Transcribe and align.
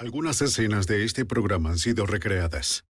Algunas 0.00 0.40
escenas 0.40 0.86
de 0.86 1.04
este 1.04 1.26
programa 1.26 1.68
han 1.68 1.78
sido 1.78 2.06
recreadas. 2.06 2.86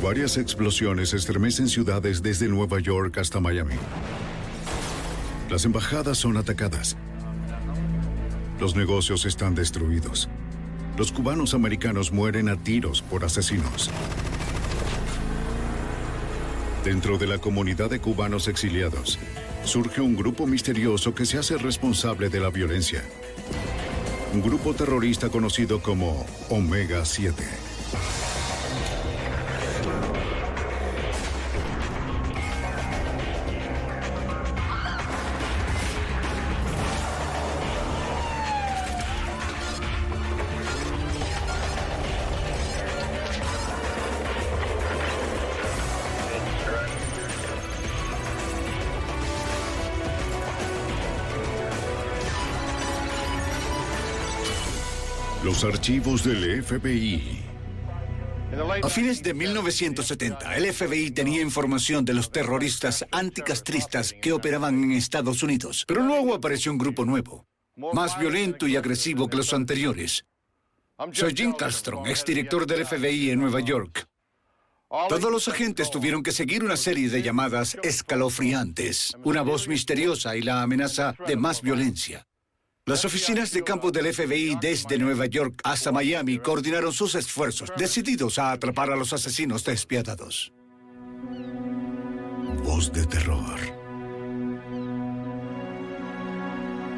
Varias 0.00 0.36
explosiones 0.36 1.12
estremecen 1.14 1.66
ciudades 1.66 2.22
desde 2.22 2.46
Nueva 2.46 2.78
York 2.78 3.18
hasta 3.18 3.40
Miami. 3.40 3.74
Las 5.50 5.64
embajadas 5.64 6.16
son 6.16 6.36
atacadas. 6.36 6.96
Los 8.60 8.76
negocios 8.76 9.26
están 9.26 9.56
destruidos. 9.56 10.28
Los 10.96 11.10
cubanos 11.10 11.54
americanos 11.54 12.12
mueren 12.12 12.48
a 12.48 12.56
tiros 12.56 13.02
por 13.02 13.24
asesinos. 13.24 13.90
Dentro 16.84 17.18
de 17.18 17.26
la 17.26 17.38
comunidad 17.38 17.90
de 17.90 17.98
cubanos 17.98 18.46
exiliados, 18.46 19.18
surge 19.64 20.00
un 20.00 20.14
grupo 20.14 20.46
misterioso 20.46 21.16
que 21.16 21.26
se 21.26 21.38
hace 21.38 21.58
responsable 21.58 22.28
de 22.28 22.38
la 22.38 22.50
violencia. 22.50 23.02
Grupo 24.42 24.74
terrorista 24.74 25.28
conocido 25.28 25.80
como 25.80 26.26
Omega 26.50 27.04
7. 27.04 27.44
Archivos 55.64 56.22
del 56.24 56.62
FBI. 56.62 57.42
A 58.82 58.88
fines 58.88 59.22
de 59.22 59.34
1970, 59.34 60.56
el 60.56 60.72
FBI 60.72 61.10
tenía 61.10 61.40
información 61.40 62.04
de 62.04 62.12
los 62.12 62.30
terroristas 62.30 63.04
anticastristas 63.10 64.14
que 64.20 64.32
operaban 64.32 64.84
en 64.84 64.92
Estados 64.92 65.42
Unidos. 65.42 65.84
Pero 65.88 66.02
luego 66.02 66.34
apareció 66.34 66.70
un 66.70 66.78
grupo 66.78 67.04
nuevo, 67.04 67.46
más 67.76 68.18
violento 68.18 68.66
y 68.66 68.76
agresivo 68.76 69.28
que 69.28 69.38
los 69.38 69.52
anteriores. 69.52 70.24
Soy 71.12 71.34
Jim 71.34 71.52
Castron, 71.52 72.06
exdirector 72.06 72.66
del 72.66 72.86
FBI 72.86 73.30
en 73.30 73.40
Nueva 73.40 73.60
York. 73.60 74.06
Todos 75.08 75.32
los 75.32 75.48
agentes 75.48 75.90
tuvieron 75.90 76.22
que 76.22 76.30
seguir 76.30 76.62
una 76.62 76.76
serie 76.76 77.08
de 77.08 77.22
llamadas 77.22 77.76
escalofriantes, 77.82 79.16
una 79.24 79.42
voz 79.42 79.66
misteriosa 79.66 80.36
y 80.36 80.42
la 80.42 80.62
amenaza 80.62 81.16
de 81.26 81.36
más 81.36 81.62
violencia. 81.62 82.26
Las 82.86 83.02
oficinas 83.06 83.50
de 83.50 83.64
campo 83.64 83.90
del 83.90 84.12
FBI 84.12 84.58
desde 84.60 84.98
Nueva 84.98 85.24
York 85.24 85.58
hasta 85.64 85.90
Miami 85.90 86.38
coordinaron 86.38 86.92
sus 86.92 87.14
esfuerzos, 87.14 87.72
decididos 87.78 88.38
a 88.38 88.52
atrapar 88.52 88.90
a 88.90 88.96
los 88.96 89.14
asesinos 89.14 89.64
despiadados. 89.64 90.52
Voz 92.62 92.92
de 92.92 93.06
terror. 93.06 93.58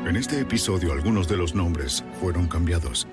En 0.08 0.16
este 0.16 0.40
episodio 0.40 0.92
algunos 0.92 1.28
de 1.28 1.36
los 1.36 1.54
nombres 1.54 2.02
fueron 2.20 2.48
cambiados. 2.48 3.06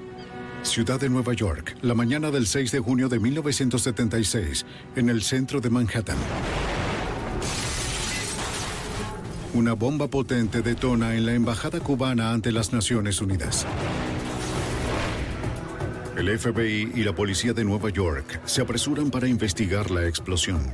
Ciudad 0.64 1.00
de 1.00 1.10
Nueva 1.10 1.34
York, 1.34 1.78
la 1.84 1.94
mañana 1.94 2.32
del 2.32 2.48
6 2.48 2.72
de 2.72 2.80
junio 2.80 3.08
de 3.08 3.20
1976, 3.20 4.66
en 4.96 5.10
el 5.10 5.22
centro 5.22 5.62
de 5.62 5.70
Manhattan. 5.70 6.18
Una 9.54 9.74
bomba 9.74 10.08
potente 10.08 10.64
detona 10.64 11.14
en 11.14 11.28
la 11.28 11.34
embajada 11.34 11.80
cubana 11.80 12.32
ante 12.32 12.52
las 12.52 12.74
Naciones 12.74 13.22
Unidas. 13.22 13.68
El 16.18 16.40
FBI 16.40 16.92
y 16.96 17.04
la 17.04 17.14
policía 17.14 17.54
de 17.54 17.64
Nueva 17.64 17.90
York 17.92 18.42
se 18.46 18.64
apresuran 18.64 19.12
para 19.12 19.28
investigar 19.28 19.92
la 19.92 20.08
explosión. 20.08 20.74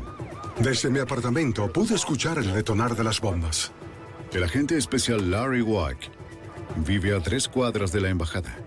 Desde 0.59 0.89
mi 0.89 0.99
apartamento 0.99 1.71
pude 1.73 1.95
escuchar 1.95 2.37
el 2.37 2.53
detonar 2.53 2.95
de 2.95 3.03
las 3.03 3.19
bombas. 3.19 3.73
El 4.31 4.45
agente 4.45 4.77
especial 4.77 5.29
Larry 5.29 5.61
Wack 5.61 5.97
vive 6.77 7.13
a 7.13 7.19
tres 7.21 7.49
cuadras 7.49 7.91
de 7.91 7.99
la 7.99 8.09
embajada. 8.09 8.59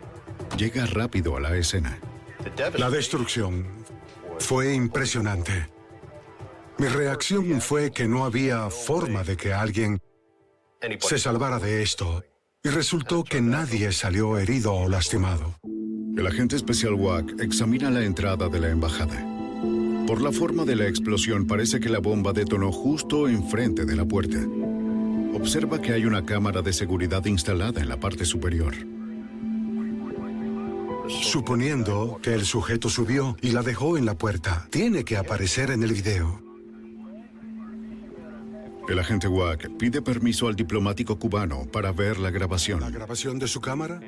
Llega 0.58 0.84
rápido 0.84 1.38
a 1.38 1.40
la 1.40 1.56
escena. 1.56 1.98
La 2.76 2.90
destrucción 2.90 3.66
fue 4.38 4.74
impresionante. 4.74 5.68
Mi 6.82 6.88
reacción 6.88 7.60
fue 7.60 7.93
que 7.93 8.09
no 8.09 8.25
había 8.25 8.69
forma 8.69 9.22
de 9.22 9.37
que 9.37 9.53
alguien 9.53 10.00
se 10.98 11.16
salvara 11.16 11.60
de 11.60 11.81
esto 11.81 12.25
y 12.65 12.70
resultó 12.70 13.22
que 13.22 13.41
nadie 13.41 13.93
salió 13.93 14.37
herido 14.37 14.75
o 14.75 14.88
lastimado. 14.88 15.54
El 16.16 16.26
agente 16.26 16.56
especial 16.56 16.94
Wack 16.94 17.41
examina 17.41 17.88
la 17.88 18.03
entrada 18.03 18.48
de 18.48 18.59
la 18.59 18.70
embajada. 18.70 19.25
Por 20.09 20.20
la 20.20 20.32
forma 20.32 20.65
de 20.65 20.75
la 20.75 20.88
explosión 20.88 21.47
parece 21.47 21.78
que 21.78 21.88
la 21.88 22.00
bomba 22.00 22.32
detonó 22.32 22.72
justo 22.72 23.28
enfrente 23.28 23.84
de 23.84 23.94
la 23.94 24.04
puerta. 24.04 24.38
Observa 25.34 25.81
que 25.81 25.93
hay 25.93 26.04
una 26.04 26.26
cámara 26.26 26.62
de 26.62 26.72
seguridad 26.72 27.25
instalada 27.26 27.81
en 27.81 27.88
la 27.88 28.00
parte 28.00 28.25
superior. 28.25 28.75
Suponiendo 31.09 32.19
que 32.20 32.34
el 32.34 32.44
sujeto 32.44 32.88
subió 32.88 33.37
y 33.41 33.53
la 33.53 33.62
dejó 33.62 33.97
en 33.97 34.04
la 34.04 34.19
puerta, 34.19 34.66
tiene 34.72 35.04
que 35.04 35.16
aparecer 35.16 35.70
en 35.70 35.84
el 35.84 35.93
video. 35.93 36.51
El 38.92 38.98
agente 38.98 39.26
Wack 39.26 39.70
pide 39.78 40.03
permiso 40.03 40.48
al 40.48 40.54
diplomático 40.54 41.19
cubano 41.19 41.64
para 41.64 41.92
ver 41.92 42.19
la 42.19 42.30
grabación. 42.30 42.80
¿La 42.80 42.91
grabación 42.91 43.38
de 43.38 43.48
su 43.48 43.58
cámara? 43.58 43.98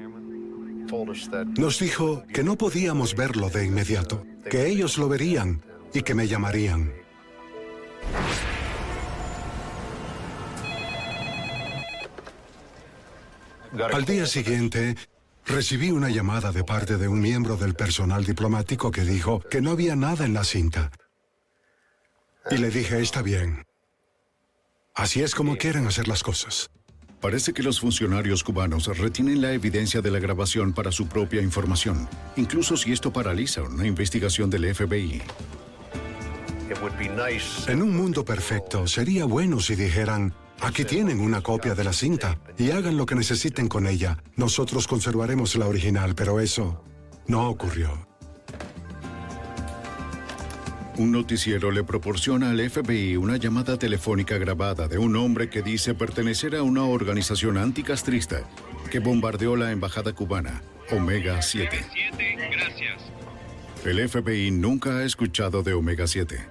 Nos 1.57 1.79
dijo 1.79 2.23
que 2.35 2.45
no 2.45 2.59
podíamos 2.59 3.17
verlo 3.17 3.49
de 3.49 3.65
inmediato, 3.65 4.27
que 4.51 4.67
ellos 4.67 4.99
lo 4.99 5.09
verían 5.09 5.63
y 5.95 6.03
que 6.03 6.15
me 6.15 6.29
llamarían. 6.29 6.93
Al 13.91 14.05
día 14.05 14.27
siguiente, 14.27 14.97
recibí 15.47 15.93
una 15.93 16.11
llamada 16.11 16.53
de 16.53 16.63
parte 16.63 16.99
de 16.99 17.09
un 17.09 17.21
miembro 17.21 17.57
del 17.57 17.73
personal 17.73 18.27
diplomático 18.27 18.91
que 18.91 19.01
dijo 19.01 19.41
que 19.51 19.63
no 19.63 19.71
había 19.71 19.97
nada 19.97 20.27
en 20.27 20.35
la 20.35 20.45
cinta. 20.45 20.91
Y 22.51 22.59
le 22.59 22.69
dije, 22.69 23.01
está 23.01 23.23
bien. 23.23 23.65
Así 24.95 25.23
es 25.23 25.35
como 25.35 25.57
quieren 25.57 25.87
hacer 25.87 26.07
las 26.07 26.23
cosas. 26.23 26.71
Parece 27.21 27.53
que 27.53 27.65
los 27.65 27.81
funcionarios 27.81 28.45
cubanos 28.45 28.87
retienen 28.97 29.41
la 29.41 29.53
evidencia 29.53 30.01
de 30.01 30.11
la 30.11 30.21
grabación 30.21 30.73
para 30.73 30.93
su 30.93 31.09
propia 31.09 31.43
información, 31.43 32.09
incluso 32.37 32.77
si 32.77 32.93
esto 32.93 33.13
paraliza 33.13 33.63
una 33.63 33.87
investigación 33.87 34.51
del 34.51 34.73
FBI. 34.73 35.23
En 37.67 37.83
un 37.83 37.97
mundo 37.97 38.25
perfecto, 38.25 38.87
sería 38.87 39.25
bueno 39.25 39.59
si 39.59 39.75
dijeran, 39.75 40.33
aquí 40.61 40.85
tienen 40.85 41.19
una 41.19 41.41
copia 41.41 41.75
de 41.75 41.83
la 41.83 41.93
cinta 41.93 42.39
y 42.57 42.71
hagan 42.71 42.97
lo 42.97 43.05
que 43.05 43.17
necesiten 43.17 43.69
con 43.69 43.89
ella. 43.89 44.23
Nosotros 44.37 44.87
conservaremos 44.87 45.57
la 45.57 45.67
original, 45.67 46.15
pero 46.15 46.39
eso 46.39 46.85
no 47.27 47.49
ocurrió. 47.49 48.14
Un 50.97 51.11
noticiero 51.11 51.73
le 51.73 51.83
proporciona 51.83 52.51
al 52.51 52.71
FBI 52.71 53.17
una 53.17 53.37
llamada 53.37 53.77
telefónica 53.77 54.39
grabada 54.39 54.87
de 54.87 54.97
un 54.97 55.17
hombre 55.17 55.51
que 55.51 55.61
dice 55.61 55.93
pertenecer 55.93 56.55
a 56.55 56.63
una 56.63 56.85
organización 56.85 57.59
anticastrista 57.59 58.49
que 58.93 59.01
bombardeó 59.01 59.57
la 59.57 59.73
embajada 59.73 60.13
cubana, 60.13 60.63
Omega 60.93 61.43
7. 61.43 61.85
El 63.85 64.09
FBI 64.09 64.53
nunca 64.53 64.99
ha 64.99 65.05
escuchado 65.05 65.65
de 65.65 65.75
Omega 65.75 66.07
7. 66.07 66.47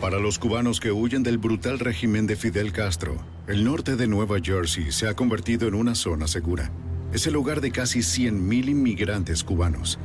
Para 0.00 0.18
los 0.18 0.38
cubanos 0.38 0.80
que 0.80 0.90
huyen 0.90 1.22
del 1.22 1.36
brutal 1.36 1.80
régimen 1.80 2.26
de 2.26 2.36
Fidel 2.36 2.72
Castro, 2.72 3.22
el 3.46 3.62
norte 3.62 3.96
de 3.96 4.06
Nueva 4.06 4.38
Jersey 4.42 4.90
se 4.90 5.06
ha 5.06 5.14
convertido 5.14 5.68
en 5.68 5.74
una 5.74 5.94
zona 5.94 6.26
segura. 6.26 6.72
Es 7.12 7.26
el 7.26 7.36
hogar 7.36 7.60
de 7.60 7.72
casi 7.72 7.98
100.000 7.98 8.70
inmigrantes 8.70 9.44
cubanos. 9.44 9.98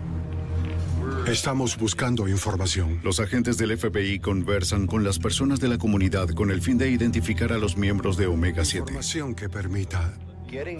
Estamos 1.28 1.78
buscando 1.78 2.28
información. 2.28 3.02
Los 3.04 3.20
agentes 3.20 3.58
del 3.58 3.78
FBI 3.78 4.20
conversan 4.20 4.88
con 4.88 5.04
las 5.04 5.20
personas 5.20 5.60
de 5.60 5.68
la 5.68 5.78
comunidad 5.78 6.30
con 6.30 6.52
el 6.52 6.62
fin 6.62 6.78
de 6.78 6.90
identificar 6.90 7.52
a 7.52 7.58
los 7.58 7.76
miembros 7.76 8.16
de 8.16 8.28
Omega 8.28 8.64
7. 8.64 8.80
Información 8.80 9.36
que 9.36 9.50
permita 9.50 10.18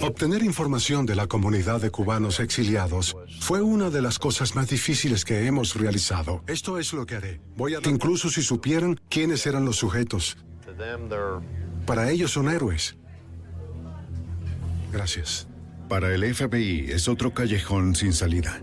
Obtener 0.02 0.44
información 0.44 1.06
de 1.06 1.16
la 1.16 1.28
comunidad 1.28 1.82
de 1.82 1.92
cubanos 1.92 2.40
exiliados 2.40 3.18
fue 3.42 3.62
una 3.62 3.90
de 3.90 4.02
las 4.02 4.18
cosas 4.18 4.56
más 4.56 4.70
difíciles 4.70 5.26
que 5.26 5.46
hemos 5.46 5.76
realizado. 5.76 6.42
Esto 6.48 6.80
es 6.80 6.94
lo 6.94 7.06
que 7.06 7.16
haré. 7.16 7.42
Voy 7.58 7.76
a... 7.76 7.80
Incluso 7.84 8.30
si 8.30 8.42
supieran 8.42 8.98
quiénes 9.10 9.46
eran 9.46 9.66
los 9.66 9.76
sujetos. 9.76 10.38
Para 11.86 12.10
ellos 12.10 12.32
son 12.32 12.50
héroes. 12.50 12.96
Gracias. 14.94 15.48
Para 15.90 16.14
el 16.14 16.34
FBI 16.34 16.92
es 16.92 17.10
otro 17.10 17.34
callejón 17.34 17.96
sin 17.96 18.14
salida. 18.14 18.62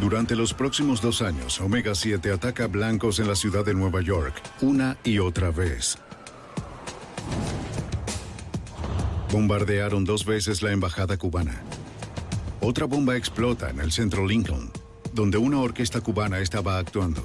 Durante 0.00 0.34
los 0.34 0.54
próximos 0.54 1.02
dos 1.02 1.20
años, 1.20 1.60
Omega 1.60 1.94
7 1.94 2.32
ataca 2.32 2.66
blancos 2.68 3.18
en 3.18 3.28
la 3.28 3.36
ciudad 3.36 3.66
de 3.66 3.74
Nueva 3.74 4.00
York, 4.00 4.34
una 4.62 4.96
y 5.04 5.18
otra 5.18 5.50
vez. 5.50 5.98
Bombardearon 9.30 10.06
dos 10.06 10.24
veces 10.24 10.62
la 10.62 10.72
embajada 10.72 11.18
cubana. 11.18 11.60
Otra 12.62 12.86
bomba 12.86 13.14
explota 13.16 13.68
en 13.68 13.78
el 13.78 13.92
centro 13.92 14.26
Lincoln, 14.26 14.70
donde 15.12 15.36
una 15.36 15.60
orquesta 15.60 16.00
cubana 16.00 16.38
estaba 16.38 16.78
actuando. 16.78 17.22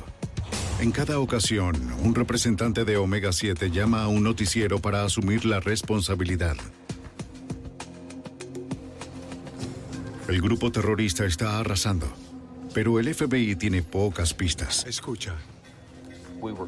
En 0.81 0.91
cada 0.91 1.19
ocasión, 1.19 1.75
un 2.03 2.13
representante 2.13 2.83
de 2.83 2.97
Omega 2.97 3.31
7 3.31 3.71
llama 3.71 4.03
a 4.03 4.09
un 4.09 4.21
noticiero 4.21 4.79
para 4.79 5.05
asumir 5.05 5.45
la 5.45 5.61
responsabilidad. 5.61 6.57
El 10.27 10.41
grupo 10.41 10.71
terrorista 10.71 11.25
está 11.25 11.59
arrasando, 11.59 12.07
pero 12.75 12.99
el 12.99 13.15
FBI 13.15 13.55
tiene 13.55 13.81
pocas 13.81 14.33
pistas. 14.33 14.85
Escucha. 14.85 15.33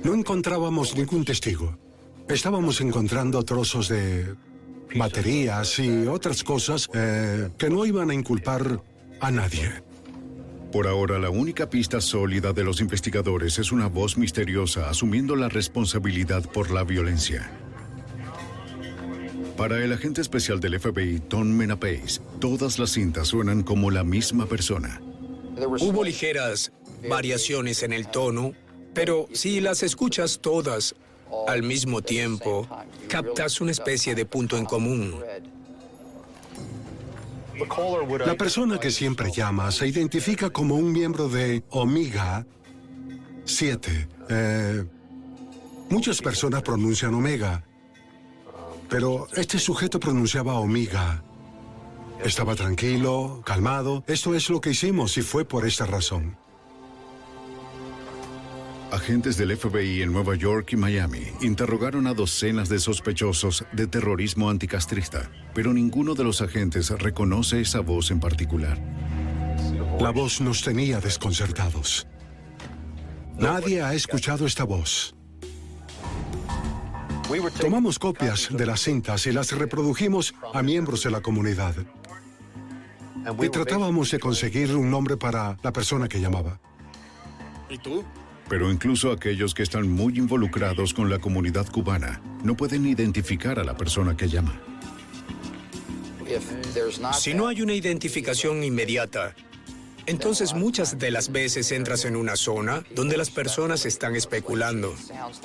No 0.06 0.13
encontrábamos 0.13 0.95
ningún 0.95 1.25
testigo. 1.25 1.77
Estábamos 2.30 2.80
encontrando 2.80 3.44
trozos 3.44 3.89
de 3.89 4.33
baterías 4.95 5.77
y 5.80 6.07
otras 6.07 6.45
cosas 6.45 6.89
eh, 6.94 7.50
que 7.57 7.69
no 7.69 7.86
iban 7.86 8.09
a 8.09 8.13
inculpar 8.13 8.81
a 9.19 9.31
nadie. 9.31 9.69
Por 10.71 10.88
ahora, 10.88 11.19
la 11.19 11.30
única 11.30 11.69
pista 11.69 12.00
sólida 12.00 12.53
de 12.53 12.63
los 12.63 12.80
investigadores 12.80 13.60
es 13.60 13.74
una 13.74 13.88
voz 13.88 14.18
misteriosa 14.18 14.89
asumiendo 14.89 15.36
la 15.36 15.50
responsabilidad 15.50 16.50
por 16.50 16.71
la 16.71 16.86
violencia. 16.86 17.51
Para 19.57 19.83
el 19.83 19.92
agente 19.92 20.21
especial 20.21 20.62
del 20.62 20.80
FBI, 20.80 21.19
Tom 21.27 21.50
Menapace, 21.50 22.21
todas 22.39 22.80
las 22.80 22.92
cintas 22.92 23.27
suenan 23.27 23.63
como 23.63 23.92
la 23.92 24.06
misma 24.06 24.45
persona. 24.45 25.01
Hubo 25.59 26.04
ligeras 26.04 26.71
variaciones 27.07 27.83
en 27.83 27.94
el 27.94 28.07
tono, 28.07 28.54
pero 28.94 29.27
si 29.33 29.59
las 29.59 29.83
escuchas 29.83 30.39
todas 30.42 30.95
al 31.48 31.63
mismo 31.63 32.01
tiempo, 32.01 32.68
captas 33.07 33.62
una 33.62 33.71
especie 33.71 34.15
de 34.15 34.25
punto 34.25 34.57
en 34.57 34.65
común. 34.65 35.15
La 38.25 38.36
persona 38.36 38.80
que 38.80 38.92
siempre 38.92 39.31
llama 39.31 39.71
se 39.71 39.88
identifica 39.88 40.50
como 40.50 40.75
un 40.75 40.92
miembro 40.92 41.27
de 41.27 41.63
Omega 41.71 42.45
7. 43.45 44.07
Eh, 44.30 44.86
muchas 45.89 46.21
personas 46.21 46.62
pronuncian 46.62 47.13
Omega, 47.13 47.63
pero 48.89 49.27
este 49.36 49.57
sujeto 49.57 50.00
pronunciaba 50.00 50.60
Omega. 50.60 51.24
Estaba 52.23 52.55
tranquilo, 52.55 53.41
calmado. 53.45 54.03
Esto 54.07 54.35
es 54.35 54.49
lo 54.49 54.59
que 54.59 54.71
hicimos 54.71 55.17
y 55.17 55.21
fue 55.21 55.45
por 55.45 55.65
esta 55.65 55.85
razón. 55.85 56.37
Agentes 58.91 59.37
del 59.37 59.55
FBI 59.55 60.01
en 60.01 60.13
Nueva 60.13 60.35
York 60.35 60.71
y 60.71 60.77
Miami 60.77 61.23
interrogaron 61.41 62.07
a 62.07 62.13
docenas 62.13 62.69
de 62.69 62.79
sospechosos 62.79 63.65
de 63.73 63.85
terrorismo 63.85 64.49
anticastrista, 64.49 65.29
pero 65.53 65.73
ninguno 65.73 66.15
de 66.15 66.23
los 66.23 66.41
agentes 66.41 66.89
reconoce 66.91 67.61
esa 67.61 67.81
voz 67.81 68.11
en 68.11 68.19
particular. 68.19 68.79
La 69.99 70.11
voz 70.11 70.39
nos 70.39 70.61
tenía 70.61 71.01
desconcertados. 71.01 72.07
Nadie 73.37 73.81
ha 73.81 73.93
escuchado 73.93 74.45
esta 74.45 74.63
voz. 74.63 75.13
Tomamos 77.59 77.99
copias 77.99 78.47
de 78.51 78.65
las 78.65 78.81
cintas 78.81 79.27
y 79.27 79.33
las 79.33 79.51
reprodujimos 79.51 80.33
a 80.53 80.63
miembros 80.63 81.03
de 81.03 81.11
la 81.11 81.19
comunidad. 81.19 81.75
Y 83.41 83.50
tratábamos 83.50 84.12
de 84.12 84.19
conseguir 84.19 84.75
un 84.75 84.89
nombre 84.89 85.18
para 85.18 85.57
la 85.63 85.74
persona 85.74 86.07
que 86.07 86.19
llamaba. 86.19 86.59
¿Y 87.69 87.77
tú? 87.77 88.03
Pero 88.50 88.71
incluso 88.71 89.12
aquellos 89.12 89.53
que 89.53 89.63
están 89.63 89.89
muy 89.91 90.18
involucrados 90.18 90.94
con 90.94 91.09
la 91.09 91.19
comunidad 91.19 91.68
cubana 91.68 92.21
no 92.44 92.56
pueden 92.56 92.85
identificar 92.85 93.59
a 93.59 93.63
la 93.63 93.75
persona 93.75 94.15
que 94.15 94.29
llama. 94.29 94.62
Si 97.13 97.33
no 97.33 97.47
hay 97.47 97.62
una 97.62 97.74
identificación 97.74 98.63
inmediata, 98.63 99.35
entonces 100.06 100.53
muchas 100.53 100.97
de 100.97 101.12
las 101.12 101.31
veces 101.31 101.71
entras 101.71 102.06
en 102.06 102.15
una 102.15 102.38
zona 102.38 102.83
donde 102.95 103.18
las 103.18 103.29
personas 103.29 103.85
están 103.85 104.15
especulando. 104.15 104.95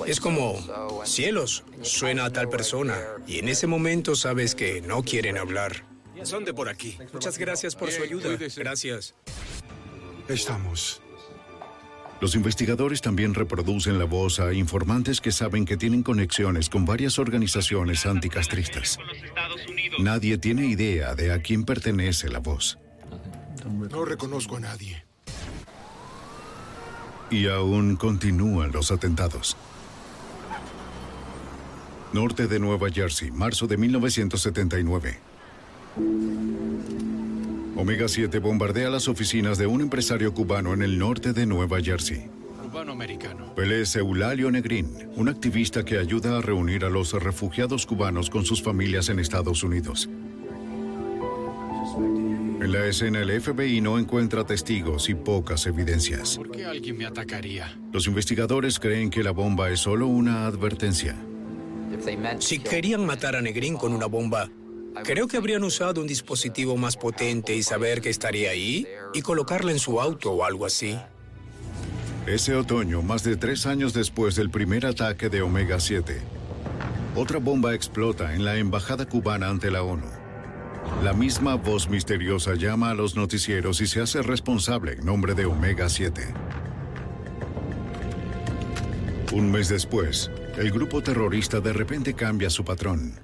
Es 0.05 0.21
como, 0.21 0.57
cielos, 1.03 1.65
suena 1.81 2.25
a 2.25 2.29
tal 2.31 2.49
persona, 2.49 2.97
y 3.27 3.39
en 3.39 3.49
ese 3.49 3.67
momento 3.67 4.15
sabes 4.15 4.55
que 4.55 4.81
no 4.81 5.03
quieren 5.03 5.37
hablar. 5.37 5.83
Son 6.23 6.45
de 6.45 6.53
por 6.53 6.69
aquí. 6.69 6.97
Muchas 7.11 7.37
gracias 7.37 7.75
por 7.75 7.91
su 7.91 8.03
ayuda. 8.03 8.29
Gracias. 8.57 9.13
Estamos. 10.27 11.01
Los 12.21 12.35
investigadores 12.35 13.01
también 13.01 13.33
reproducen 13.33 13.99
la 13.99 14.05
voz 14.05 14.39
a 14.39 14.53
informantes 14.53 15.19
que 15.19 15.31
saben 15.31 15.65
que 15.65 15.75
tienen 15.75 16.03
conexiones 16.03 16.69
con 16.69 16.85
varias 16.85 17.19
organizaciones 17.19 18.05
anticastristas. 18.05 18.97
Nadie 19.99 20.37
tiene 20.37 20.65
idea 20.65 21.15
de 21.15 21.33
a 21.33 21.41
quién 21.41 21.65
pertenece 21.65 22.29
la 22.29 22.39
voz. 22.39 22.77
No 23.65 24.05
reconozco 24.05 24.55
a 24.55 24.61
nadie. 24.61 25.03
Y 27.29 27.47
aún 27.47 27.97
continúan 27.97 28.71
los 28.71 28.91
atentados. 28.91 29.57
Norte 32.13 32.47
de 32.47 32.59
Nueva 32.59 32.89
Jersey, 32.89 33.31
marzo 33.31 33.67
de 33.67 33.75
1979. 33.75 35.32
Omega 37.75 38.07
7 38.07 38.39
bombardea 38.39 38.89
las 38.89 39.07
oficinas 39.07 39.57
de 39.57 39.67
un 39.67 39.81
empresario 39.81 40.33
cubano 40.33 40.73
en 40.73 40.81
el 40.81 40.97
norte 40.97 41.33
de 41.33 41.45
Nueva 41.45 41.81
Jersey. 41.81 42.27
Cubano-americano. 42.61 43.53
es 43.57 43.95
Eulalio 43.95 44.49
Negrín, 44.49 45.09
un 45.15 45.29
activista 45.29 45.83
que 45.83 45.97
ayuda 45.97 46.37
a 46.37 46.41
reunir 46.41 46.85
a 46.85 46.89
los 46.89 47.13
refugiados 47.13 47.85
cubanos 47.85 48.29
con 48.29 48.45
sus 48.45 48.63
familias 48.63 49.09
en 49.09 49.19
Estados 49.19 49.63
Unidos. 49.63 50.09
En 52.61 52.71
la 52.71 52.85
escena, 52.85 53.21
el 53.21 53.41
FBI 53.41 53.81
no 53.81 53.99
encuentra 53.99 54.45
testigos 54.45 55.09
y 55.09 55.15
pocas 55.15 55.65
evidencias. 55.67 56.37
¿Por 56.37 56.49
qué 56.49 56.65
alguien 56.65 56.97
me 56.97 57.05
atacaría? 57.05 57.77
Los 57.91 58.07
investigadores 58.07 58.79
creen 58.79 59.09
que 59.09 59.21
la 59.21 59.31
bomba 59.31 59.69
es 59.69 59.81
solo 59.81 60.07
una 60.07 60.45
advertencia. 60.45 61.15
Si 62.39 62.59
querían 62.59 63.05
matar 63.05 63.35
a 63.35 63.41
Negrín 63.41 63.75
con 63.75 63.93
una 63.93 64.05
bomba, 64.05 64.49
Creo 65.01 65.27
que 65.27 65.37
habrían 65.37 65.63
usado 65.63 66.01
un 66.01 66.07
dispositivo 66.07 66.77
más 66.77 66.95
potente 66.95 67.55
y 67.55 67.63
saber 67.63 68.01
que 68.01 68.09
estaría 68.09 68.51
ahí 68.51 68.87
y 69.13 69.21
colocarla 69.21 69.71
en 69.71 69.79
su 69.79 69.99
auto 69.99 70.31
o 70.31 70.43
algo 70.45 70.65
así. 70.65 70.97
Ese 72.27 72.55
otoño, 72.55 73.01
más 73.01 73.23
de 73.23 73.35
tres 73.35 73.65
años 73.65 73.93
después 73.93 74.35
del 74.35 74.49
primer 74.49 74.85
ataque 74.85 75.29
de 75.29 75.41
Omega 75.41 75.79
7, 75.79 76.21
otra 77.15 77.39
bomba 77.39 77.73
explota 77.73 78.33
en 78.33 78.45
la 78.45 78.57
embajada 78.57 79.05
cubana 79.05 79.49
ante 79.49 79.69
la 79.71 79.83
ONU. 79.83 80.07
La 81.03 81.13
misma 81.13 81.55
voz 81.55 81.89
misteriosa 81.89 82.55
llama 82.55 82.91
a 82.91 82.93
los 82.93 83.15
noticieros 83.15 83.81
y 83.81 83.87
se 83.87 83.99
hace 84.01 84.21
responsable 84.21 84.93
en 84.93 85.05
nombre 85.05 85.33
de 85.33 85.45
Omega 85.45 85.89
7. 85.89 86.21
Un 89.33 89.51
mes 89.51 89.67
después, 89.67 90.31
el 90.57 90.71
grupo 90.71 91.01
terrorista 91.01 91.59
de 91.59 91.73
repente 91.73 92.13
cambia 92.13 92.49
su 92.49 92.63
patrón. 92.63 93.19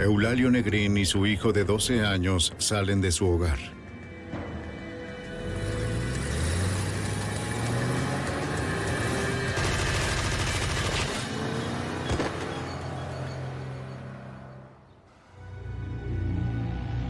Eulalio 0.00 0.48
Negrín 0.48 0.96
y 0.96 1.04
su 1.04 1.26
hijo 1.26 1.52
de 1.52 1.64
12 1.64 2.06
años 2.06 2.54
salen 2.58 3.00
de 3.00 3.10
su 3.10 3.26
hogar. 3.26 3.58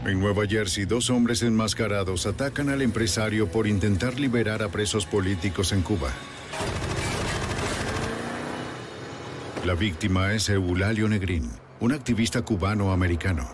En 0.05 0.19
Nueva 0.19 0.47
Jersey, 0.47 0.85
dos 0.85 1.11
hombres 1.11 1.43
enmascarados 1.43 2.25
atacan 2.25 2.69
al 2.69 2.81
empresario 2.81 3.51
por 3.51 3.67
intentar 3.67 4.19
liberar 4.19 4.63
a 4.63 4.69
presos 4.69 5.05
políticos 5.05 5.73
en 5.73 5.83
Cuba. 5.83 6.09
La 9.63 9.75
víctima 9.75 10.33
es 10.33 10.49
Eulalio 10.49 11.07
Negrín 11.07 11.51
un 11.79 11.93
activista 11.93 12.41
cubano-americano. 12.41 13.47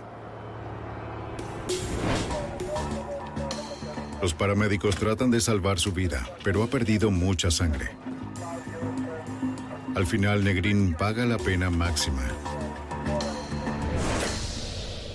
Los 4.21 4.33
paramédicos 4.33 4.95
tratan 4.95 5.29
de 5.29 5.39
salvar 5.39 5.79
su 5.79 5.91
vida, 5.91 6.27
pero 6.43 6.63
ha 6.63 6.67
perdido 6.67 7.11
mucha 7.11 7.51
sangre. 7.51 7.91
Al 9.95 10.07
final, 10.07 10.43
Negrín 10.43 10.95
paga 10.95 11.25
la 11.25 11.37
pena 11.37 11.69
máxima. 11.69 12.23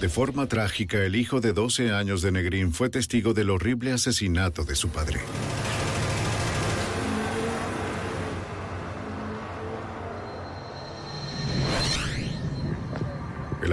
De 0.00 0.08
forma 0.08 0.46
trágica, 0.46 1.04
el 1.04 1.16
hijo 1.16 1.40
de 1.40 1.52
12 1.52 1.92
años 1.92 2.22
de 2.22 2.32
Negrín 2.32 2.72
fue 2.72 2.88
testigo 2.88 3.34
del 3.34 3.50
horrible 3.50 3.92
asesinato 3.92 4.64
de 4.64 4.74
su 4.74 4.88
padre. 4.88 5.20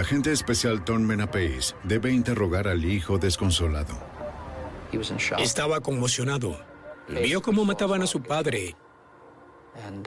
Agente 0.08 0.32
especial 0.32 0.86
Tom 0.86 1.02
Menapace 1.02 1.76
debe 1.84 2.14
interrogar 2.14 2.70
al 2.70 2.86
hijo 2.86 3.18
desconsolado. 3.18 3.94
Estaba 5.38 5.82
conmocionado. 5.82 6.58
Vio 7.10 7.42
cómo 7.42 7.66
mataban 7.66 8.02
a 8.02 8.08
su 8.08 8.24
padre. 8.24 8.78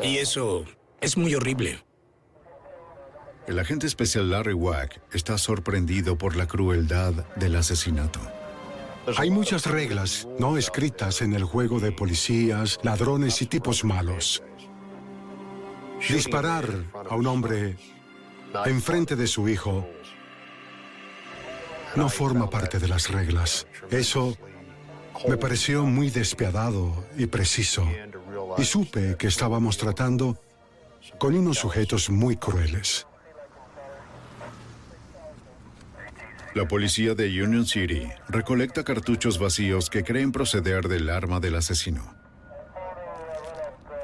Y 0.03 0.17
eso 0.17 0.65
es 1.03 1.19
muy 1.19 1.35
horrible. 1.35 1.85
El 3.47 3.59
agente 3.59 3.87
especial 3.87 4.31
Larry 4.31 4.55
Wack 4.55 5.03
está 5.13 5.37
sorprendido 5.37 6.17
por 6.17 6.35
la 6.35 6.49
crueldad 6.49 7.13
del 7.37 7.57
asesinato. 7.57 8.21
Hay 9.19 9.31
muchas 9.31 9.67
reglas 9.67 10.27
no 10.39 10.57
escritas 10.57 11.21
en 11.21 11.35
el 11.35 11.45
juego 11.45 11.79
de 11.79 11.93
policías, 11.93 12.79
ladrones 12.83 13.43
y 13.43 13.47
tipos 13.47 13.85
malos. 13.85 14.43
Disparar 16.09 16.65
a 17.11 17.15
un 17.15 17.27
hombre 17.27 17.77
enfrente 18.67 19.17
de 19.17 19.27
su 19.27 19.49
hijo 19.49 19.89
no 21.97 22.09
forma 22.09 22.49
parte 22.49 22.79
de 22.79 22.89
las 22.89 23.11
reglas. 23.11 23.67
Eso 23.91 24.37
me 25.29 25.37
pareció 25.37 25.85
muy 25.85 26.11
despiadado 26.11 27.05
y 27.17 27.27
preciso. 27.27 27.87
Y 28.59 28.65
supe 28.65 29.17
que 29.17 29.27
estábamos 29.27 29.77
tratando 29.77 30.39
con 31.19 31.35
unos 31.35 31.59
sujetos 31.59 32.11
muy 32.11 32.37
crueles. 32.37 33.07
La 36.55 36.67
policía 36.67 37.15
de 37.15 37.27
Union 37.43 37.65
City 37.65 38.09
recolecta 38.29 38.83
cartuchos 38.83 39.39
vacíos 39.39 39.89
que 39.89 40.03
creen 40.03 40.33
proceder 40.33 40.89
del 40.89 41.09
arma 41.09 41.39
del 41.39 41.55
asesino. 41.55 42.15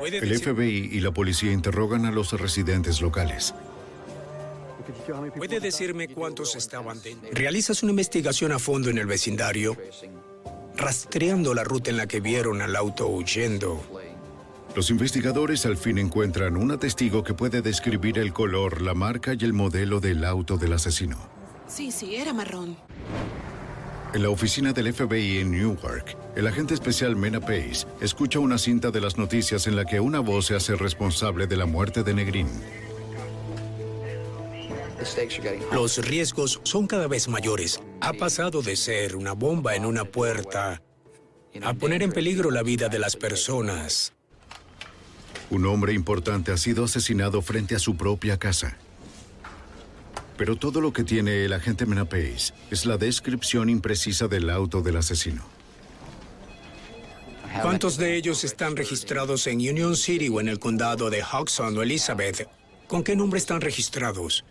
El 0.00 0.38
FBI 0.38 0.90
y 0.92 1.00
la 1.00 1.10
policía 1.10 1.50
interrogan 1.50 2.06
a 2.06 2.12
los 2.12 2.32
residentes 2.32 3.00
locales. 3.00 3.52
¿Puede 5.36 5.60
decirme 5.60 6.08
cuántos 6.08 6.56
estaban 6.56 7.00
dentro? 7.02 7.30
¿Realizas 7.32 7.82
una 7.82 7.90
investigación 7.90 8.52
a 8.52 8.58
fondo 8.58 8.90
en 8.90 8.98
el 8.98 9.06
vecindario? 9.06 9.76
Rastreando 10.76 11.54
la 11.54 11.64
ruta 11.64 11.90
en 11.90 11.96
la 11.96 12.06
que 12.06 12.20
vieron 12.20 12.60
al 12.60 12.76
auto 12.76 13.08
huyendo. 13.08 13.82
Los 14.74 14.90
investigadores 14.90 15.64
al 15.64 15.78
fin 15.78 15.96
encuentran 15.96 16.56
un 16.56 16.78
testigo 16.78 17.24
que 17.24 17.32
puede 17.32 17.62
describir 17.62 18.18
el 18.18 18.34
color, 18.34 18.82
la 18.82 18.92
marca 18.92 19.32
y 19.32 19.42
el 19.42 19.54
modelo 19.54 20.00
del 20.00 20.24
auto 20.24 20.58
del 20.58 20.74
asesino. 20.74 21.16
Sí, 21.66 21.90
sí, 21.90 22.16
era 22.16 22.34
marrón. 22.34 22.76
En 24.12 24.22
la 24.22 24.30
oficina 24.30 24.72
del 24.72 24.92
FBI 24.92 25.38
en 25.38 25.50
Newark, 25.50 26.16
el 26.36 26.46
agente 26.46 26.74
especial 26.74 27.16
Mena 27.16 27.40
Pace 27.40 27.86
escucha 28.00 28.38
una 28.38 28.56
cinta 28.56 28.90
de 28.90 29.00
las 29.00 29.18
noticias 29.18 29.66
en 29.66 29.76
la 29.76 29.84
que 29.84 29.98
una 29.98 30.20
voz 30.20 30.46
se 30.46 30.54
hace 30.54 30.76
responsable 30.76 31.46
de 31.46 31.56
la 31.56 31.66
muerte 31.66 32.02
de 32.02 32.14
Negrín. 32.14 32.48
Los 35.72 35.98
riesgos 35.98 36.60
son 36.64 36.86
cada 36.86 37.06
vez 37.06 37.28
mayores. 37.28 37.80
Ha 38.00 38.12
pasado 38.12 38.62
de 38.62 38.76
ser 38.76 39.16
una 39.16 39.32
bomba 39.32 39.74
en 39.74 39.84
una 39.84 40.04
puerta 40.04 40.82
a 41.62 41.74
poner 41.74 42.02
en 42.02 42.12
peligro 42.12 42.50
la 42.50 42.62
vida 42.62 42.88
de 42.88 42.98
las 42.98 43.16
personas. 43.16 44.12
Un 45.50 45.66
hombre 45.66 45.92
importante 45.92 46.52
ha 46.52 46.56
sido 46.56 46.84
asesinado 46.84 47.40
frente 47.40 47.74
a 47.74 47.78
su 47.78 47.96
propia 47.96 48.38
casa. 48.38 48.76
Pero 50.36 50.56
todo 50.56 50.80
lo 50.80 50.92
que 50.92 51.04
tiene 51.04 51.44
el 51.44 51.52
agente 51.52 51.86
Menapace 51.86 52.52
es 52.70 52.84
la 52.84 52.98
descripción 52.98 53.70
imprecisa 53.70 54.28
del 54.28 54.50
auto 54.50 54.82
del 54.82 54.96
asesino. 54.96 55.46
¿Cuántos 57.62 57.96
de 57.96 58.16
ellos 58.16 58.44
están 58.44 58.76
registrados 58.76 59.46
en 59.46 59.58
Union 59.58 59.96
City 59.96 60.28
o 60.28 60.40
en 60.40 60.48
el 60.48 60.58
condado 60.58 61.08
de 61.08 61.22
Hudson 61.22 61.78
o 61.78 61.82
Elizabeth? 61.82 62.48
¿Con 62.86 63.02
qué 63.02 63.16
nombre 63.16 63.38
están 63.38 63.62
registrados? 63.62 64.44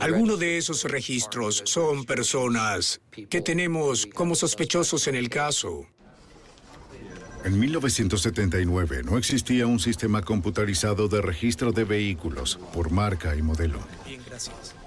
Algunos 0.00 0.38
de 0.38 0.58
esos 0.58 0.84
registros 0.84 1.62
son 1.64 2.04
personas 2.04 3.00
que 3.28 3.40
tenemos 3.40 4.06
como 4.06 4.34
sospechosos 4.34 5.08
en 5.08 5.16
el 5.16 5.28
caso. 5.28 5.86
En 7.44 7.58
1979 7.58 9.02
no 9.04 9.18
existía 9.18 9.66
un 9.66 9.80
sistema 9.80 10.22
computarizado 10.22 11.08
de 11.08 11.20
registro 11.20 11.72
de 11.72 11.84
vehículos 11.84 12.60
por 12.72 12.92
marca 12.92 13.34
y 13.34 13.42
modelo. 13.42 13.80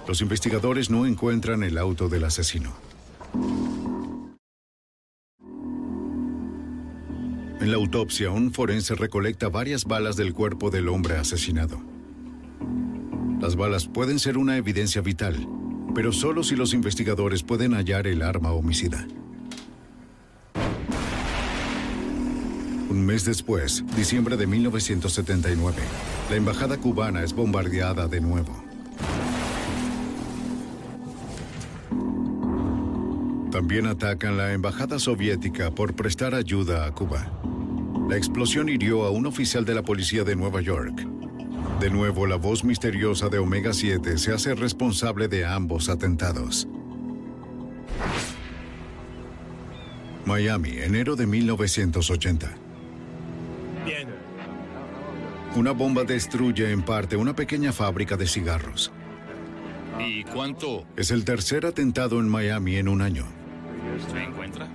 Los 0.07 0.21
investigadores 0.21 0.89
no 0.89 1.05
encuentran 1.05 1.63
el 1.63 1.77
auto 1.77 2.07
del 2.07 2.23
asesino. 2.23 2.73
En 7.59 7.71
la 7.71 7.77
autopsia, 7.77 8.29
un 8.29 8.53
forense 8.53 8.95
recolecta 8.95 9.49
varias 9.49 9.85
balas 9.85 10.15
del 10.15 10.33
cuerpo 10.33 10.69
del 10.69 10.87
hombre 10.87 11.17
asesinado. 11.17 11.81
Las 13.39 13.55
balas 13.55 13.87
pueden 13.87 14.19
ser 14.19 14.37
una 14.37 14.57
evidencia 14.57 15.01
vital, 15.01 15.47
pero 15.93 16.11
solo 16.11 16.43
si 16.43 16.55
los 16.55 16.73
investigadores 16.73 17.43
pueden 17.43 17.73
hallar 17.73 18.07
el 18.07 18.21
arma 18.21 18.51
homicida. 18.51 19.05
Un 22.89 23.05
mes 23.05 23.25
después, 23.25 23.83
diciembre 23.95 24.37
de 24.37 24.47
1979, 24.47 25.75
la 26.29 26.35
embajada 26.37 26.77
cubana 26.77 27.23
es 27.23 27.33
bombardeada 27.33 28.07
de 28.07 28.21
nuevo. 28.21 28.63
También 33.51 33.87
atacan 33.87 34.37
la 34.37 34.53
embajada 34.53 34.99
soviética 34.99 35.71
por 35.71 35.93
prestar 35.93 36.35
ayuda 36.35 36.85
a 36.85 36.91
Cuba. 36.93 37.31
La 38.09 38.17
explosión 38.17 38.69
hirió 38.69 39.05
a 39.05 39.11
un 39.11 39.25
oficial 39.25 39.65
de 39.65 39.73
la 39.75 39.81
policía 39.81 40.23
de 40.23 40.35
Nueva 40.35 40.61
York. 40.61 41.07
De 41.79 41.89
nuevo, 41.89 42.25
la 42.25 42.37
voz 42.37 42.63
misteriosa 42.63 43.29
de 43.29 43.37
Omega 43.37 43.73
7 43.73 44.17
se 44.17 44.33
hace 44.33 44.55
responsable 44.55 45.27
de 45.27 45.45
ambos 45.45 45.89
atentados. 45.89 46.67
Miami, 50.25 50.77
enero 50.79 51.15
de 51.15 51.27
1980. 51.27 52.55
Una 55.55 55.71
bomba 55.71 56.03
destruye 56.03 56.71
en 56.71 56.81
parte 56.81 57.15
una 57.15 57.33
pequeña 57.33 57.71
fábrica 57.71 58.17
de 58.17 58.27
cigarros. 58.27 58.91
¿Y 59.99 60.23
cuánto? 60.23 60.85
Es 60.97 61.11
el 61.11 61.23
tercer 61.23 61.65
atentado 61.65 62.19
en 62.19 62.27
Miami 62.27 62.75
en 62.75 62.89
un 62.89 63.01
año. 63.01 63.25
¿Se 64.11 64.21
encuentra? 64.21 64.67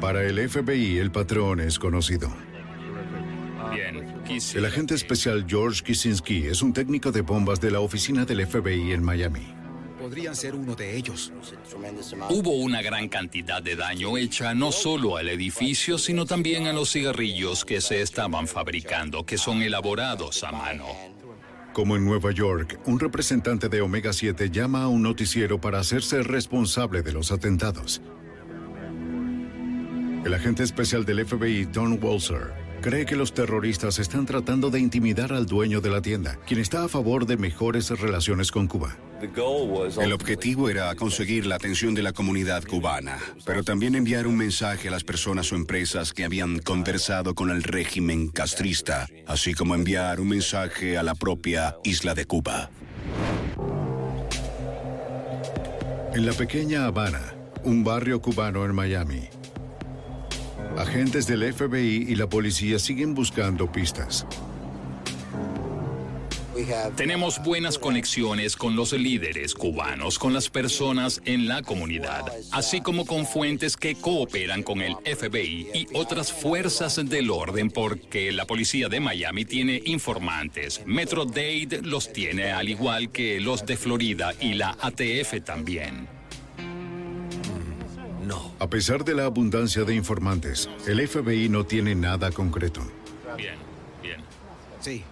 Para 0.00 0.22
el 0.22 0.48
FBI, 0.48 0.98
el 0.98 1.10
patrón 1.10 1.60
es 1.60 1.78
conocido. 1.78 2.28
Bien, 3.72 4.11
El 4.54 4.64
agente 4.64 4.94
especial 4.94 5.44
George 5.48 5.82
Kisinski 5.82 6.46
es 6.46 6.62
un 6.62 6.72
técnico 6.72 7.12
de 7.12 7.22
bombas 7.22 7.60
de 7.60 7.70
la 7.70 7.80
oficina 7.80 8.24
del 8.24 8.46
FBI 8.46 8.92
en 8.92 9.02
Miami 9.02 9.62
podrían 10.02 10.34
ser 10.34 10.56
uno 10.56 10.74
de 10.74 10.96
ellos. 10.96 11.32
Hubo 12.28 12.56
una 12.56 12.82
gran 12.82 13.08
cantidad 13.08 13.62
de 13.62 13.76
daño 13.76 14.18
hecha 14.18 14.52
no 14.52 14.72
solo 14.72 15.16
al 15.16 15.28
edificio, 15.28 15.96
sino 15.96 16.26
también 16.26 16.66
a 16.66 16.72
los 16.72 16.90
cigarrillos 16.90 17.64
que 17.64 17.80
se 17.80 18.02
estaban 18.02 18.48
fabricando, 18.48 19.24
que 19.24 19.38
son 19.38 19.62
elaborados 19.62 20.42
a 20.42 20.50
mano. 20.50 20.86
Como 21.72 21.96
en 21.96 22.04
Nueva 22.04 22.32
York, 22.32 22.80
un 22.84 22.98
representante 22.98 23.68
de 23.68 23.80
Omega 23.80 24.12
7 24.12 24.50
llama 24.50 24.82
a 24.82 24.88
un 24.88 25.02
noticiero 25.02 25.60
para 25.60 25.78
hacerse 25.78 26.22
responsable 26.24 27.02
de 27.02 27.12
los 27.12 27.30
atentados. 27.30 28.02
El 30.24 30.34
agente 30.34 30.64
especial 30.64 31.04
del 31.04 31.24
FBI, 31.24 31.66
Don 31.66 32.02
Walser, 32.02 32.52
cree 32.82 33.06
que 33.06 33.16
los 33.16 33.32
terroristas 33.32 33.98
están 33.98 34.26
tratando 34.26 34.68
de 34.68 34.80
intimidar 34.80 35.32
al 35.32 35.46
dueño 35.46 35.80
de 35.80 35.88
la 35.88 36.02
tienda, 36.02 36.36
quien 36.46 36.60
está 36.60 36.84
a 36.84 36.88
favor 36.88 37.24
de 37.24 37.38
mejores 37.38 37.88
relaciones 37.88 38.50
con 38.50 38.66
Cuba. 38.66 38.98
El 40.00 40.12
objetivo 40.12 40.68
era 40.68 40.92
conseguir 40.96 41.46
la 41.46 41.54
atención 41.54 41.94
de 41.94 42.02
la 42.02 42.12
comunidad 42.12 42.64
cubana, 42.64 43.18
pero 43.46 43.62
también 43.62 43.94
enviar 43.94 44.26
un 44.26 44.36
mensaje 44.36 44.88
a 44.88 44.90
las 44.90 45.04
personas 45.04 45.52
o 45.52 45.56
empresas 45.56 46.12
que 46.12 46.24
habían 46.24 46.58
conversado 46.58 47.34
con 47.36 47.50
el 47.50 47.62
régimen 47.62 48.28
castrista, 48.28 49.06
así 49.26 49.54
como 49.54 49.76
enviar 49.76 50.20
un 50.20 50.28
mensaje 50.28 50.98
a 50.98 51.04
la 51.04 51.14
propia 51.14 51.76
isla 51.84 52.14
de 52.14 52.24
Cuba. 52.24 52.70
En 56.14 56.26
la 56.26 56.32
pequeña 56.32 56.86
Habana, 56.86 57.32
un 57.62 57.84
barrio 57.84 58.20
cubano 58.20 58.64
en 58.64 58.74
Miami, 58.74 59.28
agentes 60.78 61.26
del 61.26 61.52
FBI 61.52 62.06
y 62.08 62.14
la 62.14 62.28
policía 62.28 62.78
siguen 62.78 63.14
buscando 63.14 63.70
pistas. 63.70 64.26
Tenemos 66.96 67.42
buenas 67.42 67.78
conexiones 67.78 68.56
con 68.56 68.76
los 68.76 68.92
líderes 68.92 69.54
cubanos, 69.54 70.18
con 70.18 70.34
las 70.34 70.50
personas 70.50 71.22
en 71.24 71.48
la 71.48 71.62
comunidad, 71.62 72.24
así 72.50 72.80
como 72.80 73.06
con 73.06 73.26
fuentes 73.26 73.76
que 73.76 73.94
cooperan 73.94 74.62
con 74.62 74.82
el 74.82 74.94
FBI 74.96 75.68
y 75.72 75.86
otras 75.94 76.30
fuerzas 76.32 77.00
del 77.08 77.30
orden 77.30 77.70
porque 77.70 78.32
la 78.32 78.46
policía 78.46 78.88
de 78.88 79.00
Miami 79.00 79.44
tiene 79.44 79.82
informantes. 79.86 80.82
Metro 80.84 81.24
Dade 81.24 81.80
los 81.82 82.12
tiene 82.12 82.52
al 82.52 82.68
igual 82.68 83.10
que 83.10 83.40
los 83.40 83.64
de 83.64 83.76
Florida 83.76 84.32
y 84.38 84.54
la 84.54 84.76
ATF 84.80 85.42
también. 85.44 86.21
No. 88.22 88.52
A 88.58 88.68
pesar 88.68 89.04
de 89.04 89.14
la 89.14 89.24
abundancia 89.24 89.84
de 89.84 89.94
informantes, 89.94 90.70
el 90.86 91.06
FBI 91.06 91.48
no 91.48 91.64
tiene 91.64 91.94
nada 91.94 92.30
concreto. 92.30 92.80
Bien, 93.36 93.56
bien. 94.02 94.20
Sí. 94.80 95.04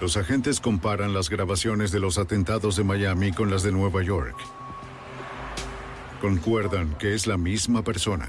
Los 0.00 0.16
agentes 0.16 0.60
comparan 0.60 1.14
las 1.14 1.30
grabaciones 1.30 1.90
de 1.90 2.00
los 2.00 2.18
atentados 2.18 2.76
de 2.76 2.84
Miami 2.84 3.32
con 3.32 3.50
las 3.50 3.62
de 3.62 3.72
Nueva 3.72 4.02
York. 4.02 4.36
Concuerdan 6.20 6.94
que 6.98 7.14
es 7.14 7.26
la 7.26 7.36
misma 7.36 7.82
persona. 7.82 8.28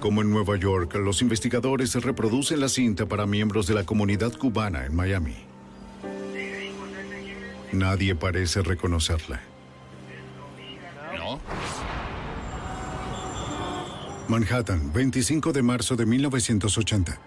Como 0.00 0.20
en 0.20 0.30
Nueva 0.30 0.56
York, 0.56 0.94
los 0.96 1.22
investigadores 1.22 1.94
reproducen 1.94 2.60
la 2.60 2.68
cinta 2.68 3.06
para 3.06 3.26
miembros 3.26 3.66
de 3.66 3.74
la 3.74 3.84
comunidad 3.84 4.32
cubana 4.36 4.84
en 4.84 4.94
Miami. 4.94 5.36
Nadie 7.72 8.14
parece 8.14 8.62
reconocerla. 8.62 9.51
¿No? 11.16 11.40
Manhattan, 14.28 14.92
25 14.92 15.52
de 15.52 15.62
marzo 15.62 15.96
de 15.96 16.06
1980. 16.06 17.18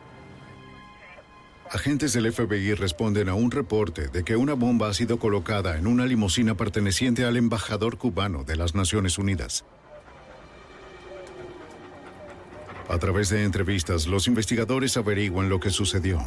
Agentes 1.71 2.13
del 2.13 2.31
FBI 2.31 2.73
responden 2.73 3.27
a 3.29 3.35
un 3.35 3.51
reporte 3.51 4.07
de 4.07 4.23
que 4.23 4.35
una 4.35 4.53
bomba 4.53 4.89
ha 4.89 4.93
sido 4.93 5.19
colocada 5.19 5.77
en 5.77 5.87
una 5.87 6.05
limusina 6.05 6.55
perteneciente 6.55 7.25
al 7.25 7.37
embajador 7.37 7.97
cubano 7.97 8.43
de 8.43 8.55
las 8.55 8.75
Naciones 8.75 9.17
Unidas. 9.17 9.65
A 12.87 12.97
través 12.99 13.29
de 13.29 13.43
entrevistas, 13.43 14.07
los 14.07 14.27
investigadores 14.27 14.95
averiguan 14.95 15.49
lo 15.49 15.59
que 15.59 15.71
sucedió. 15.71 16.23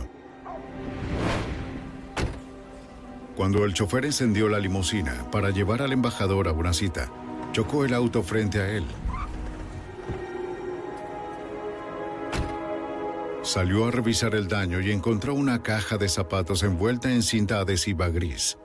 Cuando 3.36 3.64
el 3.64 3.72
chofer 3.72 4.04
encendió 4.04 4.48
la 4.48 4.58
limusina 4.58 5.30
para 5.30 5.50
llevar 5.50 5.82
al 5.82 5.92
embajador 5.92 6.48
a 6.48 6.52
una 6.52 6.72
cita, 6.72 7.10
chocó 7.52 7.84
el 7.84 7.94
auto 7.94 8.22
frente 8.22 8.60
a 8.60 8.68
él. 8.70 8.84
Salió 13.42 13.86
a 13.86 13.90
revisar 13.90 14.34
el 14.34 14.46
daño 14.46 14.80
y 14.80 14.90
encontró 14.90 15.32
una 15.34 15.62
caja 15.62 15.96
de 15.96 16.08
zapatos 16.08 16.62
envuelta 16.62 17.10
en 17.10 17.22
cinta 17.22 17.60
adhesiva 17.60 18.08
gris. 18.08 18.58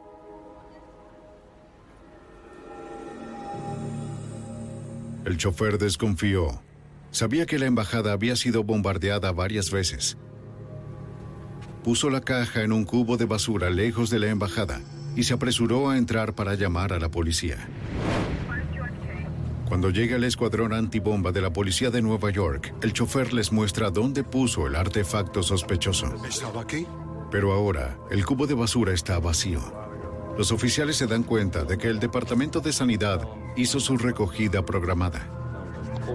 El 5.25 5.37
chofer 5.37 5.77
desconfió. 5.77 6.61
Sabía 7.11 7.45
que 7.45 7.59
la 7.59 7.65
embajada 7.65 8.11
había 8.11 8.35
sido 8.35 8.63
bombardeada 8.63 9.31
varias 9.31 9.71
veces. 9.71 10.17
Puso 11.83 12.09
la 12.09 12.21
caja 12.21 12.63
en 12.63 12.73
un 12.73 12.83
cubo 12.83 13.15
de 13.15 13.25
basura 13.25 13.69
lejos 13.69 14.09
de 14.09 14.19
la 14.19 14.27
embajada 14.27 14.81
y 15.15 15.23
se 15.23 15.33
apresuró 15.33 15.89
a 15.89 15.97
entrar 15.97 16.33
para 16.33 16.55
llamar 16.55 16.91
a 16.91 16.99
la 16.99 17.09
policía. 17.09 17.69
Cuando 19.73 19.89
llega 19.89 20.17
el 20.17 20.23
escuadrón 20.23 20.71
antibomba 20.71 21.31
de 21.31 21.41
la 21.41 21.51
policía 21.51 21.89
de 21.89 22.03
Nueva 22.03 22.29
York, 22.29 22.75
el 22.83 22.93
chofer 22.93 23.33
les 23.33 23.51
muestra 23.51 23.89
dónde 23.89 24.23
puso 24.23 24.67
el 24.67 24.75
artefacto 24.75 25.41
sospechoso. 25.41 26.13
¿Estaba 26.27 26.61
aquí? 26.61 26.85
Pero 27.31 27.51
ahora, 27.53 27.97
el 28.11 28.23
cubo 28.23 28.45
de 28.45 28.53
basura 28.53 28.93
está 28.93 29.17
vacío. 29.17 29.59
Los 30.37 30.51
oficiales 30.51 30.97
se 30.97 31.07
dan 31.07 31.23
cuenta 31.23 31.63
de 31.63 31.79
que 31.79 31.87
el 31.87 31.99
Departamento 31.99 32.59
de 32.59 32.71
Sanidad 32.71 33.27
hizo 33.57 33.79
su 33.79 33.97
recogida 33.97 34.63
programada. 34.63 35.27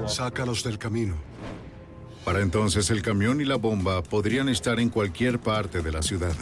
Sácalos 0.06 0.62
del 0.62 0.78
camino. 0.78 1.16
Para 2.24 2.42
entonces 2.42 2.90
el 2.90 3.02
camión 3.02 3.40
y 3.40 3.44
la 3.44 3.56
bomba 3.56 4.04
podrían 4.04 4.48
estar 4.48 4.78
en 4.78 4.88
cualquier 4.88 5.40
parte 5.40 5.82
de 5.82 5.90
la 5.90 6.02
ciudad. 6.02 6.36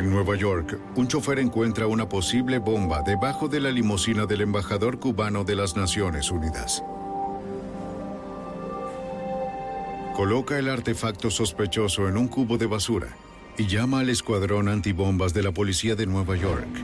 En 0.00 0.08
Nueva 0.08 0.34
York, 0.34 0.78
un 0.96 1.08
chofer 1.08 1.38
encuentra 1.40 1.86
una 1.86 2.08
posible 2.08 2.58
bomba 2.58 3.02
debajo 3.02 3.48
de 3.48 3.60
la 3.60 3.70
limusina 3.70 4.24
del 4.24 4.40
embajador 4.40 4.98
cubano 4.98 5.44
de 5.44 5.54
las 5.54 5.76
Naciones 5.76 6.30
Unidas. 6.30 6.82
Coloca 10.16 10.58
el 10.58 10.70
artefacto 10.70 11.30
sospechoso 11.30 12.08
en 12.08 12.16
un 12.16 12.28
cubo 12.28 12.56
de 12.56 12.64
basura 12.64 13.08
y 13.58 13.66
llama 13.66 14.00
al 14.00 14.08
escuadrón 14.08 14.68
antibombas 14.68 15.34
de 15.34 15.42
la 15.42 15.52
policía 15.52 15.94
de 15.96 16.06
Nueva 16.06 16.34
York. 16.34 16.82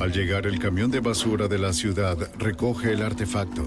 Al 0.00 0.12
llegar 0.12 0.46
el 0.46 0.58
camión 0.58 0.90
de 0.90 1.00
basura 1.00 1.46
de 1.46 1.58
la 1.58 1.74
ciudad, 1.74 2.16
recoge 2.38 2.94
el 2.94 3.02
artefacto. 3.02 3.66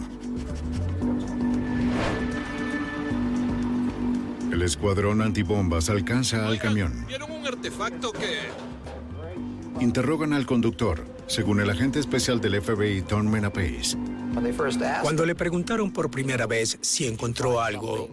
El 4.55 4.61
escuadrón 4.61 5.21
antibombas 5.21 5.89
alcanza 5.89 6.47
al 6.47 6.57
camión. 6.59 7.05
¿Vieron 7.09 7.29
un 7.29 7.45
artefacto 7.45 8.13
que...? 8.13 9.83
Interrogan 9.83 10.31
al 10.31 10.45
conductor, 10.45 11.05
según 11.27 11.59
el 11.59 11.69
agente 11.69 11.99
especial 11.99 12.39
del 12.39 12.61
FBI, 12.61 13.01
Tom 13.01 13.27
Menapace. 13.27 13.97
Cuando 15.01 15.25
le 15.25 15.35
preguntaron 15.35 15.91
por 15.91 16.09
primera 16.09 16.47
vez 16.47 16.77
si 16.79 17.05
encontró 17.05 17.59
algo, 17.59 18.07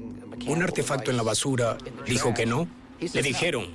un 0.48 0.62
artefacto 0.64 1.12
en 1.12 1.16
la 1.16 1.22
basura, 1.22 1.78
dijo 2.09 2.35
que 2.35 2.44
no. 2.44 2.66
Le 2.98 3.22
dijeron, 3.22 3.66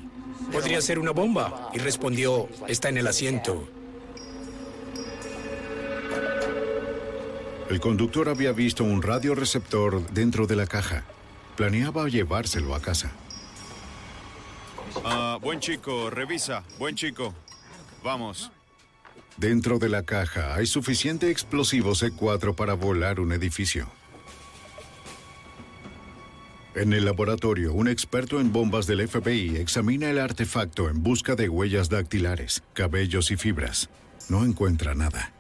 podría 0.52 0.82
ser 0.82 1.00
una 1.00 1.12
bomba, 1.12 1.70
y 1.74 1.78
respondió, 1.78 2.50
está 2.68 2.90
en 2.90 2.98
el 2.98 3.08
asiento. 3.08 3.66
El 7.70 7.80
conductor 7.80 8.28
había 8.28 8.52
visto 8.52 8.84
un 8.84 9.02
radioreceptor 9.02 10.06
dentro 10.12 10.48
de 10.48 10.58
la 10.58 10.68
caja. 10.68 11.06
Planeaba 11.58 12.08
llevárselo 12.08 12.76
a 12.76 12.80
casa. 12.80 13.12
Ah, 15.04 15.40
buen 15.42 15.60
chico, 15.60 16.12
revisa. 16.12 16.64
Buen 16.78 16.96
chico. 16.96 17.34
Vamos. 18.04 18.52
Dentro 19.38 19.80
de 19.80 19.90
la 19.90 20.04
caja 20.04 20.56
hay 20.56 20.68
suficiente 20.68 21.32
explosivo 21.32 21.92
C4 21.92 22.56
para 22.56 22.74
volar 22.76 23.20
un 23.20 23.32
edificio. 23.32 23.90
En 26.76 26.94
el 26.94 27.06
laboratorio, 27.06 27.74
un 27.74 27.88
experto 27.88 28.40
en 28.40 28.54
bombas 28.54 28.86
del 28.86 29.08
FBI 29.08 29.58
examina 29.58 30.12
el 30.12 30.20
artefacto 30.20 30.90
en 30.90 31.02
busca 31.02 31.36
de 31.36 31.50
huellas 31.50 31.90
dactilares, 31.90 32.62
cabellos 32.74 33.32
y 33.32 33.36
fibras. 33.36 33.90
No 34.30 34.46
encuentra 34.46 34.94
nada. 34.94 35.34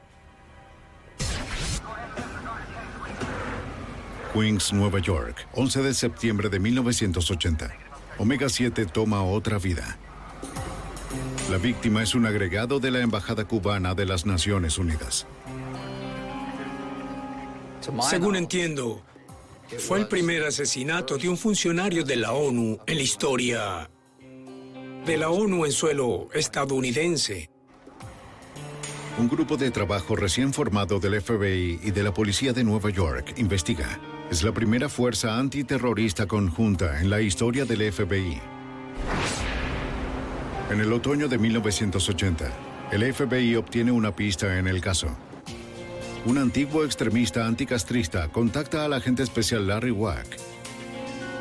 Queens, 4.33 4.73
Nueva 4.73 4.99
York, 4.99 5.47
11 5.53 5.81
de 5.83 5.93
septiembre 5.93 6.49
de 6.49 6.59
1980. 6.59 7.71
Omega 8.19 8.49
7 8.49 8.85
toma 8.85 9.23
otra 9.23 9.57
vida. 9.57 9.97
La 11.49 11.57
víctima 11.57 12.03
es 12.03 12.15
un 12.15 12.25
agregado 12.25 12.79
de 12.79 12.91
la 12.91 12.99
Embajada 12.99 13.45
cubana 13.45 13.93
de 13.95 14.05
las 14.05 14.25
Naciones 14.25 14.77
Unidas. 14.77 15.25
Según 18.01 18.35
entiendo, 18.35 19.01
fue 19.77 19.99
el 19.99 20.07
primer 20.07 20.43
asesinato 20.43 21.17
de 21.17 21.29
un 21.29 21.37
funcionario 21.37 22.03
de 22.03 22.17
la 22.17 22.33
ONU 22.33 22.79
en 22.85 22.95
la 22.95 23.03
historia 23.03 23.89
de 25.07 25.15
la 25.15 25.29
ONU 25.29 25.65
en 25.65 25.71
suelo 25.71 26.27
estadounidense. 26.33 27.49
Un 29.17 29.29
grupo 29.29 29.55
de 29.55 29.71
trabajo 29.71 30.17
recién 30.17 30.53
formado 30.53 30.99
del 30.99 31.21
FBI 31.21 31.79
y 31.81 31.91
de 31.91 32.03
la 32.03 32.13
Policía 32.13 32.51
de 32.51 32.65
Nueva 32.65 32.89
York 32.89 33.33
investiga. 33.37 33.99
Es 34.29 34.43
la 34.43 34.51
primera 34.51 34.89
fuerza 34.89 35.39
antiterrorista 35.39 36.27
conjunta 36.27 36.99
en 36.99 37.09
la 37.09 37.21
historia 37.21 37.63
del 37.63 37.93
FBI. 37.93 38.41
En 40.69 40.81
el 40.81 40.91
otoño 40.91 41.29
de 41.29 41.37
1980, 41.37 42.51
el 42.91 43.13
FBI 43.13 43.55
obtiene 43.55 43.93
una 43.93 44.13
pista 44.13 44.59
en 44.59 44.67
el 44.67 44.81
caso. 44.81 45.07
Un 46.25 46.39
antiguo 46.39 46.83
extremista 46.83 47.47
anticastrista 47.47 48.27
contacta 48.27 48.83
al 48.83 48.91
agente 48.91 49.23
especial 49.23 49.65
Larry 49.65 49.91
Wack. 49.91 50.27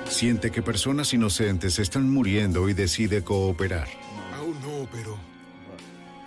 Siente 0.09 0.53
que 0.53 0.63
personas 0.63 1.13
inocentes 1.13 1.81
están 1.81 2.09
muriendo 2.09 2.69
y 2.69 2.73
decide 2.73 3.25
cooperar. 3.25 3.89
Aún 4.39 4.55
no, 4.63 4.89
pero... 4.93 5.19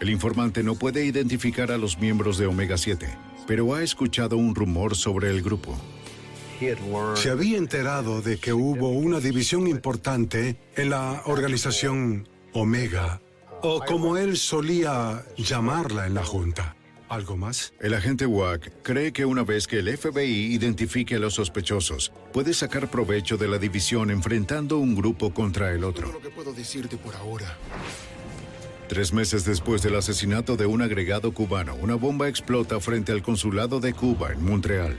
El 0.02 0.10
informante 0.10 0.62
no 0.62 0.76
puede 0.76 1.06
identificar 1.06 1.72
a 1.72 1.78
los 1.78 2.00
miembros 2.00 2.38
de 2.38 2.48
Omega 2.48 2.78
7, 2.78 3.08
pero 3.48 3.74
ha 3.76 3.82
escuchado 3.82 4.36
un 4.36 4.56
rumor 4.56 4.98
sobre 4.98 5.30
el 5.30 5.42
grupo. 5.42 5.78
Se 7.16 7.30
había 7.30 7.58
enterado 7.58 8.22
de 8.22 8.38
que 8.38 8.52
hubo 8.52 8.90
una 8.90 9.20
división 9.20 9.68
importante 9.68 10.58
en 10.76 10.90
la 10.90 11.22
organización 11.26 12.28
Omega, 12.54 13.22
o 13.62 13.82
como 13.86 14.18
él 14.18 14.36
solía 14.36 15.24
llamarla 15.38 16.06
en 16.08 16.16
la 16.16 16.24
Junta. 16.24 16.76
¿Algo 17.08 17.38
más? 17.38 17.74
El 17.80 17.94
agente 17.94 18.26
Wack 18.26 18.84
cree 18.84 19.14
que 19.14 19.26
una 19.26 19.44
vez 19.44 19.68
que 19.68 19.80
el 19.80 19.98
FBI 19.98 20.54
identifique 20.54 21.16
a 21.16 21.20
los 21.20 21.36
sospechosos, 21.36 22.12
puede 22.34 22.54
sacar 22.54 22.92
provecho 22.92 23.38
de 23.38 23.48
la 23.48 23.58
división 23.58 24.12
enfrentando 24.12 24.78
un 24.78 24.96
grupo 24.96 25.34
contra 25.34 25.72
el 25.72 25.84
otro. 25.84 26.12
lo 26.12 26.20
que 26.20 26.30
puedo 26.30 26.54
decirte 26.54 26.98
por 26.98 27.16
ahora. 27.16 27.58
Tres 28.90 29.14
meses 29.14 29.46
después 29.46 29.82
del 29.82 29.96
asesinato 29.96 30.58
de 30.58 30.66
un 30.66 30.82
agregado 30.82 31.34
cubano, 31.34 31.76
una 31.76 31.96
bomba 31.96 32.28
explota 32.28 32.80
frente 32.80 33.12
al 33.12 33.22
consulado 33.22 33.80
de 33.80 33.94
Cuba 33.94 34.32
en 34.34 34.44
Montreal. 34.44 34.98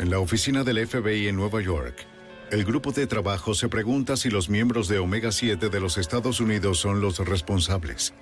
En 0.00 0.08
la 0.08 0.18
oficina 0.18 0.64
del 0.64 0.86
FBI 0.86 1.28
en 1.28 1.36
Nueva 1.36 1.60
York, 1.60 2.06
el 2.50 2.64
grupo 2.64 2.90
de 2.90 3.06
trabajo 3.06 3.52
se 3.52 3.68
pregunta 3.68 4.16
si 4.16 4.30
los 4.30 4.48
miembros 4.48 4.88
de 4.88 4.98
Omega 4.98 5.30
7 5.30 5.68
de 5.68 5.78
los 5.78 5.98
Estados 5.98 6.40
Unidos 6.40 6.78
son 6.78 7.02
los 7.02 7.18
responsables. 7.18 8.14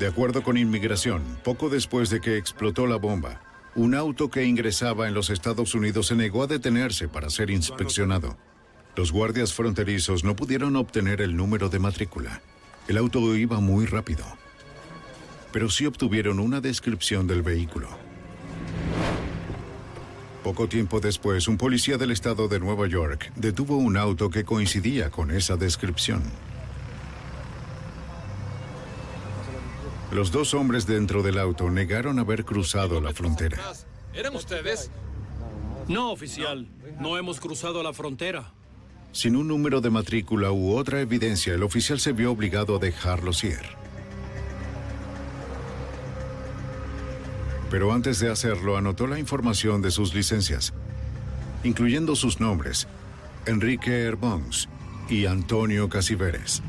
De 0.00 0.08
acuerdo 0.08 0.42
con 0.42 0.56
inmigración, 0.56 1.22
poco 1.44 1.68
después 1.68 2.10
de 2.10 2.20
que 2.20 2.38
explotó 2.38 2.88
la 2.88 2.96
bomba, 2.96 3.40
un 3.76 3.94
auto 3.94 4.30
que 4.30 4.44
ingresaba 4.44 5.06
en 5.06 5.14
los 5.14 5.30
Estados 5.30 5.76
Unidos 5.76 6.08
se 6.08 6.16
negó 6.16 6.42
a 6.42 6.48
detenerse 6.48 7.06
para 7.06 7.30
ser 7.30 7.48
inspeccionado. 7.48 8.36
Los 8.96 9.12
guardias 9.12 9.52
fronterizos 9.52 10.24
no 10.24 10.34
pudieron 10.34 10.74
obtener 10.74 11.20
el 11.20 11.36
número 11.36 11.68
de 11.68 11.78
matrícula. 11.78 12.42
El 12.88 12.96
auto 12.96 13.36
iba 13.36 13.60
muy 13.60 13.86
rápido. 13.86 14.24
Pero 15.52 15.70
sí 15.70 15.86
obtuvieron 15.86 16.40
una 16.40 16.60
descripción 16.60 17.28
del 17.28 17.42
vehículo. 17.42 17.96
Poco 20.42 20.66
tiempo 20.66 20.98
después, 20.98 21.46
un 21.46 21.56
policía 21.56 21.98
del 21.98 22.10
estado 22.10 22.48
de 22.48 22.58
Nueva 22.58 22.88
York 22.88 23.32
detuvo 23.36 23.76
un 23.76 23.96
auto 23.96 24.28
que 24.28 24.44
coincidía 24.44 25.08
con 25.10 25.30
esa 25.30 25.56
descripción. 25.56 26.22
Los 30.10 30.32
dos 30.32 30.52
hombres 30.52 30.86
dentro 30.86 31.22
del 31.22 31.38
auto 31.38 31.70
negaron 31.70 32.18
haber 32.18 32.44
cruzado 32.44 33.00
la 33.00 33.12
frontera. 33.12 33.58
¿Eran 34.12 34.34
ustedes? 34.34 34.90
No, 35.88 36.10
oficial. 36.10 36.68
No 37.00 37.16
hemos 37.16 37.38
cruzado 37.38 37.82
la 37.82 37.92
frontera. 37.92 38.52
Sin 39.12 39.36
un 39.36 39.46
número 39.46 39.80
de 39.80 39.90
matrícula 39.90 40.50
u 40.50 40.74
otra 40.76 41.00
evidencia, 41.00 41.54
el 41.54 41.62
oficial 41.62 42.00
se 42.00 42.12
vio 42.12 42.32
obligado 42.32 42.76
a 42.76 42.78
dejarlos 42.78 43.44
ir. 43.44 43.81
Pero 47.72 47.90
antes 47.94 48.20
de 48.20 48.30
hacerlo, 48.30 48.76
anotó 48.76 49.06
la 49.06 49.18
información 49.18 49.80
de 49.80 49.90
sus 49.90 50.12
licencias, 50.12 50.74
incluyendo 51.64 52.14
sus 52.16 52.38
nombres, 52.38 52.86
Enrique 53.46 54.02
Herbons 54.02 54.68
y 55.08 55.24
Antonio 55.24 55.88
Casiveres. 55.88 56.62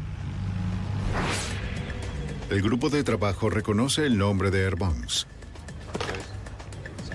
El 2.49 2.61
grupo 2.61 2.89
de 2.89 3.03
trabajo 3.03 3.49
reconoce 3.49 4.05
el 4.05 4.17
nombre 4.17 4.49
de 4.49 4.61
Herbons. 4.61 5.27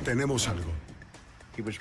Tenemos 0.04 0.48
algo. 0.48 0.70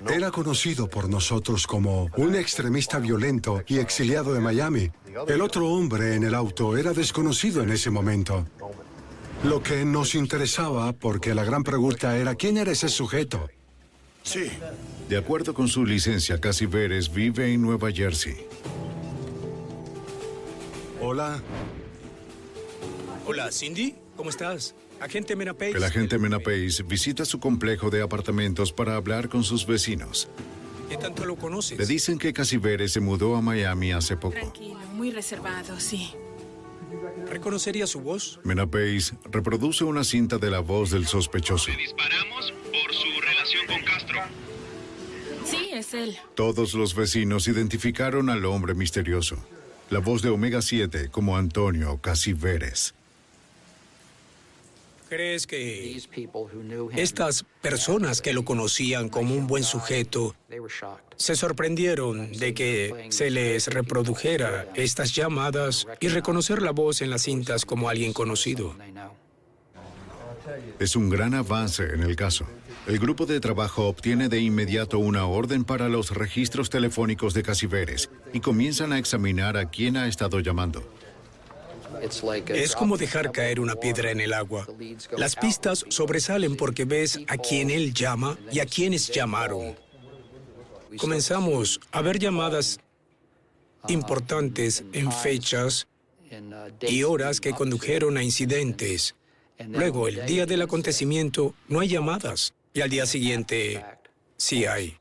Era 0.09 0.31
conocido 0.31 0.89
por 0.89 1.09
nosotros 1.09 1.67
como 1.67 2.09
un 2.15 2.35
extremista 2.35 2.99
violento 2.99 3.63
y 3.67 3.79
exiliado 3.79 4.33
de 4.33 4.39
Miami. 4.39 4.91
El 5.27 5.41
otro 5.41 5.67
hombre 5.67 6.15
en 6.15 6.23
el 6.23 6.35
auto 6.35 6.77
era 6.77 6.93
desconocido 6.93 7.61
en 7.63 7.69
ese 7.69 7.89
momento. 7.89 8.47
Lo 9.43 9.61
que 9.61 9.85
nos 9.85 10.15
interesaba, 10.15 10.93
porque 10.93 11.35
la 11.35 11.43
gran 11.43 11.63
pregunta 11.63 12.17
era, 12.17 12.35
¿quién 12.35 12.57
era 12.57 12.71
ese 12.71 12.89
sujeto? 12.89 13.47
Sí. 14.23 14.49
De 15.07 15.15
acuerdo 15.15 15.53
con 15.53 15.67
su 15.67 15.85
licencia, 15.85 16.41
Casiveres 16.41 17.13
vive 17.13 17.53
en 17.53 17.61
Nueva 17.61 17.91
Jersey. 17.91 18.35
Hola. 20.99 21.41
Hola, 23.25 23.51
Cindy. 23.51 23.95
¿Cómo 24.15 24.31
estás? 24.31 24.73
Agente 24.99 25.35
Mena 25.35 25.53
Pace. 25.53 25.77
El 25.77 25.83
agente 25.83 26.17
Mena 26.17 26.39
Pace 26.39 26.81
visita 26.83 27.23
su 27.23 27.39
complejo 27.39 27.91
de 27.91 28.01
apartamentos 28.01 28.73
para 28.73 28.95
hablar 28.95 29.29
con 29.29 29.43
sus 29.43 29.67
vecinos. 29.67 30.27
¿Qué 30.89 30.97
tanto 30.97 31.25
lo 31.25 31.35
conoces? 31.35 31.77
Le 31.77 31.85
dicen 31.85 32.17
que 32.17 32.33
Casiveres 32.33 32.93
se 32.93 33.01
mudó 33.01 33.35
a 33.35 33.41
Miami 33.41 33.91
hace 33.91 34.17
poco. 34.17 34.35
Tranquilo, 34.35 34.79
muy 34.93 35.11
reservado, 35.11 35.79
sí. 35.79 36.11
¿Reconocería 37.29 37.87
su 37.87 38.01
voz? 38.01 38.39
Mena 38.43 38.65
Pace 38.65 39.15
reproduce 39.31 39.83
una 39.83 40.03
cinta 40.03 40.37
de 40.37 40.49
la 40.49 40.59
voz 40.59 40.91
del 40.91 41.05
sospechoso. 41.07 41.71
disparamos 41.77 42.53
por 42.71 42.93
su 42.93 43.21
relación 43.21 43.67
con 43.67 43.83
Castro. 43.83 44.19
Sí, 45.45 45.69
es 45.73 45.93
él. 45.93 46.17
Todos 46.35 46.73
los 46.73 46.95
vecinos 46.95 47.47
identificaron 47.47 48.29
al 48.29 48.45
hombre 48.45 48.73
misterioso. 48.73 49.37
La 49.89 49.99
voz 49.99 50.21
de 50.21 50.29
Omega 50.29 50.61
7 50.61 51.09
como 51.09 51.37
Antonio 51.37 51.99
Casiveres. 52.01 52.93
¿Crees 55.09 55.47
que 55.47 55.97
estas 56.95 57.45
personas 57.61 58.21
que 58.21 58.33
lo 58.33 58.43
conocían 58.43 59.09
como 59.09 59.35
un 59.35 59.47
buen 59.47 59.63
sujeto 59.63 60.35
se 61.15 61.35
sorprendieron 61.35 62.31
de 62.33 62.53
que 62.53 63.07
se 63.09 63.29
les 63.29 63.67
reprodujera 63.67 64.67
estas 64.75 65.15
llamadas 65.15 65.87
y 65.99 66.09
reconocer 66.09 66.61
la 66.61 66.71
voz 66.71 67.01
en 67.01 67.09
las 67.09 67.23
cintas 67.23 67.65
como 67.65 67.89
alguien 67.89 68.13
conocido? 68.13 68.75
Es 70.79 70.95
un 70.95 71.09
gran 71.09 71.33
avance 71.33 71.83
en 71.83 72.03
el 72.03 72.15
caso. 72.15 72.45
El 72.87 72.99
grupo 72.99 73.25
de 73.25 73.41
trabajo 73.41 73.87
obtiene 73.87 74.29
de 74.29 74.39
inmediato 74.39 74.99
una 74.99 75.25
orden 75.25 75.65
para 75.65 75.89
los 75.89 76.11
registros 76.11 76.69
telefónicos 76.69 77.33
de 77.33 77.43
Casiveres 77.43 78.09
y 78.31 78.39
comienzan 78.39 78.93
a 78.93 78.97
examinar 78.97 79.57
a 79.57 79.69
quién 79.69 79.97
ha 79.97 80.07
estado 80.07 80.39
llamando. 80.39 80.87
Es 82.49 82.75
como 82.75 82.97
dejar 82.97 83.31
caer 83.31 83.59
una 83.59 83.75
piedra 83.75 84.11
en 84.11 84.21
el 84.21 84.33
agua. 84.33 84.67
Las 85.17 85.35
pistas 85.35 85.85
sobresalen 85.89 86.55
porque 86.55 86.85
ves 86.85 87.19
a 87.27 87.37
quién 87.37 87.69
él 87.69 87.93
llama 87.93 88.37
y 88.51 88.59
a 88.59 88.65
quienes 88.65 89.09
llamaron. 89.09 89.75
Comenzamos 90.97 91.79
a 91.91 92.01
ver 92.01 92.19
llamadas 92.19 92.79
importantes 93.87 94.83
en 94.93 95.11
fechas 95.11 95.87
y 96.81 97.03
horas 97.03 97.39
que 97.39 97.53
condujeron 97.53 98.17
a 98.17 98.23
incidentes. 98.23 99.15
Luego, 99.69 100.07
el 100.07 100.25
día 100.25 100.45
del 100.45 100.61
acontecimiento, 100.61 101.55
no 101.67 101.79
hay 101.79 101.89
llamadas. 101.89 102.53
Y 102.73 102.81
al 102.81 102.89
día 102.89 103.05
siguiente, 103.05 103.83
sí 104.37 104.65
hay. 104.65 104.97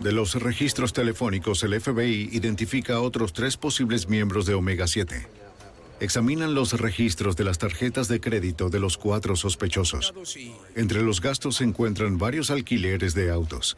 De 0.00 0.12
los 0.12 0.34
registros 0.34 0.92
telefónicos, 0.92 1.62
el 1.62 1.80
FBI 1.80 2.30
identifica 2.32 2.94
a 2.94 3.00
otros 3.00 3.32
tres 3.32 3.56
posibles 3.56 4.08
miembros 4.08 4.46
de 4.46 4.54
Omega 4.54 4.86
7. 4.86 5.26
Examinan 6.00 6.54
los 6.54 6.78
registros 6.78 7.36
de 7.36 7.44
las 7.44 7.58
tarjetas 7.58 8.08
de 8.08 8.20
crédito 8.20 8.68
de 8.68 8.80
los 8.80 8.98
cuatro 8.98 9.34
sospechosos. 9.36 10.12
Entre 10.74 11.02
los 11.02 11.20
gastos 11.20 11.56
se 11.56 11.64
encuentran 11.64 12.18
varios 12.18 12.50
alquileres 12.50 13.14
de 13.14 13.30
autos. 13.30 13.76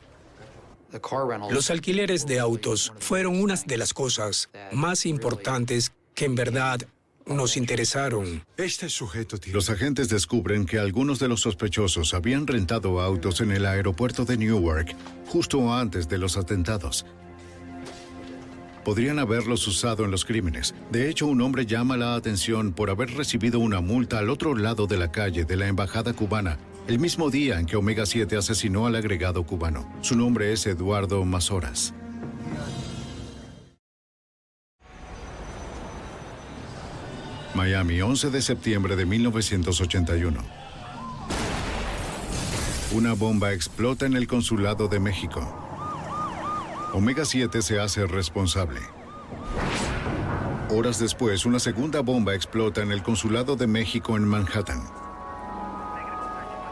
Los 1.50 1.70
alquileres 1.70 2.26
de 2.26 2.40
autos 2.40 2.92
fueron 2.98 3.40
unas 3.40 3.66
de 3.66 3.76
las 3.76 3.92
cosas 3.92 4.48
más 4.72 5.04
importantes 5.06 5.92
que 6.14 6.24
en 6.24 6.34
verdad 6.34 6.80
nos 7.26 7.56
interesaron. 7.56 8.42
Este 8.56 8.88
sujeto 8.88 9.36
Los 9.52 9.68
agentes 9.68 10.08
descubren 10.08 10.64
que 10.64 10.78
algunos 10.78 11.18
de 11.18 11.28
los 11.28 11.42
sospechosos 11.42 12.14
habían 12.14 12.46
rentado 12.46 13.00
autos 13.00 13.40
en 13.42 13.52
el 13.52 13.66
aeropuerto 13.66 14.24
de 14.24 14.38
Newark 14.38 14.96
justo 15.26 15.72
antes 15.72 16.08
de 16.08 16.18
los 16.18 16.36
atentados. 16.36 17.04
Podrían 18.88 19.18
haberlos 19.18 19.68
usado 19.68 20.06
en 20.06 20.10
los 20.10 20.24
crímenes. 20.24 20.74
De 20.90 21.10
hecho, 21.10 21.26
un 21.26 21.42
hombre 21.42 21.66
llama 21.66 21.98
la 21.98 22.14
atención 22.14 22.72
por 22.72 22.88
haber 22.88 23.10
recibido 23.10 23.60
una 23.60 23.82
multa 23.82 24.18
al 24.18 24.30
otro 24.30 24.54
lado 24.54 24.86
de 24.86 24.96
la 24.96 25.12
calle 25.12 25.44
de 25.44 25.56
la 25.56 25.68
embajada 25.68 26.14
cubana, 26.14 26.56
el 26.86 26.98
mismo 26.98 27.28
día 27.28 27.60
en 27.60 27.66
que 27.66 27.76
Omega 27.76 28.06
7 28.06 28.38
asesinó 28.38 28.86
al 28.86 28.96
agregado 28.96 29.44
cubano. 29.44 29.86
Su 30.00 30.16
nombre 30.16 30.54
es 30.54 30.66
Eduardo 30.66 31.22
Mazoras. 31.26 31.92
Miami, 37.54 38.00
11 38.00 38.30
de 38.30 38.40
septiembre 38.40 38.96
de 38.96 39.04
1981. 39.04 40.40
Una 42.92 43.12
bomba 43.12 43.52
explota 43.52 44.06
en 44.06 44.14
el 44.14 44.26
consulado 44.26 44.88
de 44.88 44.98
México. 44.98 45.67
Omega 46.94 47.26
7 47.26 47.60
se 47.60 47.78
hace 47.78 48.06
responsable. 48.06 48.80
Horas 50.70 50.98
después, 50.98 51.44
una 51.44 51.58
segunda 51.58 52.00
bomba 52.00 52.34
explota 52.34 52.82
en 52.82 52.92
el 52.92 53.02
consulado 53.02 53.56
de 53.56 53.66
México 53.66 54.16
en 54.16 54.24
Manhattan. 54.24 54.82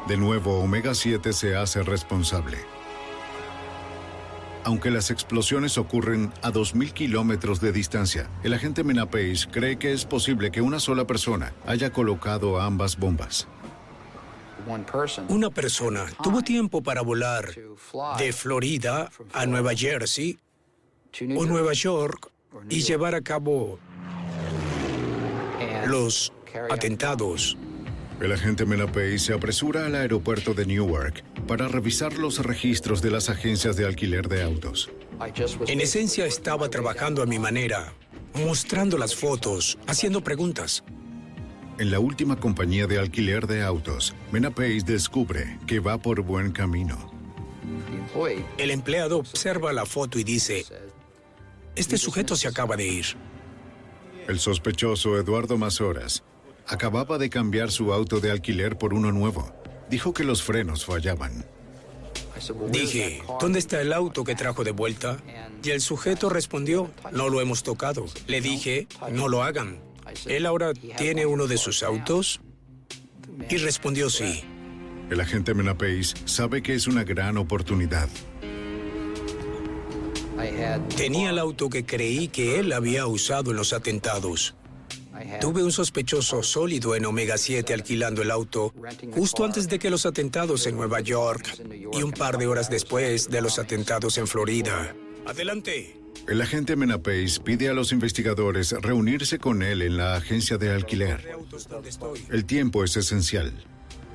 De 0.08 0.16
nuevo, 0.16 0.58
Omega 0.60 0.94
7 0.94 1.32
se 1.34 1.54
hace 1.54 1.82
responsable. 1.82 2.56
Aunque 4.64 4.90
las 4.90 5.10
explosiones 5.10 5.76
ocurren 5.76 6.32
a 6.42 6.50
2.000 6.50 6.92
kilómetros 6.92 7.60
de 7.60 7.72
distancia, 7.72 8.30
el 8.42 8.54
agente 8.54 8.84
Menapace 8.84 9.46
cree 9.50 9.76
que 9.76 9.92
es 9.92 10.06
posible 10.06 10.50
que 10.50 10.62
una 10.62 10.80
sola 10.80 11.06
persona 11.06 11.52
haya 11.66 11.90
colocado 11.90 12.60
ambas 12.60 12.96
bombas. 12.96 13.48
Una 15.28 15.50
persona 15.50 16.06
tuvo 16.22 16.42
tiempo 16.42 16.82
para 16.82 17.02
volar 17.02 17.54
de 18.18 18.32
Florida 18.32 19.10
a 19.32 19.46
Nueva 19.46 19.74
Jersey 19.74 20.38
o 21.36 21.46
Nueva 21.46 21.72
York 21.72 22.30
y 22.68 22.82
llevar 22.82 23.14
a 23.14 23.20
cabo 23.20 23.78
los 25.86 26.32
atentados. 26.70 27.56
El 28.20 28.32
agente 28.32 28.64
Menapay 28.64 29.18
se 29.18 29.34
apresura 29.34 29.86
al 29.86 29.94
aeropuerto 29.94 30.54
de 30.54 30.64
Newark 30.64 31.22
para 31.46 31.68
revisar 31.68 32.14
los 32.14 32.38
registros 32.38 33.02
de 33.02 33.10
las 33.10 33.28
agencias 33.28 33.76
de 33.76 33.84
alquiler 33.84 34.28
de 34.28 34.42
autos. 34.42 34.90
En 35.66 35.80
esencia 35.80 36.26
estaba 36.26 36.70
trabajando 36.70 37.22
a 37.22 37.26
mi 37.26 37.38
manera, 37.38 37.92
mostrando 38.34 38.98
las 38.98 39.14
fotos, 39.14 39.78
haciendo 39.86 40.22
preguntas. 40.22 40.82
En 41.78 41.90
la 41.90 41.98
última 42.00 42.36
compañía 42.36 42.86
de 42.86 42.98
alquiler 42.98 43.46
de 43.46 43.62
autos, 43.62 44.14
Menapay 44.32 44.80
descubre 44.80 45.58
que 45.66 45.78
va 45.78 45.98
por 45.98 46.22
buen 46.22 46.50
camino. 46.52 47.12
El 48.56 48.70
empleado 48.70 49.18
observa 49.18 49.72
la 49.74 49.84
foto 49.84 50.18
y 50.18 50.24
dice, 50.24 50.64
este 51.74 51.98
sujeto 51.98 52.34
se 52.34 52.48
acaba 52.48 52.76
de 52.76 52.86
ir. 52.86 53.06
El 54.26 54.38
sospechoso 54.38 55.18
Eduardo 55.18 55.58
Mazoras 55.58 56.22
acababa 56.66 57.18
de 57.18 57.28
cambiar 57.28 57.70
su 57.70 57.92
auto 57.92 58.20
de 58.20 58.30
alquiler 58.30 58.78
por 58.78 58.94
uno 58.94 59.12
nuevo. 59.12 59.52
Dijo 59.90 60.14
que 60.14 60.24
los 60.24 60.42
frenos 60.42 60.86
fallaban. 60.86 61.44
Dije, 62.70 63.22
¿dónde 63.38 63.58
está 63.58 63.80
el 63.82 63.92
auto 63.92 64.24
que 64.24 64.34
trajo 64.34 64.64
de 64.64 64.70
vuelta? 64.70 65.18
Y 65.62 65.70
el 65.70 65.80
sujeto 65.82 66.30
respondió, 66.30 66.90
no 67.12 67.28
lo 67.28 67.40
hemos 67.40 67.62
tocado. 67.62 68.06
Le 68.26 68.40
dije, 68.40 68.88
no 69.12 69.28
lo 69.28 69.42
hagan. 69.42 69.85
¿Él 70.26 70.46
ahora 70.46 70.72
tiene 70.74 71.26
uno 71.26 71.46
de 71.46 71.58
sus 71.58 71.82
autos? 71.82 72.40
Y 73.48 73.56
respondió 73.58 74.10
sí. 74.10 74.44
El 75.10 75.20
agente 75.20 75.54
Menapace 75.54 76.14
sabe 76.24 76.62
que 76.62 76.74
es 76.74 76.86
una 76.86 77.04
gran 77.04 77.36
oportunidad. 77.36 78.08
Tenía 80.96 81.30
el 81.30 81.38
auto 81.38 81.70
que 81.70 81.86
creí 81.86 82.28
que 82.28 82.58
él 82.58 82.72
había 82.72 83.06
usado 83.06 83.50
en 83.50 83.56
los 83.56 83.72
atentados. 83.72 84.54
Tuve 85.40 85.64
un 85.64 85.72
sospechoso 85.72 86.42
sólido 86.42 86.94
en 86.94 87.06
Omega 87.06 87.38
7 87.38 87.72
alquilando 87.72 88.20
el 88.20 88.30
auto 88.30 88.74
justo 89.14 89.44
antes 89.44 89.66
de 89.68 89.78
que 89.78 89.88
los 89.88 90.04
atentados 90.04 90.66
en 90.66 90.76
Nueva 90.76 91.00
York 91.00 91.58
y 91.92 92.02
un 92.02 92.12
par 92.12 92.36
de 92.36 92.46
horas 92.46 92.68
después 92.68 93.30
de 93.30 93.40
los 93.40 93.58
atentados 93.58 94.18
en 94.18 94.26
Florida. 94.26 94.94
Adelante. 95.26 96.00
El 96.28 96.40
agente 96.40 96.76
Menapace 96.76 97.40
pide 97.42 97.68
a 97.68 97.72
los 97.72 97.92
investigadores 97.92 98.72
reunirse 98.72 99.38
con 99.38 99.62
él 99.62 99.82
en 99.82 99.96
la 99.96 100.16
agencia 100.16 100.56
de 100.56 100.72
alquiler. 100.72 101.36
El 102.30 102.44
tiempo 102.44 102.82
es 102.84 102.96
esencial. 102.96 103.52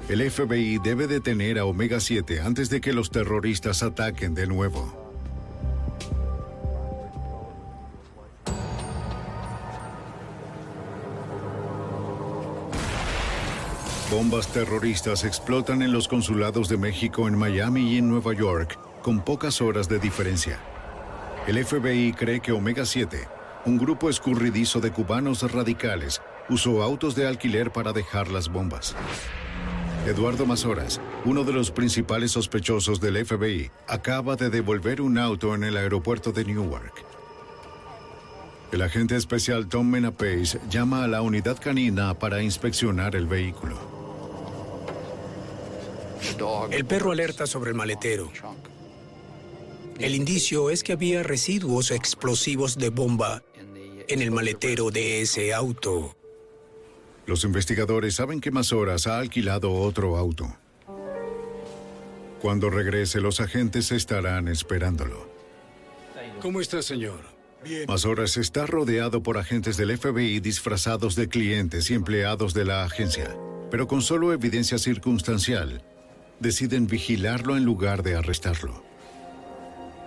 El 0.09 0.29
FBI 0.29 0.79
debe 0.79 1.07
detener 1.07 1.59
a 1.59 1.65
Omega 1.65 1.99
7 1.99 2.41
antes 2.41 2.69
de 2.69 2.81
que 2.81 2.91
los 2.91 3.11
terroristas 3.11 3.83
ataquen 3.83 4.33
de 4.33 4.47
nuevo. 4.47 4.97
Bombas 14.09 14.51
terroristas 14.51 15.23
explotan 15.23 15.81
en 15.81 15.93
los 15.93 16.09
consulados 16.09 16.67
de 16.67 16.75
México 16.75 17.29
en 17.29 17.37
Miami 17.37 17.93
y 17.93 17.97
en 17.99 18.09
Nueva 18.09 18.33
York, 18.33 18.77
con 19.01 19.23
pocas 19.23 19.61
horas 19.61 19.87
de 19.87 19.99
diferencia. 19.99 20.59
El 21.47 21.65
FBI 21.65 22.13
cree 22.13 22.39
que 22.39 22.51
Omega 22.51 22.85
7, 22.85 23.27
un 23.65 23.79
grupo 23.79 24.11
escurridizo 24.11 24.79
de 24.79 24.91
cubanos 24.91 25.51
radicales, 25.51 26.21
usó 26.49 26.83
autos 26.83 27.15
de 27.15 27.27
alquiler 27.27 27.71
para 27.71 27.93
dejar 27.93 28.27
las 28.27 28.47
bombas. 28.47 28.95
Eduardo 30.05 30.45
Mazoras, 30.45 31.01
uno 31.25 31.43
de 31.43 31.53
los 31.53 31.71
principales 31.71 32.31
sospechosos 32.31 33.01
del 33.01 33.25
FBI, 33.25 33.71
acaba 33.87 34.35
de 34.35 34.51
devolver 34.51 35.01
un 35.01 35.17
auto 35.17 35.55
en 35.55 35.63
el 35.63 35.77
aeropuerto 35.77 36.31
de 36.31 36.45
Newark. 36.45 36.93
El 38.71 38.83
agente 38.83 39.15
especial 39.15 39.67
Tom 39.67 39.89
Menapace 39.89 40.59
llama 40.69 41.03
a 41.03 41.07
la 41.07 41.23
unidad 41.23 41.57
canina 41.59 42.13
para 42.13 42.43
inspeccionar 42.43 43.15
el 43.15 43.25
vehículo. 43.25 43.77
El 46.69 46.85
perro 46.85 47.11
alerta 47.11 47.47
sobre 47.47 47.71
el 47.71 47.75
maletero. 47.75 48.31
El 50.01 50.15
indicio 50.15 50.71
es 50.71 50.83
que 50.83 50.93
había 50.93 51.21
residuos 51.21 51.91
explosivos 51.91 52.75
de 52.77 52.89
bomba 52.89 53.43
en 54.07 54.21
el 54.21 54.31
maletero 54.31 54.89
de 54.89 55.21
ese 55.21 55.53
auto. 55.53 56.15
Los 57.27 57.43
investigadores 57.43 58.15
saben 58.15 58.41
que 58.41 58.49
Mazoras 58.49 59.05
ha 59.05 59.19
alquilado 59.19 59.71
otro 59.71 60.17
auto. 60.17 60.57
Cuando 62.41 62.71
regrese, 62.71 63.21
los 63.21 63.39
agentes 63.39 63.91
estarán 63.91 64.47
esperándolo. 64.47 65.29
¿Cómo 66.41 66.61
está, 66.61 66.81
señor? 66.81 67.19
Bien. 67.63 67.85
Mazoras 67.87 68.37
está 68.37 68.65
rodeado 68.65 69.21
por 69.21 69.37
agentes 69.37 69.77
del 69.77 69.95
FBI 69.95 70.39
disfrazados 70.39 71.15
de 71.15 71.29
clientes 71.29 71.91
y 71.91 71.93
empleados 71.93 72.55
de 72.55 72.65
la 72.65 72.83
agencia, 72.83 73.37
pero 73.69 73.87
con 73.87 74.01
solo 74.01 74.33
evidencia 74.33 74.79
circunstancial 74.79 75.83
deciden 76.39 76.87
vigilarlo 76.87 77.55
en 77.55 77.65
lugar 77.65 78.01
de 78.01 78.15
arrestarlo. 78.15 78.90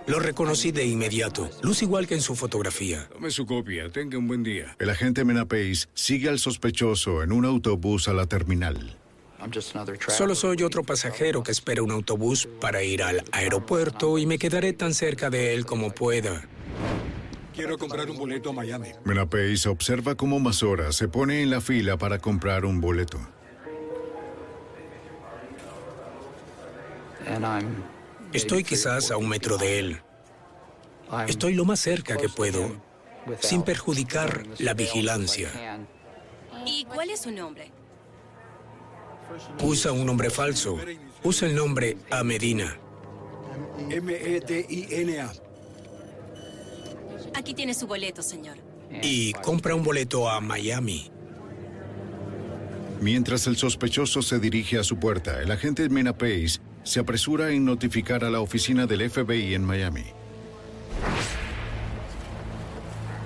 Lo 0.07 0.19
reconocí 0.19 0.71
de 0.71 0.85
inmediato. 0.85 1.49
Luce 1.63 1.85
igual 1.85 2.07
que 2.07 2.13
en 2.13 2.21
su 2.21 2.35
fotografía. 2.35 3.07
Tome 3.11 3.31
su 3.31 3.45
copia. 3.45 3.89
Tenga 3.89 4.17
un 4.17 4.27
buen 4.27 4.43
día. 4.43 4.75
El 4.79 4.89
agente 4.89 5.25
Menapace 5.25 5.87
sigue 5.93 6.29
al 6.29 6.39
sospechoso 6.39 7.23
en 7.23 7.31
un 7.31 7.45
autobús 7.45 8.07
a 8.07 8.13
la 8.13 8.27
terminal. 8.27 8.97
Solo 10.07 10.35
soy 10.35 10.63
otro 10.63 10.83
pasajero 10.83 11.43
que 11.43 11.51
espera 11.51 11.83
un 11.83 11.91
autobús 11.91 12.47
para 12.59 12.83
ir 12.83 13.03
al 13.03 13.23
aeropuerto 13.31 14.17
y 14.17 14.25
me 14.25 14.37
quedaré 14.37 14.73
tan 14.73 14.93
cerca 14.93 15.29
de 15.29 15.53
él 15.53 15.65
como 15.65 15.91
pueda. 15.91 16.47
Quiero 17.53 17.77
comprar 17.77 18.09
un 18.09 18.17
boleto 18.17 18.49
a 18.49 18.53
Miami. 18.53 18.89
Menapace 19.05 19.69
observa 19.69 20.15
cómo 20.15 20.39
Mazora 20.39 20.91
se 20.91 21.07
pone 21.07 21.41
en 21.41 21.49
la 21.49 21.61
fila 21.61 21.97
para 21.97 22.19
comprar 22.19 22.65
un 22.65 22.81
boleto. 22.81 23.19
Estoy 28.35 28.65
quizás 28.65 29.11
a 29.11 29.17
un 29.17 29.29
metro 29.29 29.57
de 29.57 29.79
él. 29.79 30.01
Estoy 31.29 31.53
lo 31.53 31.63
más 31.63 31.79
cerca 31.79 32.17
que 32.17 32.27
puedo, 32.27 32.69
sin 33.39 33.63
perjudicar 33.63 34.45
la 34.59 34.73
vigilancia. 34.73 35.49
¿Y 36.65 36.83
cuál 36.83 37.11
es 37.11 37.21
su 37.21 37.31
nombre? 37.31 37.71
Usa 39.63 39.93
un 39.93 40.05
nombre 40.05 40.29
falso. 40.29 40.77
Usa 41.23 41.47
el 41.47 41.55
nombre 41.55 41.97
A 42.11 42.25
Medina. 42.25 42.77
M-E-D-I-N-A. 43.89 45.31
Aquí 47.35 47.53
tiene 47.53 47.73
su 47.73 47.87
boleto, 47.87 48.21
señor. 48.21 48.57
Y 49.01 49.31
compra 49.33 49.75
un 49.75 49.83
boleto 49.83 50.29
a 50.29 50.41
Miami. 50.41 51.09
Mientras 52.99 53.47
el 53.47 53.55
sospechoso 53.55 54.21
se 54.21 54.39
dirige 54.39 54.77
a 54.77 54.83
su 54.83 54.97
puerta, 54.97 55.41
el 55.41 55.51
agente 55.51 55.87
Mena 55.87 56.17
Pace 56.17 56.59
se 56.85 56.99
apresura 56.99 57.49
en 57.51 57.65
notificar 57.65 58.23
a 58.23 58.29
la 58.29 58.39
oficina 58.39 58.85
del 58.85 59.09
FBI 59.09 59.55
en 59.55 59.65
Miami. 59.65 60.05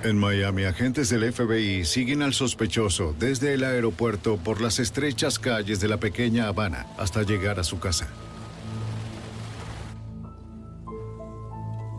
En 0.02 0.16
Miami, 0.16 0.64
agentes 0.64 1.10
del 1.10 1.30
FBI 1.30 1.84
siguen 1.84 2.22
al 2.22 2.32
sospechoso 2.32 3.14
desde 3.18 3.52
el 3.52 3.64
aeropuerto 3.64 4.38
por 4.38 4.62
las 4.62 4.78
estrechas 4.78 5.38
calles 5.38 5.78
de 5.78 5.88
la 5.88 5.98
pequeña 5.98 6.48
Habana 6.48 6.86
hasta 6.96 7.22
llegar 7.22 7.60
a 7.60 7.64
su 7.64 7.78
casa. 7.78 8.08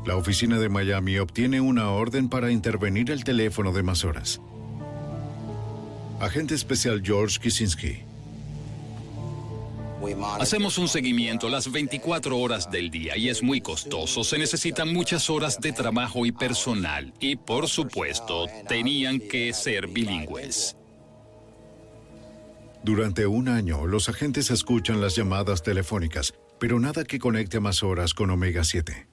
La 0.03 0.15
oficina 0.15 0.57
de 0.57 0.67
Miami 0.67 1.19
obtiene 1.19 1.61
una 1.61 1.91
orden 1.91 2.27
para 2.27 2.49
intervenir 2.49 3.11
el 3.11 3.23
teléfono 3.23 3.71
de 3.71 3.83
Mazoras. 3.83 4.41
Agente 6.19 6.55
especial 6.55 7.03
George 7.05 7.39
Kisinski. 7.39 8.10
Hacemos 10.39 10.77
un 10.77 10.87
seguimiento 10.87 11.47
las 11.47 11.71
24 11.71 12.37
horas 12.37 12.71
del 12.71 12.89
día 12.89 13.17
y 13.17 13.29
es 13.29 13.43
muy 13.43 13.61
costoso. 13.61 14.23
Se 14.23 14.37
necesitan 14.37 14.91
muchas 14.91 15.29
horas 15.29 15.59
de 15.59 15.71
trabajo 15.71 16.25
y 16.25 16.31
personal. 16.31 17.13
Y 17.19 17.35
por 17.35 17.67
supuesto, 17.67 18.47
tenían 18.67 19.19
que 19.19 19.53
ser 19.53 19.87
bilingües. 19.87 20.75
Durante 22.83 23.27
un 23.27 23.47
año, 23.47 23.85
los 23.85 24.09
agentes 24.09 24.49
escuchan 24.49 25.01
las 25.01 25.15
llamadas 25.15 25.61
telefónicas, 25.61 26.33
pero 26.59 26.79
nada 26.79 27.03
que 27.03 27.19
conecte 27.19 27.59
más 27.59 27.83
horas 27.83 28.15
con 28.15 28.31
Omega 28.31 28.63
7. 28.63 29.07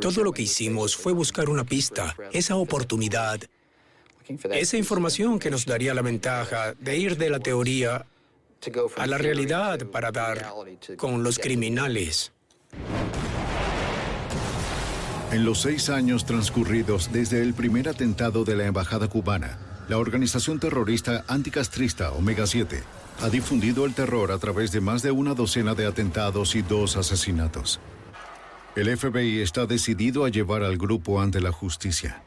Todo 0.00 0.24
lo 0.24 0.32
que 0.32 0.42
hicimos 0.42 0.96
fue 0.96 1.12
buscar 1.12 1.48
una 1.48 1.64
pista, 1.64 2.16
esa 2.32 2.56
oportunidad, 2.56 3.40
esa 4.50 4.76
información 4.76 5.38
que 5.38 5.50
nos 5.50 5.66
daría 5.66 5.94
la 5.94 6.02
ventaja 6.02 6.74
de 6.74 6.96
ir 6.96 7.16
de 7.16 7.30
la 7.30 7.38
teoría 7.38 8.06
a 8.96 9.06
la 9.06 9.16
realidad 9.16 9.86
para 9.86 10.10
dar 10.12 10.52
con 10.96 11.22
los 11.22 11.38
criminales. 11.38 12.32
En 15.32 15.44
los 15.44 15.60
seis 15.62 15.88
años 15.88 16.26
transcurridos 16.26 17.10
desde 17.12 17.40
el 17.40 17.54
primer 17.54 17.88
atentado 17.88 18.44
de 18.44 18.56
la 18.56 18.66
embajada 18.66 19.08
cubana, 19.08 19.58
la 19.88 19.96
organización 19.96 20.60
terrorista 20.60 21.24
anticastrista 21.26 22.12
Omega 22.12 22.46
7 22.46 22.82
ha 23.22 23.28
difundido 23.30 23.86
el 23.86 23.94
terror 23.94 24.30
a 24.32 24.38
través 24.38 24.72
de 24.72 24.80
más 24.80 25.02
de 25.02 25.10
una 25.10 25.34
docena 25.34 25.74
de 25.74 25.86
atentados 25.86 26.54
y 26.54 26.62
dos 26.62 26.96
asesinatos. 26.96 27.80
El 28.76 28.96
FBI 28.96 29.40
está 29.40 29.66
decidido 29.66 30.24
a 30.24 30.28
llevar 30.28 30.62
al 30.62 30.76
grupo 30.76 31.20
ante 31.20 31.40
la 31.40 31.52
justicia. 31.52 32.22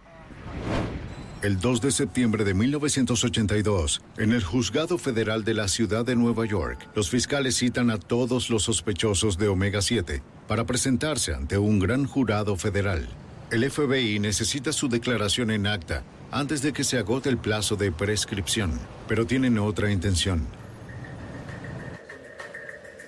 El 1.44 1.60
2 1.60 1.82
de 1.82 1.92
septiembre 1.92 2.46
de 2.46 2.54
1982, 2.54 4.02
en 4.18 4.32
el 4.32 4.42
Juzgado 4.46 4.98
Federal 4.98 5.44
de 5.44 5.54
la 5.54 5.68
Ciudad 5.68 6.06
de 6.06 6.16
Nueva 6.16 6.46
York, 6.46 6.88
los 6.96 7.10
fiscales 7.10 7.58
citan 7.58 7.90
a 7.90 7.98
todos 7.98 8.50
los 8.50 8.64
sospechosos 8.64 9.38
de 9.38 9.50
Omega 9.50 9.82
7 9.82 10.24
para 10.48 10.66
presentarse 10.66 11.34
ante 11.34 11.58
un 11.58 11.80
gran 11.80 12.06
jurado 12.06 12.56
federal. 12.56 13.10
El 13.52 13.70
FBI 13.70 14.20
necesita 14.20 14.72
su 14.72 14.88
declaración 14.88 15.52
en 15.52 15.68
acta 15.68 16.04
antes 16.32 16.62
de 16.62 16.72
que 16.72 16.86
se 16.86 16.98
agote 16.98 17.28
el 17.28 17.38
plazo 17.38 17.76
de 17.76 17.92
prescripción, 17.92 18.80
pero 19.10 19.26
tienen 19.26 19.60
otra 19.60 19.92
intención. 19.92 20.48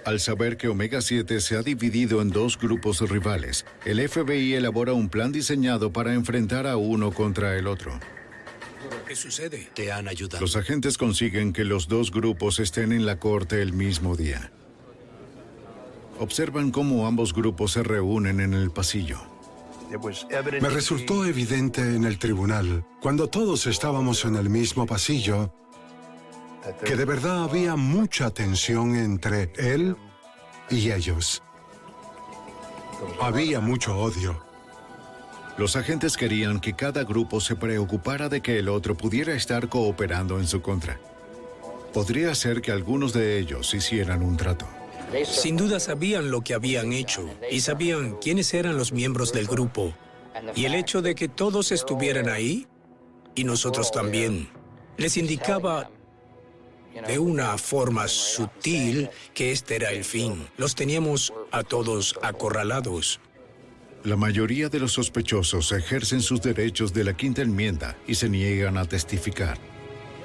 Al 0.03 0.19
saber 0.19 0.57
que 0.57 0.67
Omega 0.67 0.99
7 0.99 1.39
se 1.39 1.55
ha 1.55 1.61
dividido 1.61 2.21
en 2.21 2.31
dos 2.31 2.59
grupos 2.59 2.99
rivales, 3.09 3.65
el 3.85 4.05
FBI 4.05 4.55
elabora 4.55 4.91
un 4.91 5.07
plan 5.07 5.31
diseñado 5.31 5.93
para 5.93 6.13
enfrentar 6.13 6.67
a 6.67 6.75
uno 6.75 7.13
contra 7.13 7.57
el 7.57 7.67
otro. 7.67 7.97
¿Qué 9.07 9.15
sucede? 9.15 9.69
Te 9.73 9.91
han 9.91 10.07
ayudado. 10.07 10.41
Los 10.41 10.55
agentes 10.55 10.97
consiguen 10.97 11.53
que 11.53 11.63
los 11.63 11.87
dos 11.87 12.11
grupos 12.11 12.59
estén 12.59 12.91
en 12.91 13.05
la 13.05 13.19
corte 13.19 13.61
el 13.61 13.73
mismo 13.73 14.15
día. 14.15 14.51
Observan 16.19 16.71
cómo 16.71 17.07
ambos 17.07 17.33
grupos 17.33 17.73
se 17.73 17.83
reúnen 17.83 18.39
en 18.39 18.53
el 18.53 18.71
pasillo. 18.71 19.19
Me 20.61 20.69
resultó 20.69 21.25
evidente 21.25 21.81
en 21.81 22.05
el 22.05 22.17
tribunal, 22.17 22.85
cuando 23.01 23.27
todos 23.27 23.67
estábamos 23.67 24.25
en 24.25 24.35
el 24.35 24.49
mismo 24.49 24.85
pasillo, 24.85 25.53
que 26.83 26.95
de 26.95 27.05
verdad 27.05 27.43
había 27.43 27.75
mucha 27.75 28.31
tensión 28.31 28.95
entre 28.95 29.51
él 29.57 29.95
y 30.69 30.91
ellos. 30.91 31.43
Había 33.21 33.59
mucho 33.59 33.97
odio. 33.97 34.44
Los 35.57 35.77
agentes 35.77 36.17
querían 36.17 36.59
que 36.59 36.73
cada 36.73 37.03
grupo 37.05 37.39
se 37.39 37.55
preocupara 37.55 38.27
de 38.27 38.41
que 38.41 38.59
el 38.59 38.67
otro 38.67 38.97
pudiera 38.97 39.33
estar 39.33 39.69
cooperando 39.69 40.37
en 40.39 40.47
su 40.47 40.61
contra. 40.61 40.99
Podría 41.93 42.35
ser 42.35 42.61
que 42.61 42.71
algunos 42.71 43.13
de 43.13 43.39
ellos 43.39 43.73
hicieran 43.73 44.21
un 44.21 44.35
trato. 44.35 44.67
Sin 45.23 45.55
duda 45.55 45.79
sabían 45.79 46.29
lo 46.29 46.41
que 46.41 46.53
habían 46.53 46.91
hecho 46.91 47.29
y 47.49 47.61
sabían 47.61 48.17
quiénes 48.17 48.53
eran 48.53 48.77
los 48.77 48.91
miembros 48.91 49.31
del 49.31 49.47
grupo. 49.47 49.93
Y 50.55 50.65
el 50.65 50.75
hecho 50.75 51.01
de 51.01 51.15
que 51.15 51.29
todos 51.29 51.71
estuvieran 51.71 52.27
ahí, 52.27 52.67
y 53.33 53.45
nosotros 53.45 53.91
también, 53.91 54.49
les 54.97 55.15
indicaba 55.15 55.89
de 57.07 57.19
una 57.19 57.57
forma 57.57 58.09
sutil 58.09 59.09
que 59.33 59.51
este 59.51 59.77
era 59.77 59.91
el 59.91 60.03
fin. 60.03 60.47
Los 60.57 60.75
teníamos 60.75 61.33
a 61.51 61.63
todos 61.63 62.15
acorralados. 62.21 63.21
La 64.05 64.15
mayoría 64.15 64.69
de 64.69 64.79
los 64.79 64.93
sospechosos 64.93 65.71
ejercen 65.71 66.21
sus 66.21 66.39
derechos 66.39 66.93
de 66.93 67.03
la 67.03 67.17
quinta 67.17 67.41
enmienda 67.41 67.97
y 68.05 68.13
se 68.13 68.29
niegan 68.29 68.77
a 68.77 68.85
testificar. 68.85 69.57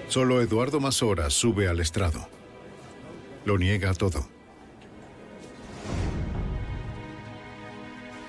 Solo 0.08 0.42
Eduardo 0.42 0.80
Mazora 0.80 1.30
sube 1.30 1.66
al 1.66 1.80
estrado. 1.80 2.28
Lo 3.46 3.56
niega 3.56 3.94
todo. 3.94 4.28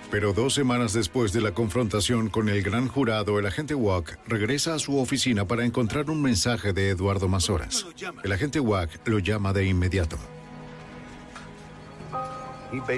Pero 0.09 0.31
dos 0.31 0.53
semanas 0.53 0.93
después 0.93 1.33
de 1.33 1.41
la 1.41 1.53
confrontación 1.53 2.29
con 2.29 2.47
el 2.47 2.63
gran 2.63 2.87
jurado, 2.87 3.37
el 3.37 3.45
agente 3.45 3.75
Wack 3.75 4.19
regresa 4.27 4.75
a 4.75 4.79
su 4.79 4.97
oficina 4.97 5.45
para 5.45 5.65
encontrar 5.65 6.09
un 6.09 6.21
mensaje 6.21 6.71
de 6.71 6.91
Eduardo 6.91 7.27
Mazoras. 7.27 7.85
El 8.23 8.31
agente 8.31 8.61
Wack 8.61 9.05
lo 9.05 9.19
llama 9.19 9.51
de 9.51 9.65
inmediato. 9.65 10.17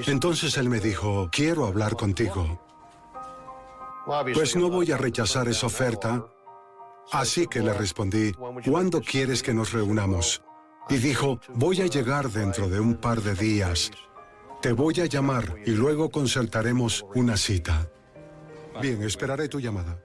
Entonces 0.07 0.57
él 0.57 0.69
me 0.69 0.79
dijo, 0.79 1.29
quiero 1.31 1.65
hablar 1.65 1.95
contigo. 1.95 2.59
Pues 4.33 4.55
no 4.55 4.69
voy 4.69 4.91
a 4.91 4.97
rechazar 4.97 5.47
esa 5.47 5.67
oferta. 5.67 6.25
Así 7.11 7.47
que 7.47 7.61
le 7.61 7.73
respondí, 7.73 8.31
¿cuándo 8.65 9.01
quieres 9.01 9.41
que 9.43 9.53
nos 9.53 9.73
reunamos? 9.73 10.41
Y 10.89 10.97
dijo, 10.97 11.39
voy 11.53 11.81
a 11.81 11.87
llegar 11.87 12.29
dentro 12.29 12.69
de 12.69 12.79
un 12.79 12.95
par 12.95 13.21
de 13.21 13.33
días. 13.33 13.91
Te 14.61 14.71
voy 14.71 14.99
a 15.01 15.05
llamar 15.05 15.55
y 15.65 15.71
luego 15.71 16.09
concertaremos 16.09 17.05
una 17.15 17.35
cita. 17.35 17.89
Bien, 18.81 19.01
esperaré 19.03 19.47
tu 19.47 19.59
llamada. 19.59 19.99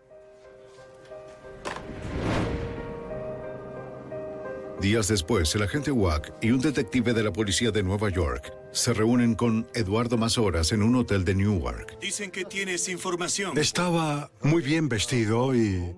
Días 4.81 5.09
después, 5.09 5.53
el 5.55 5.63
agente 5.63 5.91
Wack 5.91 6.35
y 6.41 6.53
un 6.53 6.61
detective 6.61 7.13
de 7.13 7.25
la 7.25 7.33
policía 7.33 7.71
de 7.71 7.83
Nueva 7.83 8.11
York 8.11 8.58
se 8.79 8.95
reúnen 8.95 9.35
con 9.35 9.69
Eduardo 9.75 10.17
Mazoras 10.17 10.71
en 10.73 10.83
un 10.83 10.95
hotel 10.95 11.25
de 11.25 11.35
Newark. 11.35 11.99
Dicen 12.01 12.31
que 12.31 12.45
tienes 12.45 12.89
información. 12.89 13.59
Estaba 13.59 14.31
muy 14.43 14.63
bien 14.63 14.89
vestido 14.89 15.55
y 15.55 15.97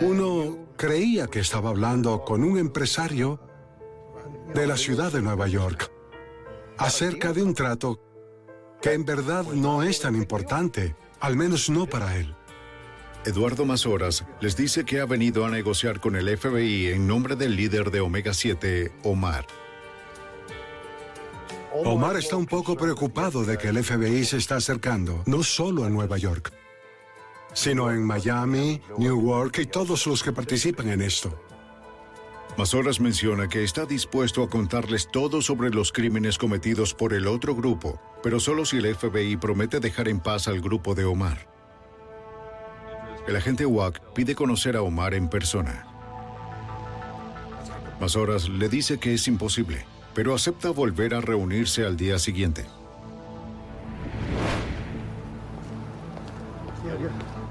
uno 0.00 0.68
creía 0.76 1.26
que 1.26 1.40
estaba 1.40 1.70
hablando 1.70 2.24
con 2.24 2.44
un 2.44 2.56
empresario 2.58 3.40
de 4.54 4.66
la 4.66 4.76
ciudad 4.76 5.12
de 5.12 5.22
Nueva 5.22 5.48
York 5.48 5.90
acerca 6.78 7.32
de 7.32 7.42
un 7.42 7.54
trato 7.54 8.00
que 8.80 8.92
en 8.92 9.04
verdad 9.04 9.44
no 9.44 9.82
es 9.82 10.00
tan 10.00 10.14
importante, 10.14 10.94
al 11.20 11.36
menos 11.36 11.68
no 11.68 11.86
para 11.86 12.16
él. 12.16 12.34
Eduardo 13.24 13.64
Mazoras 13.64 14.24
les 14.40 14.56
dice 14.56 14.84
que 14.84 15.00
ha 15.00 15.06
venido 15.06 15.44
a 15.46 15.50
negociar 15.50 15.98
con 15.98 16.14
el 16.14 16.36
FBI 16.36 16.88
en 16.88 17.06
nombre 17.06 17.34
del 17.34 17.56
líder 17.56 17.90
de 17.90 18.00
Omega 18.00 18.34
7, 18.34 18.92
Omar. 19.02 19.46
Omar 21.82 22.16
está 22.16 22.36
un 22.36 22.46
poco 22.46 22.76
preocupado 22.76 23.44
de 23.44 23.58
que 23.58 23.68
el 23.68 23.82
FBI 23.82 24.24
se 24.24 24.36
está 24.36 24.56
acercando, 24.56 25.24
no 25.26 25.42
solo 25.42 25.86
en 25.86 25.92
Nueva 25.92 26.18
York, 26.18 26.52
sino 27.52 27.90
en 27.90 28.04
Miami, 28.04 28.80
Newark 28.96 29.58
y 29.58 29.66
todos 29.66 30.06
los 30.06 30.22
que 30.22 30.30
participan 30.32 30.90
en 30.90 31.02
esto. 31.02 31.36
Mazoras 32.56 33.00
menciona 33.00 33.48
que 33.48 33.64
está 33.64 33.86
dispuesto 33.86 34.44
a 34.44 34.48
contarles 34.48 35.10
todo 35.10 35.42
sobre 35.42 35.70
los 35.70 35.90
crímenes 35.90 36.38
cometidos 36.38 36.94
por 36.94 37.12
el 37.12 37.26
otro 37.26 37.56
grupo, 37.56 38.00
pero 38.22 38.38
solo 38.38 38.64
si 38.64 38.76
el 38.76 38.94
FBI 38.94 39.36
promete 39.36 39.80
dejar 39.80 40.06
en 40.06 40.20
paz 40.20 40.46
al 40.46 40.60
grupo 40.60 40.94
de 40.94 41.04
Omar. 41.04 41.48
El 43.26 43.34
agente 43.34 43.66
Wack 43.66 44.00
pide 44.14 44.36
conocer 44.36 44.76
a 44.76 44.82
Omar 44.82 45.14
en 45.14 45.28
persona. 45.28 45.88
Mazoras 48.00 48.48
le 48.48 48.68
dice 48.68 48.98
que 48.98 49.14
es 49.14 49.26
imposible, 49.26 49.84
pero 50.14 50.34
acepta 50.34 50.70
volver 50.70 51.14
a 51.14 51.20
reunirse 51.20 51.84
al 51.84 51.96
día 51.96 52.18
siguiente. 52.18 52.64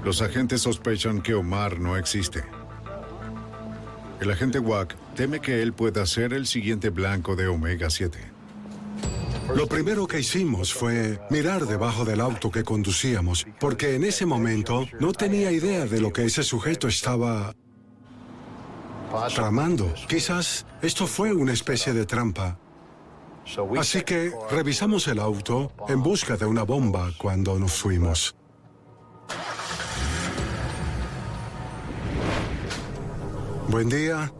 Los 0.04 0.20
agentes 0.20 0.62
sospechan 0.62 1.22
que 1.22 1.34
Omar 1.34 1.80
no 1.80 1.96
existe. 1.96 2.44
El 4.20 4.30
agente 4.30 4.58
Wack 4.58 4.96
teme 5.14 5.40
que 5.40 5.62
él 5.62 5.72
pueda 5.72 6.06
ser 6.06 6.32
el 6.32 6.46
siguiente 6.46 6.90
blanco 6.90 7.36
de 7.36 7.46
Omega 7.46 7.90
7. 7.90 8.18
Lo 9.54 9.66
primero 9.66 10.06
que 10.06 10.20
hicimos 10.20 10.72
fue 10.72 11.20
mirar 11.30 11.66
debajo 11.66 12.04
del 12.04 12.20
auto 12.20 12.50
que 12.50 12.64
conducíamos, 12.64 13.46
porque 13.60 13.94
en 13.94 14.04
ese 14.04 14.26
momento 14.26 14.86
no 14.98 15.12
tenía 15.12 15.52
idea 15.52 15.86
de 15.86 16.00
lo 16.00 16.12
que 16.12 16.24
ese 16.24 16.42
sujeto 16.42 16.88
estaba 16.88 17.54
tramando. 19.34 19.92
Quizás 20.08 20.66
esto 20.82 21.06
fue 21.06 21.32
una 21.32 21.52
especie 21.52 21.92
de 21.92 22.06
trampa. 22.06 22.58
Así 23.78 24.02
que 24.02 24.32
revisamos 24.50 25.06
el 25.08 25.18
auto 25.18 25.70
en 25.88 26.02
busca 26.02 26.36
de 26.36 26.46
una 26.46 26.62
bomba 26.62 27.10
cuando 27.18 27.58
nos 27.58 27.72
fuimos. 27.72 28.34
Buen 33.68 33.88
día. 33.88 34.32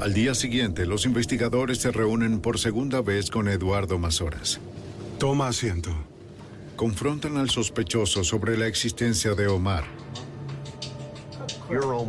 Al 0.00 0.14
día 0.14 0.34
siguiente, 0.34 0.86
los 0.86 1.04
investigadores 1.04 1.78
se 1.78 1.92
reúnen 1.92 2.40
por 2.40 2.58
segunda 2.58 3.02
vez 3.02 3.30
con 3.30 3.48
Eduardo 3.48 3.98
Mazoras. 3.98 4.58
Toma 5.18 5.48
asiento. 5.48 5.90
Confrontan 6.74 7.36
al 7.36 7.50
sospechoso 7.50 8.24
sobre 8.24 8.56
la 8.56 8.66
existencia 8.66 9.34
de 9.34 9.48
Omar. 9.48 9.99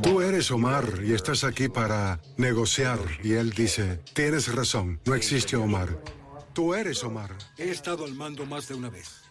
Tú 0.01 0.21
eres 0.21 0.49
Omar 0.49 1.01
y 1.03 1.13
estás 1.13 1.43
aquí 1.43 1.69
para 1.69 2.19
negociar. 2.37 2.99
Y 3.23 3.33
él 3.33 3.51
dice, 3.51 3.99
tienes 4.13 4.53
razón, 4.53 4.99
no 5.05 5.13
existe 5.13 5.55
Omar. 5.55 6.03
Tú 6.53 6.73
eres 6.73 7.03
Omar. 7.03 7.37
He 7.57 7.69
estado 7.69 8.05
al 8.05 8.15
mando 8.15 8.45
más 8.45 8.67
de 8.67 8.73
una 8.73 8.89
vez. 8.89 9.21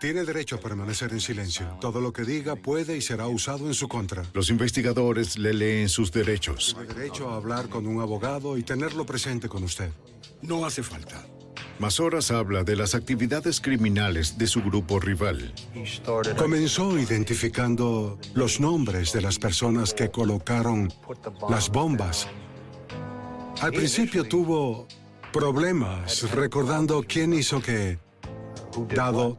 Tiene 0.00 0.24
derecho 0.24 0.56
a 0.56 0.60
permanecer 0.60 1.12
en 1.12 1.20
silencio. 1.20 1.76
Todo 1.80 2.00
lo 2.00 2.12
que 2.12 2.22
diga 2.22 2.56
puede 2.56 2.96
y 2.96 3.00
será 3.00 3.28
usado 3.28 3.66
en 3.66 3.74
su 3.74 3.88
contra. 3.88 4.24
Los 4.32 4.50
investigadores 4.50 5.38
le 5.38 5.54
leen 5.54 5.88
sus 5.88 6.10
derechos. 6.10 6.74
Tiene 6.76 6.94
derecho 6.94 7.30
a 7.30 7.36
hablar 7.36 7.68
con 7.68 7.86
un 7.86 8.00
abogado 8.00 8.58
y 8.58 8.64
tenerlo 8.64 9.06
presente 9.06 9.48
con 9.48 9.62
usted. 9.62 9.90
No 10.42 10.66
hace 10.66 10.82
falta. 10.82 11.24
Mazoras 11.78 12.30
habla 12.30 12.64
de 12.64 12.74
las 12.74 12.94
actividades 12.94 13.60
criminales 13.60 14.36
de 14.36 14.46
su 14.46 14.62
grupo 14.62 14.98
rival. 14.98 15.52
Comenzó 16.36 16.98
identificando 16.98 18.18
los 18.34 18.58
nombres 18.58 19.12
de 19.12 19.22
las 19.22 19.38
personas 19.38 19.94
que 19.94 20.10
colocaron 20.10 20.92
las 21.48 21.68
bombas. 21.68 22.26
Al 23.60 23.72
principio 23.72 24.24
tuvo 24.24 24.88
problemas 25.32 26.30
recordando 26.32 27.04
quién 27.06 27.32
hizo 27.32 27.60
qué, 27.60 27.98
dado 28.94 29.38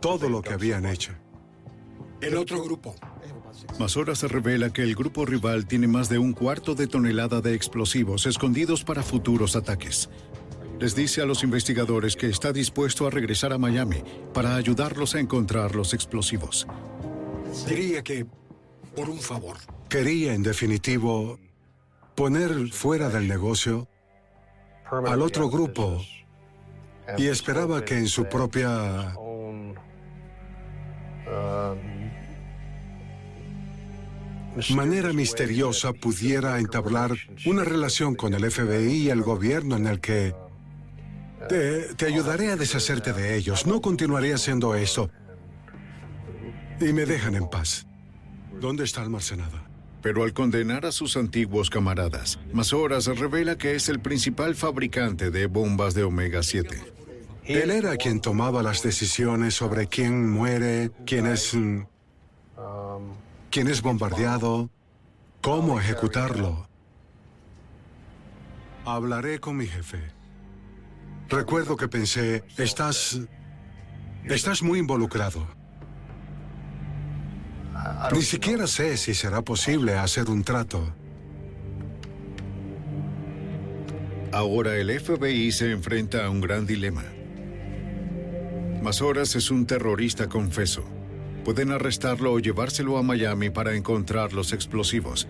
todo 0.00 0.28
lo 0.28 0.42
que 0.42 0.52
habían 0.52 0.86
hecho. 0.86 1.12
El 2.20 2.36
otro 2.36 2.62
grupo. 2.62 2.94
Mazoras 3.78 4.22
revela 4.22 4.70
que 4.70 4.82
el 4.82 4.94
grupo 4.94 5.24
rival 5.24 5.66
tiene 5.66 5.86
más 5.86 6.08
de 6.08 6.18
un 6.18 6.32
cuarto 6.32 6.74
de 6.74 6.86
tonelada 6.86 7.40
de 7.40 7.54
explosivos 7.54 8.26
escondidos 8.26 8.84
para 8.84 9.02
futuros 9.02 9.56
ataques. 9.56 10.08
Les 10.80 10.94
dice 10.94 11.20
a 11.20 11.26
los 11.26 11.44
investigadores 11.44 12.16
que 12.16 12.28
está 12.28 12.52
dispuesto 12.52 13.06
a 13.06 13.10
regresar 13.10 13.52
a 13.52 13.58
Miami 13.58 14.02
para 14.32 14.56
ayudarlos 14.56 15.14
a 15.14 15.20
encontrar 15.20 15.74
los 15.74 15.92
explosivos. 15.92 16.66
Diría 17.68 18.02
que, 18.02 18.26
por 18.96 19.10
un 19.10 19.18
favor, 19.18 19.58
Quería, 19.90 20.34
en 20.34 20.44
definitivo, 20.44 21.40
poner 22.14 22.70
fuera 22.70 23.08
del 23.08 23.26
negocio 23.26 23.88
al 25.04 25.20
otro 25.20 25.50
grupo 25.50 26.00
y 27.18 27.26
esperaba 27.26 27.84
que 27.84 27.98
en 27.98 28.06
su 28.06 28.26
propia 28.26 29.12
manera 34.72 35.12
misteriosa 35.12 35.92
pudiera 35.92 36.60
entablar 36.60 37.16
una 37.46 37.64
relación 37.64 38.14
con 38.14 38.32
el 38.34 38.48
FBI 38.48 38.92
y 38.92 39.10
el 39.10 39.22
gobierno 39.22 39.76
en 39.76 39.88
el 39.88 39.98
que 39.98 40.32
te, 41.48 41.94
te 41.94 42.06
ayudaré 42.06 42.50
a 42.50 42.56
deshacerte 42.56 43.12
de 43.12 43.36
ellos. 43.36 43.66
No 43.66 43.80
continuaré 43.80 44.32
haciendo 44.34 44.74
eso. 44.74 45.10
Y 46.80 46.92
me 46.92 47.06
dejan 47.06 47.34
en 47.34 47.48
paz. 47.48 47.86
¿Dónde 48.60 48.84
está 48.84 49.02
almacenada? 49.02 49.70
Pero 50.02 50.22
al 50.22 50.32
condenar 50.32 50.86
a 50.86 50.92
sus 50.92 51.16
antiguos 51.16 51.68
camaradas, 51.68 52.38
Mazoras 52.52 53.06
revela 53.06 53.58
que 53.58 53.74
es 53.74 53.88
el 53.88 54.00
principal 54.00 54.54
fabricante 54.54 55.30
de 55.30 55.46
bombas 55.46 55.94
de 55.94 56.04
Omega 56.04 56.42
7. 56.42 57.00
Él 57.44 57.70
era 57.70 57.96
quien 57.96 58.20
tomaba 58.20 58.62
las 58.62 58.82
decisiones 58.82 59.54
sobre 59.54 59.88
quién 59.88 60.30
muere, 60.30 60.90
quién 61.04 61.26
es... 61.26 61.56
quién 63.50 63.68
es 63.68 63.82
bombardeado, 63.82 64.70
cómo 65.42 65.80
ejecutarlo. 65.80 66.68
Hablaré 68.84 69.40
con 69.40 69.56
mi 69.56 69.66
jefe. 69.66 69.98
Recuerdo 71.30 71.76
que 71.76 71.86
pensé, 71.86 72.42
estás... 72.58 73.20
estás 74.24 74.62
muy 74.64 74.80
involucrado. 74.80 75.46
Ni 78.12 78.22
siquiera 78.22 78.66
sé 78.66 78.96
si 78.96 79.14
será 79.14 79.40
posible 79.42 79.94
hacer 79.94 80.28
un 80.28 80.42
trato. 80.42 80.92
Ahora 84.32 84.76
el 84.76 85.00
FBI 85.00 85.52
se 85.52 85.70
enfrenta 85.70 86.26
a 86.26 86.30
un 86.30 86.40
gran 86.40 86.66
dilema. 86.66 87.04
Mazoras 88.82 89.36
es 89.36 89.52
un 89.52 89.66
terrorista 89.66 90.28
confeso. 90.28 90.84
Pueden 91.44 91.70
arrestarlo 91.70 92.32
o 92.32 92.38
llevárselo 92.40 92.98
a 92.98 93.02
Miami 93.02 93.50
para 93.50 93.76
encontrar 93.76 94.32
los 94.32 94.52
explosivos. 94.52 95.28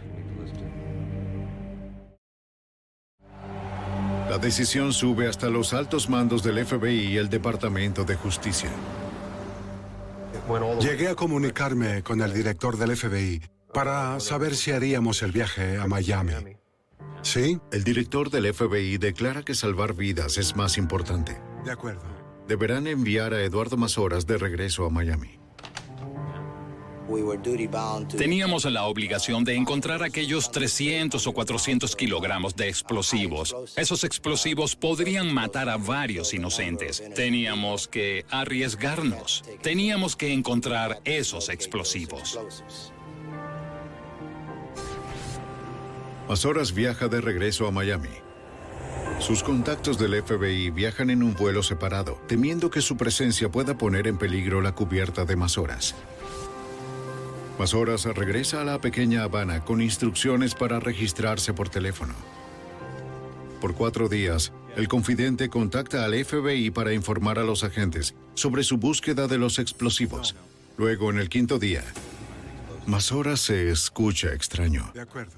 La 4.30 4.38
decisión 4.38 4.92
sube 4.92 5.26
hasta 5.26 5.50
los 5.50 5.74
altos 5.74 6.08
mandos 6.08 6.44
del 6.44 6.64
FBI 6.64 7.14
y 7.14 7.16
el 7.16 7.28
Departamento 7.28 8.04
de 8.04 8.14
Justicia. 8.14 8.70
Llegué 10.80 11.08
a 11.08 11.16
comunicarme 11.16 12.04
con 12.04 12.20
el 12.20 12.32
director 12.32 12.76
del 12.76 12.96
FBI 12.96 13.42
para 13.74 14.20
saber 14.20 14.54
si 14.54 14.70
haríamos 14.70 15.24
el 15.24 15.32
viaje 15.32 15.78
a 15.78 15.88
Miami. 15.88 16.34
¿Sí? 17.22 17.58
El 17.72 17.82
director 17.82 18.30
del 18.30 18.54
FBI 18.54 18.98
declara 18.98 19.42
que 19.42 19.56
salvar 19.56 19.94
vidas 19.94 20.38
es 20.38 20.54
más 20.54 20.78
importante. 20.78 21.36
De 21.64 21.72
acuerdo. 21.72 22.02
Deberán 22.46 22.86
enviar 22.86 23.34
a 23.34 23.42
Eduardo 23.42 23.76
Mazoras 23.76 24.28
de 24.28 24.38
regreso 24.38 24.86
a 24.86 24.90
Miami. 24.90 25.40
Teníamos 28.16 28.64
la 28.66 28.84
obligación 28.84 29.44
de 29.44 29.54
encontrar 29.54 30.02
aquellos 30.02 30.50
300 30.50 31.26
o 31.26 31.32
400 31.32 31.96
kilogramos 31.96 32.54
de 32.54 32.68
explosivos. 32.68 33.54
Esos 33.76 34.04
explosivos 34.04 34.76
podrían 34.76 35.32
matar 35.32 35.68
a 35.68 35.76
varios 35.76 36.34
inocentes. 36.34 37.02
Teníamos 37.14 37.88
que 37.88 38.24
arriesgarnos. 38.30 39.44
Teníamos 39.62 40.16
que 40.16 40.32
encontrar 40.32 41.00
esos 41.04 41.48
explosivos. 41.48 42.38
Mazoras 46.28 46.72
viaja 46.72 47.08
de 47.08 47.20
regreso 47.20 47.66
a 47.66 47.72
Miami. 47.72 48.08
Sus 49.18 49.42
contactos 49.42 49.98
del 49.98 50.22
FBI 50.22 50.70
viajan 50.70 51.10
en 51.10 51.22
un 51.22 51.34
vuelo 51.34 51.62
separado, 51.62 52.20
temiendo 52.26 52.70
que 52.70 52.80
su 52.80 52.96
presencia 52.96 53.50
pueda 53.50 53.76
poner 53.76 54.06
en 54.06 54.16
peligro 54.16 54.62
la 54.62 54.72
cubierta 54.72 55.24
de 55.24 55.36
Mazoras. 55.36 55.94
Mazoras 57.60 58.06
regresa 58.06 58.62
a 58.62 58.64
la 58.64 58.80
pequeña 58.80 59.22
Habana 59.22 59.62
con 59.62 59.82
instrucciones 59.82 60.54
para 60.54 60.80
registrarse 60.80 61.52
por 61.52 61.68
teléfono. 61.68 62.14
Por 63.60 63.74
cuatro 63.74 64.08
días, 64.08 64.50
el 64.76 64.88
confidente 64.88 65.50
contacta 65.50 66.06
al 66.06 66.14
FBI 66.24 66.70
para 66.70 66.94
informar 66.94 67.38
a 67.38 67.44
los 67.44 67.62
agentes 67.62 68.14
sobre 68.32 68.64
su 68.64 68.78
búsqueda 68.78 69.26
de 69.28 69.36
los 69.36 69.58
explosivos. 69.58 70.34
Luego, 70.78 71.10
en 71.10 71.18
el 71.18 71.28
quinto 71.28 71.58
día, 71.58 71.84
Mazoras 72.86 73.40
se 73.40 73.70
escucha 73.70 74.32
extraño. 74.32 74.90
De 74.94 75.02
acuerdo. 75.02 75.36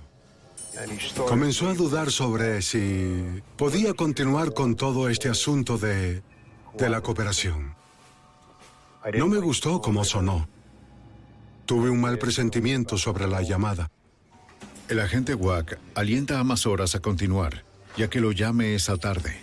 Comenzó 1.26 1.70
a 1.70 1.74
dudar 1.74 2.12
sobre 2.12 2.62
si 2.62 3.42
podía 3.56 3.94
continuar 3.94 4.54
con 4.54 4.76
todo 4.76 5.08
este 5.08 5.28
asunto 5.28 5.76
de, 5.76 6.22
de 6.78 6.88
la 6.88 7.00
cooperación. 7.00 7.74
No 9.12 9.26
me 9.26 9.38
gustó 9.38 9.80
cómo 9.80 10.04
sonó. 10.04 10.51
Tuve 11.72 11.88
un 11.88 12.02
mal 12.02 12.18
presentimiento 12.18 12.98
sobre 12.98 13.26
la 13.26 13.40
llamada. 13.40 13.90
El 14.90 15.00
agente 15.00 15.32
Wack 15.32 15.78
alienta 15.94 16.38
a 16.38 16.44
Mazoras 16.44 16.94
a 16.94 17.00
continuar, 17.00 17.64
ya 17.96 18.10
que 18.10 18.20
lo 18.20 18.30
llame 18.30 18.74
esa 18.74 18.98
tarde. 18.98 19.40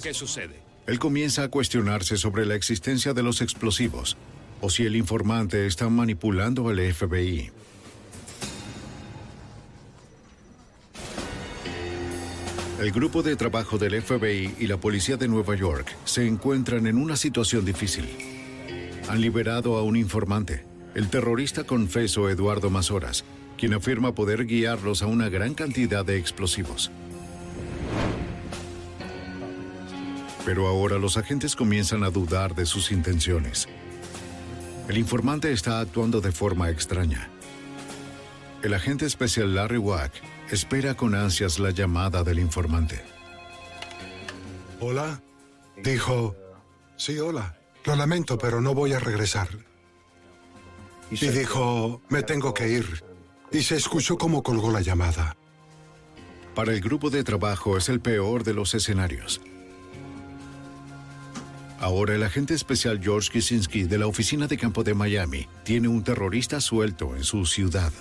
¿Qué 0.00 0.14
sucede? 0.14 0.62
Él 0.86 1.00
comienza 1.00 1.42
a 1.42 1.48
cuestionarse 1.48 2.16
sobre 2.18 2.46
la 2.46 2.54
existencia 2.54 3.14
de 3.14 3.24
los 3.24 3.40
explosivos 3.40 4.16
o 4.60 4.70
si 4.70 4.84
el 4.84 4.94
informante 4.94 5.66
está 5.66 5.88
manipulando 5.88 6.68
al 6.68 6.78
FBI. 6.78 7.50
El 12.78 12.92
grupo 12.92 13.24
de 13.24 13.34
trabajo 13.34 13.76
del 13.76 14.00
FBI 14.00 14.54
y 14.56 14.68
la 14.68 14.76
policía 14.76 15.16
de 15.16 15.26
Nueva 15.26 15.56
York 15.56 15.96
se 16.04 16.28
encuentran 16.28 16.86
en 16.86 16.96
una 16.96 17.16
situación 17.16 17.64
difícil. 17.64 18.08
Han 19.08 19.20
liberado 19.20 19.76
a 19.76 19.82
un 19.82 19.96
informante, 19.96 20.69
el 20.94 21.08
terrorista 21.08 21.64
confeso 21.64 22.28
Eduardo 22.28 22.70
Mazoras, 22.70 23.24
quien 23.56 23.74
afirma 23.74 24.14
poder 24.14 24.46
guiarlos 24.46 25.02
a 25.02 25.06
una 25.06 25.28
gran 25.28 25.54
cantidad 25.54 26.04
de 26.04 26.18
explosivos. 26.18 26.90
Pero 30.44 30.66
ahora 30.66 30.98
los 30.98 31.16
agentes 31.16 31.54
comienzan 31.54 32.02
a 32.02 32.10
dudar 32.10 32.54
de 32.54 32.66
sus 32.66 32.90
intenciones. 32.90 33.68
El 34.88 34.98
informante 34.98 35.52
está 35.52 35.78
actuando 35.80 36.20
de 36.20 36.32
forma 36.32 36.70
extraña. 36.70 37.28
El 38.62 38.74
agente 38.74 39.06
especial 39.06 39.54
Larry 39.54 39.78
Wack 39.78 40.12
espera 40.50 40.94
con 40.96 41.14
ansias 41.14 41.58
la 41.58 41.70
llamada 41.70 42.24
del 42.24 42.40
informante. 42.40 43.00
¿Hola? 44.80 45.22
Dijo, 45.82 46.34
sí, 46.96 47.18
hola. 47.18 47.56
Lo 47.84 47.94
lamento, 47.94 48.36
pero 48.36 48.60
no 48.60 48.74
voy 48.74 48.92
a 48.92 48.98
regresar. 48.98 49.69
Y 51.10 51.28
dijo, 51.28 52.00
me 52.08 52.22
tengo 52.22 52.54
que 52.54 52.68
ir. 52.68 53.04
Y 53.52 53.62
se 53.62 53.76
escuchó 53.76 54.16
cómo 54.16 54.42
colgó 54.42 54.70
la 54.70 54.80
llamada. 54.80 55.36
Para 56.54 56.72
el 56.72 56.80
grupo 56.80 57.10
de 57.10 57.24
trabajo 57.24 57.76
es 57.76 57.88
el 57.88 58.00
peor 58.00 58.44
de 58.44 58.54
los 58.54 58.74
escenarios. 58.74 59.40
Ahora 61.80 62.14
el 62.14 62.22
agente 62.22 62.54
especial 62.54 63.00
George 63.02 63.30
Kisinski 63.30 63.84
de 63.84 63.98
la 63.98 64.06
oficina 64.06 64.46
de 64.46 64.58
campo 64.58 64.84
de 64.84 64.92
Miami 64.92 65.48
tiene 65.64 65.88
un 65.88 66.04
terrorista 66.04 66.60
suelto 66.60 67.16
en 67.16 67.24
su 67.24 67.46
ciudad. 67.46 67.92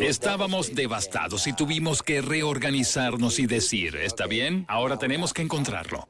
Estábamos 0.00 0.74
devastados 0.74 1.46
y 1.46 1.52
tuvimos 1.52 2.02
que 2.02 2.20
reorganizarnos 2.22 3.38
y 3.38 3.46
decir, 3.46 3.96
¿está 3.96 4.26
bien? 4.26 4.64
Ahora 4.68 4.98
tenemos 4.98 5.32
que 5.32 5.42
encontrarlo. 5.42 6.08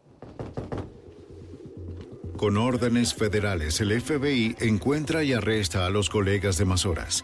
Con 2.41 2.57
órdenes 2.57 3.13
federales, 3.13 3.83
el 3.83 4.01
FBI 4.01 4.57
encuentra 4.61 5.23
y 5.23 5.35
arresta 5.35 5.85
a 5.85 5.91
los 5.91 6.09
colegas 6.09 6.57
de 6.57 6.65
Mazoras. 6.65 7.23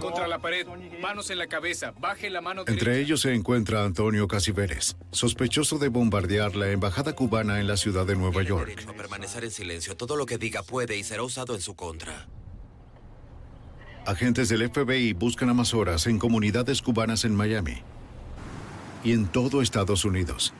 Contra 0.00 0.28
la 0.28 0.38
pared, 0.38 0.66
manos 1.00 1.30
en 1.30 1.38
la 1.38 1.46
cabeza, 1.46 1.94
baje 1.98 2.28
la 2.28 2.42
mano 2.42 2.64
Entre 2.66 3.00
ellos 3.00 3.22
se 3.22 3.32
encuentra 3.32 3.84
Antonio 3.84 4.28
Casiveres, 4.28 4.98
sospechoso 5.12 5.78
de 5.78 5.88
bombardear 5.88 6.56
la 6.56 6.70
embajada 6.70 7.14
cubana 7.14 7.58
en 7.58 7.68
la 7.68 7.78
ciudad 7.78 8.04
de 8.04 8.16
Nueva 8.16 8.42
York. 8.42 8.84
A 8.86 8.92
permanecer 8.92 9.44
en 9.44 9.50
silencio. 9.50 9.96
Todo 9.96 10.14
lo 10.14 10.26
que 10.26 10.36
diga 10.36 10.62
puede 10.62 10.98
y 10.98 11.04
será 11.04 11.22
usado 11.22 11.54
en 11.54 11.62
su 11.62 11.74
contra. 11.74 12.28
Agentes 14.04 14.50
del 14.50 14.68
FBI 14.68 15.14
buscan 15.14 15.48
a 15.48 15.54
Mazoras 15.54 16.06
en 16.06 16.18
comunidades 16.18 16.82
cubanas 16.82 17.24
en 17.24 17.34
Miami 17.34 17.78
y 19.02 19.12
en 19.12 19.26
todo 19.26 19.62
Estados 19.62 20.04
Unidos. 20.04 20.52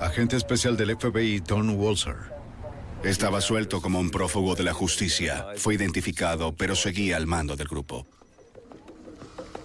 Agente 0.00 0.36
especial 0.36 0.76
del 0.76 0.96
FBI 0.96 1.40
Tom 1.40 1.74
Walser 1.74 2.16
Estaba 3.02 3.40
suelto 3.40 3.80
como 3.80 3.98
un 3.98 4.10
prófugo 4.10 4.54
de 4.54 4.62
la 4.62 4.72
justicia. 4.72 5.46
Fue 5.56 5.74
identificado, 5.74 6.54
pero 6.54 6.74
seguía 6.76 7.16
al 7.16 7.26
mando 7.26 7.56
del 7.56 7.68
grupo. 7.68 8.06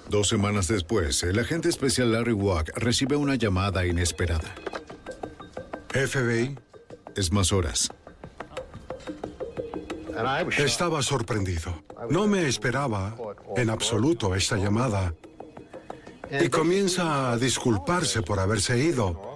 Dos 0.10 0.28
semanas 0.28 0.68
después, 0.68 1.24
el 1.24 1.40
agente 1.40 1.70
especial 1.70 2.12
Larry 2.12 2.34
Wack 2.34 2.78
recibe 2.78 3.16
una 3.16 3.36
llamada 3.36 3.86
inesperada. 3.86 4.54
FBI. 5.90 6.58
Es 7.16 7.32
más 7.32 7.52
horas. 7.52 7.90
Estaba 10.58 11.02
sorprendido. 11.02 11.84
No 12.10 12.28
me 12.28 12.48
esperaba 12.48 13.16
en 13.56 13.70
absoluto 13.70 14.36
esta 14.36 14.58
llamada. 14.58 15.14
Y 16.32 16.50
comienza 16.50 17.32
a 17.32 17.38
disculparse 17.38 18.22
por 18.22 18.40
haberse 18.40 18.78
ido. 18.80 19.33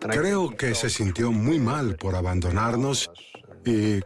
Creo 0.00 0.56
que 0.56 0.74
se 0.74 0.90
sintió 0.90 1.32
muy 1.32 1.58
mal 1.58 1.96
por 1.96 2.14
abandonarnos 2.14 3.10
y 3.64 4.00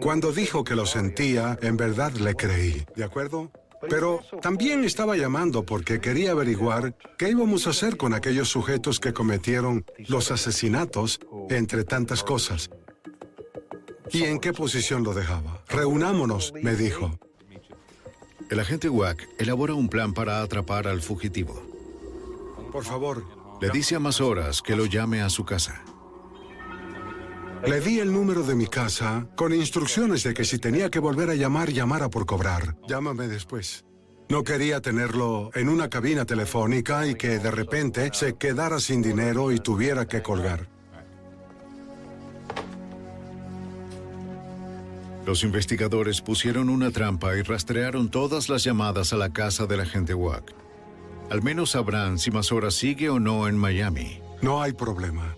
cuando 0.00 0.32
dijo 0.32 0.64
que 0.64 0.76
lo 0.76 0.86
sentía, 0.86 1.58
en 1.62 1.76
verdad 1.76 2.12
le 2.12 2.34
creí. 2.34 2.84
¿De 2.94 3.04
acuerdo? 3.04 3.50
Pero 3.88 4.20
también 4.42 4.84
estaba 4.84 5.16
llamando 5.16 5.64
porque 5.64 6.00
quería 6.00 6.32
averiguar 6.32 6.96
qué 7.16 7.30
íbamos 7.30 7.66
a 7.66 7.70
hacer 7.70 7.96
con 7.96 8.12
aquellos 8.12 8.48
sujetos 8.48 8.98
que 8.98 9.12
cometieron 9.12 9.84
los 10.08 10.30
asesinatos, 10.30 11.20
entre 11.48 11.84
tantas 11.84 12.24
cosas. 12.24 12.70
¿Y 14.10 14.24
en 14.24 14.40
qué 14.40 14.52
posición 14.52 15.04
lo 15.04 15.14
dejaba? 15.14 15.62
Reunámonos, 15.68 16.52
me 16.54 16.74
dijo. 16.74 17.18
El 18.50 18.60
agente 18.60 18.88
Wack 18.88 19.28
elabora 19.38 19.74
un 19.74 19.88
plan 19.88 20.14
para 20.14 20.42
atrapar 20.42 20.88
al 20.88 21.02
fugitivo. 21.02 21.62
Por 22.72 22.84
favor. 22.84 23.37
Le 23.60 23.70
dice 23.70 23.96
a 23.96 23.98
más 23.98 24.20
horas 24.20 24.62
que 24.62 24.76
lo 24.76 24.86
llame 24.86 25.20
a 25.20 25.28
su 25.28 25.44
casa. 25.44 25.82
Le 27.66 27.80
di 27.80 27.98
el 27.98 28.12
número 28.12 28.44
de 28.44 28.54
mi 28.54 28.68
casa 28.68 29.26
con 29.34 29.52
instrucciones 29.52 30.22
de 30.22 30.32
que 30.32 30.44
si 30.44 30.58
tenía 30.58 30.90
que 30.90 31.00
volver 31.00 31.28
a 31.30 31.34
llamar, 31.34 31.70
llamara 31.70 32.08
por 32.08 32.24
cobrar. 32.24 32.76
Llámame 32.86 33.26
después. 33.26 33.84
No 34.28 34.44
quería 34.44 34.80
tenerlo 34.80 35.50
en 35.54 35.68
una 35.68 35.88
cabina 35.88 36.24
telefónica 36.24 37.06
y 37.06 37.16
que 37.16 37.40
de 37.40 37.50
repente 37.50 38.10
se 38.12 38.36
quedara 38.36 38.78
sin 38.78 39.02
dinero 39.02 39.50
y 39.50 39.58
tuviera 39.58 40.06
que 40.06 40.22
colgar. 40.22 40.68
Los 45.26 45.42
investigadores 45.42 46.20
pusieron 46.20 46.70
una 46.70 46.90
trampa 46.90 47.36
y 47.36 47.42
rastrearon 47.42 48.08
todas 48.08 48.48
las 48.48 48.62
llamadas 48.62 49.12
a 49.12 49.16
la 49.16 49.32
casa 49.32 49.66
del 49.66 49.80
agente 49.80 50.14
Wack. 50.14 50.67
Al 51.30 51.42
menos 51.42 51.72
sabrán 51.72 52.18
si 52.18 52.30
Mazora 52.30 52.70
sigue 52.70 53.10
o 53.10 53.20
no 53.20 53.48
en 53.48 53.56
Miami. 53.58 54.22
No 54.40 54.62
hay 54.62 54.72
problema. 54.72 55.36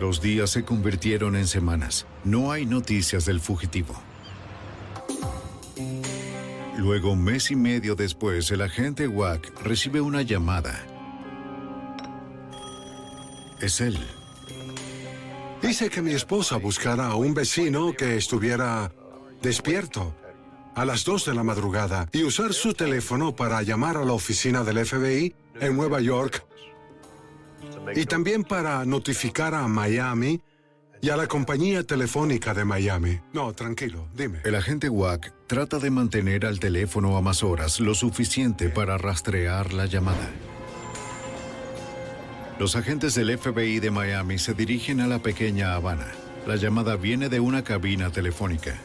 Los 0.00 0.20
días 0.20 0.50
se 0.50 0.64
convirtieron 0.64 1.36
en 1.36 1.46
semanas. 1.46 2.06
No 2.24 2.50
hay 2.50 2.66
noticias 2.66 3.24
del 3.24 3.40
fugitivo. 3.40 3.94
Luego, 6.76 7.12
un 7.12 7.22
mes 7.22 7.50
y 7.50 7.56
medio 7.56 7.94
después, 7.94 8.50
el 8.50 8.60
agente 8.60 9.06
Wack 9.06 9.62
recibe 9.62 10.00
una 10.00 10.22
llamada. 10.22 10.84
Es 13.60 13.80
él. 13.80 13.96
Dice 15.62 15.88
que 15.88 16.02
mi 16.02 16.12
esposa 16.12 16.56
buscara 16.56 17.06
a 17.06 17.14
un 17.14 17.32
vecino 17.32 17.92
que 17.92 18.16
estuviera 18.16 18.92
despierto 19.40 20.14
a 20.76 20.84
las 20.84 21.04
2 21.04 21.24
de 21.24 21.34
la 21.34 21.42
madrugada 21.42 22.08
y 22.12 22.22
usar 22.22 22.52
su 22.52 22.74
teléfono 22.74 23.34
para 23.34 23.62
llamar 23.62 23.96
a 23.96 24.04
la 24.04 24.12
oficina 24.12 24.62
del 24.62 24.84
FBI 24.84 25.34
en 25.58 25.74
Nueva 25.74 26.00
York 26.00 26.44
y 27.94 28.04
también 28.04 28.44
para 28.44 28.84
notificar 28.84 29.54
a 29.54 29.66
Miami 29.68 30.42
y 31.00 31.08
a 31.08 31.16
la 31.16 31.26
compañía 31.26 31.82
telefónica 31.82 32.52
de 32.52 32.66
Miami. 32.66 33.20
No, 33.32 33.54
tranquilo, 33.54 34.08
dime. 34.14 34.40
El 34.44 34.54
agente 34.54 34.90
Wack 34.90 35.32
trata 35.46 35.78
de 35.78 35.90
mantener 35.90 36.44
al 36.44 36.60
teléfono 36.60 37.16
a 37.16 37.22
más 37.22 37.42
horas 37.42 37.80
lo 37.80 37.94
suficiente 37.94 38.68
para 38.68 38.98
rastrear 38.98 39.72
la 39.72 39.86
llamada. 39.86 40.30
Los 42.58 42.76
agentes 42.76 43.14
del 43.14 43.38
FBI 43.38 43.80
de 43.80 43.90
Miami 43.90 44.38
se 44.38 44.52
dirigen 44.52 45.00
a 45.00 45.06
la 45.06 45.20
pequeña 45.20 45.74
Habana. 45.74 46.08
La 46.46 46.56
llamada 46.56 46.96
viene 46.96 47.30
de 47.30 47.40
una 47.40 47.64
cabina 47.64 48.10
telefónica. 48.10 48.78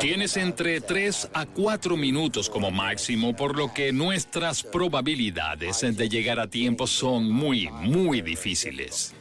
Tienes 0.00 0.36
entre 0.36 0.80
3 0.80 1.30
a 1.34 1.46
4 1.46 1.96
minutos 1.96 2.48
como 2.48 2.70
máximo, 2.70 3.34
por 3.34 3.56
lo 3.56 3.72
que 3.72 3.92
nuestras 3.92 4.62
probabilidades 4.62 5.80
de 5.80 6.08
llegar 6.08 6.40
a 6.40 6.48
tiempo 6.48 6.86
son 6.86 7.30
muy, 7.30 7.68
muy 7.70 8.20
difíciles. 8.22 9.14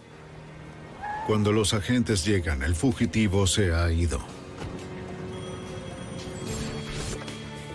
Cuando 1.27 1.51
los 1.51 1.73
agentes 1.73 2.25
llegan, 2.25 2.63
el 2.63 2.75
fugitivo 2.75 3.47
se 3.47 3.73
ha 3.73 3.91
ido. 3.91 4.19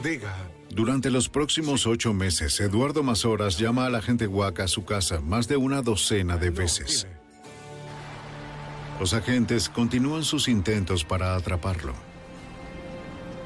Diga. 0.03 0.35
Durante 0.77 1.11
los 1.11 1.31
próximos 1.31 1.87
ocho 1.87 2.13
meses, 2.13 2.61
Eduardo 2.61 3.03
Mazoras 3.03 3.59
llama 3.59 3.87
al 3.87 3.95
agente 3.95 4.27
Wack 4.27 4.61
a 4.61 4.69
su 4.69 4.85
casa 4.85 5.23
más 5.23 5.49
de 5.49 5.57
una 5.57 5.81
docena 5.81 6.37
de 6.37 6.51
veces. 6.51 7.07
Los 9.01 9.15
agentes 9.15 9.71
continúan 9.71 10.23
sus 10.23 10.49
intentos 10.49 11.03
para 11.03 11.35
atraparlo. 11.35 11.95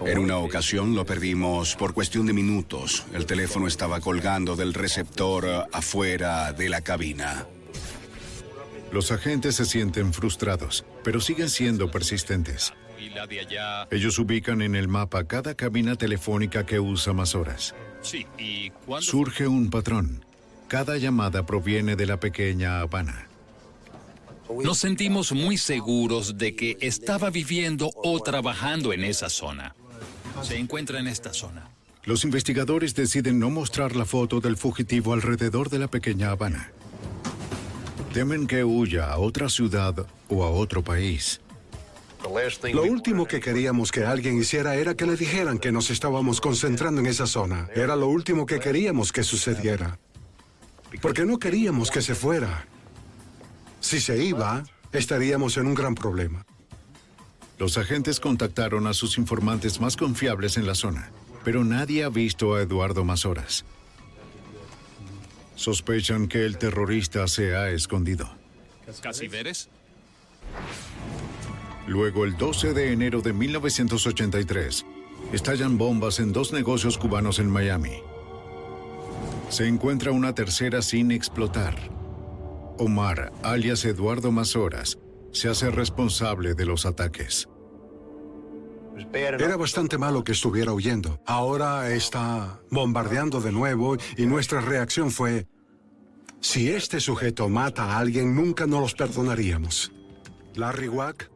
En 0.06 0.18
una 0.18 0.38
ocasión 0.38 0.94
lo 0.94 1.04
perdimos 1.04 1.76
por 1.76 1.92
cuestión 1.92 2.26
de 2.26 2.32
minutos. 2.32 3.04
El 3.12 3.26
teléfono 3.26 3.66
estaba 3.66 4.00
colgando 4.00 4.56
del 4.56 4.72
receptor 4.72 5.68
afuera 5.72 6.52
de 6.52 6.68
la 6.68 6.80
cabina. 6.80 7.46
Los 8.92 9.12
agentes 9.12 9.56
se 9.56 9.66
sienten 9.66 10.12
frustrados, 10.12 10.84
pero 11.04 11.20
siguen 11.20 11.50
siendo 11.50 11.90
persistentes. 11.90 12.72
Ellos 13.90 14.18
ubican 14.18 14.62
en 14.62 14.74
el 14.74 14.88
mapa 14.88 15.24
cada 15.24 15.54
cabina 15.54 15.96
telefónica 15.96 16.66
que 16.66 16.80
usa 16.80 17.12
más 17.12 17.34
horas. 17.34 17.74
Surge 19.00 19.46
un 19.46 19.70
patrón. 19.70 20.24
Cada 20.68 20.96
llamada 20.96 21.44
proviene 21.44 21.96
de 21.96 22.06
la 22.06 22.18
pequeña 22.18 22.80
Habana. 22.80 23.26
Nos 24.64 24.78
sentimos 24.78 25.32
muy 25.32 25.56
seguros 25.56 26.36
de 26.36 26.56
que 26.56 26.76
estaba 26.80 27.30
viviendo 27.30 27.90
o 27.94 28.20
trabajando 28.20 28.92
en 28.92 29.04
esa 29.04 29.28
zona. 29.28 29.74
Se 30.42 30.56
encuentra 30.56 30.98
en 30.98 31.06
esta 31.06 31.32
zona. 31.32 31.70
Los 32.04 32.24
investigadores 32.24 32.94
deciden 32.94 33.38
no 33.38 33.50
mostrar 33.50 33.94
la 33.94 34.04
foto 34.04 34.40
del 34.40 34.56
fugitivo 34.56 35.12
alrededor 35.12 35.68
de 35.68 35.78
la 35.78 35.88
pequeña 35.88 36.30
Habana. 36.30 36.72
Temen 38.14 38.46
que 38.46 38.64
huya 38.64 39.12
a 39.12 39.18
otra 39.18 39.48
ciudad 39.48 40.06
o 40.28 40.44
a 40.44 40.50
otro 40.50 40.82
país. 40.82 41.40
Lo 42.72 42.82
último 42.82 43.26
que 43.26 43.40
queríamos 43.40 43.92
que 43.92 44.04
alguien 44.04 44.38
hiciera 44.38 44.74
era 44.74 44.94
que 44.94 45.06
le 45.06 45.16
dijeran 45.16 45.58
que 45.58 45.72
nos 45.72 45.90
estábamos 45.90 46.40
concentrando 46.40 47.00
en 47.00 47.06
esa 47.06 47.26
zona. 47.26 47.68
Era 47.74 47.96
lo 47.96 48.08
último 48.08 48.46
que 48.46 48.60
queríamos 48.60 49.12
que 49.12 49.22
sucediera. 49.22 49.98
Porque 51.00 51.24
no 51.24 51.38
queríamos 51.38 51.90
que 51.90 52.02
se 52.02 52.14
fuera. 52.14 52.66
Si 53.80 54.00
se 54.00 54.22
iba, 54.22 54.64
estaríamos 54.92 55.56
en 55.56 55.66
un 55.66 55.74
gran 55.74 55.94
problema. 55.94 56.44
Los 57.60 57.76
agentes 57.76 58.20
contactaron 58.20 58.86
a 58.86 58.94
sus 58.94 59.18
informantes 59.18 59.82
más 59.82 59.94
confiables 59.94 60.56
en 60.56 60.66
la 60.66 60.74
zona, 60.74 61.10
pero 61.44 61.62
nadie 61.62 62.04
ha 62.04 62.08
visto 62.08 62.54
a 62.54 62.62
Eduardo 62.62 63.04
Mazoras. 63.04 63.66
Sospechan 65.56 66.26
que 66.26 66.46
el 66.46 66.56
terrorista 66.56 67.28
se 67.28 67.54
ha 67.54 67.68
escondido. 67.68 68.30
¿Casi 69.02 69.28
veres? 69.28 69.68
Luego, 71.86 72.24
el 72.24 72.38
12 72.38 72.72
de 72.72 72.92
enero 72.92 73.20
de 73.20 73.34
1983, 73.34 74.86
estallan 75.34 75.76
bombas 75.76 76.18
en 76.18 76.32
dos 76.32 76.54
negocios 76.54 76.96
cubanos 76.96 77.38
en 77.40 77.50
Miami. 77.50 77.98
Se 79.50 79.68
encuentra 79.68 80.12
una 80.12 80.34
tercera 80.34 80.80
sin 80.80 81.10
explotar. 81.10 81.76
Omar, 82.78 83.34
alias 83.42 83.84
Eduardo 83.84 84.32
Mazoras, 84.32 84.98
se 85.32 85.50
hace 85.50 85.70
responsable 85.70 86.54
de 86.54 86.64
los 86.64 86.86
ataques. 86.86 87.49
Era 89.12 89.56
bastante 89.56 89.98
malo 89.98 90.24
que 90.24 90.32
estuviera 90.32 90.72
huyendo. 90.72 91.20
Ahora 91.26 91.90
está 91.90 92.60
bombardeando 92.70 93.40
de 93.40 93.52
nuevo 93.52 93.96
y 94.16 94.26
nuestra 94.26 94.60
reacción 94.60 95.10
fue, 95.10 95.46
si 96.40 96.70
este 96.70 97.00
sujeto 97.00 97.48
mata 97.48 97.84
a 97.84 97.98
alguien, 97.98 98.34
nunca 98.34 98.66
nos 98.66 98.80
los 98.80 98.94
perdonaríamos. 98.94 99.92
Larry 100.54 100.88
Wack. 100.88 101.30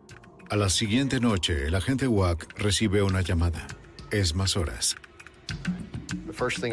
A 0.50 0.56
la 0.56 0.68
siguiente 0.68 1.20
noche, 1.20 1.66
el 1.66 1.74
agente 1.74 2.06
Wack 2.06 2.58
recibe 2.58 3.02
una 3.02 3.22
llamada. 3.22 3.66
Es 4.10 4.34
más 4.34 4.56
horas. 4.56 4.96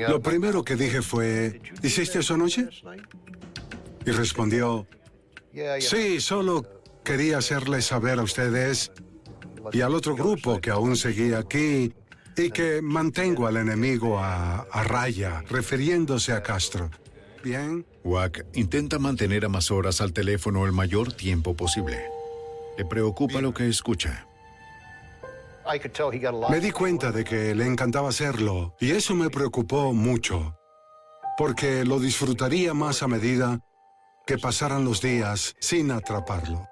Lo 0.07 0.21
primero 0.21 0.63
que 0.63 0.75
dije 0.75 1.01
fue, 1.01 1.61
¿hiciste 1.83 2.19
eso 2.19 2.33
anoche? 2.33 2.67
Y 4.05 4.11
respondió, 4.11 4.87
sí, 5.79 6.19
solo 6.19 6.65
quería 7.03 7.37
hacerles 7.37 7.85
saber 7.85 8.19
a 8.19 8.23
ustedes 8.23 8.91
y 9.71 9.81
al 9.81 9.95
otro 9.95 10.15
grupo 10.15 10.59
que 10.59 10.69
aún 10.69 10.95
seguía 10.95 11.39
aquí 11.39 11.93
y 12.37 12.51
que 12.51 12.81
mantengo 12.81 13.47
al 13.47 13.57
enemigo 13.57 14.19
a, 14.19 14.61
a 14.71 14.83
raya, 14.83 15.43
refiriéndose 15.49 16.33
a 16.33 16.41
Castro. 16.41 16.89
Bien. 17.43 17.85
Wack 18.03 18.45
intenta 18.53 18.99
mantener 18.99 19.45
a 19.45 19.49
más 19.49 19.71
horas 19.71 20.01
al 20.01 20.13
teléfono 20.13 20.65
el 20.65 20.71
mayor 20.71 21.13
tiempo 21.13 21.55
posible. 21.55 22.05
Le 22.77 22.85
preocupa 22.85 23.41
lo 23.41 23.53
que 23.53 23.67
escucha. 23.67 24.27
Me 26.49 26.59
di 26.59 26.71
cuenta 26.71 27.11
de 27.11 27.23
que 27.23 27.53
le 27.55 27.65
encantaba 27.65 28.09
hacerlo 28.09 28.75
y 28.79 28.91
eso 28.91 29.13
me 29.15 29.29
preocupó 29.29 29.93
mucho, 29.93 30.57
porque 31.37 31.85
lo 31.85 31.99
disfrutaría 31.99 32.73
más 32.73 33.03
a 33.03 33.07
medida 33.07 33.59
que 34.25 34.37
pasaran 34.37 34.83
los 34.83 35.01
días 35.01 35.55
sin 35.59 35.91
atraparlo. 35.91 36.67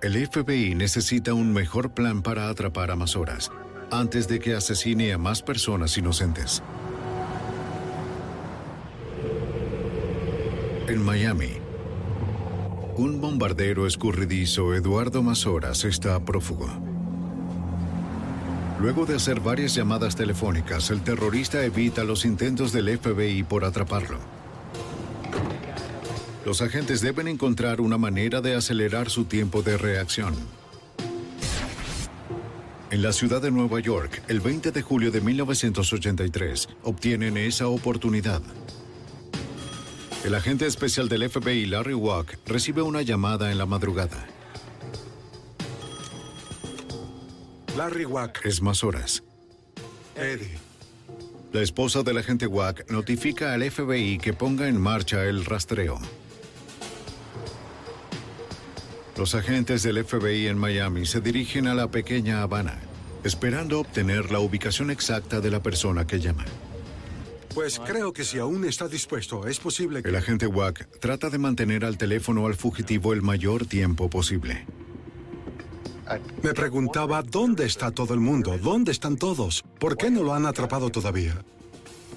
El 0.00 0.14
FBI 0.28 0.76
necesita 0.76 1.34
un 1.34 1.52
mejor 1.52 1.90
plan 1.90 2.22
para 2.22 2.48
atrapar 2.48 2.92
a 2.92 2.96
más 2.96 3.16
horas, 3.16 3.50
antes 3.90 4.28
de 4.28 4.38
que 4.38 4.54
asesine 4.54 5.12
a 5.12 5.18
más 5.18 5.42
personas 5.42 5.98
inocentes. 5.98 6.62
En 10.86 11.04
Miami, 11.04 11.50
un 12.96 13.20
bombardero 13.20 13.88
escurridizo, 13.88 14.72
Eduardo 14.72 15.20
Mazoras, 15.24 15.84
está 15.84 16.24
prófugo. 16.24 16.68
Luego 18.80 19.04
de 19.04 19.16
hacer 19.16 19.40
varias 19.40 19.74
llamadas 19.74 20.14
telefónicas, 20.14 20.90
el 20.90 21.00
terrorista 21.00 21.64
evita 21.64 22.04
los 22.04 22.24
intentos 22.24 22.72
del 22.72 22.96
FBI 22.96 23.42
por 23.42 23.64
atraparlo. 23.64 24.37
Los 26.48 26.62
agentes 26.62 27.02
deben 27.02 27.28
encontrar 27.28 27.78
una 27.78 27.98
manera 27.98 28.40
de 28.40 28.54
acelerar 28.54 29.10
su 29.10 29.26
tiempo 29.26 29.60
de 29.60 29.76
reacción. 29.76 30.34
En 32.90 33.02
la 33.02 33.12
ciudad 33.12 33.42
de 33.42 33.50
Nueva 33.50 33.80
York, 33.80 34.22
el 34.28 34.40
20 34.40 34.72
de 34.72 34.80
julio 34.80 35.10
de 35.10 35.20
1983, 35.20 36.70
obtienen 36.84 37.36
esa 37.36 37.68
oportunidad. 37.68 38.40
El 40.24 40.34
agente 40.34 40.66
especial 40.66 41.10
del 41.10 41.28
FBI, 41.28 41.66
Larry 41.66 41.92
Wack, 41.92 42.38
recibe 42.46 42.80
una 42.80 43.02
llamada 43.02 43.52
en 43.52 43.58
la 43.58 43.66
madrugada. 43.66 44.26
Larry 47.76 48.06
Wack. 48.06 48.46
Es 48.46 48.62
más 48.62 48.82
horas. 48.82 49.22
Eddie. 50.16 50.56
La 51.52 51.60
esposa 51.60 52.02
del 52.02 52.16
agente 52.16 52.46
Wack 52.46 52.90
notifica 52.90 53.52
al 53.52 53.70
FBI 53.70 54.16
que 54.16 54.32
ponga 54.32 54.66
en 54.66 54.80
marcha 54.80 55.26
el 55.26 55.44
rastreo. 55.44 56.00
Los 59.18 59.34
agentes 59.34 59.82
del 59.82 60.04
FBI 60.04 60.46
en 60.46 60.56
Miami 60.56 61.04
se 61.04 61.20
dirigen 61.20 61.66
a 61.66 61.74
la 61.74 61.90
pequeña 61.90 62.40
Habana, 62.40 62.78
esperando 63.24 63.80
obtener 63.80 64.30
la 64.30 64.38
ubicación 64.38 64.92
exacta 64.92 65.40
de 65.40 65.50
la 65.50 65.60
persona 65.60 66.06
que 66.06 66.20
llama. 66.20 66.44
Pues 67.52 67.80
creo 67.80 68.12
que 68.12 68.22
si 68.22 68.38
aún 68.38 68.64
está 68.64 68.86
dispuesto, 68.86 69.48
es 69.48 69.58
posible 69.58 70.04
que... 70.04 70.10
El 70.10 70.14
agente 70.14 70.46
Wack 70.46 71.00
trata 71.00 71.30
de 71.30 71.38
mantener 71.38 71.84
al 71.84 71.98
teléfono 71.98 72.46
al 72.46 72.54
fugitivo 72.54 73.12
el 73.12 73.22
mayor 73.22 73.66
tiempo 73.66 74.08
posible. 74.08 74.64
Me 76.44 76.54
preguntaba, 76.54 77.20
¿dónde 77.22 77.66
está 77.66 77.90
todo 77.90 78.14
el 78.14 78.20
mundo? 78.20 78.56
¿Dónde 78.56 78.92
están 78.92 79.16
todos? 79.16 79.64
¿Por 79.80 79.96
qué 79.96 80.12
no 80.12 80.22
lo 80.22 80.32
han 80.32 80.46
atrapado 80.46 80.90
todavía? 80.90 81.34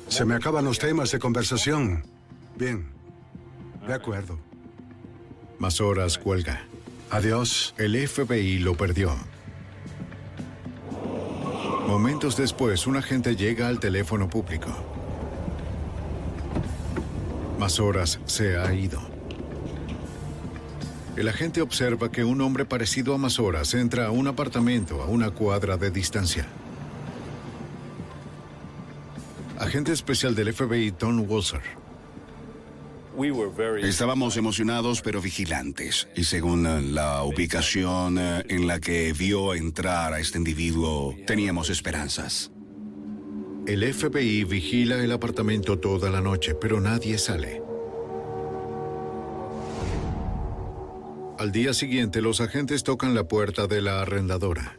Se 0.07 0.23
me 0.23 0.35
acaban 0.35 0.65
los 0.65 0.77
temas 0.77 1.09
de 1.09 1.17
conversación. 1.17 2.05
Bien. 2.55 2.85
De 3.87 3.93
acuerdo. 3.95 4.37
Más 5.57 5.81
horas 5.81 6.19
cuelga. 6.19 6.67
Adiós. 7.11 7.75
El 7.77 8.07
FBI 8.07 8.59
lo 8.59 8.75
perdió. 8.75 9.13
Momentos 11.85 12.37
después, 12.37 12.87
un 12.87 12.95
agente 12.95 13.35
llega 13.35 13.67
al 13.67 13.81
teléfono 13.81 14.29
público. 14.29 14.69
Más 17.59 17.81
horas 17.81 18.21
se 18.25 18.57
ha 18.57 18.73
ido. 18.73 19.01
El 21.17 21.27
agente 21.27 21.61
observa 21.61 22.09
que 22.09 22.23
un 22.23 22.39
hombre 22.39 22.63
parecido 22.63 23.13
a 23.13 23.17
Mazoras 23.17 23.73
entra 23.73 24.07
a 24.07 24.11
un 24.11 24.27
apartamento 24.27 25.01
a 25.01 25.07
una 25.07 25.31
cuadra 25.31 25.75
de 25.75 25.91
distancia. 25.91 26.47
Agente 29.59 29.91
especial 29.91 30.33
del 30.33 30.53
FBI 30.53 30.93
Tom 30.93 31.29
Walser. 31.29 31.80
Estábamos 33.81 34.37
emocionados 34.37 35.01
pero 35.01 35.21
vigilantes. 35.21 36.07
Y 36.15 36.23
según 36.23 36.65
eh, 36.65 36.81
la 36.81 37.23
ubicación 37.23 38.17
eh, 38.17 38.43
en 38.49 38.67
la 38.67 38.79
que 38.79 39.13
vio 39.13 39.53
entrar 39.53 40.13
a 40.13 40.19
este 40.19 40.37
individuo, 40.37 41.15
teníamos 41.25 41.69
esperanzas. 41.69 42.51
El 43.67 43.93
FBI 43.93 44.43
vigila 44.43 45.03
el 45.03 45.11
apartamento 45.11 45.77
toda 45.77 46.09
la 46.09 46.21
noche, 46.21 46.55
pero 46.55 46.81
nadie 46.81 47.17
sale. 47.17 47.61
Al 51.37 51.51
día 51.51 51.73
siguiente, 51.73 52.21
los 52.21 52.41
agentes 52.41 52.83
tocan 52.83 53.13
la 53.13 53.27
puerta 53.27 53.67
de 53.67 53.81
la 53.81 54.01
arrendadora. 54.01 54.77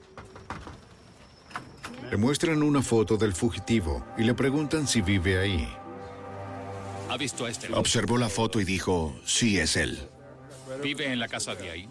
Le 2.10 2.16
muestran 2.16 2.62
una 2.62 2.82
foto 2.82 3.16
del 3.16 3.32
fugitivo 3.32 4.04
y 4.18 4.24
le 4.24 4.34
preguntan 4.34 4.86
si 4.86 5.00
vive 5.00 5.38
ahí. 5.38 5.68
¿Ha 7.12 7.16
visto 7.18 7.44
a 7.44 7.50
este? 7.50 7.70
Observó 7.74 8.16
la 8.16 8.30
foto 8.30 8.58
y 8.58 8.64
dijo, 8.64 9.14
sí 9.26 9.58
es 9.58 9.76
él. 9.76 9.98
¿Vive 10.82 11.12
en 11.12 11.18
la 11.20 11.28
casa 11.28 11.54
de 11.54 11.70
ahí? 11.70 11.88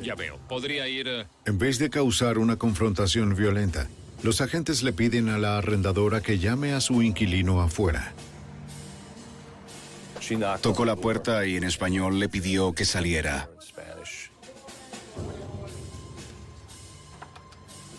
Ya 0.00 0.14
veo. 0.14 0.38
Podría 0.48 0.86
ir... 0.86 1.08
eh, 1.08 1.26
En 1.46 1.58
vez 1.58 1.80
de 1.80 1.90
causar 1.90 2.38
una 2.38 2.54
confrontación 2.54 3.34
violenta, 3.34 3.88
los 4.22 4.40
agentes 4.40 4.84
le 4.84 4.92
piden 4.92 5.30
a 5.30 5.38
la 5.38 5.58
arrendadora 5.58 6.20
que 6.20 6.38
llame 6.38 6.74
a 6.74 6.80
su 6.80 7.02
inquilino 7.02 7.60
afuera. 7.60 8.12
Tocó 10.62 10.84
la 10.84 10.94
puerta 10.94 11.44
y 11.44 11.56
en 11.56 11.64
español 11.64 12.20
le 12.20 12.28
pidió 12.28 12.72
que 12.72 12.84
saliera. 12.84 13.50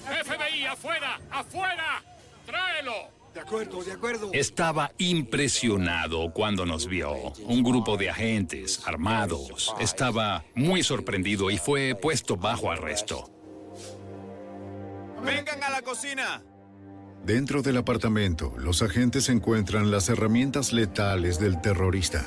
FBI, 0.06 0.64
afuera, 0.66 1.20
afuera. 1.30 2.02
Tráelo. 2.46 3.21
De 3.34 3.40
acuerdo, 3.40 3.84
de 3.84 3.94
acuerdo. 3.94 4.30
Estaba 4.34 4.92
impresionado 4.98 6.32
cuando 6.34 6.66
nos 6.66 6.88
vio. 6.88 7.14
Un 7.46 7.64
grupo 7.64 7.96
de 7.96 8.10
agentes 8.10 8.82
armados. 8.86 9.74
Estaba 9.80 10.44
muy 10.54 10.84
sorprendido 10.84 11.50
y 11.50 11.58
fue 11.58 11.96
puesto 11.96 12.36
bajo 12.36 12.72
arresto. 12.72 13.32
¡Vengan 15.24 15.64
a 15.64 15.70
la 15.70 15.82
cocina! 15.82 16.44
Dentro 17.24 17.62
del 17.62 17.78
apartamento, 17.78 18.54
los 18.58 18.82
agentes 18.82 19.30
encuentran 19.30 19.92
las 19.92 20.10
herramientas 20.10 20.74
letales 20.74 21.40
del 21.40 21.62
terrorista. 21.62 22.26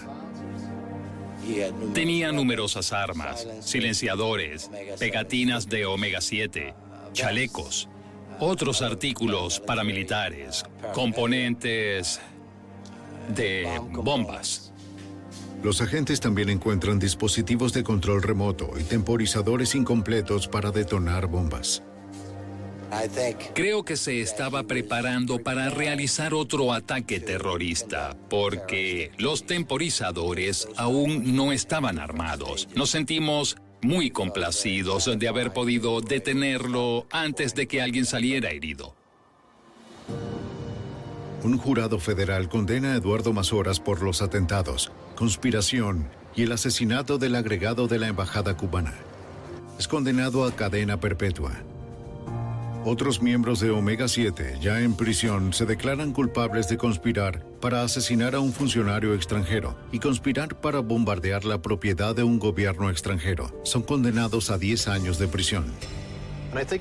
Tenía 1.92 2.32
numerosas 2.32 2.92
armas, 2.92 3.46
silenciadores, 3.60 4.70
pegatinas 4.98 5.68
de 5.68 5.84
omega 5.84 6.20
7, 6.20 6.74
chalecos, 7.12 7.88
otros 8.40 8.82
artículos 8.82 9.60
paramilitares, 9.60 10.64
componentes 10.92 12.20
de 13.34 13.80
bombas. 13.90 14.72
Los 15.62 15.80
agentes 15.80 16.20
también 16.20 16.50
encuentran 16.50 16.98
dispositivos 16.98 17.72
de 17.72 17.82
control 17.82 18.22
remoto 18.22 18.72
y 18.78 18.82
temporizadores 18.82 19.74
incompletos 19.74 20.46
para 20.46 20.70
detonar 20.70 21.26
bombas. 21.26 21.82
Creo 23.54 23.84
que 23.84 23.96
se 23.96 24.20
estaba 24.20 24.62
preparando 24.64 25.38
para 25.38 25.70
realizar 25.70 26.32
otro 26.32 26.72
ataque 26.72 27.18
terrorista, 27.18 28.16
porque 28.30 29.10
los 29.18 29.46
temporizadores 29.46 30.68
aún 30.76 31.34
no 31.34 31.52
estaban 31.52 31.98
armados. 31.98 32.68
Nos 32.76 32.90
sentimos 32.90 33.56
muy 33.84 34.10
complacidos 34.10 35.10
de 35.18 35.28
haber 35.28 35.52
podido 35.52 36.00
detenerlo 36.00 37.06
antes 37.10 37.54
de 37.54 37.68
que 37.68 37.82
alguien 37.82 38.06
saliera 38.06 38.50
herido. 38.50 38.96
Un 41.42 41.58
jurado 41.58 42.00
federal 42.00 42.48
condena 42.48 42.94
a 42.94 42.96
Eduardo 42.96 43.34
Mazoras 43.34 43.78
por 43.78 44.02
los 44.02 44.22
atentados, 44.22 44.90
conspiración 45.14 46.08
y 46.34 46.44
el 46.44 46.52
asesinato 46.52 47.18
del 47.18 47.34
agregado 47.34 47.86
de 47.86 47.98
la 47.98 48.08
embajada 48.08 48.56
cubana. 48.56 48.94
Es 49.78 49.86
condenado 49.86 50.44
a 50.46 50.56
cadena 50.56 50.98
perpetua. 50.98 51.52
Otros 52.86 53.22
miembros 53.22 53.60
de 53.60 53.70
Omega 53.70 54.08
7, 54.08 54.58
ya 54.60 54.82
en 54.82 54.94
prisión, 54.94 55.54
se 55.54 55.64
declaran 55.64 56.12
culpables 56.12 56.68
de 56.68 56.76
conspirar 56.76 57.42
para 57.58 57.82
asesinar 57.82 58.34
a 58.34 58.40
un 58.40 58.52
funcionario 58.52 59.14
extranjero 59.14 59.74
y 59.90 59.98
conspirar 60.00 60.60
para 60.60 60.80
bombardear 60.80 61.46
la 61.46 61.62
propiedad 61.62 62.14
de 62.14 62.24
un 62.24 62.38
gobierno 62.38 62.90
extranjero. 62.90 63.58
Son 63.64 63.82
condenados 63.82 64.50
a 64.50 64.58
10 64.58 64.88
años 64.88 65.18
de 65.18 65.28
prisión. 65.28 65.64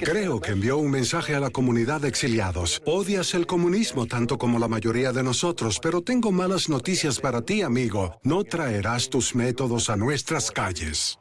Creo 0.02 0.42
que 0.42 0.52
envió 0.52 0.78
un 0.78 0.92
mensaje 0.92 1.36
a 1.36 1.40
la 1.40 1.50
comunidad 1.50 2.02
de 2.02 2.10
exiliados. 2.10 2.82
Odias 2.86 3.34
el 3.34 3.48
comunismo 3.48 4.06
tanto 4.06 4.38
como 4.38 4.60
la 4.60 4.68
mayoría 4.68 5.14
de 5.14 5.24
nosotros, 5.24 5.80
pero 5.82 6.02
tengo 6.02 6.34
malas 6.34 6.68
noticias 6.68 7.22
para 7.22 7.44
ti, 7.44 7.62
amigo. 7.62 8.20
No 8.24 8.44
traerás 8.44 9.10
tus 9.10 9.36
métodos 9.36 9.90
a 9.90 9.96
nuestras 9.96 10.52
calles. 10.52 11.18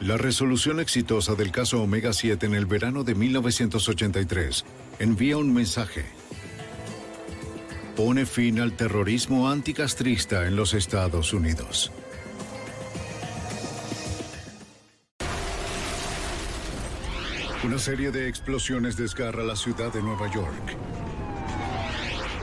La 0.00 0.18
resolución 0.18 0.78
exitosa 0.78 1.34
del 1.34 1.50
caso 1.50 1.82
Omega 1.82 2.12
7 2.12 2.44
en 2.44 2.54
el 2.54 2.66
verano 2.66 3.02
de 3.02 3.14
1983 3.14 4.64
envía 4.98 5.38
un 5.38 5.52
mensaje. 5.52 6.04
pone 7.96 8.26
fin 8.26 8.60
al 8.60 8.76
terrorismo 8.76 9.48
anticastrista 9.48 10.46
en 10.46 10.54
los 10.54 10.74
Estados 10.74 11.32
Unidos. 11.32 11.90
Una 17.64 17.78
serie 17.78 18.10
de 18.10 18.28
explosiones 18.28 18.98
desgarra 18.98 19.42
la 19.44 19.56
ciudad 19.56 19.90
de 19.94 20.02
Nueva 20.02 20.30
York. 20.30 20.76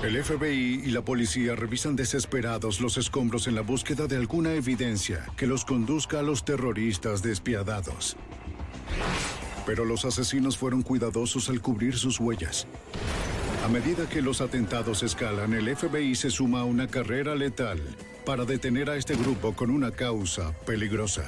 El 0.03 0.21
FBI 0.21 0.81
y 0.83 0.91
la 0.91 1.01
policía 1.01 1.55
revisan 1.55 1.95
desesperados 1.95 2.81
los 2.81 2.97
escombros 2.97 3.47
en 3.47 3.55
la 3.55 3.61
búsqueda 3.61 4.05
de 4.05 4.17
alguna 4.17 4.51
evidencia 4.51 5.25
que 5.37 5.47
los 5.47 5.63
conduzca 5.63 6.19
a 6.19 6.21
los 6.21 6.43
terroristas 6.43 7.23
despiadados. 7.23 8.17
Pero 9.65 9.85
los 9.85 10.03
asesinos 10.03 10.57
fueron 10.57 10.81
cuidadosos 10.81 11.47
al 11.47 11.61
cubrir 11.61 11.97
sus 11.97 12.19
huellas. 12.19 12.67
A 13.63 13.69
medida 13.69 14.09
que 14.09 14.21
los 14.21 14.41
atentados 14.41 15.03
escalan, 15.03 15.53
el 15.53 15.73
FBI 15.73 16.15
se 16.15 16.29
suma 16.29 16.59
a 16.59 16.65
una 16.65 16.87
carrera 16.87 17.33
letal 17.33 17.79
para 18.25 18.43
detener 18.43 18.89
a 18.89 18.97
este 18.97 19.15
grupo 19.15 19.55
con 19.55 19.71
una 19.71 19.91
causa 19.91 20.51
peligrosa. 20.65 21.23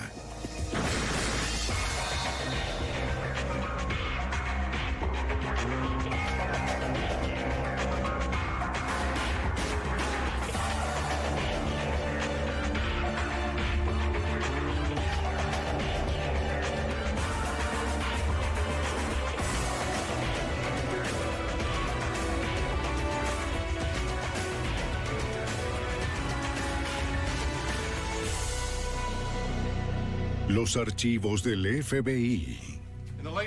Archivos 30.75 31.43
del 31.43 31.83
FBI. 31.83 32.75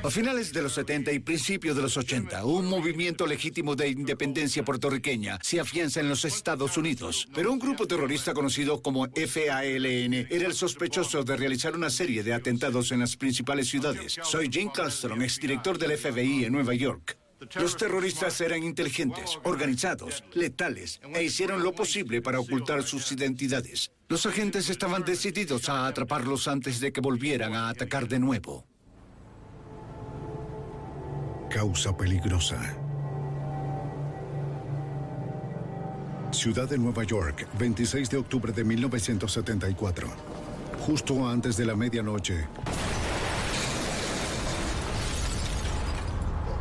A 0.03 0.11
finales 0.11 0.53
de 0.53 0.63
los 0.63 0.73
70 0.73 1.13
y 1.13 1.21
principios 1.21 1.77
de 1.77 1.83
los 1.83 1.97
80, 1.97 2.45
un 2.45 2.67
movimiento 2.67 3.27
legítimo 3.27 3.77
de 3.77 3.89
independencia 3.89 4.65
puertorriqueña 4.65 5.39
se 5.43 5.61
afianza 5.61 6.01
en 6.01 6.09
los 6.09 6.25
Estados 6.25 6.77
Unidos. 6.77 7.29
Pero 7.35 7.53
un 7.53 7.59
grupo 7.59 7.87
terrorista 7.87 8.35
conocido 8.35 8.83
como 8.83 9.07
FALN 9.07 10.27
era 10.31 10.47
el 10.47 10.55
sospechoso 10.55 11.23
de 11.23 11.37
realizar 11.37 11.77
una 11.77 11.91
serie 11.91 12.23
de 12.23 12.35
atentados 12.35 12.91
en 12.91 13.01
las 13.01 13.17
principales 13.17 13.69
ciudades. 13.69 14.19
Soy 14.23 14.49
Jim 14.51 14.69
Castron, 14.75 15.23
exdirector 15.23 15.79
del 15.79 15.97
FBI 15.97 16.45
en 16.45 16.53
Nueva 16.53 16.75
York. 16.75 17.19
Los 17.55 17.77
terroristas 17.77 18.41
eran 18.41 18.63
inteligentes, 18.63 19.39
organizados, 19.45 20.25
letales 20.35 21.01
e 21.15 21.23
hicieron 21.23 21.63
lo 21.63 21.73
posible 21.73 22.21
para 22.21 22.41
ocultar 22.41 22.83
sus 22.83 23.13
identidades. 23.13 23.93
Los 24.09 24.27
agentes 24.27 24.69
estaban 24.71 25.05
decididos 25.05 25.69
a 25.69 25.87
atraparlos 25.87 26.49
antes 26.49 26.81
de 26.81 26.93
que 26.93 27.01
volvieran 27.01 27.55
a 27.55 27.69
atacar 27.69 28.09
de 28.09 28.19
nuevo. 28.19 28.65
Causa 31.51 31.97
peligrosa. 31.97 32.77
Ciudad 36.33 36.69
de 36.69 36.77
Nueva 36.77 37.05
York, 37.05 37.49
26 37.59 38.11
de 38.11 38.17
octubre 38.19 38.53
de 38.53 38.65
1974. 38.65 40.09
Justo 40.81 41.27
antes 41.27 41.57
de 41.57 41.67
la 41.67 41.75
medianoche, 41.75 42.47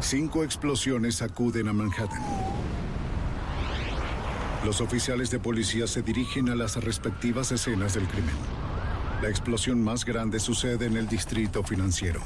Cinco 0.09 0.45
explosiones 0.45 1.15
sacuden 1.15 1.67
a 1.67 1.73
Manhattan. 1.73 2.23
Los 4.63 4.79
oficiales 4.79 5.29
de 5.31 5.37
policía 5.37 5.85
se 5.85 6.01
dirigen 6.01 6.47
a 6.47 6.55
las 6.55 6.81
respectivas 6.81 7.51
escenas 7.51 7.95
del 7.95 8.07
crimen. 8.07 8.33
La 9.21 9.27
explosión 9.27 9.83
más 9.83 10.05
grande 10.05 10.39
sucede 10.39 10.85
en 10.85 10.95
el 10.95 11.09
distrito 11.09 11.61
financiero. 11.61 12.21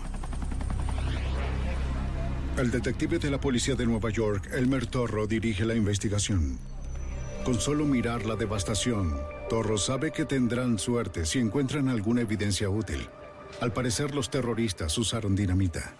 El 2.55 2.69
detective 2.69 3.17
de 3.17 3.31
la 3.31 3.39
policía 3.39 3.73
de 3.73 3.87
Nueva 3.87 4.11
York, 4.11 4.51
Elmer 4.53 4.85
Torro, 4.85 5.25
dirige 5.25 5.65
la 5.65 5.73
investigación. 5.73 6.59
Con 7.43 7.59
solo 7.59 7.85
mirar 7.85 8.27
la 8.27 8.35
devastación, 8.35 9.17
Torro 9.49 9.79
sabe 9.79 10.11
que 10.11 10.25
tendrán 10.25 10.77
suerte 10.77 11.25
si 11.25 11.39
encuentran 11.39 11.89
alguna 11.89 12.21
evidencia 12.21 12.69
útil. 12.69 13.09
Al 13.59 13.73
parecer 13.73 14.13
los 14.13 14.29
terroristas 14.29 14.95
usaron 14.99 15.35
dinamita. 15.35 15.95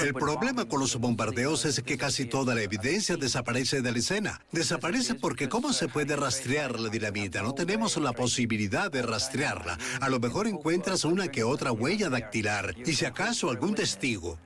El 0.00 0.14
problema 0.14 0.64
con 0.64 0.80
los 0.80 0.96
bombardeos 0.96 1.64
es 1.64 1.82
que 1.82 1.98
casi 1.98 2.24
toda 2.24 2.54
la 2.54 2.62
evidencia 2.62 3.16
desaparece 3.16 3.82
de 3.82 3.92
la 3.92 3.98
escena. 3.98 4.40
Desaparece 4.50 5.14
porque 5.14 5.48
¿cómo 5.48 5.72
se 5.72 5.88
puede 5.88 6.16
rastrear 6.16 6.80
la 6.80 6.88
dinamita? 6.88 7.42
No 7.42 7.52
tenemos 7.52 7.96
la 7.98 8.12
posibilidad 8.12 8.90
de 8.90 9.02
rastrearla. 9.02 9.78
A 10.00 10.08
lo 10.08 10.20
mejor 10.20 10.46
encuentras 10.46 11.04
una 11.04 11.28
que 11.28 11.44
otra 11.44 11.72
huella 11.72 12.08
dactilar 12.08 12.74
y 12.84 12.94
si 12.94 13.04
acaso 13.04 13.50
algún 13.50 13.74
testigo. 13.74 14.38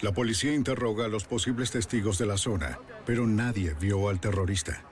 La 0.00 0.12
policía 0.12 0.54
interroga 0.54 1.06
a 1.06 1.08
los 1.08 1.24
posibles 1.24 1.70
testigos 1.70 2.18
de 2.18 2.26
la 2.26 2.36
zona, 2.36 2.78
pero 3.06 3.26
nadie 3.26 3.74
vio 3.80 4.08
al 4.08 4.20
terrorista. 4.20 4.82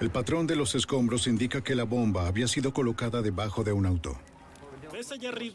El 0.00 0.10
patrón 0.10 0.46
de 0.46 0.56
los 0.56 0.74
escombros 0.74 1.26
indica 1.26 1.62
que 1.62 1.74
la 1.74 1.84
bomba 1.84 2.26
había 2.26 2.48
sido 2.48 2.72
colocada 2.72 3.22
debajo 3.22 3.62
de 3.62 3.72
un 3.72 3.86
auto. 3.86 4.18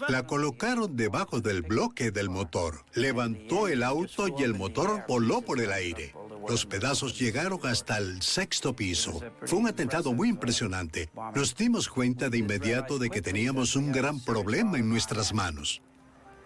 La 0.07 0.25
colocaron 0.25 0.95
debajo 0.95 1.41
del 1.41 1.61
bloque 1.61 2.11
del 2.11 2.29
motor. 2.29 2.85
Levantó 2.93 3.67
el 3.67 3.83
auto 3.83 4.27
y 4.27 4.43
el 4.43 4.53
motor 4.53 5.05
voló 5.07 5.41
por 5.41 5.59
el 5.59 5.71
aire. 5.71 6.13
Los 6.47 6.65
pedazos 6.65 7.19
llegaron 7.19 7.59
hasta 7.63 7.97
el 7.97 8.21
sexto 8.21 8.75
piso. 8.75 9.21
Fue 9.45 9.59
un 9.59 9.67
atentado 9.67 10.13
muy 10.13 10.29
impresionante. 10.29 11.09
Nos 11.35 11.55
dimos 11.55 11.89
cuenta 11.89 12.29
de 12.29 12.37
inmediato 12.37 12.97
de 12.97 13.09
que 13.09 13.21
teníamos 13.21 13.75
un 13.75 13.91
gran 13.91 14.19
problema 14.19 14.77
en 14.77 14.89
nuestras 14.89 15.33
manos. 15.33 15.81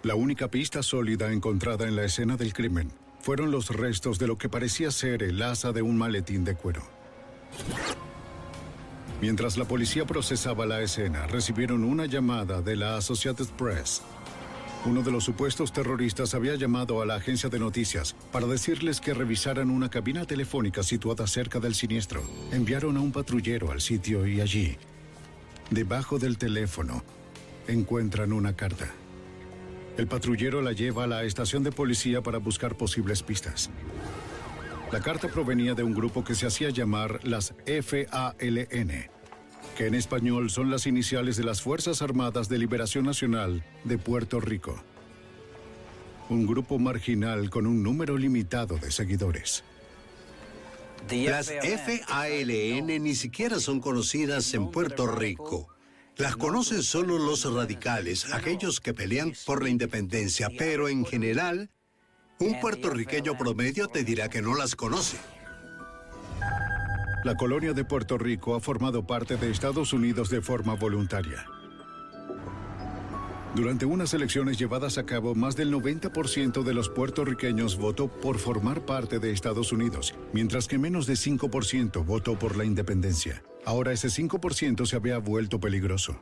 La 0.04 0.16
única 0.16 0.50
pista 0.50 0.84
sólida 0.84 1.32
encontrada 1.32 1.88
en 1.88 1.96
la 1.96 2.04
escena 2.04 2.36
del 2.36 2.54
crimen 2.54 2.92
fueron 3.22 3.52
los 3.52 3.70
restos 3.70 4.20
de 4.20 4.28
lo 4.28 4.38
que 4.38 4.50
parecía 4.50 4.92
ser 4.92 5.24
el 5.24 5.42
asa 5.42 5.72
de 5.72 5.82
un 5.82 5.98
maletín 5.98 6.44
de 6.44 6.56
cuero. 6.56 6.84
Mientras 9.24 9.56
la 9.56 9.64
policía 9.64 10.06
procesaba 10.06 10.66
la 10.66 10.82
escena, 10.82 11.28
recibieron 11.28 11.86
una 11.86 12.08
llamada 12.08 12.62
de 12.62 12.76
la 12.76 12.98
Associated 12.98 13.46
Press. 13.58 14.02
Uno 14.86 15.02
de 15.02 15.14
los 15.14 15.24
supuestos 15.24 15.72
terroristas 15.72 16.34
había 16.34 16.56
llamado 16.56 17.02
a 17.02 17.06
la 17.06 17.16
agencia 17.16 17.48
de 17.48 17.58
noticias 17.58 18.18
para 18.34 18.48
decirles 18.48 19.00
que 19.00 19.14
revisaran 19.14 19.70
una 19.70 19.90
cabina 19.90 20.26
telefónica 20.26 20.84
situada 20.84 21.26
cerca 21.26 21.62
del 21.62 21.74
siniestro. 21.74 22.22
Enviaron 22.52 22.98
a 22.98 23.00
un 23.00 23.14
patrullero 23.14 23.72
al 23.72 23.80
sitio 23.80 24.28
y 24.28 24.42
allí, 24.42 24.78
debajo 25.70 26.20
del 26.20 26.38
teléfono, 26.38 27.02
encuentran 27.70 28.34
una 28.34 28.58
carta. 28.58 28.92
El 29.96 30.08
patrullero 30.08 30.62
la 30.62 30.74
lleva 30.74 31.06
a 31.06 31.08
la 31.08 31.24
estación 31.24 31.64
de 31.64 31.72
policía 31.72 32.22
para 32.22 32.40
buscar 32.40 32.76
posibles 32.76 33.24
pistas. 33.24 33.70
La 34.92 35.00
carta 35.00 35.30
provenía 35.30 35.76
de 35.76 35.84
un 35.84 35.94
grupo 35.94 36.26
que 36.26 36.36
se 36.36 36.46
hacía 36.46 36.72
llamar 36.72 37.22
las 37.24 37.56
FALN, 37.66 39.13
que 39.74 39.88
en 39.88 39.96
español 39.96 40.50
son 40.50 40.70
las 40.70 40.86
iniciales 40.86 41.36
de 41.36 41.44
las 41.44 41.62
Fuerzas 41.62 42.02
Armadas 42.02 42.48
de 42.50 42.58
Liberación 42.58 43.06
Nacional 43.06 43.64
de 43.84 43.98
Puerto 43.98 44.40
Rico. 44.40 44.82
Un 46.30 46.46
grupo 46.46 46.80
marginal 46.80 47.50
con 47.50 47.66
un 47.66 47.84
número 47.84 48.18
limitado 48.18 48.78
de 48.78 48.92
seguidores. 48.92 49.64
Las 51.10 51.52
FALN 51.52 53.04
ni 53.04 53.16
siquiera 53.16 53.60
son 53.60 53.80
conocidas 53.80 54.54
en 54.54 54.72
Puerto 54.72 55.08
Rico. 55.08 55.68
Las 56.16 56.36
conocen 56.36 56.84
solo 56.84 57.18
los 57.18 57.52
radicales, 57.52 58.32
aquellos 58.32 58.80
que 58.80 58.94
pelean 58.94 59.34
por 59.46 59.64
la 59.64 59.70
independencia, 59.70 60.50
pero 60.58 60.88
en 60.88 61.06
general 61.06 61.70
un 62.40 62.60
puertorriqueño 62.60 63.38
promedio 63.38 63.88
te 63.88 64.04
dirá 64.04 64.30
que 64.30 64.42
no 64.42 64.56
las 64.56 64.76
conoce. 64.76 65.18
La 67.24 67.36
colonia 67.36 67.72
de 67.72 67.86
Puerto 67.86 68.18
Rico 68.18 68.54
ha 68.54 68.60
formado 68.60 69.08
parte 69.08 69.38
de 69.38 69.50
Estados 69.50 69.94
Unidos 69.94 70.30
de 70.30 70.42
forma 70.42 70.76
voluntaria. 70.76 71.46
Durante 73.56 73.86
unas 73.86 74.14
elecciones 74.14 74.58
llevadas 74.58 74.98
a 74.98 75.06
cabo, 75.06 75.34
más 75.34 75.56
del 75.56 75.72
90% 75.72 76.64
de 76.64 76.74
los 76.74 76.90
puertorriqueños 76.90 77.78
votó 77.78 78.10
por 78.10 78.40
formar 78.40 78.82
parte 78.82 79.20
de 79.20 79.32
Estados 79.32 79.72
Unidos, 79.72 80.14
mientras 80.34 80.68
que 80.68 80.78
menos 80.78 81.06
de 81.06 81.14
5% 81.14 82.04
votó 82.04 82.38
por 82.38 82.58
la 82.58 82.66
independencia. 82.66 83.42
Ahora 83.64 83.94
ese 83.94 84.10
5% 84.10 84.86
se 84.86 84.96
había 84.98 85.18
vuelto 85.20 85.62
peligroso. 85.62 86.20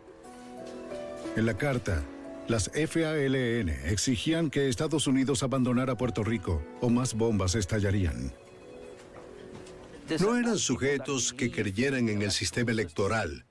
En 1.36 1.48
la 1.48 1.58
carta, 1.58 2.04
las 2.48 2.70
FALN 2.70 3.70
exigían 3.70 4.52
que 4.52 4.68
Estados 4.68 5.08
Unidos 5.08 5.42
abandonara 5.42 5.98
Puerto 5.98 6.24
Rico 6.24 6.62
o 6.80 6.90
más 6.90 7.16
bombas 7.16 7.56
estallarían. 7.56 8.34
No 10.20 10.36
eran 10.36 10.58
sujetos 10.58 11.34
que 11.34 11.52
creyeran 11.52 12.10
en 12.10 12.22
el 12.22 12.32
sistema 12.32 12.72
electoral. 12.72 13.46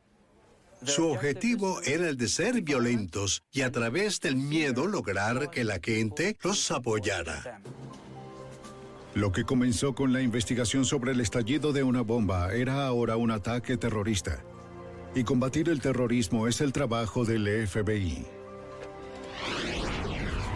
Su 0.85 1.09
objetivo 1.09 1.81
era 1.83 2.09
el 2.09 2.17
de 2.17 2.29
ser 2.29 2.63
violentos 2.63 3.43
y 3.53 3.63
a 3.63 3.71
través 3.71 4.21
del 4.21 4.37
miedo 4.37 4.87
lograr 4.87 5.51
que 5.51 5.65
la 5.65 5.79
gente 5.83 6.37
los 6.43 6.71
apoyara. 6.71 7.61
Lo 9.15 9.33
que 9.33 9.45
comenzó 9.45 9.95
con 9.95 10.13
la 10.13 10.23
investigación 10.23 10.85
sobre 10.85 11.13
el 11.13 11.21
estallido 11.21 11.73
de 11.73 11.83
una 11.83 12.03
bomba 12.03 12.55
era 12.55 12.87
ahora 12.87 13.17
un 13.17 13.31
ataque 13.31 13.77
terrorista. 13.77 14.43
Y 15.15 15.25
combatir 15.25 15.69
el 15.69 15.81
terrorismo 15.81 16.47
es 16.47 16.61
el 16.61 16.73
trabajo 16.73 17.25
del 17.25 17.67
FBI. 17.67 18.25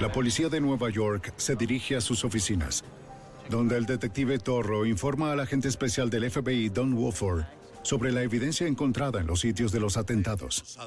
La 0.01 0.11
policía 0.11 0.49
de 0.49 0.61
Nueva 0.61 0.91
York 0.91 1.33
se 1.37 1.57
dirige 1.57 1.97
a 1.97 2.01
sus 2.01 2.25
oficinas, 2.25 2.85
donde 3.51 3.77
el 3.77 3.87
detective 3.87 4.39
Torro 4.39 4.87
informa 4.87 5.33
al 5.33 5.41
agente 5.41 5.69
especial 5.69 6.11
del 6.11 6.31
FBI, 6.31 6.69
Don 6.71 6.95
Wofford, 6.95 7.45
sobre 7.85 8.11
la 8.11 8.23
evidencia 8.23 8.67
encontrada 8.67 9.21
en 9.21 9.27
los 9.27 9.41
sitios 9.41 9.71
de 9.71 9.81
los 9.81 9.97
atentados. 9.97 10.79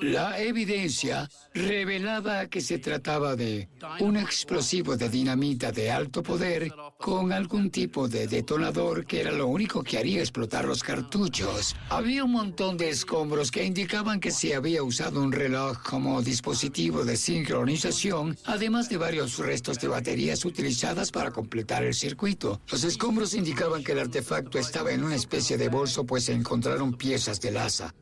La 0.00 0.38
evidencia 0.40 1.28
revelaba 1.52 2.46
que 2.46 2.60
se 2.60 2.78
trataba 2.78 3.34
de 3.34 3.68
un 4.00 4.16
explosivo 4.16 4.96
de 4.96 5.08
dinamita 5.08 5.72
de 5.72 5.90
alto 5.90 6.22
poder 6.22 6.72
con 6.98 7.32
algún 7.32 7.70
tipo 7.70 8.08
de 8.08 8.26
detonador 8.28 9.06
que 9.06 9.20
era 9.20 9.32
lo 9.32 9.46
único 9.46 9.82
que 9.82 9.98
haría 9.98 10.20
explotar 10.20 10.64
los 10.64 10.82
cartuchos. 10.82 11.74
Había 11.88 12.24
un 12.24 12.32
montón 12.32 12.76
de 12.76 12.90
escombros 12.90 13.50
que 13.50 13.64
indicaban 13.64 14.20
que 14.20 14.30
se 14.30 14.54
había 14.54 14.82
usado 14.82 15.22
un 15.22 15.32
reloj 15.32 15.82
como 15.82 16.22
dispositivo 16.22 17.04
de 17.04 17.16
sincronización, 17.16 18.36
además 18.44 18.88
de 18.88 18.96
varios 18.96 19.38
restos 19.38 19.78
de 19.80 19.88
baterías 19.88 20.44
utilizadas 20.44 21.10
para 21.10 21.30
completar 21.30 21.84
el 21.84 21.94
circuito. 21.94 22.60
Los 22.70 22.84
escombros 22.84 23.34
indicaban 23.34 23.82
que 23.82 23.92
el 23.92 24.00
artefacto 24.00 24.58
estaba 24.58 24.92
en 24.92 25.04
una 25.04 25.16
especie 25.16 25.56
de 25.56 25.68
bolso, 25.68 26.04
pues 26.04 26.28
encontraron 26.34 26.94
piezas 26.94 27.40
de 27.40 27.58
asa. 27.58 27.94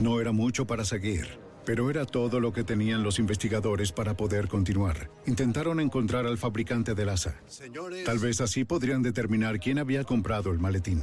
No 0.00 0.20
era 0.20 0.32
mucho 0.32 0.66
para 0.66 0.84
seguir, 0.84 1.38
pero 1.64 1.90
era 1.90 2.04
todo 2.04 2.40
lo 2.40 2.52
que 2.52 2.64
tenían 2.64 3.02
los 3.02 3.18
investigadores 3.18 3.92
para 3.92 4.16
poder 4.16 4.48
continuar. 4.48 5.10
Intentaron 5.26 5.80
encontrar 5.80 6.26
al 6.26 6.38
fabricante 6.38 6.94
del 6.94 7.08
asa. 7.08 7.40
Tal 8.04 8.18
vez 8.18 8.40
así 8.40 8.64
podrían 8.64 9.02
determinar 9.02 9.58
quién 9.58 9.78
había 9.78 10.04
comprado 10.04 10.50
el 10.52 10.58
maletín. 10.58 11.02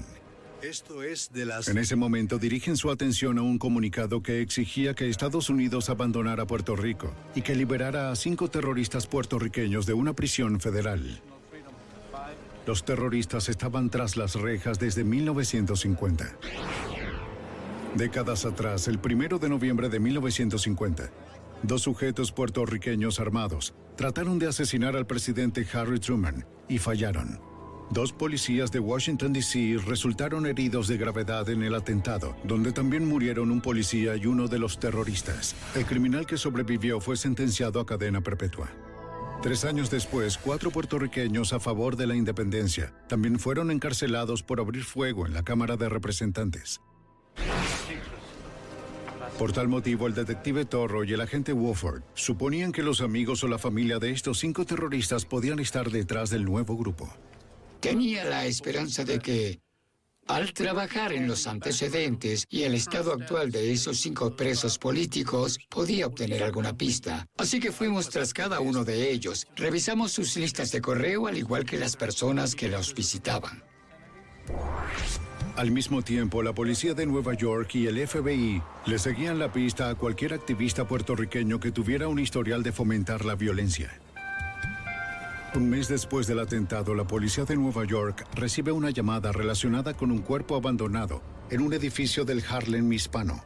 Esto 0.62 1.04
es 1.04 1.34
de 1.34 1.46
las... 1.46 1.68
En 1.68 1.78
ese 1.78 1.98
momento 1.98 2.40
dirigen 2.40 2.78
su 2.78 2.90
atención 2.90 3.38
a 3.38 3.42
un 3.42 3.58
comunicado 3.58 4.24
que 4.24 4.42
exigía 4.42 4.94
que 4.94 5.10
Estados 5.10 5.50
Unidos 5.50 5.90
abandonara 5.90 6.48
Puerto 6.48 6.78
Rico 6.78 7.14
y 7.36 7.42
que 7.42 7.54
liberara 7.54 8.12
a 8.12 8.16
cinco 8.16 8.50
terroristas 8.50 9.06
puertorriqueños 9.06 9.86
de 9.86 9.94
una 9.94 10.14
prisión 10.14 10.62
federal. 10.62 11.22
Los 12.66 12.86
terroristas 12.86 13.50
estaban 13.50 13.90
tras 13.90 14.16
las 14.16 14.36
rejas 14.36 14.80
desde 14.80 15.04
1950. 15.04 16.38
Décadas 17.96 18.46
atrás, 18.46 18.88
el 18.88 19.00
primero 19.00 19.38
de 19.38 19.50
noviembre 19.50 19.90
de 19.90 20.00
1950, 20.00 21.12
dos 21.62 21.82
sujetos 21.82 22.32
puertorriqueños 22.32 23.20
armados 23.20 23.74
trataron 23.96 24.40
de 24.40 24.48
asesinar 24.48 24.96
al 24.96 25.06
presidente 25.06 25.68
Harry 25.74 26.00
Truman 26.00 26.46
y 26.70 26.80
fallaron. 26.80 27.40
Dos 27.92 28.14
policías 28.14 28.72
de 28.72 28.80
Washington, 28.80 29.34
D.C. 29.34 29.78
resultaron 29.86 30.48
heridos 30.48 30.88
de 30.88 30.98
gravedad 30.98 31.48
en 31.50 31.62
el 31.62 31.76
atentado, 31.76 32.36
donde 32.44 32.72
también 32.72 33.08
murieron 33.08 33.52
un 33.52 33.62
policía 33.62 34.16
y 34.16 34.26
uno 34.26 34.48
de 34.48 34.58
los 34.58 34.80
terroristas. 34.80 35.56
El 35.76 35.86
criminal 35.86 36.26
que 36.26 36.38
sobrevivió 36.38 37.00
fue 37.00 37.18
sentenciado 37.18 37.80
a 37.80 37.86
cadena 37.86 38.22
perpetua. 38.22 38.72
Tres 39.44 39.66
años 39.66 39.92
después, 39.92 40.38
cuatro 40.38 40.72
puertorriqueños 40.72 41.52
a 41.52 41.60
favor 41.60 41.98
de 41.98 42.08
la 42.08 42.16
independencia 42.16 42.94
también 43.10 43.38
fueron 43.38 43.72
encarcelados 43.72 44.42
por 44.42 44.62
abrir 44.62 44.86
fuego 44.86 45.28
en 45.28 45.34
la 45.34 45.44
Cámara 45.44 45.76
de 45.76 45.90
Representantes. 45.90 46.80
Por 49.38 49.52
tal 49.52 49.68
motivo, 49.68 50.08
el 50.08 50.14
detective 50.14 50.64
Torro 50.64 51.04
y 51.04 51.12
el 51.12 51.20
agente 51.20 51.52
Wofford 51.52 52.04
suponían 52.14 52.72
que 52.72 52.84
los 52.84 53.02
amigos 53.02 53.44
o 53.44 53.50
la 53.50 53.58
familia 53.58 54.00
de 54.00 54.12
estos 54.12 54.40
cinco 54.40 54.64
terroristas 54.64 55.26
podían 55.26 55.60
estar 55.60 55.92
detrás 55.92 56.30
del 56.30 56.46
nuevo 56.46 56.78
grupo. 56.78 57.14
Tenía 57.82 58.24
la 58.24 58.46
esperanza 58.46 59.04
de 59.04 59.20
que, 59.20 59.60
al 60.28 60.54
trabajar 60.54 61.14
en 61.14 61.28
los 61.28 61.48
antecedentes 61.48 62.46
y 62.50 62.64
el 62.64 62.76
estado 62.76 63.14
actual 63.14 63.52
de 63.52 63.72
esos 63.72 63.98
cinco 63.98 64.36
presos 64.36 64.78
políticos, 64.78 65.60
podía 65.70 66.08
obtener 66.08 66.44
alguna 66.44 66.78
pista. 66.78 67.28
Así 67.38 67.60
que 67.60 67.72
fuimos 67.72 68.10
tras 68.10 68.34
cada 68.34 68.60
uno 68.60 68.84
de 68.84 69.12
ellos. 69.12 69.48
Revisamos 69.56 70.12
sus 70.12 70.36
listas 70.38 70.72
de 70.72 70.82
correo 70.82 71.28
al 71.28 71.38
igual 71.38 71.66
que 71.66 71.78
las 71.78 71.96
personas 71.96 72.56
que 72.56 72.70
los 72.70 72.94
visitaban. 72.94 73.64
Al 75.56 75.70
mismo 75.70 76.02
tiempo, 76.02 76.42
la 76.42 76.54
policía 76.54 76.96
de 76.96 77.06
Nueva 77.06 77.36
York 77.36 77.76
y 77.76 77.86
el 77.86 78.08
FBI 78.08 78.62
le 78.88 79.00
seguían 79.00 79.38
la 79.38 79.52
pista 79.52 79.90
a 79.90 79.96
cualquier 79.96 80.34
activista 80.34 80.88
puertorriqueño 80.88 81.60
que 81.60 81.72
tuviera 81.72 82.08
un 82.08 82.18
historial 82.18 82.64
de 82.64 82.72
fomentar 82.72 83.24
la 83.24 83.36
violencia. 83.36 84.03
Un 85.56 85.70
mes 85.70 85.88
después 85.88 86.26
del 86.26 86.40
atentado, 86.40 86.96
la 86.96 87.06
policía 87.06 87.46
de 87.46 87.56
Nueva 87.56 87.86
York 87.86 88.26
recibe 88.34 88.72
una 88.72 88.90
llamada 88.90 89.32
relacionada 89.32 89.94
con 89.94 90.10
un 90.10 90.18
cuerpo 90.24 90.56
abandonado 90.56 91.22
en 91.52 91.62
un 91.62 91.74
edificio 91.74 92.26
del 92.26 92.44
Harlem 92.50 92.92
hispano. 92.92 93.44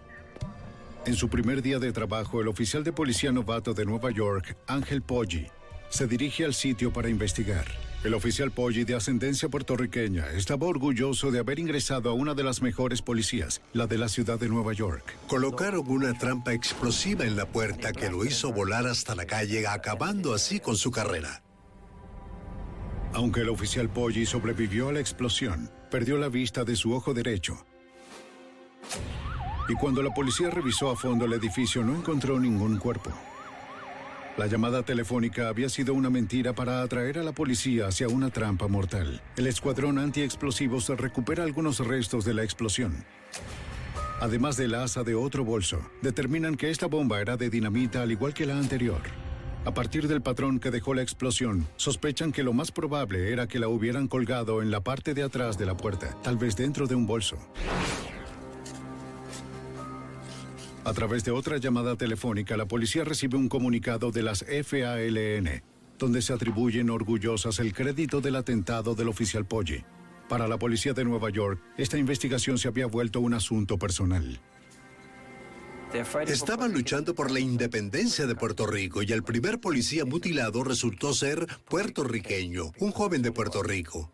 En 1.05 1.16
su 1.16 1.28
primer 1.28 1.62
día 1.62 1.80
de 1.80 1.91
trabajo, 1.91 2.39
el 2.39 2.47
oficial 2.47 2.86
de 2.86 2.93
policía 2.93 3.34
novato 3.34 3.74
de 3.74 3.86
Nueva 3.86 4.10
York, 4.12 4.55
Ángel 4.68 5.01
Poggi, 5.01 5.47
se 5.89 6.08
dirige 6.08 6.45
al 6.45 6.53
sitio 6.53 6.93
para 6.93 7.10
investigar. 7.10 7.66
El 8.05 8.14
oficial 8.14 8.51
Poggi, 8.51 8.86
de 8.86 8.95
ascendencia 8.95 9.49
puertorriqueña, 9.49 10.30
estaba 10.32 10.66
orgulloso 10.66 11.30
de 11.30 11.39
haber 11.39 11.60
ingresado 11.60 12.10
a 12.10 12.14
una 12.14 12.34
de 12.34 12.43
las 12.43 12.62
mejores 12.62 13.01
policías, 13.01 13.62
la 13.74 13.86
de 13.86 13.97
la 13.97 14.08
ciudad 14.08 14.39
de 14.39 14.47
Nueva 14.47 14.72
York. 14.72 15.14
Colocaron 15.28 15.86
una 15.89 16.18
trampa 16.18 16.53
explosiva 16.53 17.26
en 17.26 17.36
la 17.36 17.47
puerta 17.47 17.91
que 17.91 18.10
lo 18.10 18.24
hizo 18.24 18.53
volar 18.53 18.88
hasta 18.88 19.14
la 19.14 19.26
calle, 19.26 19.68
acabando 19.68 20.34
así 20.34 20.62
con 20.62 20.78
su 20.78 20.89
carrera. 20.89 21.43
Aunque 23.18 23.41
el 23.41 23.49
oficial 23.49 23.89
Poggi 23.89 24.28
sobrevivió 24.28 24.89
a 24.89 24.93
la 24.93 24.99
explosión, 24.99 25.72
perdió 25.89 26.20
la 26.20 26.30
vista 26.30 26.63
de 26.63 26.76
su 26.76 26.93
ojo 26.93 27.15
derecho. 27.15 27.65
Y 29.68 29.74
cuando 29.74 30.03
la 30.03 30.13
policía 30.13 30.51
revisó 30.51 30.91
a 30.91 30.95
fondo 30.95 31.26
el 31.26 31.34
edificio 31.34 31.84
no 31.84 31.95
encontró 31.95 32.39
ningún 32.39 32.78
cuerpo. 32.78 33.11
La 34.38 34.45
llamada 34.45 34.84
telefónica 34.84 35.47
había 35.49 35.68
sido 35.68 35.95
una 35.95 36.11
mentira 36.11 36.53
para 36.53 36.84
atraer 36.84 37.18
a 37.18 37.24
la 37.24 37.32
policía 37.32 37.88
hacia 37.88 38.07
una 38.07 38.30
trampa 38.30 38.68
mortal. 38.68 39.20
El 39.36 39.47
escuadrón 39.47 39.97
antiexplosivos 39.97 40.88
recupera 40.89 41.43
algunos 41.43 41.80
restos 41.80 42.24
de 42.24 42.36
la 42.36 42.43
explosión. 42.43 43.03
Además 44.22 44.57
del 44.57 44.76
asa 44.76 45.03
de 45.03 45.15
otro 45.15 45.43
bolso, 45.43 45.82
determinan 46.03 46.55
que 46.55 46.70
esta 46.70 46.86
bomba 46.86 47.20
era 47.20 47.36
de 47.36 47.49
dinamita 47.49 48.03
al 48.03 48.11
igual 48.11 48.36
que 48.36 48.45
la 48.45 48.59
anterior. 48.59 49.01
A 49.68 49.74
partir 49.74 50.07
del 50.07 50.22
patrón 50.22 50.61
que 50.61 50.72
dejó 50.72 50.93
la 50.93 51.01
explosión, 51.01 51.68
sospechan 51.76 52.32
que 52.32 52.41
lo 52.41 52.53
más 52.53 52.72
probable 52.72 53.34
era 53.34 53.47
que 53.47 53.59
la 53.59 53.68
hubieran 53.68 54.07
colgado 54.07 54.61
en 54.61 54.72
la 54.72 54.80
parte 54.80 55.13
de 55.13 55.24
atrás 55.24 55.57
de 55.57 55.65
la 55.65 55.76
puerta, 55.76 56.15
tal 56.24 56.38
vez 56.38 56.55
dentro 56.55 56.88
de 56.88 56.95
un 56.95 57.05
bolso. 57.05 57.38
A 60.86 60.93
través 60.93 61.26
de 61.26 61.32
otra 61.32 61.57
llamada 61.57 61.97
telefónica, 61.97 62.55
la 62.55 62.65
policía 62.65 63.03
recibe 63.03 63.36
un 63.36 63.49
comunicado 63.49 64.09
de 64.09 64.24
las 64.24 64.45
FALN, 64.45 65.61
donde 65.99 66.22
se 66.22 66.32
atribuyen 66.32 66.89
orgullosas 66.89 67.59
el 67.59 67.74
crédito 67.74 68.22
del 68.22 68.38
atentado 68.38 68.95
del 68.95 69.09
oficial 69.09 69.45
Poggi. 69.45 69.84
Para 70.30 70.47
la 70.47 70.57
policía 70.57 70.93
de 70.93 71.03
Nueva 71.03 71.30
York, 71.30 71.59
esta 71.78 71.97
investigación 71.97 72.57
se 72.57 72.70
había 72.70 72.86
vuelto 72.86 73.20
un 73.20 73.34
asunto 73.34 73.78
personal. 73.78 74.39
Estaban 76.28 76.74
luchando 76.74 77.16
por 77.16 77.32
la 77.32 77.40
independencia 77.40 78.28
de 78.28 78.36
Puerto 78.36 78.68
Rico 78.68 79.02
y 79.04 79.12
el 79.14 79.24
primer 79.24 79.60
policía 79.60 80.06
mutilado 80.06 80.64
resultó 80.64 81.14
ser 81.14 81.48
puertorriqueño, 81.70 82.74
un 82.80 82.92
joven 82.92 83.22
de 83.22 83.32
Puerto 83.32 83.64
Rico. 83.64 84.12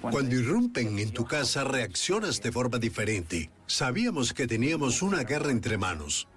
Cuando 0.00 0.36
irrumpen 0.36 0.98
en 0.98 1.10
tu 1.10 1.24
casa 1.24 1.64
reaccionas 1.64 2.40
de 2.40 2.52
forma 2.52 2.78
diferente. 2.78 3.50
Sabíamos 3.66 4.32
que 4.32 4.46
teníamos 4.46 5.02
una 5.02 5.24
guerra 5.24 5.50
entre 5.50 5.76
manos. 5.76 6.28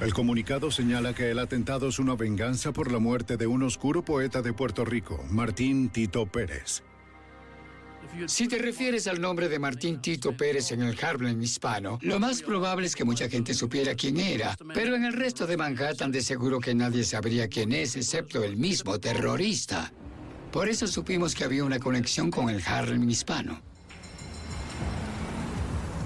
El 0.00 0.12
comunicado 0.12 0.72
señala 0.72 1.14
que 1.14 1.30
el 1.30 1.38
atentado 1.38 1.88
es 1.88 2.00
una 2.00 2.16
venganza 2.16 2.72
por 2.72 2.90
la 2.90 2.98
muerte 2.98 3.36
de 3.36 3.46
un 3.46 3.62
oscuro 3.62 4.04
poeta 4.04 4.42
de 4.42 4.52
Puerto 4.52 4.84
Rico, 4.84 5.24
Martín 5.30 5.88
Tito 5.90 6.26
Pérez. 6.26 6.82
Si 8.26 8.48
te 8.48 8.58
refieres 8.58 9.06
al 9.06 9.20
nombre 9.20 9.48
de 9.48 9.58
Martín 9.58 10.00
Tito 10.00 10.36
Pérez 10.36 10.72
en 10.72 10.82
el 10.82 10.96
Harlem 11.02 11.40
hispano, 11.42 11.98
lo 12.02 12.18
más 12.18 12.42
probable 12.42 12.86
es 12.86 12.94
que 12.94 13.04
mucha 13.04 13.28
gente 13.28 13.54
supiera 13.54 13.94
quién 13.94 14.18
era, 14.18 14.56
pero 14.72 14.94
en 14.94 15.04
el 15.04 15.12
resto 15.12 15.46
de 15.46 15.56
Manhattan 15.56 16.10
de 16.10 16.22
seguro 16.22 16.60
que 16.60 16.74
nadie 16.74 17.04
sabría 17.04 17.48
quién 17.48 17.72
es 17.72 17.96
excepto 17.96 18.42
el 18.44 18.56
mismo 18.56 18.98
terrorista. 18.98 19.92
Por 20.52 20.68
eso 20.68 20.86
supimos 20.86 21.34
que 21.34 21.44
había 21.44 21.64
una 21.64 21.78
conexión 21.78 22.30
con 22.30 22.48
el 22.48 22.62
Harlem 22.64 23.08
hispano. 23.08 23.60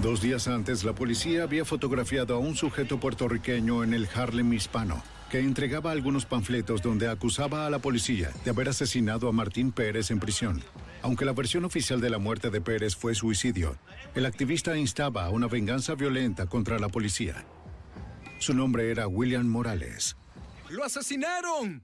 Dos 0.01 0.21
días 0.21 0.47
antes, 0.47 0.83
la 0.83 0.93
policía 0.93 1.43
había 1.43 1.65
fotografiado 1.65 2.35
a 2.35 2.39
un 2.39 2.55
sujeto 2.55 2.99
puertorriqueño 2.99 3.83
en 3.83 3.93
el 3.93 4.07
Harlem 4.13 4.53
hispano, 4.53 5.03
que 5.29 5.39
entregaba 5.39 5.91
algunos 5.91 6.25
panfletos 6.25 6.81
donde 6.81 7.07
acusaba 7.07 7.65
a 7.65 7.69
la 7.69 7.79
policía 7.79 8.31
de 8.43 8.51
haber 8.51 8.69
asesinado 8.69 9.27
a 9.27 9.31
Martín 9.31 9.71
Pérez 9.71 10.09
en 10.09 10.19
prisión. 10.19 10.63
Aunque 11.01 11.25
la 11.25 11.33
versión 11.33 11.65
oficial 11.65 12.01
de 12.01 12.09
la 12.09 12.17
muerte 12.17 12.49
de 12.49 12.61
Pérez 12.61 12.95
fue 12.95 13.15
suicidio, 13.15 13.77
el 14.15 14.25
activista 14.25 14.77
instaba 14.77 15.25
a 15.25 15.29
una 15.29 15.47
venganza 15.47 15.95
violenta 15.95 16.45
contra 16.45 16.77
la 16.77 16.89
policía. 16.89 17.45
Su 18.39 18.53
nombre 18.53 18.91
era 18.91 19.07
William 19.07 19.47
Morales. 19.47 20.17
¡Lo 20.69 20.83
asesinaron! 20.83 21.83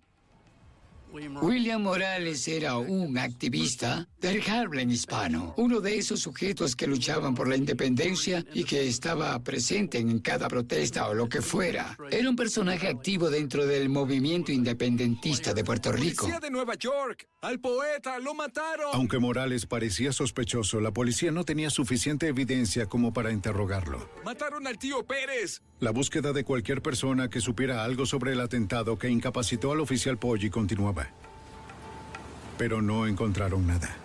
William 1.16 1.82
Morales 1.82 2.46
era 2.50 2.78
un 2.78 3.18
activista 3.18 4.06
del 4.20 4.42
Harlem 4.42 4.90
hispano, 4.90 5.54
uno 5.56 5.80
de 5.80 5.98
esos 5.98 6.20
sujetos 6.20 6.76
que 6.76 6.88
luchaban 6.88 7.34
por 7.34 7.48
la 7.48 7.56
independencia 7.56 8.44
y 8.54 8.66
que 8.66 8.86
estaba 8.86 9.40
presente 9.40 9.98
en 9.98 10.20
cada 10.20 10.50
protesta 10.50 11.08
o 11.08 11.14
lo 11.14 11.30
que 11.30 11.42
fuera. 11.42 11.98
Era 12.12 12.30
un 12.30 12.36
personaje 12.36 12.90
activo 12.90 13.30
dentro 13.30 13.66
del 13.66 13.88
movimiento 13.88 14.52
independentista 14.52 15.54
de 15.54 15.64
Puerto 15.64 15.94
Rico. 15.94 16.28
de 16.42 16.50
Nueva 16.50 16.76
York! 16.76 17.28
¡Al 17.42 17.60
poeta! 17.60 18.20
¡Lo 18.20 18.34
mataron! 18.34 18.88
Aunque 18.94 19.20
Morales 19.20 19.66
parecía 19.66 20.12
sospechoso, 20.12 20.82
la 20.82 20.92
policía 20.92 21.32
no 21.32 21.46
tenía 21.46 21.70
suficiente 21.70 22.28
evidencia 22.28 22.88
como 22.88 23.14
para 23.14 23.32
interrogarlo. 23.32 24.10
¡Mataron 24.26 24.68
al 24.68 24.78
tío 24.78 25.06
Pérez! 25.06 25.62
La 25.80 25.92
búsqueda 25.92 26.34
de 26.34 26.44
cualquier 26.44 26.82
persona 26.82 27.30
que 27.30 27.42
supiera 27.42 27.84
algo 27.84 28.06
sobre 28.06 28.34
el 28.34 28.42
atentado 28.42 28.98
que 28.98 29.10
incapacitó 29.10 29.72
al 29.72 29.82
oficial 29.82 30.18
Poggi 30.18 30.50
continuaba. 30.50 31.05
Pero 32.58 32.82
no 32.82 33.08
encontraron 33.08 33.68
nada. 33.68 33.96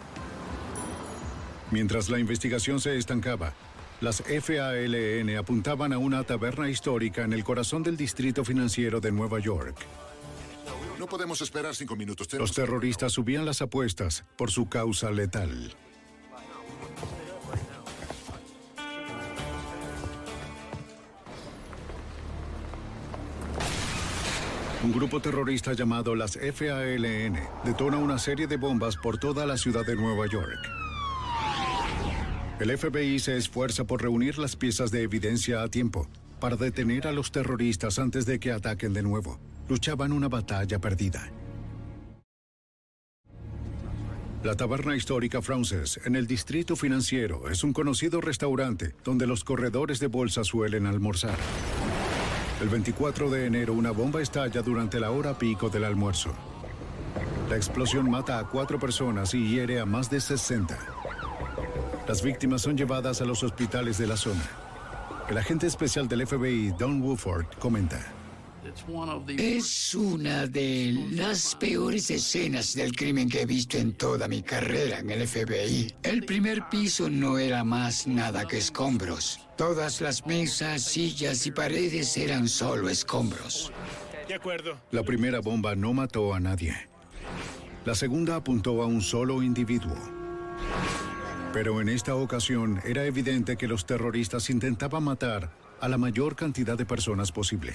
Mientras 1.70 2.08
la 2.08 2.18
investigación 2.18 2.80
se 2.80 2.96
estancaba, 2.96 3.52
las 4.00 4.22
FALN 4.22 5.36
apuntaban 5.36 5.92
a 5.92 5.98
una 5.98 6.24
taberna 6.24 6.68
histórica 6.68 7.22
en 7.22 7.32
el 7.32 7.44
corazón 7.44 7.82
del 7.82 7.96
distrito 7.96 8.44
financiero 8.44 9.00
de 9.00 9.12
Nueva 9.12 9.38
York. 9.38 9.76
No 10.98 11.06
podemos 11.06 11.40
esperar 11.40 11.74
cinco 11.74 11.96
minutos. 11.96 12.32
Los 12.34 12.52
terroristas 12.52 13.12
subían 13.12 13.44
las 13.44 13.62
apuestas 13.62 14.24
por 14.36 14.50
su 14.50 14.68
causa 14.68 15.10
letal. 15.10 15.74
Un 24.82 24.92
grupo 24.92 25.20
terrorista 25.20 25.74
llamado 25.74 26.14
las 26.14 26.38
FALN 26.38 27.38
detona 27.64 27.98
una 27.98 28.18
serie 28.18 28.46
de 28.46 28.56
bombas 28.56 28.96
por 28.96 29.18
toda 29.18 29.44
la 29.44 29.58
ciudad 29.58 29.84
de 29.84 29.94
Nueva 29.94 30.26
York. 30.26 30.58
El 32.58 32.76
FBI 32.78 33.18
se 33.18 33.36
esfuerza 33.36 33.84
por 33.84 34.00
reunir 34.00 34.38
las 34.38 34.56
piezas 34.56 34.90
de 34.90 35.02
evidencia 35.02 35.62
a 35.62 35.68
tiempo 35.68 36.08
para 36.40 36.56
detener 36.56 37.06
a 37.06 37.12
los 37.12 37.30
terroristas 37.30 37.98
antes 37.98 38.24
de 38.24 38.40
que 38.40 38.52
ataquen 38.52 38.94
de 38.94 39.02
nuevo. 39.02 39.38
Luchaban 39.68 40.12
una 40.12 40.28
batalla 40.28 40.78
perdida. 40.78 41.30
La 44.42 44.56
taberna 44.56 44.96
histórica 44.96 45.42
Frances, 45.42 46.00
en 46.06 46.16
el 46.16 46.26
distrito 46.26 46.74
financiero, 46.74 47.50
es 47.50 47.62
un 47.64 47.74
conocido 47.74 48.22
restaurante 48.22 48.94
donde 49.04 49.26
los 49.26 49.44
corredores 49.44 50.00
de 50.00 50.06
bolsa 50.06 50.42
suelen 50.42 50.86
almorzar. 50.86 51.36
El 52.60 52.68
24 52.68 53.30
de 53.30 53.46
enero 53.46 53.72
una 53.72 53.90
bomba 53.90 54.20
estalla 54.20 54.60
durante 54.60 55.00
la 55.00 55.10
hora 55.12 55.32
pico 55.32 55.70
del 55.70 55.82
almuerzo. 55.82 56.34
La 57.48 57.56
explosión 57.56 58.10
mata 58.10 58.38
a 58.38 58.44
cuatro 58.44 58.78
personas 58.78 59.32
y 59.32 59.48
hiere 59.48 59.80
a 59.80 59.86
más 59.86 60.10
de 60.10 60.20
60. 60.20 60.78
Las 62.06 62.22
víctimas 62.22 62.60
son 62.60 62.76
llevadas 62.76 63.22
a 63.22 63.24
los 63.24 63.42
hospitales 63.42 63.96
de 63.96 64.06
la 64.06 64.16
zona. 64.18 64.42
El 65.30 65.38
agente 65.38 65.66
especial 65.66 66.06
del 66.06 66.26
FBI, 66.26 66.72
Don 66.78 67.00
Woodford, 67.00 67.46
comenta. 67.58 68.19
Es 69.36 69.94
una 69.94 70.46
de 70.46 71.08
las 71.12 71.54
peores 71.54 72.10
escenas 72.10 72.74
del 72.74 72.94
crimen 72.94 73.28
que 73.28 73.42
he 73.42 73.46
visto 73.46 73.76
en 73.78 73.94
toda 73.94 74.28
mi 74.28 74.42
carrera 74.42 74.98
en 75.00 75.10
el 75.10 75.26
FBI. 75.26 75.94
El 76.02 76.24
primer 76.24 76.68
piso 76.68 77.10
no 77.10 77.38
era 77.38 77.64
más 77.64 78.06
nada 78.06 78.46
que 78.46 78.58
escombros. 78.58 79.40
Todas 79.56 80.00
las 80.00 80.26
mesas, 80.26 80.82
sillas 80.82 81.46
y 81.46 81.50
paredes 81.50 82.16
eran 82.16 82.48
solo 82.48 82.88
escombros. 82.88 83.72
De 84.28 84.34
acuerdo. 84.34 84.78
La 84.90 85.02
primera 85.02 85.40
bomba 85.40 85.74
no 85.74 85.92
mató 85.92 86.32
a 86.32 86.40
nadie. 86.40 86.76
La 87.84 87.94
segunda 87.94 88.36
apuntó 88.36 88.82
a 88.82 88.86
un 88.86 89.00
solo 89.00 89.42
individuo. 89.42 89.96
Pero 91.52 91.80
en 91.80 91.88
esta 91.88 92.14
ocasión 92.14 92.80
era 92.84 93.04
evidente 93.04 93.56
que 93.56 93.66
los 93.66 93.84
terroristas 93.84 94.50
intentaban 94.50 95.02
matar 95.02 95.50
a 95.80 95.88
la 95.88 95.98
mayor 95.98 96.36
cantidad 96.36 96.76
de 96.76 96.86
personas 96.86 97.32
posible. 97.32 97.74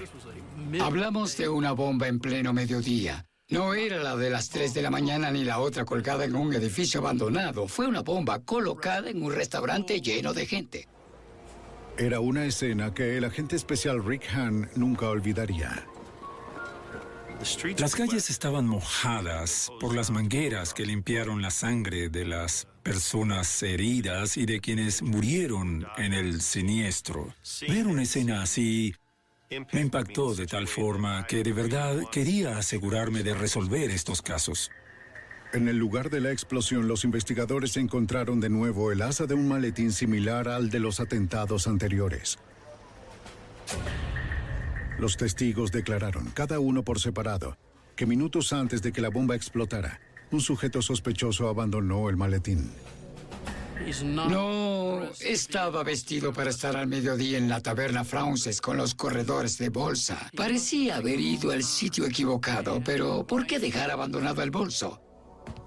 Hablamos 0.82 1.38
de 1.38 1.50
una 1.50 1.72
bomba 1.72 2.08
en 2.08 2.20
pleno 2.20 2.54
mediodía. 2.54 3.26
No 3.50 3.76
era 3.76 3.98
la 4.02 4.16
de 4.16 4.32
las 4.32 4.50
3 4.50 4.74
de 4.74 4.82
la 4.82 4.90
mañana 4.90 5.30
ni 5.30 5.44
la 5.44 5.60
otra 5.60 5.86
colgada 5.86 6.26
en 6.26 6.36
un 6.36 6.54
edificio 6.54 7.00
abandonado. 7.00 7.68
Fue 7.68 7.86
una 7.86 8.02
bomba 8.02 8.40
colocada 8.40 9.10
en 9.10 9.22
un 9.22 9.32
restaurante 9.32 10.02
lleno 10.02 10.34
de 10.34 10.46
gente. 10.48 10.88
Era 11.98 12.20
una 12.20 12.46
escena 12.46 12.94
que 12.94 13.18
el 13.18 13.24
agente 13.24 13.56
especial 13.56 14.04
Rick 14.04 14.24
Hahn 14.34 14.70
nunca 14.76 15.10
olvidaría. 15.10 15.86
Las 17.78 17.96
calles 17.96 18.30
estaban 18.30 18.66
mojadas 18.66 19.72
por 19.80 19.96
las 19.96 20.10
mangueras 20.10 20.74
que 20.74 20.86
limpiaron 20.86 21.42
la 21.42 21.52
sangre 21.52 22.10
de 22.10 22.26
las 22.26 22.68
personas 22.86 23.64
heridas 23.64 24.38
y 24.38 24.46
de 24.46 24.62
quienes 24.62 25.02
murieron 25.02 25.88
en 25.98 26.14
el 26.14 26.40
siniestro. 26.40 27.34
Ver 27.68 27.88
una 27.88 28.04
escena 28.04 28.44
así 28.44 28.94
me 29.74 29.82
impactó 29.82 30.36
de 30.36 30.46
tal 30.46 30.68
forma 30.68 31.26
que 31.26 31.44
de 31.44 31.52
verdad 31.52 32.00
quería 32.12 32.60
asegurarme 32.60 33.24
de 33.24 33.34
resolver 33.34 33.90
estos 33.90 34.22
casos. 34.22 34.70
En 35.52 35.68
el 35.68 35.78
lugar 35.78 36.12
de 36.12 36.22
la 36.22 36.32
explosión, 36.32 36.88
los 36.88 37.04
investigadores 37.04 37.76
encontraron 37.78 38.40
de 38.40 38.50
nuevo 38.50 38.92
el 38.92 39.02
asa 39.02 39.26
de 39.26 39.34
un 39.34 39.48
maletín 39.48 39.92
similar 39.92 40.48
al 40.48 40.70
de 40.70 40.80
los 40.80 41.00
atentados 41.00 41.66
anteriores. 41.66 42.38
Los 45.00 45.18
testigos 45.18 45.72
declararon, 45.72 46.30
cada 46.36 46.60
uno 46.60 46.84
por 46.84 47.00
separado, 47.00 47.58
que 47.96 48.06
minutos 48.06 48.54
antes 48.54 48.84
de 48.84 48.92
que 48.92 49.02
la 49.02 49.10
bomba 49.10 49.36
explotara, 49.36 50.00
un 50.36 50.42
sujeto 50.42 50.82
sospechoso 50.82 51.48
abandonó 51.48 52.10
el 52.10 52.18
maletín. 52.18 52.70
No 54.04 55.04
estaba 55.22 55.84
vestido 55.84 56.34
para 56.34 56.50
estar 56.50 56.76
al 56.76 56.88
mediodía 56.88 57.38
en 57.38 57.48
la 57.48 57.62
taberna 57.62 58.04
Frances 58.04 58.60
con 58.60 58.76
los 58.76 58.96
corredores 58.96 59.58
de 59.58 59.70
bolsa. 59.70 60.30
Parecía 60.36 60.98
haber 60.98 61.20
ido 61.20 61.52
al 61.52 61.64
sitio 61.64 62.06
equivocado, 62.06 62.82
pero 62.84 63.26
¿por 63.26 63.48
qué 63.48 63.60
dejar 63.60 63.92
abandonado 63.92 64.42
el 64.42 64.52
bolso? 64.52 65.02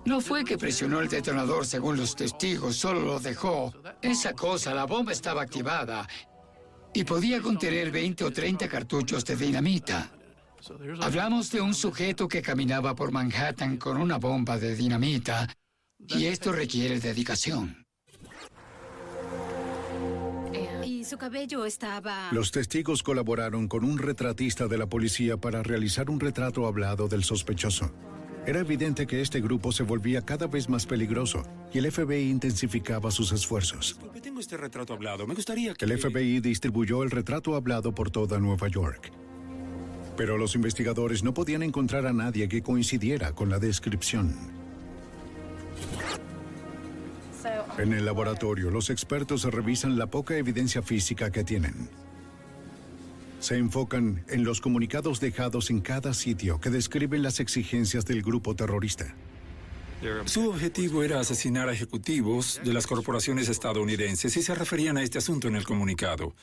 No 0.04 0.20
fue 0.20 0.44
que 0.44 0.58
presionó 0.58 1.00
el 1.00 1.08
detonador 1.08 1.64
según 1.64 1.96
los 1.96 2.14
testigos, 2.14 2.76
solo 2.76 3.00
lo 3.00 3.20
dejó. 3.20 3.72
Esa 4.02 4.34
cosa, 4.34 4.74
la 4.74 4.84
bomba 4.84 5.12
estaba 5.12 5.42
activada 5.42 6.06
y 6.92 7.04
podía 7.04 7.40
contener 7.40 7.90
20 7.90 8.24
o 8.24 8.30
30 8.30 8.68
cartuchos 8.68 9.24
de 9.24 9.36
dinamita. 9.36 10.10
Hablamos 11.00 11.50
de 11.50 11.61
un 11.61 11.74
sujeto 11.74 12.28
que 12.28 12.42
caminaba 12.42 12.94
por 12.94 13.12
Manhattan 13.12 13.76
con 13.76 13.96
una 13.96 14.18
bomba 14.18 14.59
de 14.59 14.74
dinamita 14.74 15.48
y 15.98 16.26
esto 16.26 16.52
requiere 16.52 17.00
dedicación. 17.00 17.84
Y 20.84 21.04
su 21.04 21.16
cabello 21.18 21.64
estaba... 21.64 22.30
Los 22.32 22.50
testigos 22.50 23.02
colaboraron 23.02 23.68
con 23.68 23.84
un 23.84 23.98
retratista 23.98 24.66
de 24.66 24.78
la 24.78 24.86
policía 24.86 25.36
para 25.36 25.62
realizar 25.62 26.11
un 26.11 26.18
retrato 26.18 26.66
hablado 26.66 27.09
del 27.09 27.24
sospechoso. 27.24 27.92
Era 28.46 28.61
evidente 28.61 29.06
que 29.06 29.20
este 29.20 29.40
grupo 29.40 29.72
se 29.72 29.82
volvía 29.82 30.22
cada 30.22 30.46
vez 30.46 30.68
más 30.68 30.86
peligroso 30.86 31.42
y 31.72 31.78
el 31.78 31.92
FBI 31.92 32.30
intensificaba 32.30 33.11
sus 33.11 33.30
esfuerzos. 33.32 33.98
tengo 34.22 34.40
este 34.40 34.56
retrato 34.56 34.94
hablado. 34.94 35.26
Me 35.26 35.34
gustaría 35.34 35.74
que... 35.74 35.84
El 35.84 35.98
FBI 35.98 36.40
distribuyó 36.40 37.02
el 37.02 37.11
retrato 37.11 37.54
hablado 37.54 37.94
por 37.94 38.11
toda 38.11 38.38
Nueva 38.38 38.68
York. 38.68 39.12
Pero 40.18 40.36
los 40.36 40.56
investigadores 40.56 41.22
no 41.22 41.32
podían 41.32 41.62
encontrar 41.62 42.04
a 42.04 42.12
nadie 42.12 42.48
que 42.48 42.60
coincidiera 42.60 43.32
con 43.32 43.48
la 43.48 43.60
descripción. 43.60 44.34
En 47.78 47.92
el 47.92 48.04
laboratorio, 48.04 48.72
los 48.72 48.90
expertos 48.90 49.44
revisan 49.44 49.96
la 49.96 50.08
poca 50.08 50.36
evidencia 50.36 50.82
física 50.82 51.30
que 51.30 51.44
tienen. 51.44 51.88
Se 53.38 53.56
enfocan 53.56 54.24
en 54.28 54.42
los 54.42 54.60
comunicados 54.60 55.20
dejados 55.20 55.70
en 55.70 55.80
cada 55.80 56.12
sitio 56.12 56.58
que 56.58 56.70
describen 56.70 57.22
las 57.22 57.38
exigencias 57.38 58.04
del 58.04 58.22
grupo 58.22 58.56
terrorista. 58.56 59.14
Su 60.24 60.50
objetivo 60.50 61.04
era 61.04 61.20
asesinar 61.20 61.68
a 61.68 61.72
ejecutivos 61.72 62.60
de 62.64 62.72
las 62.72 62.88
corporaciones 62.88 63.48
estadounidenses 63.48 64.36
y 64.36 64.42
se 64.42 64.54
referían 64.56 64.96
a 64.96 65.02
este 65.04 65.18
asunto 65.18 65.46
en 65.46 65.54
el 65.54 65.64
comunicado. 65.64 66.34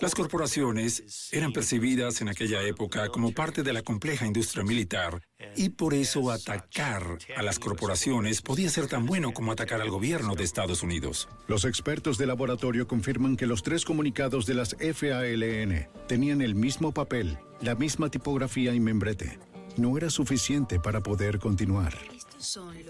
Las 0.00 0.14
corporaciones 0.14 1.28
eran 1.30 1.52
percibidas 1.52 2.22
en 2.22 2.30
aquella 2.30 2.62
época 2.62 3.10
como 3.10 3.32
parte 3.32 3.62
de 3.62 3.74
la 3.74 3.82
compleja 3.82 4.26
industria 4.26 4.64
militar 4.64 5.20
y 5.56 5.68
por 5.68 5.92
eso 5.92 6.30
atacar 6.30 7.18
a 7.36 7.42
las 7.42 7.58
corporaciones 7.58 8.40
podía 8.40 8.70
ser 8.70 8.86
tan 8.86 9.04
bueno 9.04 9.32
como 9.34 9.52
atacar 9.52 9.82
al 9.82 9.90
gobierno 9.90 10.34
de 10.34 10.44
Estados 10.44 10.82
Unidos. 10.82 11.28
Los 11.48 11.66
expertos 11.66 12.16
de 12.16 12.26
laboratorio 12.26 12.88
confirman 12.88 13.36
que 13.36 13.46
los 13.46 13.62
tres 13.62 13.84
comunicados 13.84 14.46
de 14.46 14.54
las 14.54 14.74
FALN 14.74 15.86
tenían 16.08 16.40
el 16.40 16.54
mismo 16.54 16.92
papel, 16.92 17.38
la 17.60 17.74
misma 17.74 18.08
tipografía 18.08 18.72
y 18.72 18.80
membrete. 18.80 19.38
No 19.76 19.98
era 19.98 20.08
suficiente 20.08 20.80
para 20.80 21.02
poder 21.02 21.38
continuar. 21.38 21.94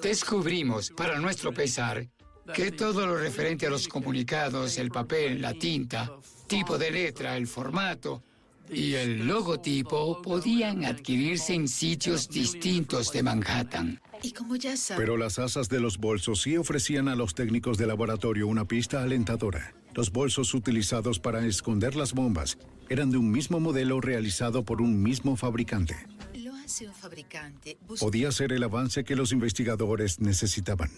Descubrimos, 0.00 0.90
para 0.90 1.18
nuestro 1.18 1.52
pesar, 1.52 2.06
que 2.54 2.70
todo 2.70 3.04
lo 3.04 3.16
referente 3.16 3.66
a 3.66 3.70
los 3.70 3.88
comunicados, 3.88 4.78
el 4.78 4.90
papel, 4.90 5.42
la 5.42 5.54
tinta, 5.54 6.10
tipo 6.50 6.78
de 6.78 6.90
letra, 6.90 7.36
el 7.36 7.46
formato, 7.46 8.24
y 8.68 8.94
el 8.94 9.24
logotipo 9.24 10.20
podían 10.20 10.84
adquirirse 10.84 11.54
en 11.54 11.68
sitios 11.68 12.28
distintos 12.28 13.12
de 13.12 13.22
Manhattan. 13.22 14.00
Y 14.20 14.32
como 14.32 14.56
ya 14.56 14.76
saben... 14.76 15.00
Pero 15.00 15.16
las 15.16 15.38
asas 15.38 15.68
de 15.68 15.78
los 15.78 15.98
bolsos 15.98 16.42
sí 16.42 16.56
ofrecían 16.56 17.06
a 17.06 17.14
los 17.14 17.34
técnicos 17.34 17.78
de 17.78 17.86
laboratorio 17.86 18.48
una 18.48 18.64
pista 18.64 19.00
alentadora. 19.00 19.72
Los 19.94 20.10
bolsos 20.10 20.52
utilizados 20.52 21.20
para 21.20 21.46
esconder 21.46 21.94
las 21.94 22.14
bombas 22.14 22.58
eran 22.88 23.12
de 23.12 23.18
un 23.18 23.30
mismo 23.30 23.60
modelo 23.60 24.00
realizado 24.00 24.64
por 24.64 24.82
un 24.82 25.00
mismo 25.00 25.36
fabricante. 25.36 25.94
Lo 26.34 26.52
hace 26.56 26.88
un 26.88 26.94
fabricante. 26.94 27.78
Podía 28.00 28.32
ser 28.32 28.52
el 28.52 28.64
avance 28.64 29.04
que 29.04 29.14
los 29.14 29.30
investigadores 29.30 30.18
necesitaban. 30.18 30.90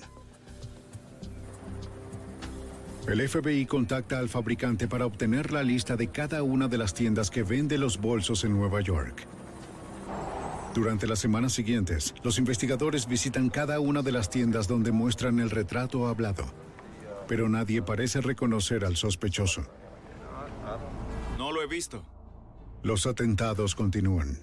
El 3.08 3.28
FBI 3.28 3.66
contacta 3.66 4.20
al 4.20 4.28
fabricante 4.28 4.86
para 4.86 5.06
obtener 5.06 5.50
la 5.50 5.64
lista 5.64 5.96
de 5.96 6.06
cada 6.08 6.44
una 6.44 6.68
de 6.68 6.78
las 6.78 6.94
tiendas 6.94 7.30
que 7.30 7.42
vende 7.42 7.76
los 7.76 8.00
bolsos 8.00 8.44
en 8.44 8.52
Nueva 8.52 8.80
York. 8.80 9.26
Durante 10.72 11.08
las 11.08 11.18
semanas 11.18 11.52
siguientes, 11.52 12.14
los 12.22 12.38
investigadores 12.38 13.08
visitan 13.08 13.50
cada 13.50 13.80
una 13.80 14.02
de 14.02 14.12
las 14.12 14.30
tiendas 14.30 14.68
donde 14.68 14.92
muestran 14.92 15.40
el 15.40 15.50
retrato 15.50 16.06
hablado, 16.06 16.44
pero 17.26 17.48
nadie 17.48 17.82
parece 17.82 18.20
reconocer 18.20 18.84
al 18.84 18.96
sospechoso. 18.96 19.62
No 21.36 21.50
lo 21.50 21.60
he 21.60 21.66
visto. 21.66 22.04
Los 22.84 23.06
atentados 23.06 23.74
continúan. 23.74 24.38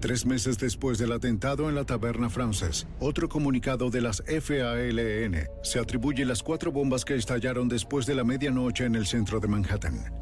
Tres 0.00 0.26
meses 0.26 0.58
después 0.58 0.98
del 0.98 1.12
atentado 1.12 1.70
en 1.70 1.74
la 1.74 1.84
taberna 1.84 2.28
Frances, 2.28 2.86
otro 3.00 3.30
comunicado 3.30 3.88
de 3.88 4.02
las 4.02 4.22
FALN 4.26 5.48
se 5.62 5.78
atribuye 5.78 6.26
las 6.26 6.42
cuatro 6.42 6.70
bombas 6.70 7.04
que 7.04 7.14
estallaron 7.14 7.66
después 7.66 8.04
de 8.04 8.14
la 8.14 8.22
medianoche 8.22 8.84
en 8.84 8.94
el 8.94 9.06
centro 9.06 9.40
de 9.40 9.48
Manhattan. 9.48 10.12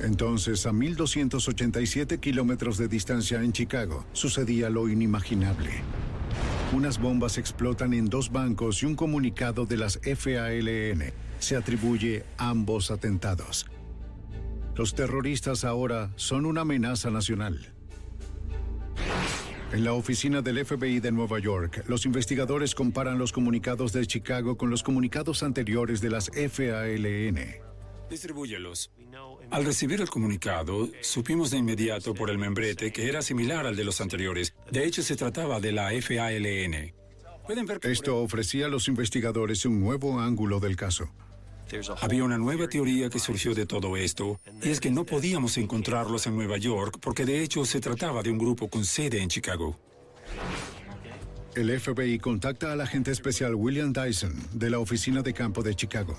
Entonces, 0.00 0.64
a 0.66 0.72
1.287 0.72 2.18
kilómetros 2.18 2.78
de 2.78 2.88
distancia 2.88 3.42
en 3.42 3.52
Chicago, 3.52 4.06
sucedía 4.12 4.70
lo 4.70 4.88
inimaginable. 4.88 5.70
Unas 6.72 6.98
bombas 6.98 7.36
explotan 7.36 7.92
en 7.92 8.06
dos 8.06 8.32
bancos 8.32 8.82
y 8.82 8.86
un 8.86 8.96
comunicado 8.96 9.66
de 9.66 9.76
las 9.76 10.00
FALN 10.02 11.12
se 11.38 11.54
atribuye 11.54 12.24
ambos 12.38 12.90
atentados. 12.90 13.66
Los 14.74 14.94
terroristas 14.94 15.64
ahora 15.64 16.10
son 16.16 16.46
una 16.46 16.62
amenaza 16.62 17.10
nacional. 17.10 17.75
En 19.72 19.84
la 19.84 19.92
oficina 19.92 20.42
del 20.42 20.64
FBI 20.64 21.00
de 21.00 21.12
Nueva 21.12 21.38
York, 21.38 21.84
los 21.88 22.06
investigadores 22.06 22.74
comparan 22.74 23.18
los 23.18 23.32
comunicados 23.32 23.92
de 23.92 24.06
Chicago 24.06 24.56
con 24.56 24.70
los 24.70 24.82
comunicados 24.82 25.42
anteriores 25.42 26.00
de 26.00 26.10
las 26.10 26.30
FALN. 26.30 27.38
Distribúyelos. 28.08 28.92
Al 29.50 29.64
recibir 29.64 30.00
el 30.00 30.08
comunicado, 30.08 30.88
supimos 31.00 31.50
de 31.50 31.58
inmediato 31.58 32.14
por 32.14 32.30
el 32.30 32.38
membrete 32.38 32.92
que 32.92 33.08
era 33.08 33.22
similar 33.22 33.66
al 33.66 33.76
de 33.76 33.84
los 33.84 34.00
anteriores. 34.00 34.54
De 34.70 34.84
hecho, 34.84 35.02
se 35.02 35.16
trataba 35.16 35.60
de 35.60 35.72
la 35.72 35.90
FALN. 36.00 36.94
Pueden 37.46 37.66
ver 37.66 37.80
que 37.80 37.92
Esto 37.92 38.18
ofrecía 38.18 38.66
a 38.66 38.68
los 38.68 38.88
investigadores 38.88 39.64
un 39.64 39.80
nuevo 39.80 40.20
ángulo 40.20 40.60
del 40.60 40.76
caso. 40.76 41.10
Había 42.00 42.24
una 42.24 42.38
nueva 42.38 42.68
teoría 42.68 43.10
que 43.10 43.18
surgió 43.18 43.54
de 43.54 43.66
todo 43.66 43.96
esto, 43.96 44.40
y 44.62 44.70
es 44.70 44.80
que 44.80 44.90
no 44.90 45.04
podíamos 45.04 45.56
encontrarlos 45.58 46.26
en 46.26 46.36
Nueva 46.36 46.58
York 46.58 46.98
porque 47.00 47.24
de 47.24 47.42
hecho 47.42 47.64
se 47.64 47.80
trataba 47.80 48.22
de 48.22 48.30
un 48.30 48.38
grupo 48.38 48.68
con 48.68 48.84
sede 48.84 49.20
en 49.20 49.28
Chicago. 49.28 49.78
El 51.54 51.80
FBI 51.80 52.18
contacta 52.18 52.72
al 52.72 52.82
agente 52.82 53.10
especial 53.10 53.54
William 53.54 53.92
Dyson 53.92 54.34
de 54.52 54.70
la 54.70 54.78
oficina 54.78 55.22
de 55.22 55.32
campo 55.32 55.62
de 55.62 55.74
Chicago. 55.74 56.16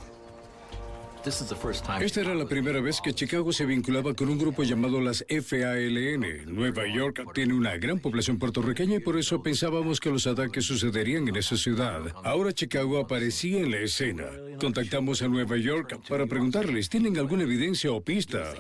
Esta 2.00 2.22
era 2.22 2.36
la 2.36 2.46
primera 2.46 2.80
vez 2.80 3.02
que 3.02 3.14
Chicago 3.14 3.52
se 3.52 3.66
vinculaba 3.66 4.14
con 4.14 4.30
un 4.30 4.38
grupo 4.38 4.64
llamado 4.64 5.02
las 5.02 5.26
FALN. 5.28 6.46
Nueva 6.46 6.88
York 6.88 7.24
tiene 7.34 7.54
una 7.54 7.76
gran 7.78 8.00
población 8.00 8.38
puertorriqueña 8.38 8.96
y 8.96 9.00
por 9.00 9.18
eso 9.18 9.42
pensábamos 9.42 10.00
que 10.00 10.10
los 10.10 10.28
ataques 10.28 10.66
sucederían 10.66 11.28
en 11.28 11.36
esa 11.36 11.58
ciudad. 11.58 12.02
Ahora 12.24 12.54
Chicago 12.54 13.00
aparecía 13.00 13.60
en 13.60 13.72
la 13.72 13.80
escena. 13.80 14.26
Contactamos 14.60 15.22
a 15.22 15.28
Nueva 15.28 15.58
York 15.58 16.00
para 16.08 16.26
preguntarles, 16.28 16.90
¿tienen 16.90 17.18
alguna 17.18 17.44
evidencia 17.44 17.92
o 17.92 18.02
pista? 18.02 18.54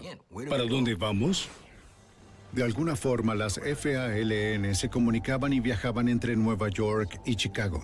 ¿Para 0.49 0.63
dónde 0.63 0.95
vamos? 0.95 1.49
De 2.51 2.63
alguna 2.63 2.95
forma, 2.95 3.35
las 3.35 3.59
FALN 3.59 4.73
se 4.73 4.89
comunicaban 4.89 5.53
y 5.53 5.59
viajaban 5.59 6.07
entre 6.07 6.35
Nueva 6.35 6.69
York 6.69 7.19
y 7.25 7.35
Chicago. 7.35 7.83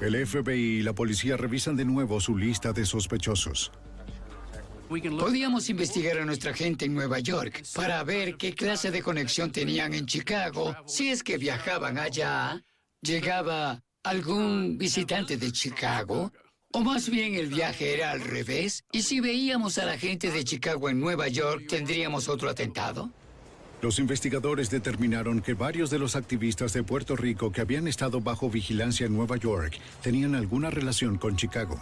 El 0.00 0.26
FBI 0.26 0.78
y 0.78 0.82
la 0.82 0.92
policía 0.92 1.36
revisan 1.36 1.76
de 1.76 1.84
nuevo 1.84 2.20
su 2.20 2.36
lista 2.36 2.72
de 2.72 2.86
sospechosos. 2.86 3.72
Podíamos 4.88 5.68
investigar 5.68 6.18
a 6.18 6.24
nuestra 6.24 6.54
gente 6.54 6.84
en 6.84 6.94
Nueva 6.94 7.18
York 7.18 7.64
para 7.74 8.02
ver 8.04 8.36
qué 8.36 8.54
clase 8.54 8.90
de 8.92 9.02
conexión 9.02 9.50
tenían 9.50 9.92
en 9.94 10.06
Chicago. 10.06 10.74
Si 10.86 11.08
es 11.08 11.22
que 11.22 11.36
viajaban 11.36 11.98
allá, 11.98 12.62
llegaba 13.02 13.82
algún 14.04 14.78
visitante 14.78 15.36
de 15.36 15.50
Chicago. 15.50 16.32
O 16.72 16.80
más 16.80 17.10
bien 17.10 17.34
el 17.34 17.48
viaje 17.48 17.94
era 17.94 18.12
al 18.12 18.20
revés. 18.20 18.84
Y 18.92 19.02
si 19.02 19.20
veíamos 19.20 19.78
a 19.78 19.84
la 19.84 19.98
gente 19.98 20.30
de 20.30 20.44
Chicago 20.44 20.88
en 20.88 21.00
Nueva 21.00 21.26
York, 21.26 21.64
¿tendríamos 21.68 22.28
otro 22.28 22.48
atentado? 22.48 23.10
Los 23.80 24.00
investigadores 24.00 24.70
determinaron 24.70 25.40
que 25.40 25.54
varios 25.54 25.88
de 25.90 26.00
los 26.00 26.16
activistas 26.16 26.72
de 26.72 26.82
Puerto 26.82 27.14
Rico 27.14 27.52
que 27.52 27.60
habían 27.60 27.86
estado 27.86 28.20
bajo 28.20 28.50
vigilancia 28.50 29.06
en 29.06 29.14
Nueva 29.14 29.36
York 29.36 29.78
tenían 30.02 30.34
alguna 30.34 30.70
relación 30.70 31.16
con 31.16 31.36
Chicago. 31.36 31.80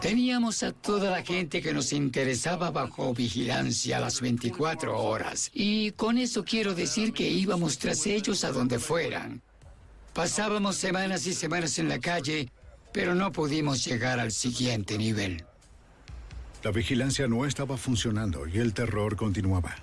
Teníamos 0.00 0.62
a 0.62 0.70
toda 0.70 1.10
la 1.10 1.22
gente 1.24 1.60
que 1.60 1.72
nos 1.72 1.92
interesaba 1.92 2.70
bajo 2.70 3.12
vigilancia 3.12 3.98
las 3.98 4.20
24 4.20 4.96
horas. 4.96 5.50
Y 5.52 5.90
con 5.92 6.18
eso 6.18 6.44
quiero 6.44 6.74
decir 6.74 7.12
que 7.12 7.28
íbamos 7.28 7.78
tras 7.78 8.06
ellos 8.06 8.44
a 8.44 8.52
donde 8.52 8.78
fueran. 8.78 9.42
Pasábamos 10.14 10.76
semanas 10.76 11.26
y 11.26 11.34
semanas 11.34 11.80
en 11.80 11.88
la 11.88 11.98
calle, 11.98 12.48
pero 12.92 13.16
no 13.16 13.32
pudimos 13.32 13.84
llegar 13.84 14.20
al 14.20 14.30
siguiente 14.30 14.96
nivel. 14.96 15.44
La 16.62 16.70
vigilancia 16.70 17.26
no 17.26 17.44
estaba 17.44 17.76
funcionando 17.76 18.46
y 18.46 18.58
el 18.58 18.72
terror 18.72 19.16
continuaba. 19.16 19.74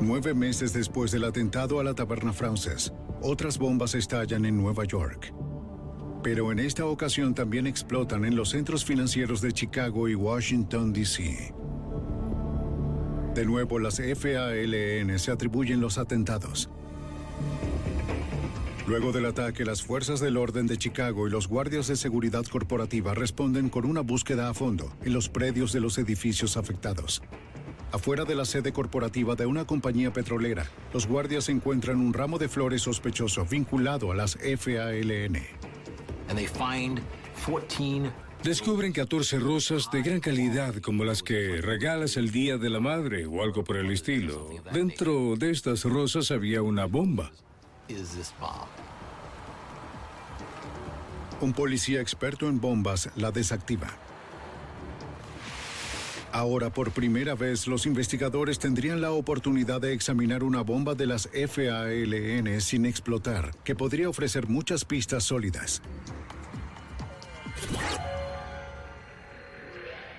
Nueve 0.00 0.34
meses 0.34 0.72
después 0.72 1.10
del 1.10 1.24
atentado 1.24 1.78
a 1.78 1.84
la 1.84 1.94
taberna 1.94 2.32
Frances, 2.32 2.92
otras 3.22 3.58
bombas 3.58 3.94
estallan 3.94 4.46
en 4.46 4.56
Nueva 4.56 4.84
York. 4.84 5.32
Pero 6.22 6.52
en 6.52 6.58
esta 6.58 6.86
ocasión 6.86 7.34
también 7.34 7.66
explotan 7.66 8.24
en 8.24 8.36
los 8.36 8.50
centros 8.50 8.84
financieros 8.84 9.40
de 9.40 9.52
Chicago 9.52 10.08
y 10.08 10.14
Washington, 10.14 10.92
D.C. 10.92 11.54
De 13.34 13.44
nuevo, 13.46 13.78
las 13.78 13.96
FALN 13.96 15.18
se 15.18 15.30
atribuyen 15.30 15.80
los 15.80 15.98
atentados. 15.98 16.70
Luego 18.86 19.12
del 19.12 19.26
ataque, 19.26 19.64
las 19.64 19.82
fuerzas 19.82 20.18
del 20.18 20.36
orden 20.36 20.66
de 20.66 20.76
Chicago 20.76 21.28
y 21.28 21.30
los 21.30 21.46
guardias 21.46 21.86
de 21.86 21.94
seguridad 21.94 22.44
corporativa 22.44 23.14
responden 23.14 23.68
con 23.68 23.84
una 23.84 24.00
búsqueda 24.00 24.48
a 24.48 24.54
fondo 24.54 24.92
en 25.04 25.12
los 25.12 25.28
predios 25.28 25.72
de 25.72 25.80
los 25.80 25.96
edificios 25.96 26.56
afectados. 26.56 27.22
Afuera 27.92 28.24
de 28.24 28.36
la 28.36 28.44
sede 28.44 28.72
corporativa 28.72 29.34
de 29.34 29.46
una 29.46 29.64
compañía 29.66 30.12
petrolera, 30.12 30.70
los 30.94 31.08
guardias 31.08 31.48
encuentran 31.48 31.98
un 31.98 32.12
ramo 32.12 32.38
de 32.38 32.48
flores 32.48 32.82
sospechoso 32.82 33.44
vinculado 33.44 34.12
a 34.12 34.14
las 34.14 34.36
FALN. 34.36 35.42
Descubren 38.44 38.92
14 38.92 39.38
rosas 39.38 39.90
de 39.90 40.02
gran 40.02 40.20
calidad 40.20 40.76
como 40.76 41.04
las 41.04 41.22
que 41.22 41.60
regalas 41.60 42.16
el 42.16 42.30
Día 42.30 42.56
de 42.56 42.70
la 42.70 42.80
Madre 42.80 43.26
o 43.26 43.42
algo 43.42 43.64
por 43.64 43.76
el 43.76 43.90
estilo. 43.90 44.48
Dentro 44.72 45.34
de 45.36 45.50
estas 45.50 45.84
rosas 45.84 46.30
había 46.30 46.62
una 46.62 46.86
bomba. 46.86 47.32
Un 51.40 51.52
policía 51.52 52.00
experto 52.00 52.48
en 52.48 52.60
bombas 52.60 53.10
la 53.16 53.30
desactiva. 53.30 53.88
Ahora, 56.32 56.70
por 56.70 56.92
primera 56.92 57.34
vez, 57.34 57.66
los 57.66 57.86
investigadores 57.86 58.60
tendrían 58.60 59.00
la 59.00 59.10
oportunidad 59.10 59.80
de 59.80 59.92
examinar 59.92 60.44
una 60.44 60.62
bomba 60.62 60.94
de 60.94 61.06
las 61.06 61.28
FALN 61.28 62.60
sin 62.60 62.86
explotar, 62.86 63.50
que 63.64 63.74
podría 63.74 64.08
ofrecer 64.08 64.48
muchas 64.48 64.84
pistas 64.84 65.24
sólidas. 65.24 65.82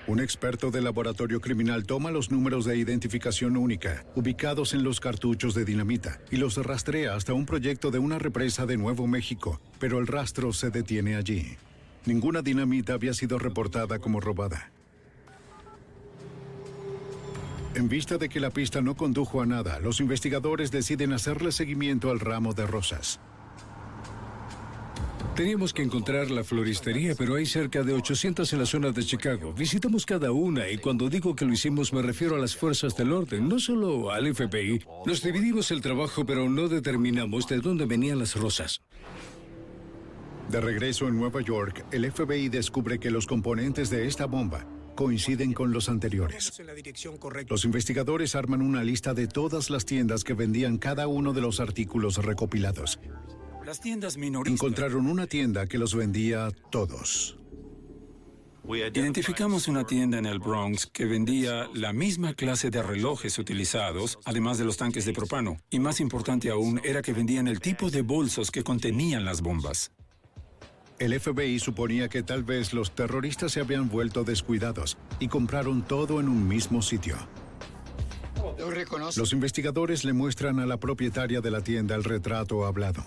Un 0.06 0.20
experto 0.20 0.70
del 0.70 0.84
laboratorio 0.84 1.40
criminal 1.40 1.86
toma 1.86 2.10
los 2.10 2.30
números 2.30 2.66
de 2.66 2.76
identificación 2.76 3.56
única, 3.56 4.04
ubicados 4.14 4.74
en 4.74 4.82
los 4.82 5.00
cartuchos 5.00 5.54
de 5.54 5.64
dinamita, 5.64 6.20
y 6.30 6.36
los 6.36 6.56
rastrea 6.56 7.14
hasta 7.14 7.32
un 7.32 7.46
proyecto 7.46 7.90
de 7.90 8.00
una 8.00 8.18
represa 8.18 8.66
de 8.66 8.76
Nuevo 8.76 9.06
México, 9.06 9.60
pero 9.78 9.98
el 9.98 10.06
rastro 10.06 10.52
se 10.52 10.70
detiene 10.70 11.16
allí. 11.16 11.56
Ninguna 12.04 12.42
dinamita 12.42 12.92
había 12.94 13.14
sido 13.14 13.38
reportada 13.38 14.00
como 14.00 14.20
robada. 14.20 14.72
En 17.74 17.88
vista 17.88 18.18
de 18.18 18.28
que 18.28 18.38
la 18.38 18.50
pista 18.50 18.82
no 18.82 18.94
condujo 18.94 19.40
a 19.40 19.46
nada, 19.46 19.80
los 19.80 20.00
investigadores 20.00 20.70
deciden 20.70 21.14
hacerle 21.14 21.52
seguimiento 21.52 22.10
al 22.10 22.20
ramo 22.20 22.52
de 22.52 22.66
rosas. 22.66 23.18
Teníamos 25.34 25.72
que 25.72 25.80
encontrar 25.80 26.30
la 26.30 26.44
floristería, 26.44 27.14
pero 27.16 27.36
hay 27.36 27.46
cerca 27.46 27.82
de 27.82 27.94
800 27.94 28.52
en 28.52 28.58
la 28.58 28.66
zona 28.66 28.90
de 28.90 29.02
Chicago. 29.02 29.54
Visitamos 29.54 30.04
cada 30.04 30.32
una 30.32 30.68
y 30.68 30.76
cuando 30.76 31.08
digo 31.08 31.34
que 31.34 31.46
lo 31.46 31.54
hicimos 31.54 31.94
me 31.94 32.02
refiero 32.02 32.36
a 32.36 32.38
las 32.38 32.54
fuerzas 32.54 32.94
del 32.94 33.10
orden, 33.12 33.48
no 33.48 33.58
solo 33.58 34.10
al 34.10 34.34
FBI. 34.34 34.84
Nos 35.06 35.22
dividimos 35.22 35.70
el 35.70 35.80
trabajo, 35.80 36.26
pero 36.26 36.50
no 36.50 36.68
determinamos 36.68 37.46
de 37.46 37.60
dónde 37.60 37.86
venían 37.86 38.18
las 38.18 38.36
rosas. 38.36 38.82
De 40.50 40.60
regreso 40.60 41.08
en 41.08 41.16
Nueva 41.16 41.40
York, 41.40 41.86
el 41.90 42.12
FBI 42.12 42.50
descubre 42.50 42.98
que 42.98 43.10
los 43.10 43.26
componentes 43.26 43.88
de 43.88 44.06
esta 44.06 44.26
bomba 44.26 44.66
coinciden 44.94 45.52
con 45.52 45.72
los 45.72 45.88
anteriores. 45.88 46.52
Los 47.48 47.64
investigadores 47.64 48.34
arman 48.34 48.62
una 48.62 48.82
lista 48.84 49.14
de 49.14 49.26
todas 49.26 49.70
las 49.70 49.84
tiendas 49.84 50.24
que 50.24 50.34
vendían 50.34 50.78
cada 50.78 51.06
uno 51.06 51.32
de 51.32 51.40
los 51.40 51.60
artículos 51.60 52.16
recopilados. 52.16 52.98
Las 53.64 53.80
tiendas 53.80 54.16
minoristas. 54.16 54.60
Encontraron 54.60 55.06
una 55.06 55.26
tienda 55.26 55.66
que 55.66 55.78
los 55.78 55.94
vendía 55.94 56.50
todos. 56.70 57.38
Identificamos 58.64 59.66
una 59.66 59.84
tienda 59.84 60.18
en 60.18 60.26
el 60.26 60.38
Bronx 60.38 60.86
que 60.86 61.04
vendía 61.04 61.68
la 61.74 61.92
misma 61.92 62.34
clase 62.34 62.70
de 62.70 62.80
relojes 62.82 63.38
utilizados, 63.38 64.18
además 64.24 64.56
de 64.58 64.64
los 64.64 64.76
tanques 64.76 65.04
de 65.04 65.12
propano. 65.12 65.56
Y 65.68 65.80
más 65.80 66.00
importante 66.00 66.48
aún 66.48 66.80
era 66.84 67.02
que 67.02 67.12
vendían 67.12 67.48
el 67.48 67.60
tipo 67.60 67.90
de 67.90 68.02
bolsos 68.02 68.50
que 68.52 68.62
contenían 68.62 69.24
las 69.24 69.42
bombas. 69.42 69.90
El 71.02 71.18
FBI 71.18 71.58
suponía 71.58 72.08
que 72.08 72.22
tal 72.22 72.44
vez 72.44 72.72
los 72.72 72.94
terroristas 72.94 73.50
se 73.50 73.58
habían 73.58 73.88
vuelto 73.88 74.22
descuidados 74.22 74.96
y 75.18 75.26
compraron 75.26 75.82
todo 75.82 76.20
en 76.20 76.28
un 76.28 76.46
mismo 76.46 76.80
sitio. 76.80 77.16
Los 79.16 79.32
investigadores 79.32 80.04
le 80.04 80.12
muestran 80.12 80.60
a 80.60 80.66
la 80.66 80.76
propietaria 80.76 81.40
de 81.40 81.50
la 81.50 81.60
tienda 81.60 81.96
el 81.96 82.04
retrato 82.04 82.64
hablado. 82.64 83.04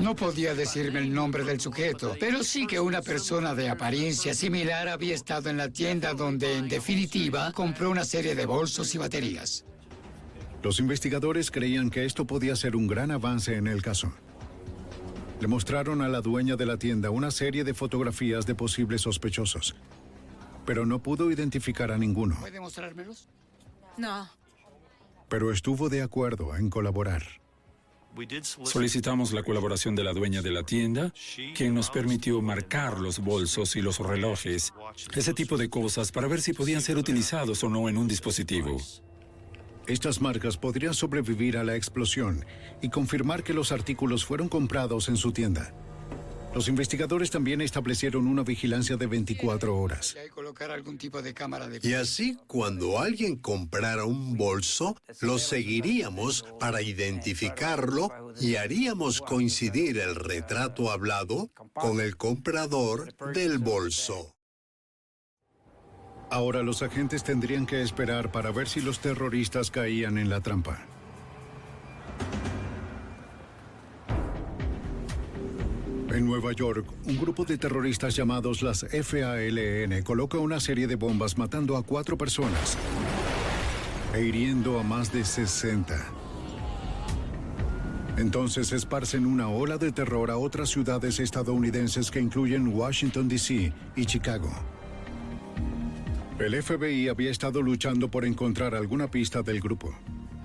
No 0.00 0.16
podía 0.16 0.54
decirme 0.54 1.00
el 1.00 1.12
nombre 1.12 1.44
del 1.44 1.60
sujeto, 1.60 2.16
pero 2.18 2.42
sí 2.42 2.66
que 2.66 2.80
una 2.80 3.02
persona 3.02 3.54
de 3.54 3.68
apariencia 3.68 4.32
similar 4.32 4.88
había 4.88 5.14
estado 5.14 5.50
en 5.50 5.58
la 5.58 5.68
tienda 5.68 6.14
donde, 6.14 6.56
en 6.56 6.66
definitiva, 6.66 7.52
compró 7.52 7.90
una 7.90 8.06
serie 8.06 8.34
de 8.34 8.46
bolsos 8.46 8.94
y 8.94 8.96
baterías. 8.96 9.66
Los 10.62 10.80
investigadores 10.80 11.50
creían 11.50 11.90
que 11.90 12.06
esto 12.06 12.26
podía 12.26 12.56
ser 12.56 12.74
un 12.74 12.86
gran 12.86 13.10
avance 13.10 13.54
en 13.54 13.66
el 13.66 13.82
caso. 13.82 14.14
Le 15.42 15.48
mostraron 15.48 16.02
a 16.02 16.08
la 16.08 16.20
dueña 16.20 16.54
de 16.54 16.64
la 16.66 16.76
tienda 16.76 17.10
una 17.10 17.32
serie 17.32 17.64
de 17.64 17.74
fotografías 17.74 18.46
de 18.46 18.54
posibles 18.54 19.00
sospechosos, 19.00 19.74
pero 20.64 20.86
no 20.86 21.02
pudo 21.02 21.32
identificar 21.32 21.90
a 21.90 21.98
ninguno. 21.98 22.36
¿Puede 22.38 22.60
mostrármelos? 22.60 23.26
No. 23.96 24.30
Pero 25.28 25.50
estuvo 25.50 25.88
de 25.88 26.00
acuerdo 26.02 26.54
en 26.54 26.70
colaborar. 26.70 27.24
Solicitamos 28.62 29.32
la 29.32 29.42
colaboración 29.42 29.96
de 29.96 30.04
la 30.04 30.12
dueña 30.12 30.42
de 30.42 30.52
la 30.52 30.62
tienda, 30.62 31.12
quien 31.56 31.74
nos 31.74 31.90
permitió 31.90 32.40
marcar 32.40 33.00
los 33.00 33.18
bolsos 33.18 33.74
y 33.74 33.82
los 33.82 33.98
relojes, 33.98 34.72
ese 35.12 35.34
tipo 35.34 35.56
de 35.56 35.68
cosas, 35.68 36.12
para 36.12 36.28
ver 36.28 36.40
si 36.40 36.52
podían 36.52 36.82
ser 36.82 36.98
utilizados 36.98 37.64
o 37.64 37.68
no 37.68 37.88
en 37.88 37.98
un 37.98 38.06
dispositivo. 38.06 38.80
Estas 39.86 40.20
marcas 40.20 40.56
podrían 40.56 40.94
sobrevivir 40.94 41.56
a 41.56 41.64
la 41.64 41.76
explosión 41.76 42.44
y 42.80 42.90
confirmar 42.90 43.42
que 43.42 43.54
los 43.54 43.72
artículos 43.72 44.24
fueron 44.24 44.48
comprados 44.48 45.08
en 45.08 45.16
su 45.16 45.32
tienda. 45.32 45.74
Los 46.54 46.68
investigadores 46.68 47.30
también 47.30 47.62
establecieron 47.62 48.26
una 48.26 48.42
vigilancia 48.42 48.96
de 48.96 49.06
24 49.06 49.76
horas. 49.76 50.14
Y 51.82 51.94
así, 51.94 52.36
cuando 52.46 52.98
alguien 52.98 53.36
comprara 53.36 54.04
un 54.04 54.36
bolso, 54.36 54.96
lo 55.20 55.38
seguiríamos 55.38 56.44
para 56.60 56.82
identificarlo 56.82 58.34
y 58.38 58.56
haríamos 58.56 59.22
coincidir 59.22 59.98
el 59.98 60.14
retrato 60.14 60.90
hablado 60.90 61.50
con 61.72 62.00
el 62.00 62.16
comprador 62.18 63.14
del 63.32 63.58
bolso. 63.58 64.36
Ahora 66.32 66.62
los 66.62 66.80
agentes 66.80 67.22
tendrían 67.22 67.66
que 67.66 67.82
esperar 67.82 68.32
para 68.32 68.50
ver 68.52 68.66
si 68.66 68.80
los 68.80 69.00
terroristas 69.00 69.70
caían 69.70 70.16
en 70.16 70.30
la 70.30 70.40
trampa. 70.40 70.82
En 76.08 76.24
Nueva 76.24 76.52
York, 76.52 76.86
un 77.04 77.18
grupo 77.18 77.44
de 77.44 77.58
terroristas 77.58 78.16
llamados 78.16 78.62
las 78.62 78.80
FALN 78.80 80.02
coloca 80.04 80.38
una 80.38 80.58
serie 80.58 80.86
de 80.86 80.96
bombas 80.96 81.36
matando 81.36 81.76
a 81.76 81.82
cuatro 81.82 82.16
personas 82.16 82.78
e 84.14 84.22
hiriendo 84.22 84.80
a 84.80 84.82
más 84.82 85.12
de 85.12 85.26
60. 85.26 86.02
Entonces 88.16 88.72
esparcen 88.72 89.26
una 89.26 89.50
ola 89.50 89.76
de 89.76 89.92
terror 89.92 90.30
a 90.30 90.38
otras 90.38 90.70
ciudades 90.70 91.20
estadounidenses 91.20 92.10
que 92.10 92.20
incluyen 92.20 92.68
Washington, 92.68 93.28
D.C. 93.28 93.74
y 93.96 94.06
Chicago. 94.06 94.71
El 96.38 96.60
FBI 96.60 97.08
había 97.08 97.30
estado 97.30 97.62
luchando 97.62 98.10
por 98.10 98.24
encontrar 98.24 98.74
alguna 98.74 99.10
pista 99.10 99.42
del 99.42 99.60
grupo. 99.60 99.94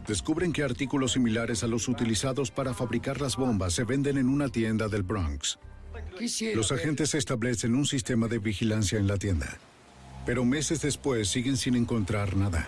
Descubren 0.07 0.53
que 0.53 0.63
artículos 0.63 1.13
similares 1.13 1.63
a 1.63 1.67
los 1.67 1.87
utilizados 1.87 2.51
para 2.51 2.73
fabricar 2.73 3.19
las 3.19 3.35
bombas 3.35 3.73
se 3.73 3.83
venden 3.83 4.17
en 4.17 4.29
una 4.29 4.49
tienda 4.49 4.87
del 4.87 5.03
Bronx. 5.03 5.57
Los 6.55 6.71
agentes 6.71 7.15
establecen 7.15 7.73
un 7.73 7.85
sistema 7.85 8.27
de 8.27 8.39
vigilancia 8.39 8.99
en 8.99 9.07
la 9.07 9.17
tienda, 9.17 9.57
pero 10.25 10.45
meses 10.45 10.81
después 10.81 11.29
siguen 11.29 11.57
sin 11.57 11.75
encontrar 11.75 12.35
nada. 12.35 12.67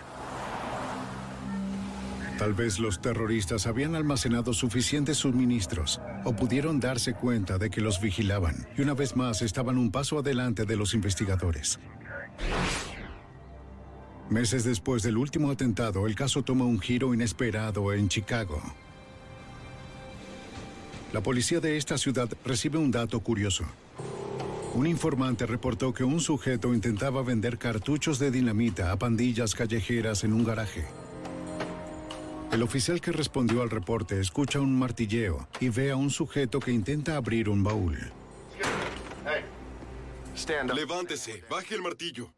Tal 2.37 2.53
vez 2.53 2.79
los 2.79 3.01
terroristas 3.01 3.67
habían 3.67 3.95
almacenado 3.95 4.53
suficientes 4.53 5.17
suministros 5.17 5.99
o 6.23 6.33
pudieron 6.33 6.79
darse 6.79 7.13
cuenta 7.13 7.57
de 7.57 7.69
que 7.69 7.81
los 7.81 7.99
vigilaban 7.99 8.65
y 8.77 8.81
una 8.81 8.93
vez 8.93 9.15
más 9.15 9.41
estaban 9.41 9.77
un 9.77 9.91
paso 9.91 10.19
adelante 10.19 10.65
de 10.65 10.77
los 10.77 10.93
investigadores. 10.93 11.79
Meses 14.29 14.63
después 14.63 15.01
del 15.01 15.17
último 15.17 15.49
atentado, 15.49 16.05
el 16.05 16.13
caso 16.15 16.43
toma 16.43 16.63
un 16.63 16.79
giro 16.79 17.15
inesperado 17.15 17.91
en 17.93 18.09
Chicago. 18.09 18.61
La 21.11 21.21
policía 21.21 21.59
de 21.59 21.77
esta 21.77 21.97
ciudad 21.97 22.29
recibe 22.45 22.77
un 22.77 22.91
dato 22.91 23.19
curioso. 23.21 23.65
Un 24.75 24.85
informante 24.85 25.47
reportó 25.47 25.95
que 25.95 26.03
un 26.03 26.19
sujeto 26.19 26.75
intentaba 26.75 27.23
vender 27.23 27.57
cartuchos 27.57 28.19
de 28.19 28.29
dinamita 28.29 28.91
a 28.91 28.99
pandillas 28.99 29.55
callejeras 29.55 30.23
en 30.23 30.33
un 30.33 30.43
garaje. 30.43 30.85
El 32.51 32.61
oficial 32.61 33.01
que 33.01 33.11
respondió 33.11 33.63
al 33.63 33.71
reporte 33.71 34.19
escucha 34.19 34.59
un 34.59 34.77
martilleo 34.77 35.47
y 35.59 35.69
ve 35.69 35.89
a 35.89 35.95
un 35.95 36.11
sujeto 36.11 36.59
que 36.59 36.71
intenta 36.71 37.15
abrir 37.15 37.49
un 37.49 37.63
baúl. 37.63 37.97
Levántese, 40.75 41.43
baje 41.49 41.73
el 41.73 41.81
martillo. 41.81 42.31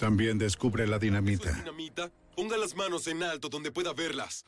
También 0.00 0.38
descubre 0.38 0.86
la 0.86 0.98
dinamita. 0.98 1.52
dinamita? 1.52 2.10
Ponga 2.34 2.56
las 2.56 2.74
manos 2.74 3.06
en 3.06 3.22
alto 3.22 3.50
donde 3.50 3.70
pueda 3.70 3.92
verlas. 3.92 4.46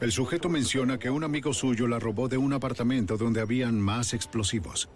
El 0.00 0.10
sujeto 0.10 0.48
menciona 0.48 0.98
que 0.98 1.10
un 1.10 1.22
amigo 1.22 1.52
suyo 1.52 1.86
la 1.86 1.98
robó 1.98 2.28
de 2.28 2.38
un 2.38 2.54
apartamento 2.54 3.18
donde 3.18 3.42
habían 3.42 3.78
más 3.78 4.14
explosivos. 4.14 4.88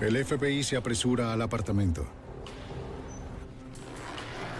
El 0.00 0.16
FBI 0.24 0.64
se 0.64 0.76
apresura 0.76 1.32
al 1.32 1.42
apartamento. 1.42 2.04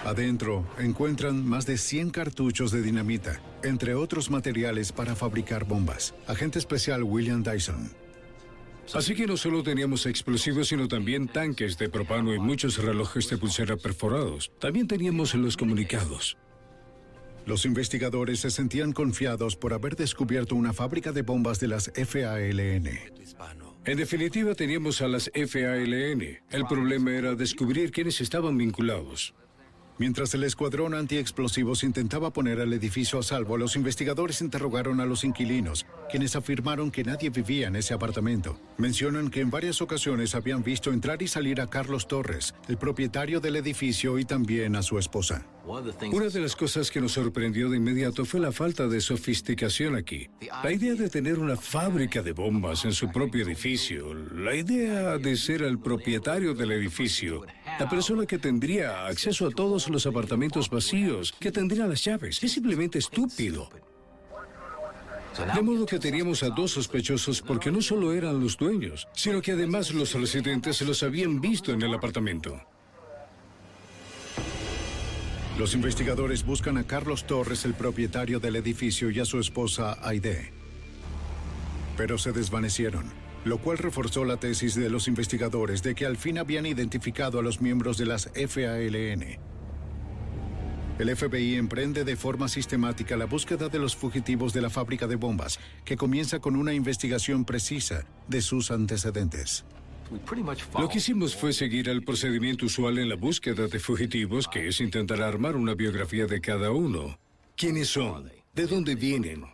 Adentro 0.05 0.65
encuentran 0.79 1.45
más 1.45 1.67
de 1.67 1.79
100 1.79 2.11
cartuchos 2.11 2.71
de 2.71 2.83
dinamita, 2.83 3.41
entre 3.65 3.97
otros 3.97 4.31
materiales 4.31 4.93
para 4.93 5.17
fabricar 5.17 5.65
bombas. 5.65 6.15
Agente 6.29 6.61
especial 6.61 7.03
William 7.03 7.43
Dyson. 7.43 8.02
Así 8.95 9.15
que 9.15 9.27
no 9.27 9.37
solo 9.37 9.63
teníamos 9.63 10.07
explosivos, 10.07 10.69
sino 10.69 10.89
también 10.89 11.29
tanques 11.29 11.79
de 11.79 11.89
propano 11.89 12.35
y 12.35 12.39
muchos 12.39 12.79
relojes 12.79 13.29
de 13.31 13.39
pulsera 13.39 13.77
perforados. 13.77 14.53
También 14.59 14.87
teníamos 14.87 15.35
los 15.35 15.57
comunicados. 15.57 16.37
Los 17.47 17.65
investigadores 17.65 18.41
se 18.41 18.51
sentían 18.51 18.93
confiados 18.93 19.57
por 19.57 19.73
haber 19.73 19.97
descubierto 19.97 20.55
una 20.55 20.73
fábrica 20.73 21.13
de 21.13 21.23
bombas 21.23 21.59
de 21.59 21.69
las 21.69 21.91
FALN. 21.95 22.89
En 23.85 23.97
definitiva, 23.97 24.55
teníamos 24.55 25.01
a 25.01 25.09
las 25.09 25.31
FALN. 25.35 26.41
El 26.51 26.67
problema 26.69 27.13
era 27.13 27.35
descubrir 27.35 27.91
quiénes 27.91 28.21
estaban 28.21 28.57
vinculados. 28.57 29.35
Mientras 30.03 30.35
el 30.35 30.43
escuadrón 30.43 30.95
antiexplosivos 30.95 31.85
intentaba 31.85 32.33
poner 32.33 32.59
el 32.59 32.73
edificio 32.73 33.21
a 33.21 33.23
salvo, 33.23 33.57
los 33.57 33.77
investigadores 33.77 34.41
interrogaron 34.41 35.01
a 35.01 35.07
los 35.07 35.23
inquilinos, 35.23 35.87
quienes 36.11 36.35
afirmaron 36.35 36.91
que 36.91 37.05
nadie 37.05 37.31
vivía 37.31 37.69
en 37.69 37.77
ese 37.77 37.95
apartamento. 37.95 38.59
Mencionan 38.79 39.31
que 39.31 39.43
en 39.43 39.51
varias 39.53 39.81
ocasiones 39.81 40.35
habían 40.35 40.65
visto 40.65 40.91
entrar 40.91 41.23
y 41.23 41.29
salir 41.29 41.61
a 41.61 41.69
Carlos 41.69 42.09
Torres, 42.09 42.53
el 42.67 42.79
propietario 42.79 43.39
del 43.39 43.55
edificio, 43.55 44.19
y 44.19 44.25
también 44.25 44.75
a 44.75 44.83
su 44.83 44.99
esposa. 44.99 45.47
Una 46.13 46.29
de 46.29 46.41
las 46.41 46.57
cosas 46.57 46.91
que 46.91 47.01
nos 47.01 47.13
sorprendió 47.13 47.71
de 47.71 47.77
inmediato 47.77 48.25
fue 48.25 48.41
la 48.41 48.51
falta 48.51 48.89
de 48.89 49.01
sofisticación 49.01 49.95
aquí. 49.95 50.29
La 50.65 50.73
idea 50.73 50.95
de 50.95 51.09
tener 51.09 51.39
una 51.39 51.57
fábrica 51.57 52.23
de 52.23 52.33
bombas 52.33 52.85
en 52.85 52.93
su 52.93 53.09
propio 53.13 53.45
edificio, 53.45 54.13
la 54.13 54.57
idea 54.57 55.17
de 55.19 55.37
ser 55.37 55.63
el 55.63 55.79
propietario 55.79 56.55
del 56.55 56.73
edificio, 56.73 57.47
la 57.79 57.89
persona 57.89 58.27
que 58.27 58.39
tendría 58.39 59.07
acceso 59.07 59.47
a 59.47 59.51
todos 59.51 59.89
los 59.89 60.07
apartamentos 60.07 60.69
vacíos, 60.69 61.33
que 61.39 61.51
tendría 61.51 61.87
las 61.87 62.05
llaves, 62.05 62.43
es 62.43 62.53
simplemente 62.53 62.99
estúpido. 62.99 63.69
De 65.55 65.63
modo 65.63 65.87
que 65.87 65.99
teníamos 65.99 66.43
a 66.43 66.51
dos 66.51 66.73
sospechosos 66.73 67.41
porque 67.41 67.71
no 67.71 67.81
solo 67.81 68.13
eran 68.13 68.39
los 68.39 68.59
dueños, 68.59 69.09
sino 69.15 69.41
que 69.41 69.53
además 69.53 69.93
los 69.93 70.13
residentes 70.13 70.83
los 70.83 71.03
habían 71.03 71.41
visto 71.41 71.73
en 71.73 71.83
el 71.83 71.95
apartamento. 71.95 72.61
Los 75.59 75.75
investigadores 75.75 76.45
buscan 76.45 76.77
a 76.77 76.85
Carlos 76.85 77.27
Torres, 77.27 77.65
el 77.65 77.75
propietario 77.75 78.41
del 78.41 78.57
edificio, 78.57 79.11
y 79.11 79.21
a 79.21 79.25
su 79.25 79.39
esposa 79.39 79.99
Aide. 80.03 80.53
Pero 81.97 82.19
se 82.19 82.33
desvanecieron, 82.33 83.05
lo 83.45 83.59
cual 83.59 83.79
reforzó 83.79 84.25
la 84.25 84.37
tesis 84.37 84.75
de 84.75 84.91
los 84.91 85.09
investigadores 85.09 85.83
de 85.83 85.95
que 85.95 86.07
al 86.07 86.17
fin 86.17 86.39
habían 86.39 86.67
identificado 86.67 87.39
a 87.39 87.43
los 87.43 87.61
miembros 87.61 87.99
de 87.99 88.07
las 88.07 88.31
FALN. 88.35 89.39
El 90.99 91.17
FBI 91.17 91.57
emprende 91.57 92.05
de 92.05 92.17
forma 92.17 92.49
sistemática 92.49 93.17
la 93.17 93.25
búsqueda 93.25 93.69
de 93.69 93.79
los 93.79 93.97
fugitivos 93.97 94.53
de 94.53 94.61
la 94.61 94.71
fábrica 94.71 95.07
de 95.07 95.17
bombas, 95.17 95.59
que 95.85 95.97
comienza 95.97 96.39
con 96.39 96.55
una 96.55 96.75
investigación 96.75 97.45
precisa 97.45 98.05
de 98.29 98.43
sus 98.43 98.71
antecedentes. 98.71 99.65
Lo 100.79 100.89
que 100.89 100.99
hicimos 100.99 101.35
fue 101.35 101.53
seguir 101.55 101.89
el 101.89 102.05
procedimiento 102.05 102.67
usual 102.67 102.99
en 102.99 103.09
la 103.09 103.17
búsqueda 103.17 103.67
de 103.67 103.79
fugitivos, 103.79 104.47
que 104.47 104.69
es 104.69 104.81
intentar 104.81 105.23
armar 105.23 105.57
una 105.57 105.75
biografía 105.75 106.27
de 106.27 106.41
cada 106.41 106.71
uno. 106.71 107.19
¿Quiénes 107.57 107.89
son? 107.89 108.31
¿De 108.55 108.67
dónde 108.67 108.95
vienen? 108.95 109.45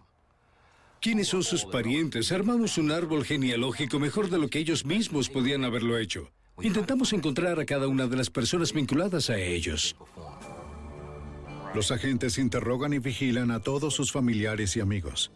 ¿Quiénes 1.00 1.28
son 1.28 1.44
sus 1.44 1.64
parientes? 1.64 2.32
Armamos 2.32 2.76
un 2.76 2.90
árbol 2.90 3.24
genealógico 3.24 4.00
mejor 4.00 4.30
de 4.30 4.38
lo 4.38 4.48
que 4.48 4.58
ellos 4.58 4.84
mismos 4.84 5.28
podían 5.28 5.64
haberlo 5.64 5.96
hecho. 5.96 6.32
Intentamos 6.60 7.12
encontrar 7.12 7.60
a 7.60 7.64
cada 7.64 7.86
una 7.86 8.08
de 8.08 8.16
las 8.16 8.30
personas 8.30 8.72
vinculadas 8.72 9.30
a 9.30 9.38
ellos. 9.38 9.94
Los 11.72 11.92
agentes 11.92 12.36
interrogan 12.36 12.94
y 12.94 12.98
vigilan 12.98 13.52
a 13.52 13.60
todos 13.60 13.94
sus 13.94 14.10
familiares 14.10 14.76
y 14.76 14.80
amigos. 14.80 15.30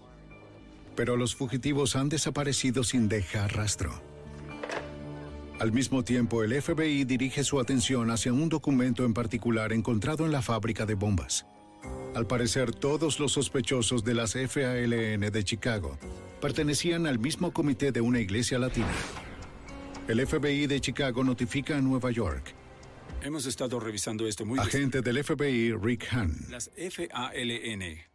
Pero 0.97 1.17
los 1.17 1.37
fugitivos 1.37 1.95
han 1.95 2.09
desaparecido 2.09 2.83
sin 2.83 3.09
dejar 3.09 3.55
rastro. 3.55 4.03
Al 5.61 5.71
mismo 5.71 6.03
tiempo, 6.03 6.43
el 6.43 6.61
FBI 6.61 7.05
dirige 7.05 7.45
su 7.45 7.61
atención 7.61 8.11
hacia 8.11 8.33
un 8.33 8.49
documento 8.49 9.05
en 9.05 9.15
particular 9.15 9.73
encontrado 9.73 10.27
en 10.27 10.33
la 10.33 10.43
fábrica 10.43 10.87
de 10.87 10.95
bombas. 10.95 11.47
Al 12.15 12.27
parecer, 12.27 12.75
todos 12.75 13.19
los 13.19 13.33
sospechosos 13.33 14.05
de 14.05 14.15
las 14.15 14.35
FALN 14.35 15.21
de 15.21 15.45
Chicago 15.45 15.99
pertenecían 16.41 17.07
al 17.07 17.19
mismo 17.19 17.53
comité 17.53 17.93
de 17.93 18.01
una 18.01 18.21
iglesia 18.21 18.59
latina. 18.59 18.93
El 20.09 20.27
FBI 20.27 20.67
de 20.67 20.81
Chicago 20.81 21.25
notifica 21.25 21.77
a 21.77 21.81
Nueva 21.81 22.11
York. 22.11 22.55
Hemos 23.23 23.47
estado 23.47 23.79
revisando 23.79 24.27
esto 24.27 24.45
muy 24.45 24.59
Agente 24.59 25.01
del 25.01 25.23
FBI, 25.23 25.73
Rick 25.75 26.09
Hahn. 26.11 26.37
Las 26.51 26.71
FALN. 26.77 28.12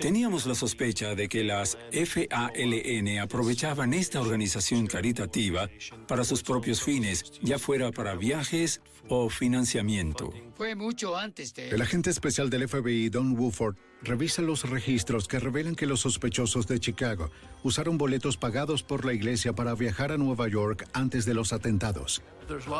Teníamos 0.00 0.46
la 0.46 0.54
sospecha 0.54 1.14
de 1.14 1.28
que 1.28 1.44
las 1.44 1.78
FALN 1.92 3.18
aprovechaban 3.20 3.94
esta 3.94 4.20
organización 4.20 4.86
caritativa 4.86 5.70
para 6.06 6.24
sus 6.24 6.42
propios 6.42 6.82
fines, 6.82 7.24
ya 7.42 7.58
fuera 7.58 7.90
para 7.90 8.14
viajes 8.14 8.80
o 9.08 9.28
financiamiento. 9.28 10.30
Fue 10.54 10.74
mucho 10.74 11.16
antes 11.16 11.54
de... 11.54 11.70
El 11.70 11.80
agente 11.80 12.10
especial 12.10 12.50
del 12.50 12.68
FBI, 12.68 13.08
Don 13.08 13.38
Woodford, 13.38 13.76
revisa 14.02 14.42
los 14.42 14.68
registros 14.68 15.28
que 15.28 15.38
revelan 15.38 15.74
que 15.74 15.86
los 15.86 16.00
sospechosos 16.00 16.66
de 16.66 16.80
Chicago 16.80 17.30
usaron 17.62 17.98
boletos 17.98 18.36
pagados 18.36 18.82
por 18.82 19.04
la 19.04 19.12
iglesia 19.12 19.52
para 19.52 19.74
viajar 19.74 20.12
a 20.12 20.18
Nueva 20.18 20.48
York 20.48 20.88
antes 20.92 21.24
de 21.24 21.34
los 21.34 21.52
atentados. 21.52 22.22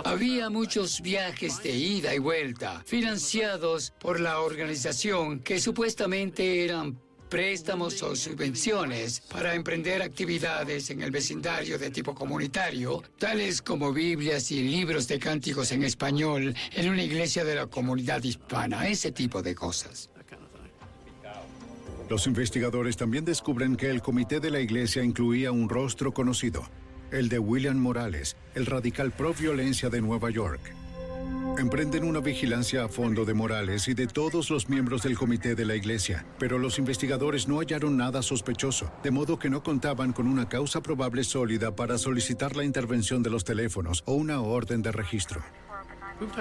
Había 0.05 0.51
muchos 0.51 1.01
viajes 1.01 1.63
de 1.63 1.71
ida 1.71 2.15
y 2.15 2.19
vuelta, 2.19 2.83
financiados 2.85 3.93
por 4.01 4.21
la 4.21 4.41
organización 4.41 5.41
que 5.41 5.61
supuestamente 5.61 6.65
eran 6.65 6.99
préstamos 7.33 8.03
o 8.03 8.15
subvenciones 8.15 9.23
para 9.23 9.55
emprender 9.55 10.03
actividades 10.03 10.91
en 10.91 11.01
el 11.01 11.11
vecindario 11.11 11.79
de 11.79 11.91
tipo 11.91 12.15
comunitario, 12.15 13.03
tales 13.19 13.63
como 13.63 13.91
Biblias 13.91 14.51
y 14.51 14.63
libros 14.63 15.09
de 15.09 15.19
cánticos 15.19 15.73
en 15.73 15.83
español 15.83 16.55
en 16.75 16.91
una 16.91 17.03
iglesia 17.03 17.43
de 17.43 17.55
la 17.55 17.69
comunidad 17.69 18.23
hispana, 18.23 18.87
ese 18.87 19.13
tipo 19.13 19.41
de 19.41 19.55
cosas. 19.55 20.11
Los 22.09 22.27
investigadores 22.27 22.97
también 22.97 23.25
descubren 23.25 23.77
que 23.77 23.91
el 23.91 24.03
comité 24.03 24.41
de 24.41 24.51
la 24.51 24.61
iglesia 24.61 25.03
incluía 25.03 25.53
un 25.53 25.69
rostro 25.69 26.13
conocido, 26.13 26.63
el 27.11 27.29
de 27.29 27.39
William 27.39 27.79
Morales, 27.79 28.37
el 28.55 28.67
radical 28.67 29.13
pro 29.13 29.33
violencia 29.35 29.89
de 29.89 30.01
Nueva 30.01 30.31
York. 30.31 30.61
Emprenden 31.59 32.05
una 32.05 32.21
vigilancia 32.21 32.85
a 32.85 32.89
fondo 32.89 33.27
de 33.27 33.35
Morales 33.35 33.87
y 33.87 33.95
de 33.95 34.07
todos 34.07 34.49
los 34.51 34.71
miembros 34.71 35.03
del 35.03 35.19
comité 35.19 35.55
de 35.55 35.67
la 35.67 35.77
iglesia, 35.77 36.25
pero 36.39 36.59
los 36.59 36.79
investigadores 36.79 37.47
no 37.47 37.59
hallaron 37.59 37.97
nada 37.97 38.23
sospechoso, 38.23 38.91
de 39.03 39.11
modo 39.11 39.39
que 39.39 39.51
no 39.51 39.63
contaban 39.63 40.13
con 40.13 40.27
una 40.27 40.49
causa 40.49 40.83
probable 40.83 41.25
sólida 41.25 41.77
para 41.77 41.99
solicitar 41.99 42.57
la 42.57 42.65
intervención 42.65 43.23
de 43.23 43.31
los 43.31 43.45
teléfonos 43.45 44.03
o 44.07 44.15
una 44.15 44.41
orden 44.41 44.81
de 44.81 44.93
registro. 44.93 45.43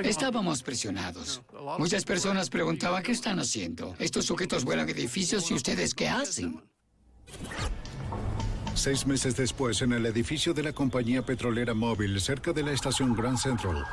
Estábamos 0.03 0.63
presionados. 0.63 1.41
Muchas 1.77 2.03
personas 2.03 2.49
preguntaban 2.49 3.03
qué 3.03 3.11
están 3.11 3.39
haciendo. 3.39 3.95
Estos 3.99 4.25
sujetos 4.25 4.63
vuelan 4.63 4.89
edificios 4.89 5.49
y 5.51 5.53
ustedes 5.53 5.93
qué 5.93 6.09
hacen. 6.09 6.61
Seis 8.73 9.05
meses 9.05 9.35
después, 9.35 9.81
en 9.81 9.93
el 9.93 10.05
edificio 10.05 10.53
de 10.53 10.63
la 10.63 10.73
compañía 10.73 11.25
petrolera 11.25 11.73
móvil, 11.73 12.19
cerca 12.19 12.53
de 12.53 12.63
la 12.63 12.71
estación 12.71 13.13
Grand 13.15 13.37
Central, 13.37 13.83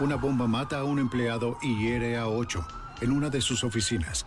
una 0.00 0.16
bomba 0.16 0.46
mata 0.46 0.78
a 0.78 0.84
un 0.84 0.98
empleado 0.98 1.58
y 1.62 1.76
hiere 1.78 2.16
a 2.16 2.28
ocho 2.28 2.64
en 3.00 3.10
una 3.10 3.30
de 3.30 3.40
sus 3.40 3.64
oficinas. 3.64 4.26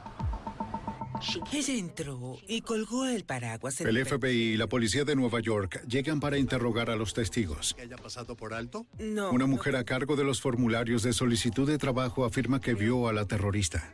Ella 1.51 1.73
entró 1.73 2.37
y 2.47 2.61
colgó 2.61 3.05
el 3.05 3.23
paraguas. 3.23 3.79
en 3.81 3.87
El 3.87 4.05
FBI 4.05 4.53
y 4.53 4.57
la 4.57 4.67
policía 4.67 5.03
de 5.03 5.15
Nueva 5.15 5.39
York 5.39 5.83
llegan 5.87 6.19
para 6.19 6.37
interrogar 6.37 6.89
a 6.89 6.95
los 6.95 7.13
testigos. 7.13 7.73
¿Que 7.73 7.83
haya 7.83 7.97
pasado 7.97 8.35
por 8.35 8.53
alto? 8.53 8.85
No. 8.99 9.31
Una 9.31 9.45
mujer 9.45 9.75
a 9.75 9.83
cargo 9.83 10.15
de 10.15 10.23
los 10.23 10.41
formularios 10.41 11.03
de 11.03 11.13
solicitud 11.13 11.67
de 11.67 11.77
trabajo 11.77 12.25
afirma 12.25 12.59
que 12.59 12.73
vio 12.73 13.07
a 13.07 13.13
la 13.13 13.25
terrorista. 13.25 13.93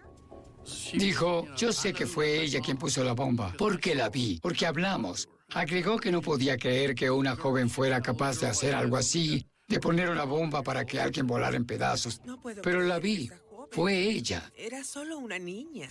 Dijo, 0.94 1.48
yo 1.56 1.72
sé 1.72 1.94
que 1.94 2.06
fue 2.06 2.42
ella 2.42 2.60
quien 2.62 2.78
puso 2.78 3.04
la 3.04 3.14
bomba, 3.14 3.54
porque 3.58 3.96
la 3.96 4.10
vi, 4.10 4.40
porque 4.42 4.66
hablamos. 4.66 5.30
Agregó 5.54 5.98
que 5.98 6.12
no 6.12 6.22
podía 6.22 6.58
creer 6.58 6.94
que 6.94 7.10
una 7.10 7.36
joven 7.36 7.70
fuera 7.70 8.02
capaz 8.02 8.40
de 8.42 8.48
hacer 8.48 8.76
algo 8.76 8.98
así, 8.98 9.48
de 9.68 9.80
poner 9.80 10.10
una 10.10 10.26
bomba 10.26 10.64
para 10.64 10.86
que 10.86 11.00
alguien 11.00 11.26
volara 11.26 11.56
en 11.56 11.66
pedazos. 11.66 12.22
Pero 12.64 12.82
la 12.82 13.00
vi, 13.00 13.30
fue 13.72 13.98
ella. 13.98 14.52
Era 14.58 14.84
solo 14.84 15.18
una 15.20 15.40
niña. 15.40 15.88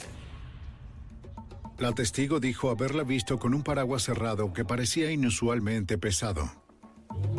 La 1.78 1.92
testigo 1.92 2.40
dijo 2.40 2.70
haberla 2.70 3.02
visto 3.02 3.38
con 3.38 3.54
un 3.54 3.62
paraguas 3.62 4.02
cerrado 4.02 4.52
que 4.52 4.64
parecía 4.64 5.10
inusualmente 5.10 5.98
pesado. 5.98 6.50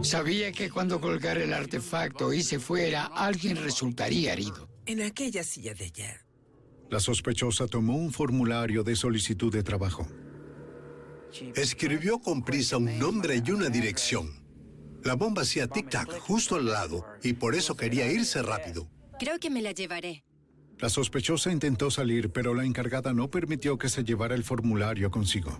Sabía 0.03 0.51
que 0.51 0.69
cuando 0.69 1.01
colgara 1.01 1.43
el 1.43 1.53
artefacto 1.53 2.33
y 2.33 2.43
se 2.43 2.59
fuera, 2.59 3.05
alguien 3.05 3.57
resultaría 3.57 4.33
herido. 4.33 4.69
En 4.85 5.01
aquella 5.01 5.43
silla 5.43 5.73
de 5.73 5.85
ella. 5.85 6.25
La 6.89 6.99
sospechosa 6.99 7.67
tomó 7.67 7.97
un 7.97 8.13
formulario 8.13 8.83
de 8.83 8.95
solicitud 8.95 9.51
de 9.51 9.63
trabajo. 9.63 10.07
Escribió 11.55 12.19
con 12.19 12.43
prisa 12.43 12.77
un 12.77 12.97
nombre 12.97 13.41
y 13.45 13.51
una 13.51 13.69
dirección. 13.69 14.45
La 15.03 15.15
bomba 15.15 15.41
hacía 15.41 15.67
tic-tac 15.67 16.19
justo 16.19 16.55
al 16.55 16.65
lado 16.65 17.05
y 17.23 17.33
por 17.33 17.55
eso 17.55 17.75
quería 17.75 18.11
irse 18.11 18.41
rápido. 18.41 18.87
Creo 19.19 19.39
que 19.39 19.49
me 19.49 19.61
la 19.61 19.71
llevaré. 19.71 20.23
La 20.79 20.89
sospechosa 20.89 21.51
intentó 21.51 21.89
salir, 21.89 22.29
pero 22.29 22.53
la 22.53 22.63
encargada 22.63 23.13
no 23.13 23.29
permitió 23.29 23.77
que 23.77 23.89
se 23.89 24.03
llevara 24.03 24.35
el 24.35 24.43
formulario 24.43 25.09
consigo. 25.09 25.57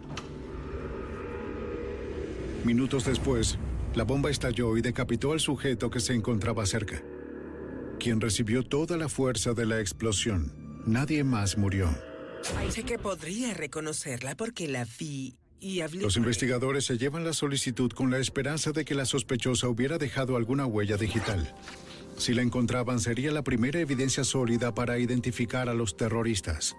Minutos 2.63 3.05
después, 3.05 3.57
la 3.95 4.03
bomba 4.03 4.29
estalló 4.29 4.77
y 4.77 4.81
decapitó 4.81 5.31
al 5.31 5.39
sujeto 5.39 5.89
que 5.89 5.99
se 5.99 6.13
encontraba 6.13 6.65
cerca, 6.65 7.01
quien 7.99 8.21
recibió 8.21 8.63
toda 8.63 8.95
la 8.97 9.09
fuerza 9.09 9.53
de 9.53 9.65
la 9.65 9.79
explosión. 9.79 10.53
Nadie 10.85 11.23
más 11.23 11.57
murió. 11.57 11.89
Sé 12.69 12.83
que 12.83 12.99
podría 12.99 13.53
reconocerla 13.53 14.35
porque 14.35 14.67
la 14.67 14.85
vi 14.99 15.35
y 15.59 15.81
hablé 15.81 16.01
Los 16.01 16.17
investigadores 16.17 16.85
se 16.85 16.97
llevan 16.97 17.23
la 17.23 17.33
solicitud 17.33 17.91
con 17.91 18.11
la 18.11 18.19
esperanza 18.19 18.71
de 18.71 18.85
que 18.85 18.93
la 18.93 19.05
sospechosa 19.05 19.67
hubiera 19.67 19.97
dejado 19.97 20.35
alguna 20.35 20.67
huella 20.67 20.97
digital. 20.97 21.53
Si 22.17 22.33
la 22.33 22.41
encontraban, 22.41 22.99
sería 22.99 23.31
la 23.31 23.43
primera 23.43 23.79
evidencia 23.79 24.23
sólida 24.23 24.73
para 24.73 24.97
identificar 24.97 25.69
a 25.69 25.75
los 25.75 25.95
terroristas. 25.95 26.75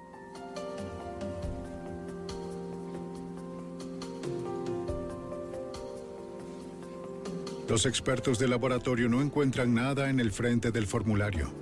Los 7.68 7.86
expertos 7.86 8.38
del 8.38 8.50
laboratorio 8.50 9.08
no 9.08 9.22
encuentran 9.22 9.74
nada 9.74 10.10
en 10.10 10.18
el 10.18 10.32
frente 10.32 10.72
del 10.72 10.86
formulario. 10.86 11.52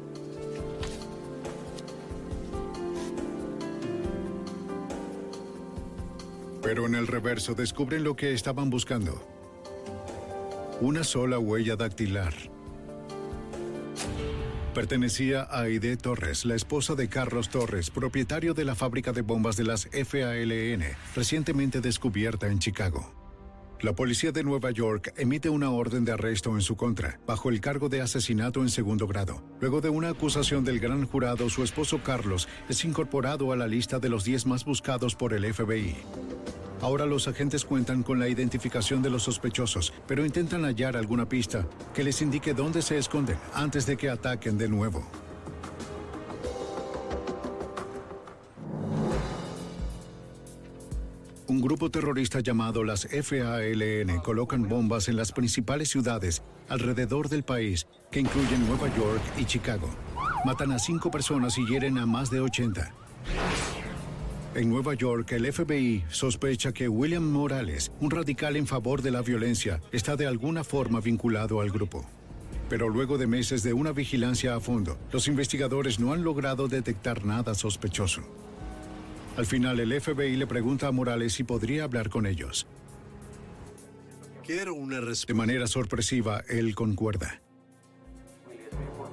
Pero 6.62 6.86
en 6.86 6.94
el 6.94 7.06
reverso 7.06 7.54
descubren 7.54 8.04
lo 8.04 8.16
que 8.16 8.32
estaban 8.32 8.70
buscando. 8.70 9.20
Una 10.80 11.04
sola 11.04 11.38
huella 11.38 11.76
dactilar. 11.76 12.55
Pertenecía 14.76 15.40
a 15.44 15.62
Aide 15.62 15.96
Torres, 15.96 16.44
la 16.44 16.54
esposa 16.54 16.94
de 16.94 17.08
Carlos 17.08 17.48
Torres, 17.48 17.88
propietario 17.88 18.52
de 18.52 18.66
la 18.66 18.74
fábrica 18.74 19.10
de 19.10 19.22
bombas 19.22 19.56
de 19.56 19.64
las 19.64 19.86
FALN, 19.86 20.82
recientemente 21.14 21.80
descubierta 21.80 22.48
en 22.48 22.58
Chicago. 22.58 23.10
La 23.80 23.94
policía 23.94 24.32
de 24.32 24.44
Nueva 24.44 24.70
York 24.72 25.14
emite 25.16 25.48
una 25.48 25.70
orden 25.70 26.04
de 26.04 26.12
arresto 26.12 26.54
en 26.54 26.60
su 26.60 26.76
contra, 26.76 27.18
bajo 27.26 27.48
el 27.48 27.62
cargo 27.62 27.88
de 27.88 28.02
asesinato 28.02 28.60
en 28.60 28.68
segundo 28.68 29.06
grado. 29.06 29.42
Luego 29.62 29.80
de 29.80 29.88
una 29.88 30.10
acusación 30.10 30.62
del 30.62 30.78
gran 30.78 31.06
jurado, 31.06 31.48
su 31.48 31.64
esposo 31.64 32.02
Carlos 32.02 32.46
es 32.68 32.84
incorporado 32.84 33.52
a 33.52 33.56
la 33.56 33.68
lista 33.68 33.98
de 33.98 34.10
los 34.10 34.24
10 34.24 34.44
más 34.44 34.66
buscados 34.66 35.14
por 35.14 35.32
el 35.32 35.54
FBI. 35.54 35.96
Ahora 36.80 37.06
los 37.06 37.26
agentes 37.26 37.64
cuentan 37.64 38.02
con 38.02 38.18
la 38.18 38.28
identificación 38.28 39.02
de 39.02 39.10
los 39.10 39.22
sospechosos, 39.22 39.92
pero 40.06 40.24
intentan 40.24 40.64
hallar 40.64 40.96
alguna 40.96 41.28
pista 41.28 41.66
que 41.94 42.04
les 42.04 42.20
indique 42.22 42.54
dónde 42.54 42.82
se 42.82 42.98
esconden 42.98 43.38
antes 43.54 43.86
de 43.86 43.96
que 43.96 44.10
ataquen 44.10 44.58
de 44.58 44.68
nuevo. 44.68 45.06
Un 51.48 51.60
grupo 51.60 51.90
terrorista 51.90 52.40
llamado 52.40 52.82
las 52.82 53.06
FALN 53.06 54.20
colocan 54.20 54.68
bombas 54.68 55.08
en 55.08 55.16
las 55.16 55.30
principales 55.32 55.88
ciudades 55.88 56.42
alrededor 56.68 57.28
del 57.28 57.44
país, 57.44 57.86
que 58.10 58.20
incluyen 58.20 58.66
Nueva 58.66 58.94
York 58.96 59.22
y 59.38 59.44
Chicago. 59.44 59.88
Matan 60.44 60.72
a 60.72 60.78
cinco 60.78 61.10
personas 61.10 61.56
y 61.56 61.64
hieren 61.66 61.98
a 61.98 62.06
más 62.06 62.30
de 62.30 62.40
80. 62.40 62.92
En 64.56 64.70
Nueva 64.70 64.94
York, 64.94 65.32
el 65.32 65.52
FBI 65.52 66.04
sospecha 66.08 66.72
que 66.72 66.88
William 66.88 67.30
Morales, 67.30 67.92
un 68.00 68.10
radical 68.10 68.56
en 68.56 68.66
favor 68.66 69.02
de 69.02 69.10
la 69.10 69.20
violencia, 69.20 69.82
está 69.92 70.16
de 70.16 70.26
alguna 70.26 70.64
forma 70.64 71.02
vinculado 71.02 71.60
al 71.60 71.70
grupo. 71.70 72.06
Pero 72.70 72.88
luego 72.88 73.18
de 73.18 73.26
meses 73.26 73.62
de 73.62 73.74
una 73.74 73.92
vigilancia 73.92 74.56
a 74.56 74.60
fondo, 74.60 74.98
los 75.12 75.28
investigadores 75.28 76.00
no 76.00 76.14
han 76.14 76.24
logrado 76.24 76.68
detectar 76.68 77.26
nada 77.26 77.54
sospechoso. 77.54 78.22
Al 79.36 79.44
final, 79.44 79.78
el 79.78 80.00
FBI 80.00 80.36
le 80.36 80.46
pregunta 80.46 80.86
a 80.86 80.90
Morales 80.90 81.34
si 81.34 81.44
podría 81.44 81.84
hablar 81.84 82.08
con 82.08 82.24
ellos. 82.24 82.66
Quiero 84.42 84.72
una 84.72 85.02
De 85.02 85.34
manera 85.34 85.66
sorpresiva, 85.66 86.42
él 86.48 86.74
concuerda. 86.74 87.42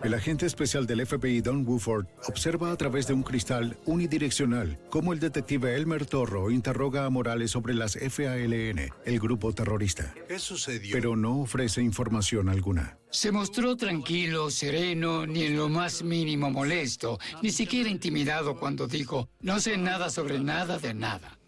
El 0.03 0.13
agente 0.13 0.45
especial 0.45 0.85
del 0.85 1.05
FBI, 1.05 1.39
Don 1.39 1.65
Woodford, 1.65 2.07
observa 2.27 2.73
a 2.73 2.75
través 2.75 3.07
de 3.07 3.13
un 3.13 3.23
cristal 3.23 3.77
unidireccional 3.85 4.77
cómo 4.89 5.13
el 5.13 5.19
detective 5.21 5.77
Elmer 5.77 6.05
Torro 6.05 6.51
interroga 6.51 7.05
a 7.05 7.09
Morales 7.09 7.51
sobre 7.51 7.73
las 7.73 7.97
FALN, 7.97 8.91
el 9.05 9.19
grupo 9.21 9.53
terrorista. 9.53 10.13
¿Qué 10.27 10.39
sucedió? 10.39 10.91
Pero 10.91 11.15
no 11.15 11.39
ofrece 11.39 11.81
información 11.81 12.49
alguna. 12.49 12.97
Se 13.11 13.31
mostró 13.31 13.77
tranquilo, 13.77 14.51
sereno, 14.51 15.25
ni 15.25 15.43
en 15.43 15.55
lo 15.55 15.69
más 15.69 16.03
mínimo 16.03 16.51
molesto, 16.51 17.17
ni 17.41 17.51
siquiera 17.51 17.89
intimidado 17.89 18.59
cuando 18.59 18.87
dijo, 18.87 19.29
no 19.39 19.61
sé 19.61 19.77
nada 19.77 20.09
sobre 20.09 20.37
nada 20.37 20.79
de 20.79 20.93
nada. 20.93 21.39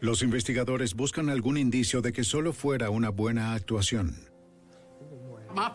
Los 0.00 0.22
investigadores 0.22 0.94
buscan 0.94 1.30
algún 1.30 1.56
indicio 1.56 2.02
de 2.02 2.12
que 2.12 2.24
solo 2.24 2.52
fuera 2.52 2.90
una 2.90 3.10
buena 3.10 3.54
actuación. 3.54 4.33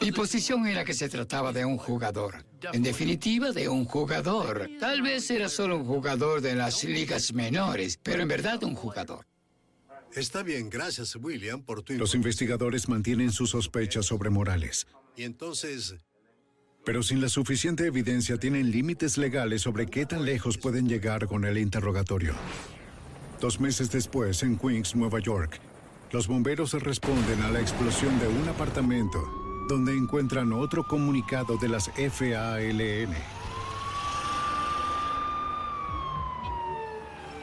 Mi 0.01 0.11
posición 0.11 0.68
era 0.68 0.84
que 0.84 0.93
se 0.93 1.10
trataba 1.10 1.53
de 1.53 1.65
un 1.65 1.77
jugador. 1.77 2.45
En 2.73 2.84
definitiva, 2.84 3.51
de 3.51 3.69
un 3.69 3.85
jugador. 3.85 4.69
Tal 4.80 5.01
vez 5.01 5.30
era 5.31 5.47
solo 5.47 5.77
un 5.77 5.85
jugador 5.85 6.41
de 6.41 6.56
las 6.56 6.84
ligas 6.84 7.34
menores, 7.34 7.99
pero 8.01 8.22
en 8.22 8.27
verdad 8.27 8.64
un 8.64 8.76
jugador. 8.76 9.26
Está 10.14 10.43
bien, 10.43 10.69
gracias 10.69 11.15
William 11.15 11.61
por 11.61 11.84
tu 11.84 11.93
Los 11.93 12.15
investigadores 12.15 12.89
mantienen 12.89 13.31
sus 13.31 13.51
sospechas 13.51 14.07
sobre 14.07 14.31
Morales, 14.31 14.88
Y 15.15 15.23
entonces, 15.23 15.95
pero 16.84 17.03
sin 17.03 17.22
la 17.22 17.30
suficiente 17.30 17.85
evidencia 17.85 18.38
tienen 18.38 18.72
límites 18.72 19.18
legales 19.18 19.61
sobre 19.61 19.85
qué 19.85 20.07
tan 20.07 20.26
lejos 20.26 20.57
pueden 20.57 20.89
llegar 20.89 21.27
con 21.27 21.45
el 21.45 21.60
interrogatorio. 21.60 22.34
Dos 23.39 23.60
meses 23.60 23.91
después, 23.91 24.41
en 24.41 24.57
Queens, 24.57 24.95
Nueva 24.95 25.19
York, 25.19 25.60
los 26.11 26.27
bomberos 26.27 26.73
responden 26.73 27.41
a 27.43 27.51
la 27.51 27.61
explosión 27.61 28.19
de 28.19 28.27
un 28.27 28.49
apartamento 28.49 29.48
donde 29.70 29.96
encuentran 29.96 30.52
otro 30.52 30.84
comunicado 30.84 31.56
de 31.58 31.70
las 31.70 31.91
FALN. 31.91 33.14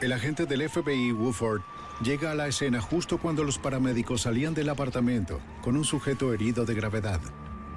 El 0.01 0.11
agente 0.11 0.45
del 0.45 0.69
FBI, 0.69 1.13
Woodford, 1.13 1.61
llega 2.03 2.31
a 2.31 2.35
la 2.35 2.49
escena 2.49 2.81
justo 2.81 3.17
cuando 3.17 3.45
los 3.45 3.57
paramédicos 3.57 4.23
salían 4.23 4.53
del 4.53 4.67
apartamento 4.67 5.39
con 5.61 5.77
un 5.77 5.85
sujeto 5.85 6.33
herido 6.33 6.65
de 6.65 6.75
gravedad. 6.75 7.21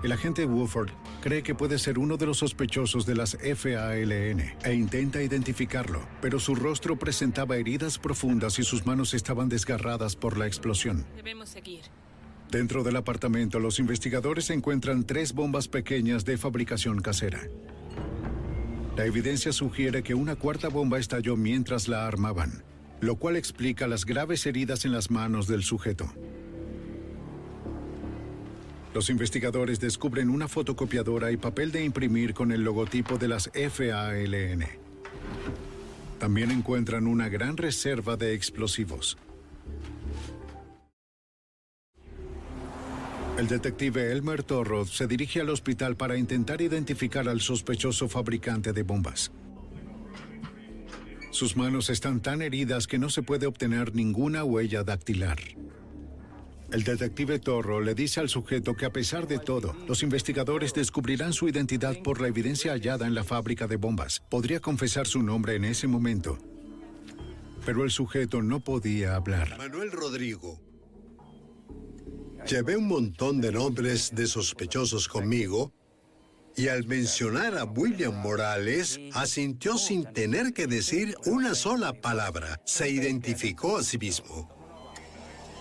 El 0.03 0.11
agente 0.11 0.45
Woodford 0.47 0.91
cree 1.21 1.45
que 1.45 1.55
puede 1.55 1.79
ser 1.79 1.99
uno 1.99 2.17
de 2.17 2.27
los 2.27 2.39
sospechosos 2.39 3.07
de 3.07 3.15
las 3.15 3.37
FALN 3.37 4.41
e 4.65 4.75
intenta 4.75 5.23
identificarlo, 5.23 6.01
pero 6.21 6.41
su 6.41 6.57
rostro 6.57 6.99
presentaba 6.99 7.57
heridas 7.57 7.99
profundas 7.99 8.59
y 8.59 8.65
sus 8.65 8.85
manos 8.85 9.15
estaban 9.15 9.49
desgarradas 9.49 10.17
por 10.17 10.37
la 10.37 10.49
explosión. 10.49 11.07
Debemos 11.15 11.51
seguir. 11.51 11.85
Dentro 12.51 12.83
del 12.83 12.97
apartamento, 12.97 13.61
los 13.61 13.79
investigadores 13.79 14.51
encuentran 14.51 15.05
tres 15.05 15.35
bombas 15.35 15.69
pequeñas 15.69 16.25
de 16.25 16.37
fabricación 16.37 17.01
casera. 17.01 17.43
La 18.97 19.07
evidencia 19.07 19.53
sugiere 19.53 20.03
que 20.03 20.15
una 20.15 20.35
cuarta 20.35 20.69
bomba 20.69 20.99
estalló 20.99 21.37
mientras 21.37 21.87
la 21.87 22.09
armaban, 22.09 22.65
lo 23.01 23.17
cual 23.17 23.37
explica 23.37 23.87
las 23.87 24.05
graves 24.05 24.45
heridas 24.47 24.85
en 24.85 24.91
las 24.91 25.13
manos 25.13 25.47
del 25.47 25.63
sujeto. 25.63 26.13
Los 28.93 29.11
investigadores 29.11 29.79
descubren 29.79 30.29
una 30.29 30.49
fotocopiadora 30.49 31.31
y 31.31 31.37
papel 31.37 31.71
de 31.71 31.85
imprimir 31.85 32.35
con 32.35 32.51
el 32.51 32.65
logotipo 32.65 33.17
de 33.17 33.29
las 33.29 33.49
FALN. 33.55 34.67
También 36.19 36.51
encuentran 36.51 37.07
una 37.07 37.29
gran 37.29 37.57
reserva 37.57 38.17
de 38.17 38.35
explosivos. 38.35 39.17
El 43.41 43.49
detective 43.49 44.13
Elmer 44.13 44.43
Torro 44.43 44.85
se 44.85 45.07
dirige 45.07 45.41
al 45.41 45.49
hospital 45.49 45.97
para 45.97 46.19
intentar 46.19 46.61
identificar 46.61 47.27
al 47.27 47.41
sospechoso 47.41 48.07
fabricante 48.07 48.75
de 48.75 48.83
bombas. 48.83 49.33
Sus 51.31 51.57
manos 51.57 51.89
están 51.89 52.21
tan 52.21 52.43
heridas 52.43 52.87
que 52.87 52.99
no 52.99 53.09
se 53.09 53.23
puede 53.23 53.47
obtener 53.47 53.95
ninguna 53.95 54.45
huella 54.45 54.85
dactilar. 54.85 55.39
El 56.71 56.85
detective 56.85 57.39
Torro 57.39 57.81
le 57.81 57.95
dice 57.95 58.21
al 58.21 58.29
sujeto 58.29 58.77
que 58.77 58.85
a 58.85 58.93
pesar 58.93 59.27
de 59.27 59.39
todo, 59.39 59.75
los 59.89 60.03
investigadores 60.03 60.75
descubrirán 60.75 61.33
su 61.33 61.49
identidad 61.49 61.97
por 62.03 62.21
la 62.21 62.29
evidencia 62.29 62.73
hallada 62.73 63.07
en 63.07 63.15
la 63.15 63.25
fábrica 63.25 63.67
de 63.67 63.77
bombas. 63.77 64.21
Podría 64.29 64.61
confesar 64.61 65.07
su 65.07 65.23
nombre 65.23 65.55
en 65.55 65.65
ese 65.65 65.87
momento. 65.87 66.37
Pero 67.65 67.85
el 67.85 67.91
sujeto 67.91 68.43
no 68.43 68.61
podía 68.61 69.17
hablar. 69.17 69.57
Manuel 69.57 69.93
Rodrigo. 69.93 70.61
Llevé 72.49 72.77
un 72.77 72.89
montón 72.89 73.41
de 73.41 73.53
nombres 73.53 74.15
de 74.15 74.27
sospechosos 74.27 75.09
conmigo 75.09 75.73
y 76.57 76.69
al 76.69 76.87
mencionar 76.87 77.57
a 77.57 77.65
William 77.65 78.15
Morales, 78.21 79.01
asintió 79.15 79.79
sin 79.79 80.05
tener 80.05 80.53
que 80.53 80.67
decir 80.67 81.15
una 81.27 81.55
sola 81.55 81.93
palabra. 81.93 82.61
Se 82.65 82.91
identificó 82.91 83.79
a 83.79 83.83
sí 83.83 83.99
mismo. 83.99 84.49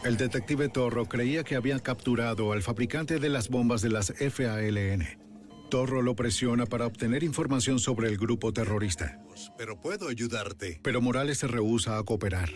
El 0.03 0.17
detective 0.17 0.69
Torro 0.69 1.05
creía 1.05 1.43
que 1.43 1.55
había 1.55 1.79
capturado 1.79 2.53
al 2.53 2.63
fabricante 2.63 3.19
de 3.19 3.29
las 3.29 3.49
bombas 3.49 3.81
de 3.81 3.89
las 3.89 4.13
FALN. 4.13 5.05
Torro 5.69 6.01
lo 6.01 6.15
presiona 6.15 6.65
para 6.65 6.87
obtener 6.87 7.23
información 7.23 7.79
sobre 7.79 8.07
el 8.07 8.17
grupo 8.17 8.51
terrorista. 8.51 9.21
Pero 9.57 9.79
puedo 9.79 10.07
ayudarte. 10.07 10.79
Pero 10.81 11.01
Morales 11.01 11.37
se 11.37 11.47
rehúsa 11.47 11.97
a 11.97 12.03
cooperar. 12.03 12.49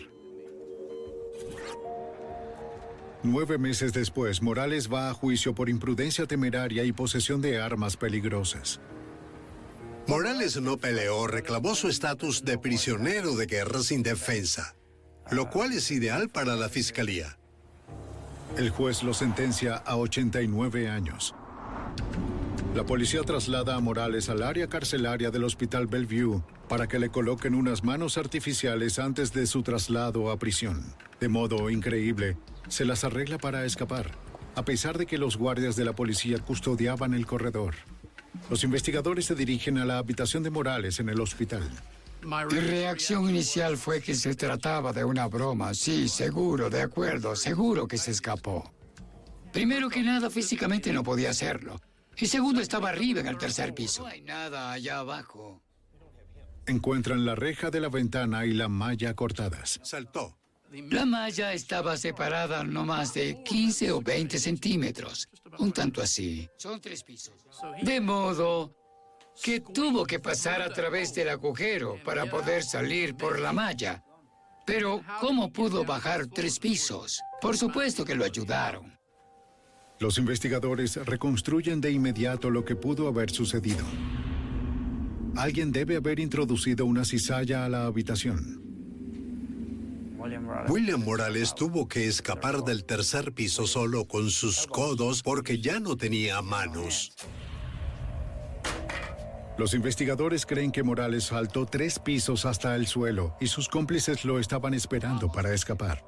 Nueve 3.26 3.56
meses 3.56 3.94
después, 3.94 4.42
Morales 4.42 4.92
va 4.92 5.08
a 5.08 5.14
juicio 5.14 5.54
por 5.54 5.70
imprudencia 5.70 6.26
temeraria 6.26 6.84
y 6.84 6.92
posesión 6.92 7.40
de 7.40 7.58
armas 7.58 7.96
peligrosas. 7.96 8.82
Morales 10.06 10.60
no 10.60 10.76
peleó, 10.76 11.26
reclamó 11.26 11.74
su 11.74 11.88
estatus 11.88 12.44
de 12.44 12.58
prisionero 12.58 13.34
de 13.34 13.46
guerra 13.46 13.80
sin 13.80 14.02
defensa, 14.02 14.76
lo 15.30 15.48
cual 15.48 15.72
es 15.72 15.90
ideal 15.90 16.28
para 16.28 16.54
la 16.54 16.68
fiscalía. 16.68 17.38
El 18.58 18.68
juez 18.68 19.02
lo 19.02 19.14
sentencia 19.14 19.76
a 19.76 19.96
89 19.96 20.90
años. 20.90 21.34
La 22.74 22.84
policía 22.84 23.22
traslada 23.22 23.74
a 23.74 23.80
Morales 23.80 24.28
al 24.28 24.42
área 24.42 24.68
carcelaria 24.68 25.30
del 25.30 25.44
Hospital 25.44 25.86
Bellevue 25.86 26.42
para 26.68 26.88
que 26.88 26.98
le 26.98 27.08
coloquen 27.08 27.54
unas 27.54 27.84
manos 27.84 28.18
artificiales 28.18 28.98
antes 28.98 29.32
de 29.32 29.46
su 29.46 29.62
traslado 29.62 30.30
a 30.30 30.38
prisión. 30.38 30.84
De 31.20 31.28
modo 31.28 31.70
increíble, 31.70 32.36
se 32.68 32.84
las 32.84 33.04
arregla 33.04 33.38
para 33.38 33.64
escapar, 33.64 34.10
a 34.54 34.64
pesar 34.64 34.98
de 34.98 35.06
que 35.06 35.18
los 35.18 35.36
guardias 35.36 35.76
de 35.76 35.84
la 35.84 35.92
policía 35.92 36.38
custodiaban 36.38 37.14
el 37.14 37.26
corredor. 37.26 37.74
Los 38.50 38.64
investigadores 38.64 39.26
se 39.26 39.34
dirigen 39.34 39.78
a 39.78 39.84
la 39.84 39.98
habitación 39.98 40.42
de 40.42 40.50
Morales 40.50 41.00
en 41.00 41.08
el 41.08 41.20
hospital. 41.20 41.68
Mi 42.22 42.58
reacción 42.58 43.28
inicial 43.28 43.76
fue 43.76 44.00
que 44.00 44.14
se 44.14 44.34
trataba 44.34 44.92
de 44.92 45.04
una 45.04 45.26
broma. 45.26 45.74
Sí, 45.74 46.08
seguro, 46.08 46.70
de 46.70 46.82
acuerdo, 46.82 47.36
seguro 47.36 47.86
que 47.86 47.98
se 47.98 48.12
escapó. 48.12 48.72
Primero 49.52 49.88
que 49.88 50.02
nada, 50.02 50.30
físicamente 50.30 50.92
no 50.92 51.02
podía 51.02 51.30
hacerlo. 51.30 51.80
Y 52.16 52.26
segundo 52.26 52.60
estaba 52.60 52.88
arriba 52.88 53.20
en 53.20 53.26
el 53.26 53.38
tercer 53.38 53.74
piso. 53.74 54.02
No 54.02 54.08
hay 54.08 54.22
nada 54.22 54.72
allá 54.72 54.98
abajo. 54.98 55.60
Encuentran 56.66 57.26
la 57.26 57.34
reja 57.34 57.70
de 57.70 57.80
la 57.80 57.88
ventana 57.88 58.46
y 58.46 58.52
la 58.52 58.68
malla 58.68 59.14
cortadas. 59.14 59.80
Saltó. 59.82 60.38
La 60.90 61.06
malla 61.06 61.52
estaba 61.52 61.96
separada 61.96 62.64
no 62.64 62.84
más 62.84 63.14
de 63.14 63.42
15 63.44 63.92
o 63.92 64.00
20 64.00 64.38
centímetros. 64.38 65.28
Un 65.58 65.72
tanto 65.72 66.02
así. 66.02 66.48
Son 66.56 66.80
tres 66.80 67.04
pisos. 67.04 67.34
De 67.82 68.00
modo 68.00 68.74
que 69.42 69.60
tuvo 69.60 70.04
que 70.04 70.18
pasar 70.18 70.62
a 70.62 70.70
través 70.70 71.14
del 71.14 71.28
agujero 71.28 71.98
para 72.04 72.26
poder 72.26 72.64
salir 72.64 73.14
por 73.14 73.38
la 73.38 73.52
malla. 73.52 74.02
Pero, 74.66 75.02
¿cómo 75.20 75.52
pudo 75.52 75.84
bajar 75.84 76.26
tres 76.26 76.58
pisos? 76.58 77.20
Por 77.40 77.56
supuesto 77.56 78.04
que 78.04 78.14
lo 78.14 78.24
ayudaron. 78.24 78.98
Los 80.00 80.18
investigadores 80.18 80.96
reconstruyen 81.06 81.80
de 81.80 81.92
inmediato 81.92 82.50
lo 82.50 82.64
que 82.64 82.74
pudo 82.74 83.06
haber 83.06 83.30
sucedido. 83.30 83.84
Alguien 85.36 85.70
debe 85.70 85.96
haber 85.96 86.18
introducido 86.18 86.86
una 86.86 87.04
cizalla 87.04 87.64
a 87.64 87.68
la 87.68 87.84
habitación. 87.84 88.63
William 90.68 91.04
Morales 91.04 91.54
tuvo 91.54 91.86
que 91.86 92.06
escapar 92.06 92.62
del 92.64 92.84
tercer 92.84 93.32
piso 93.32 93.66
solo 93.66 94.06
con 94.06 94.30
sus 94.30 94.66
codos 94.66 95.22
porque 95.22 95.60
ya 95.60 95.80
no 95.80 95.96
tenía 95.96 96.40
manos. 96.40 97.12
Los 99.58 99.74
investigadores 99.74 100.46
creen 100.46 100.72
que 100.72 100.82
Morales 100.82 101.24
saltó 101.24 101.66
tres 101.66 101.98
pisos 101.98 102.44
hasta 102.44 102.74
el 102.74 102.86
suelo 102.86 103.36
y 103.40 103.46
sus 103.46 103.68
cómplices 103.68 104.24
lo 104.24 104.38
estaban 104.38 104.74
esperando 104.74 105.30
para 105.30 105.52
escapar. 105.52 106.02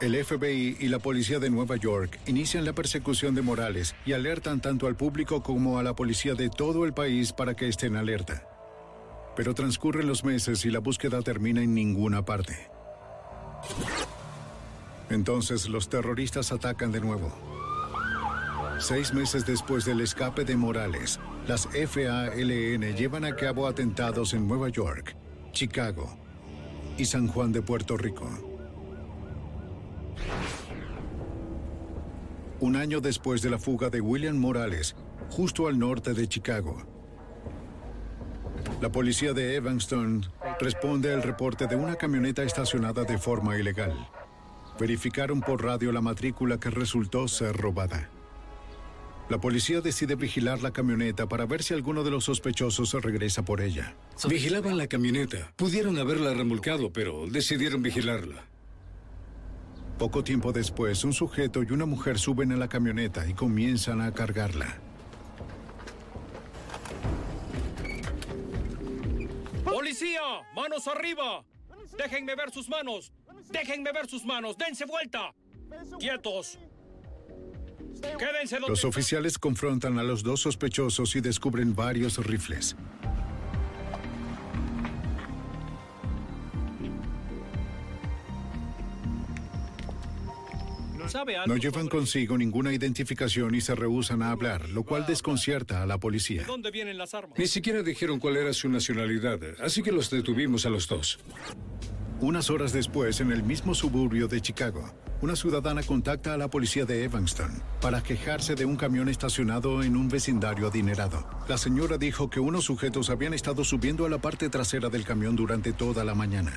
El 0.00 0.22
FBI 0.22 0.76
y 0.78 0.88
la 0.88 0.98
policía 0.98 1.38
de 1.38 1.48
Nueva 1.48 1.76
York 1.76 2.20
inician 2.26 2.66
la 2.66 2.74
persecución 2.74 3.34
de 3.34 3.40
Morales 3.40 3.94
y 4.04 4.12
alertan 4.12 4.60
tanto 4.60 4.86
al 4.86 4.96
público 4.96 5.42
como 5.42 5.78
a 5.78 5.82
la 5.82 5.96
policía 5.96 6.34
de 6.34 6.50
todo 6.50 6.84
el 6.84 6.92
país 6.92 7.32
para 7.32 7.54
que 7.54 7.66
estén 7.66 7.96
alerta. 7.96 8.55
Pero 9.36 9.54
transcurren 9.54 10.06
los 10.06 10.24
meses 10.24 10.64
y 10.64 10.70
la 10.70 10.78
búsqueda 10.78 11.20
termina 11.22 11.62
en 11.62 11.74
ninguna 11.74 12.24
parte. 12.24 12.56
Entonces 15.10 15.68
los 15.68 15.88
terroristas 15.88 16.50
atacan 16.52 16.90
de 16.90 17.00
nuevo. 17.00 17.32
Seis 18.78 19.14
meses 19.14 19.46
después 19.46 19.84
del 19.84 20.00
escape 20.00 20.44
de 20.44 20.56
Morales, 20.56 21.20
las 21.46 21.66
FALN 21.66 22.96
llevan 22.96 23.24
a 23.24 23.34
cabo 23.34 23.66
atentados 23.66 24.34
en 24.34 24.46
Nueva 24.46 24.68
York, 24.68 25.16
Chicago 25.52 26.18
y 26.98 27.04
San 27.06 27.28
Juan 27.28 27.52
de 27.52 27.62
Puerto 27.62 27.96
Rico. 27.96 28.28
Un 32.60 32.76
año 32.76 33.00
después 33.00 33.42
de 33.42 33.50
la 33.50 33.58
fuga 33.58 33.90
de 33.90 34.00
William 34.00 34.36
Morales, 34.36 34.96
justo 35.30 35.68
al 35.68 35.78
norte 35.78 36.12
de 36.12 36.26
Chicago, 36.26 36.95
la 38.80 38.90
policía 38.90 39.32
de 39.32 39.56
Evanston 39.56 40.26
responde 40.60 41.12
al 41.12 41.22
reporte 41.22 41.66
de 41.66 41.76
una 41.76 41.96
camioneta 41.96 42.42
estacionada 42.42 43.04
de 43.04 43.18
forma 43.18 43.56
ilegal. 43.56 44.08
Verificaron 44.78 45.40
por 45.40 45.64
radio 45.64 45.92
la 45.92 46.02
matrícula 46.02 46.60
que 46.60 46.70
resultó 46.70 47.26
ser 47.28 47.56
robada. 47.56 48.10
La 49.30 49.40
policía 49.40 49.80
decide 49.80 50.14
vigilar 50.14 50.62
la 50.62 50.72
camioneta 50.72 51.26
para 51.26 51.46
ver 51.46 51.62
si 51.62 51.74
alguno 51.74 52.04
de 52.04 52.10
los 52.10 52.24
sospechosos 52.24 52.92
regresa 53.02 53.44
por 53.44 53.60
ella. 53.60 53.96
Vigilaban 54.28 54.76
la 54.76 54.86
camioneta. 54.86 55.52
Pudieron 55.56 55.98
haberla 55.98 56.32
remolcado, 56.34 56.92
pero 56.92 57.26
decidieron 57.26 57.82
vigilarla. 57.82 58.44
Poco 59.98 60.22
tiempo 60.22 60.52
después, 60.52 61.02
un 61.04 61.14
sujeto 61.14 61.62
y 61.62 61.72
una 61.72 61.86
mujer 61.86 62.18
suben 62.18 62.52
a 62.52 62.56
la 62.56 62.68
camioneta 62.68 63.26
y 63.26 63.32
comienzan 63.32 64.02
a 64.02 64.12
cargarla. 64.12 64.78
¡Policía! 69.96 70.20
¡Manos 70.54 70.86
arriba! 70.88 71.42
¡Déjenme 71.96 72.34
ver 72.34 72.50
sus 72.50 72.68
manos! 72.68 73.10
¡Déjenme 73.48 73.92
ver 73.92 74.06
sus 74.06 74.26
manos! 74.26 74.58
¡Dense 74.58 74.84
vuelta! 74.84 75.32
¡Quietos! 75.98 76.58
¡Quédense 78.18 78.56
donde 78.56 78.68
Los 78.68 78.84
oficiales 78.84 79.38
confrontan 79.38 79.98
a 79.98 80.02
los 80.02 80.22
dos 80.22 80.42
sospechosos 80.42 81.16
y 81.16 81.22
descubren 81.22 81.74
varios 81.74 82.18
rifles. 82.18 82.76
¿Sabe 91.08 91.36
algo 91.36 91.52
No 91.54 91.60
llevan 91.60 91.84
sobre 91.84 91.98
consigo 91.98 92.38
ninguna 92.38 92.72
identificación 92.72 93.54
y 93.54 93.60
se 93.60 93.74
rehúsan 93.74 94.22
a 94.22 94.30
hablar, 94.30 94.68
lo 94.70 94.82
cual 94.82 95.06
desconcierta 95.06 95.82
a 95.82 95.86
la 95.86 95.94
¿De 95.94 96.00
policía. 96.00 96.44
dónde 96.46 96.70
vienen 96.70 96.98
las 96.98 97.14
armas? 97.14 97.38
Ni 97.38 97.46
siquiera 97.46 97.82
dijeron 97.82 98.18
cuál 98.18 98.36
era 98.36 98.52
su 98.52 98.68
nacionalidad, 98.68 99.38
así 99.60 99.82
que 99.82 99.92
los 99.92 100.10
detuvimos 100.10 100.66
a 100.66 100.70
los 100.70 100.88
dos. 100.88 101.18
Unas 102.20 102.48
horas 102.48 102.72
después, 102.72 103.20
en 103.20 103.30
el 103.30 103.42
mismo 103.42 103.74
suburbio 103.74 104.26
de 104.26 104.40
Chicago, 104.40 104.90
una 105.20 105.36
ciudadana 105.36 105.82
contacta 105.82 106.32
a 106.32 106.38
la 106.38 106.48
policía 106.48 106.86
de 106.86 107.04
Evanston 107.04 107.62
para 107.80 108.02
quejarse 108.02 108.54
de 108.54 108.64
un 108.64 108.76
camión 108.76 109.08
estacionado 109.08 109.82
en 109.82 109.96
un 109.96 110.08
vecindario 110.08 110.66
adinerado. 110.68 111.28
La 111.48 111.58
señora 111.58 111.98
dijo 111.98 112.30
que 112.30 112.40
unos 112.40 112.64
sujetos 112.64 113.10
habían 113.10 113.34
estado 113.34 113.64
subiendo 113.64 114.06
a 114.06 114.08
la 114.08 114.18
parte 114.18 114.48
trasera 114.48 114.88
del 114.88 115.04
camión 115.04 115.36
durante 115.36 115.72
toda 115.72 116.04
la 116.04 116.14
mañana. 116.14 116.52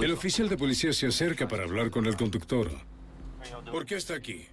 El 0.00 0.12
oficial 0.12 0.48
de 0.48 0.56
policía 0.56 0.92
se 0.92 1.06
acerca 1.06 1.48
para 1.48 1.64
hablar 1.64 1.90
con 1.90 2.06
el 2.06 2.16
conductor. 2.16 2.70
¿Por 3.70 3.84
qué 3.84 3.96
está 3.96 4.14
aquí? 4.14 4.46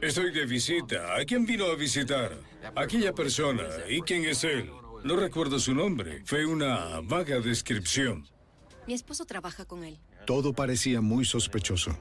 Estoy 0.00 0.32
de 0.32 0.46
visita. 0.46 1.16
¿A 1.16 1.24
quién 1.24 1.46
vino 1.46 1.66
a 1.66 1.76
visitar? 1.76 2.36
Aquella 2.74 3.12
persona. 3.12 3.62
¿Y 3.88 4.00
quién 4.02 4.24
es 4.24 4.42
él? 4.44 4.70
No 5.04 5.16
recuerdo 5.16 5.58
su 5.58 5.74
nombre. 5.74 6.22
Fue 6.24 6.46
una 6.46 7.00
vaga 7.02 7.40
descripción. 7.40 8.26
Mi 8.86 8.94
esposo 8.94 9.24
trabaja 9.24 9.64
con 9.64 9.84
él. 9.84 9.98
Todo 10.26 10.52
parecía 10.52 11.00
muy 11.00 11.24
sospechoso. 11.24 11.96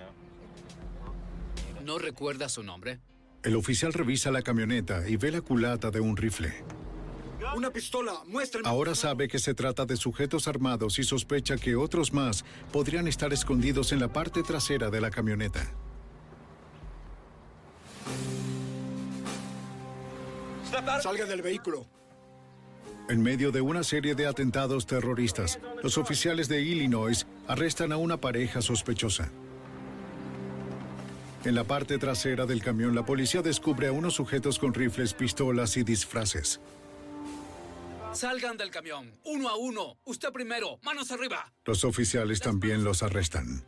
¿No 1.83 1.99
recuerda 1.99 2.49
su 2.49 2.63
nombre? 2.63 2.99
El 3.43 3.55
oficial 3.55 3.93
revisa 3.93 4.31
la 4.31 4.41
camioneta 4.41 5.07
y 5.07 5.17
ve 5.17 5.31
la 5.31 5.41
culata 5.41 5.89
de 5.89 5.99
un 5.99 6.15
rifle. 6.15 6.53
Una 7.55 7.71
pistola, 7.71 8.13
muéstrenme. 8.27 8.69
Ahora 8.69 8.93
sabe 8.93 9.27
que 9.27 9.39
se 9.39 9.53
trata 9.53 9.85
de 9.85 9.97
sujetos 9.97 10.47
armados 10.47 10.99
y 10.99 11.03
sospecha 11.03 11.57
que 11.57 11.75
otros 11.75 12.13
más 12.13 12.45
podrían 12.71 13.07
estar 13.07 13.33
escondidos 13.33 13.91
en 13.91 13.99
la 13.99 14.13
parte 14.13 14.43
trasera 14.43 14.89
de 14.89 15.01
la 15.01 15.09
camioneta. 15.09 15.71
Salga 21.01 21.25
del 21.25 21.41
vehículo. 21.41 21.85
En 23.09 23.21
medio 23.21 23.51
de 23.51 23.61
una 23.61 23.83
serie 23.83 24.15
de 24.15 24.27
atentados 24.27 24.85
terroristas, 24.85 25.59
los 25.83 25.97
oficiales 25.97 26.47
de 26.47 26.61
Illinois 26.61 27.27
arrestan 27.47 27.91
a 27.91 27.97
una 27.97 28.17
pareja 28.17 28.61
sospechosa. 28.61 29.29
En 31.43 31.55
la 31.55 31.63
parte 31.63 31.97
trasera 31.97 32.45
del 32.45 32.61
camión, 32.61 32.93
la 32.93 33.03
policía 33.03 33.41
descubre 33.41 33.87
a 33.87 33.91
unos 33.91 34.13
sujetos 34.13 34.59
con 34.59 34.73
rifles, 34.73 35.13
pistolas 35.13 35.75
y 35.75 35.83
disfraces. 35.83 36.61
Salgan 38.13 38.57
del 38.57 38.69
camión, 38.69 39.17
uno 39.25 39.49
a 39.49 39.55
uno. 39.55 39.97
Usted 40.05 40.31
primero, 40.31 40.79
manos 40.83 41.11
arriba. 41.11 41.51
Los 41.65 41.83
oficiales 41.83 42.39
también 42.39 42.83
los 42.83 43.01
arrestan. 43.03 43.65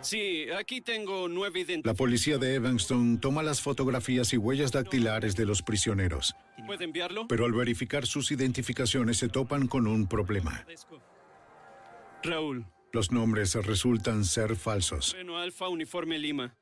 Sí, 0.00 0.46
aquí 0.56 0.80
tengo 0.80 1.28
nueve 1.28 1.66
La 1.82 1.94
policía 1.94 2.38
de 2.38 2.54
Evanston 2.54 3.18
toma 3.20 3.42
las 3.42 3.60
fotografías 3.60 4.32
y 4.32 4.36
huellas 4.36 4.70
dactilares 4.72 5.34
de 5.34 5.44
los 5.44 5.62
prisioneros, 5.62 6.36
¿Puede 6.66 6.84
enviarlo? 6.84 7.26
pero 7.28 7.44
al 7.44 7.52
verificar 7.52 8.06
sus 8.06 8.30
identificaciones 8.30 9.18
se 9.18 9.28
topan 9.28 9.66
con 9.66 9.86
un 9.86 10.06
problema. 10.06 10.64
Raúl. 12.22 12.64
Los 12.92 13.12
nombres 13.12 13.54
resultan 13.54 14.24
ser 14.24 14.56
falsos. 14.56 15.12
Bueno, 15.14 15.38
Alfa 15.38 15.68
Uniforme 15.68 16.18
Lima. 16.18 16.54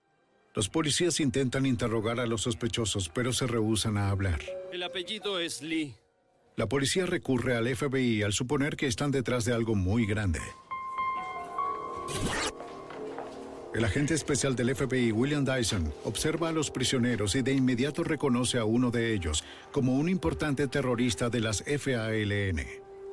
Los 0.54 0.68
policías 0.68 1.20
intentan 1.20 1.66
interrogar 1.66 2.18
a 2.18 2.26
los 2.26 2.42
sospechosos, 2.42 3.10
pero 3.10 3.32
se 3.32 3.46
rehúsan 3.46 3.98
a 3.98 4.08
hablar. 4.08 4.40
El 4.72 4.82
apellido 4.82 5.38
es 5.38 5.62
Lee. 5.62 5.94
La 6.56 6.66
policía 6.66 7.04
recurre 7.04 7.54
al 7.54 7.68
FBI 7.74 8.22
al 8.22 8.32
suponer 8.32 8.76
que 8.76 8.86
están 8.86 9.10
detrás 9.10 9.44
de 9.44 9.52
algo 9.52 9.74
muy 9.74 10.06
grande. 10.06 10.40
El 13.76 13.84
agente 13.84 14.14
especial 14.14 14.56
del 14.56 14.74
FBI, 14.74 15.12
William 15.12 15.44
Dyson, 15.44 15.92
observa 16.04 16.48
a 16.48 16.52
los 16.52 16.70
prisioneros 16.70 17.34
y 17.34 17.42
de 17.42 17.52
inmediato 17.52 18.02
reconoce 18.02 18.56
a 18.56 18.64
uno 18.64 18.90
de 18.90 19.12
ellos 19.12 19.44
como 19.70 19.96
un 19.96 20.08
importante 20.08 20.66
terrorista 20.66 21.28
de 21.28 21.40
las 21.40 21.62
FALN. 21.62 22.66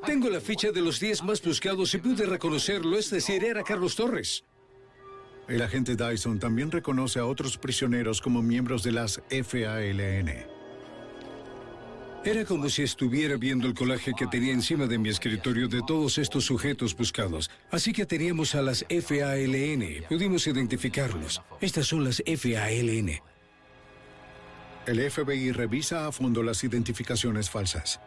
Tengo 0.06 0.30
la 0.30 0.40
ficha 0.40 0.72
de 0.72 0.82
los 0.82 1.02
10 1.02 1.24
más 1.24 1.42
buscados 1.42 1.94
y 1.96 1.98
pude 1.98 2.26
reconocerlo, 2.26 2.98
es 2.98 3.10
decir, 3.10 3.44
era 3.44 3.62
Carlos 3.62 3.98
Torres. 3.98 4.46
El 5.50 5.62
agente 5.62 5.98
Dyson 5.98 6.40
también 6.40 6.72
reconoce 6.72 7.20
a 7.20 7.26
otros 7.26 7.58
prisioneros 7.58 8.22
como 8.22 8.42
miembros 8.42 8.84
de 8.84 8.94
las 8.94 9.22
FALN. 9.30 10.63
Era 12.26 12.46
como 12.46 12.70
si 12.70 12.84
estuviera 12.84 13.36
viendo 13.36 13.68
el 13.68 13.74
colaje 13.74 14.14
que 14.18 14.26
tenía 14.28 14.54
encima 14.54 14.88
de 14.88 14.98
mi 14.98 15.10
escritorio 15.10 15.68
de 15.68 15.82
todos 15.86 16.18
estos 16.18 16.46
sujetos 16.46 16.96
buscados. 16.96 17.52
Así 17.70 17.92
que 17.92 18.06
teníamos 18.06 18.56
a 18.56 18.62
las 18.62 18.86
FALN. 18.90 20.06
Pudimos 20.08 20.48
identificarlos. 20.48 21.42
Estas 21.60 21.86
son 21.86 22.06
las 22.06 22.24
FALN. 22.26 23.20
El 24.88 25.12
FBI 25.12 25.52
revisa 25.52 26.08
a 26.08 26.14
fondo 26.14 26.44
las 26.44 26.64
identificaciones 26.64 27.50
falsas. 27.50 28.00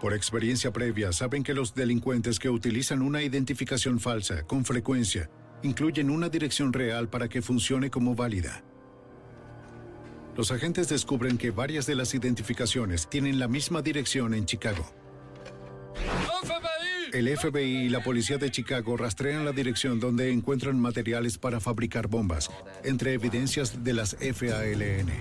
Por 0.00 0.12
experiencia 0.12 0.72
previa, 0.72 1.12
saben 1.12 1.44
que 1.44 1.54
los 1.54 1.76
delincuentes 1.76 2.40
que 2.40 2.50
utilizan 2.50 3.02
una 3.02 3.22
identificación 3.22 4.00
falsa 4.00 4.42
con 4.42 4.64
frecuencia 4.64 5.30
incluyen 5.62 6.10
una 6.10 6.28
dirección 6.28 6.72
real 6.72 7.08
para 7.08 7.28
que 7.28 7.40
funcione 7.40 7.88
como 7.88 8.16
válida. 8.16 8.64
Los 10.36 10.50
agentes 10.50 10.88
descubren 10.88 11.38
que 11.38 11.52
varias 11.52 11.86
de 11.86 11.94
las 11.94 12.12
identificaciones 12.12 13.08
tienen 13.08 13.38
la 13.38 13.46
misma 13.46 13.82
dirección 13.82 14.34
en 14.34 14.46
Chicago. 14.46 14.84
El 17.12 17.28
FBI 17.36 17.86
y 17.86 17.88
la 17.88 18.02
policía 18.02 18.38
de 18.38 18.50
Chicago 18.50 18.96
rastrean 18.96 19.44
la 19.44 19.52
dirección 19.52 20.00
donde 20.00 20.32
encuentran 20.32 20.80
materiales 20.80 21.38
para 21.38 21.60
fabricar 21.60 22.08
bombas, 22.08 22.50
entre 22.82 23.12
evidencias 23.12 23.84
de 23.84 23.92
las 23.92 24.16
FALN. 24.16 25.12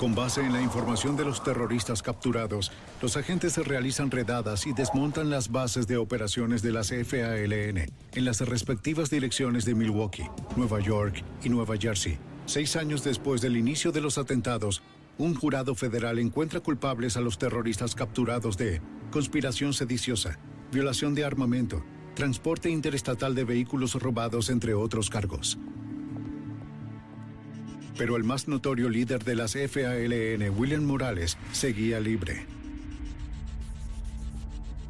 Con 0.00 0.14
base 0.14 0.40
en 0.40 0.54
la 0.54 0.62
información 0.62 1.18
de 1.18 1.26
los 1.26 1.42
terroristas 1.44 2.02
capturados, 2.02 2.72
los 3.02 3.18
agentes 3.18 3.58
realizan 3.58 4.10
redadas 4.10 4.66
y 4.66 4.72
desmontan 4.72 5.28
las 5.28 5.50
bases 5.50 5.86
de 5.86 5.98
operaciones 5.98 6.62
de 6.62 6.72
las 6.72 6.88
FALN 6.88 7.92
en 8.14 8.24
las 8.24 8.40
respectivas 8.40 9.10
direcciones 9.10 9.66
de 9.66 9.74
Milwaukee, 9.74 10.30
Nueva 10.56 10.80
York 10.80 11.22
y 11.44 11.50
Nueva 11.50 11.76
Jersey. 11.76 12.16
Seis 12.48 12.76
años 12.76 13.04
después 13.04 13.42
del 13.42 13.58
inicio 13.58 13.92
de 13.92 14.00
los 14.00 14.16
atentados, 14.16 14.80
un 15.18 15.34
jurado 15.34 15.74
federal 15.74 16.18
encuentra 16.18 16.60
culpables 16.60 17.18
a 17.18 17.20
los 17.20 17.36
terroristas 17.36 17.94
capturados 17.94 18.56
de 18.56 18.80
conspiración 19.10 19.74
sediciosa, 19.74 20.38
violación 20.72 21.14
de 21.14 21.26
armamento, 21.26 21.84
transporte 22.14 22.70
interestatal 22.70 23.34
de 23.34 23.44
vehículos 23.44 23.96
robados, 23.96 24.48
entre 24.48 24.72
otros 24.72 25.10
cargos. 25.10 25.58
Pero 27.98 28.16
el 28.16 28.24
más 28.24 28.48
notorio 28.48 28.88
líder 28.88 29.22
de 29.24 29.34
las 29.34 29.52
FALN, 29.52 30.58
William 30.58 30.84
Morales, 30.84 31.36
seguía 31.52 32.00
libre. 32.00 32.46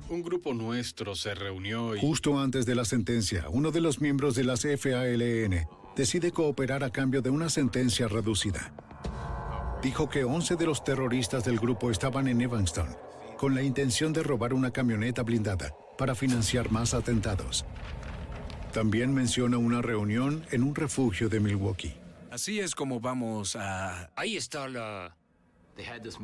Un 0.08 0.22
grupo 0.22 0.54
nuestro 0.54 1.16
se 1.16 1.34
reunió 1.34 1.96
y... 1.96 2.00
Justo 2.00 2.38
antes 2.38 2.66
de 2.66 2.76
la 2.76 2.84
sentencia, 2.84 3.46
uno 3.50 3.72
de 3.72 3.80
los 3.80 4.00
miembros 4.00 4.36
de 4.36 4.44
las 4.44 4.62
FALN 4.62 5.66
decide 5.98 6.30
cooperar 6.30 6.84
a 6.84 6.90
cambio 6.90 7.22
de 7.22 7.28
una 7.28 7.50
sentencia 7.50 8.06
reducida. 8.06 8.72
Dijo 9.82 10.08
que 10.08 10.22
11 10.22 10.54
de 10.54 10.64
los 10.64 10.84
terroristas 10.84 11.44
del 11.44 11.58
grupo 11.58 11.90
estaban 11.90 12.28
en 12.28 12.40
Evanston, 12.40 12.86
con 13.36 13.52
la 13.52 13.62
intención 13.62 14.12
de 14.12 14.22
robar 14.22 14.54
una 14.54 14.70
camioneta 14.70 15.24
blindada 15.24 15.74
para 15.98 16.14
financiar 16.14 16.70
más 16.70 16.94
atentados. 16.94 17.66
También 18.72 19.12
menciona 19.12 19.58
una 19.58 19.82
reunión 19.82 20.44
en 20.52 20.62
un 20.62 20.76
refugio 20.76 21.28
de 21.28 21.40
Milwaukee. 21.40 21.94
Así 22.30 22.60
es 22.60 22.76
como 22.76 23.00
vamos 23.00 23.56
a... 23.56 24.12
Ahí 24.14 24.36
está 24.36 24.68
la... 24.68 25.16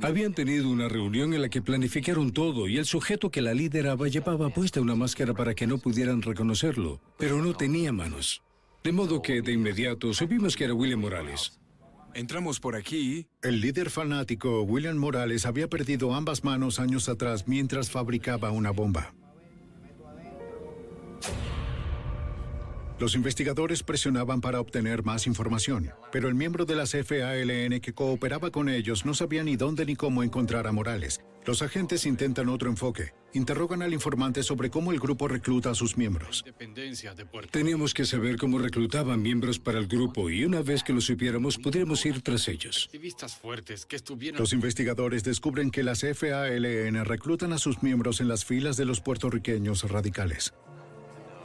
Habían 0.02 0.34
tenido 0.34 0.68
una 0.68 0.88
reunión 0.88 1.34
en 1.34 1.42
la 1.42 1.48
que 1.48 1.62
planificaron 1.62 2.32
todo 2.32 2.68
y 2.68 2.78
el 2.78 2.86
sujeto 2.86 3.30
que 3.30 3.42
la 3.42 3.55
lideraba 3.55 4.06
llevaba 4.06 4.51
puesta 4.51 4.80
una 4.80 4.94
máscara 4.94 5.34
para 5.34 5.55
que 5.55 5.66
no 5.66 5.78
pudieran 5.78 6.22
reconocerlo, 6.22 7.01
pero 7.18 7.42
no 7.42 7.55
tenía 7.55 7.92
manos. 7.92 8.43
De 8.85 8.93
modo 8.93 9.23
que 9.23 9.40
de 9.40 9.51
inmediato 9.51 10.12
supimos 10.12 10.56
que 10.56 10.65
era 10.65 10.74
William 10.74 11.01
Morales. 11.01 11.59
Entramos 12.12 12.61
por 12.61 12.77
aquí. 12.77 13.27
El 13.40 13.62
líder 13.62 13.89
fanático 13.89 14.61
William 14.61 14.98
Morales 14.98 15.47
había 15.47 15.69
perdido 15.69 16.12
ambas 16.12 16.44
manos 16.44 16.78
años 16.78 17.09
atrás 17.09 17.48
mientras 17.48 17.90
fabricaba 17.90 18.51
una 18.51 18.73
bomba. 18.73 19.15
Los 23.00 23.16
investigadores 23.16 23.82
presionaban 23.82 24.40
para 24.40 24.60
obtener 24.60 25.02
más 25.02 25.26
información, 25.26 25.90
pero 26.12 26.28
el 26.28 26.36
miembro 26.36 26.64
de 26.64 26.76
las 26.76 26.92
FALN 26.92 27.80
que 27.80 27.92
cooperaba 27.92 28.50
con 28.50 28.68
ellos 28.68 29.04
no 29.04 29.14
sabía 29.14 29.42
ni 29.42 29.56
dónde 29.56 29.84
ni 29.84 29.96
cómo 29.96 30.22
encontrar 30.22 30.68
a 30.68 30.72
Morales. 30.72 31.20
Los 31.44 31.60
agentes 31.60 32.06
intentan 32.06 32.48
otro 32.48 32.70
enfoque. 32.70 33.12
Interrogan 33.34 33.82
al 33.82 33.92
informante 33.92 34.44
sobre 34.44 34.70
cómo 34.70 34.92
el 34.92 35.00
grupo 35.00 35.26
recluta 35.26 35.70
a 35.70 35.74
sus 35.74 35.96
miembros. 35.96 36.44
Teníamos 37.50 37.92
que 37.92 38.04
saber 38.04 38.36
cómo 38.36 38.58
reclutaban 38.58 39.20
miembros 39.20 39.58
para 39.58 39.80
el 39.80 39.88
grupo 39.88 40.30
y 40.30 40.44
una 40.44 40.62
vez 40.62 40.84
que 40.84 40.92
lo 40.92 41.00
supiéramos, 41.00 41.58
podríamos 41.58 42.06
ir 42.06 42.22
tras 42.22 42.46
ellos. 42.46 42.88
Los 44.38 44.52
investigadores 44.52 45.24
descubren 45.24 45.70
que 45.72 45.82
las 45.82 46.02
FALN 46.02 47.04
reclutan 47.04 47.52
a 47.52 47.58
sus 47.58 47.82
miembros 47.82 48.20
en 48.20 48.28
las 48.28 48.44
filas 48.44 48.76
de 48.76 48.84
los 48.84 49.00
puertorriqueños 49.00 49.90
radicales 49.90 50.54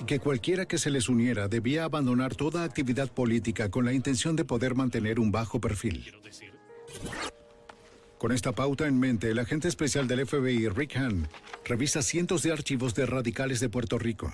que 0.05 0.19
cualquiera 0.19 0.65
que 0.65 0.77
se 0.77 0.89
les 0.89 1.09
uniera 1.09 1.47
debía 1.47 1.83
abandonar 1.83 2.35
toda 2.35 2.63
actividad 2.63 3.11
política 3.11 3.69
con 3.69 3.85
la 3.85 3.93
intención 3.93 4.35
de 4.35 4.45
poder 4.45 4.75
mantener 4.75 5.19
un 5.19 5.31
bajo 5.31 5.59
perfil. 5.59 6.13
Con 8.17 8.31
esta 8.31 8.51
pauta 8.51 8.87
en 8.87 8.99
mente, 8.99 9.29
el 9.31 9.39
agente 9.39 9.67
especial 9.67 10.07
del 10.07 10.25
FBI, 10.25 10.67
Rick 10.69 10.97
Hahn, 10.97 11.27
revisa 11.63 12.01
cientos 12.01 12.43
de 12.43 12.51
archivos 12.51 12.93
de 12.93 13.05
radicales 13.05 13.59
de 13.59 13.69
Puerto 13.69 13.97
Rico. 13.97 14.33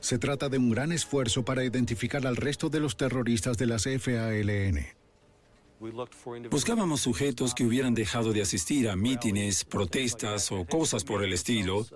Se 0.00 0.18
trata 0.18 0.48
de 0.48 0.58
un 0.58 0.70
gran 0.70 0.92
esfuerzo 0.92 1.44
para 1.44 1.64
identificar 1.64 2.26
al 2.26 2.36
resto 2.36 2.70
de 2.70 2.80
los 2.80 2.96
terroristas 2.96 3.58
de 3.58 3.66
las 3.66 3.84
FALN. 3.84 5.03
Buscábamos 6.50 7.00
sujetos 7.00 7.54
que 7.54 7.64
hubieran 7.64 7.94
dejado 7.94 8.32
de 8.32 8.42
asistir 8.42 8.88
a 8.88 8.96
mítines, 8.96 9.64
protestas 9.64 10.50
o 10.52 10.64
cosas 10.64 11.04
por 11.04 11.22
el 11.22 11.32
estilo, 11.32 11.86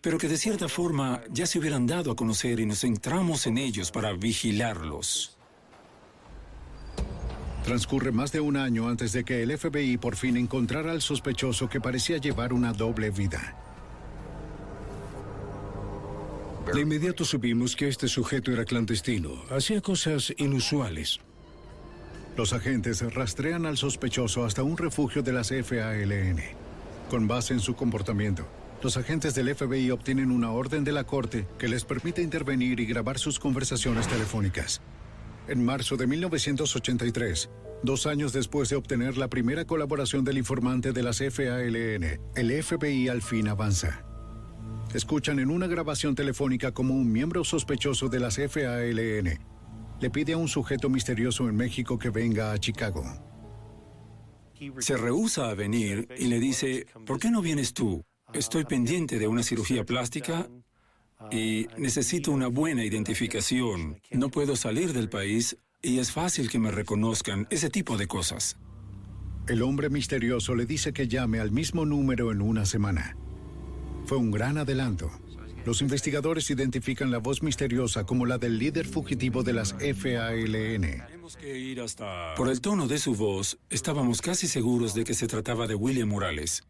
pero 0.00 0.18
que 0.18 0.28
de 0.28 0.36
cierta 0.36 0.68
forma 0.68 1.22
ya 1.30 1.46
se 1.46 1.58
hubieran 1.58 1.86
dado 1.86 2.10
a 2.10 2.16
conocer 2.16 2.58
y 2.60 2.66
nos 2.66 2.80
centramos 2.80 3.46
en 3.46 3.58
ellos 3.58 3.90
para 3.90 4.12
vigilarlos. 4.12 5.36
Transcurre 7.64 8.12
más 8.12 8.32
de 8.32 8.40
un 8.40 8.56
año 8.56 8.88
antes 8.88 9.12
de 9.12 9.24
que 9.24 9.42
el 9.42 9.56
FBI 9.56 9.98
por 9.98 10.16
fin 10.16 10.36
encontrara 10.36 10.92
al 10.92 11.02
sospechoso 11.02 11.68
que 11.68 11.80
parecía 11.80 12.18
llevar 12.18 12.52
una 12.52 12.72
doble 12.72 13.10
vida. 13.10 13.56
De 16.72 16.80
inmediato 16.80 17.24
supimos 17.24 17.76
que 17.76 17.88
este 17.88 18.08
sujeto 18.08 18.52
era 18.52 18.64
clandestino, 18.64 19.42
hacía 19.50 19.80
cosas 19.80 20.32
inusuales. 20.36 21.20
Los 22.36 22.52
agentes 22.52 23.00
rastrean 23.14 23.64
al 23.64 23.78
sospechoso 23.78 24.44
hasta 24.44 24.62
un 24.62 24.76
refugio 24.76 25.22
de 25.22 25.32
las 25.32 25.48
FALN. 25.48 26.38
Con 27.08 27.26
base 27.26 27.54
en 27.54 27.60
su 27.60 27.74
comportamiento, 27.74 28.46
los 28.82 28.98
agentes 28.98 29.34
del 29.34 29.54
FBI 29.54 29.90
obtienen 29.90 30.30
una 30.30 30.50
orden 30.50 30.84
de 30.84 30.92
la 30.92 31.04
corte 31.04 31.46
que 31.58 31.66
les 31.66 31.84
permite 31.84 32.20
intervenir 32.20 32.78
y 32.78 32.84
grabar 32.84 33.18
sus 33.18 33.38
conversaciones 33.38 34.06
telefónicas. 34.06 34.82
En 35.48 35.64
marzo 35.64 35.96
de 35.96 36.06
1983, 36.06 37.48
dos 37.82 38.06
años 38.06 38.34
después 38.34 38.68
de 38.68 38.76
obtener 38.76 39.16
la 39.16 39.28
primera 39.28 39.64
colaboración 39.64 40.22
del 40.22 40.36
informante 40.36 40.92
de 40.92 41.02
las 41.02 41.18
FALN, 41.18 42.20
el 42.34 42.62
FBI 42.62 43.08
al 43.08 43.22
fin 43.22 43.48
avanza. 43.48 44.04
Escuchan 44.92 45.38
en 45.38 45.50
una 45.50 45.68
grabación 45.68 46.14
telefónica 46.14 46.72
como 46.72 46.94
un 46.94 47.10
miembro 47.10 47.44
sospechoso 47.44 48.10
de 48.10 48.20
las 48.20 48.36
FALN 48.36 49.55
le 50.00 50.10
pide 50.10 50.34
a 50.34 50.36
un 50.36 50.48
sujeto 50.48 50.88
misterioso 50.88 51.48
en 51.48 51.56
México 51.56 51.98
que 51.98 52.10
venga 52.10 52.52
a 52.52 52.58
Chicago. 52.58 53.04
Se 54.78 54.96
rehúsa 54.96 55.50
a 55.50 55.54
venir 55.54 56.08
y 56.18 56.26
le 56.26 56.40
dice, 56.40 56.86
¿por 57.04 57.18
qué 57.18 57.30
no 57.30 57.42
vienes 57.42 57.74
tú? 57.74 58.02
Estoy 58.32 58.64
pendiente 58.64 59.18
de 59.18 59.28
una 59.28 59.42
cirugía 59.42 59.84
plástica 59.84 60.48
y 61.30 61.66
necesito 61.76 62.32
una 62.32 62.48
buena 62.48 62.84
identificación. 62.84 64.00
No 64.10 64.30
puedo 64.30 64.56
salir 64.56 64.92
del 64.92 65.08
país 65.08 65.56
y 65.82 65.98
es 65.98 66.10
fácil 66.10 66.50
que 66.50 66.58
me 66.58 66.70
reconozcan, 66.70 67.46
ese 67.50 67.70
tipo 67.70 67.96
de 67.96 68.06
cosas. 68.06 68.56
El 69.46 69.62
hombre 69.62 69.90
misterioso 69.90 70.54
le 70.54 70.66
dice 70.66 70.92
que 70.92 71.06
llame 71.06 71.38
al 71.38 71.52
mismo 71.52 71.84
número 71.84 72.32
en 72.32 72.42
una 72.42 72.66
semana. 72.66 73.16
Fue 74.04 74.18
un 74.18 74.30
gran 74.30 74.58
adelanto. 74.58 75.10
Los 75.66 75.82
investigadores 75.82 76.48
identifican 76.48 77.10
la 77.10 77.18
voz 77.18 77.42
misteriosa 77.42 78.04
como 78.04 78.24
la 78.24 78.38
del 78.38 78.56
líder 78.56 78.86
fugitivo 78.86 79.42
de 79.42 79.52
las 79.52 79.72
FALN. 79.72 81.02
Por 82.36 82.48
el 82.50 82.60
tono 82.60 82.86
de 82.86 82.98
su 82.98 83.16
voz, 83.16 83.58
estábamos 83.68 84.22
casi 84.22 84.46
seguros 84.46 84.94
de 84.94 85.02
que 85.02 85.12
se 85.12 85.26
trataba 85.26 85.66
de 85.66 85.74
William 85.74 86.08
Morales. 86.08 86.62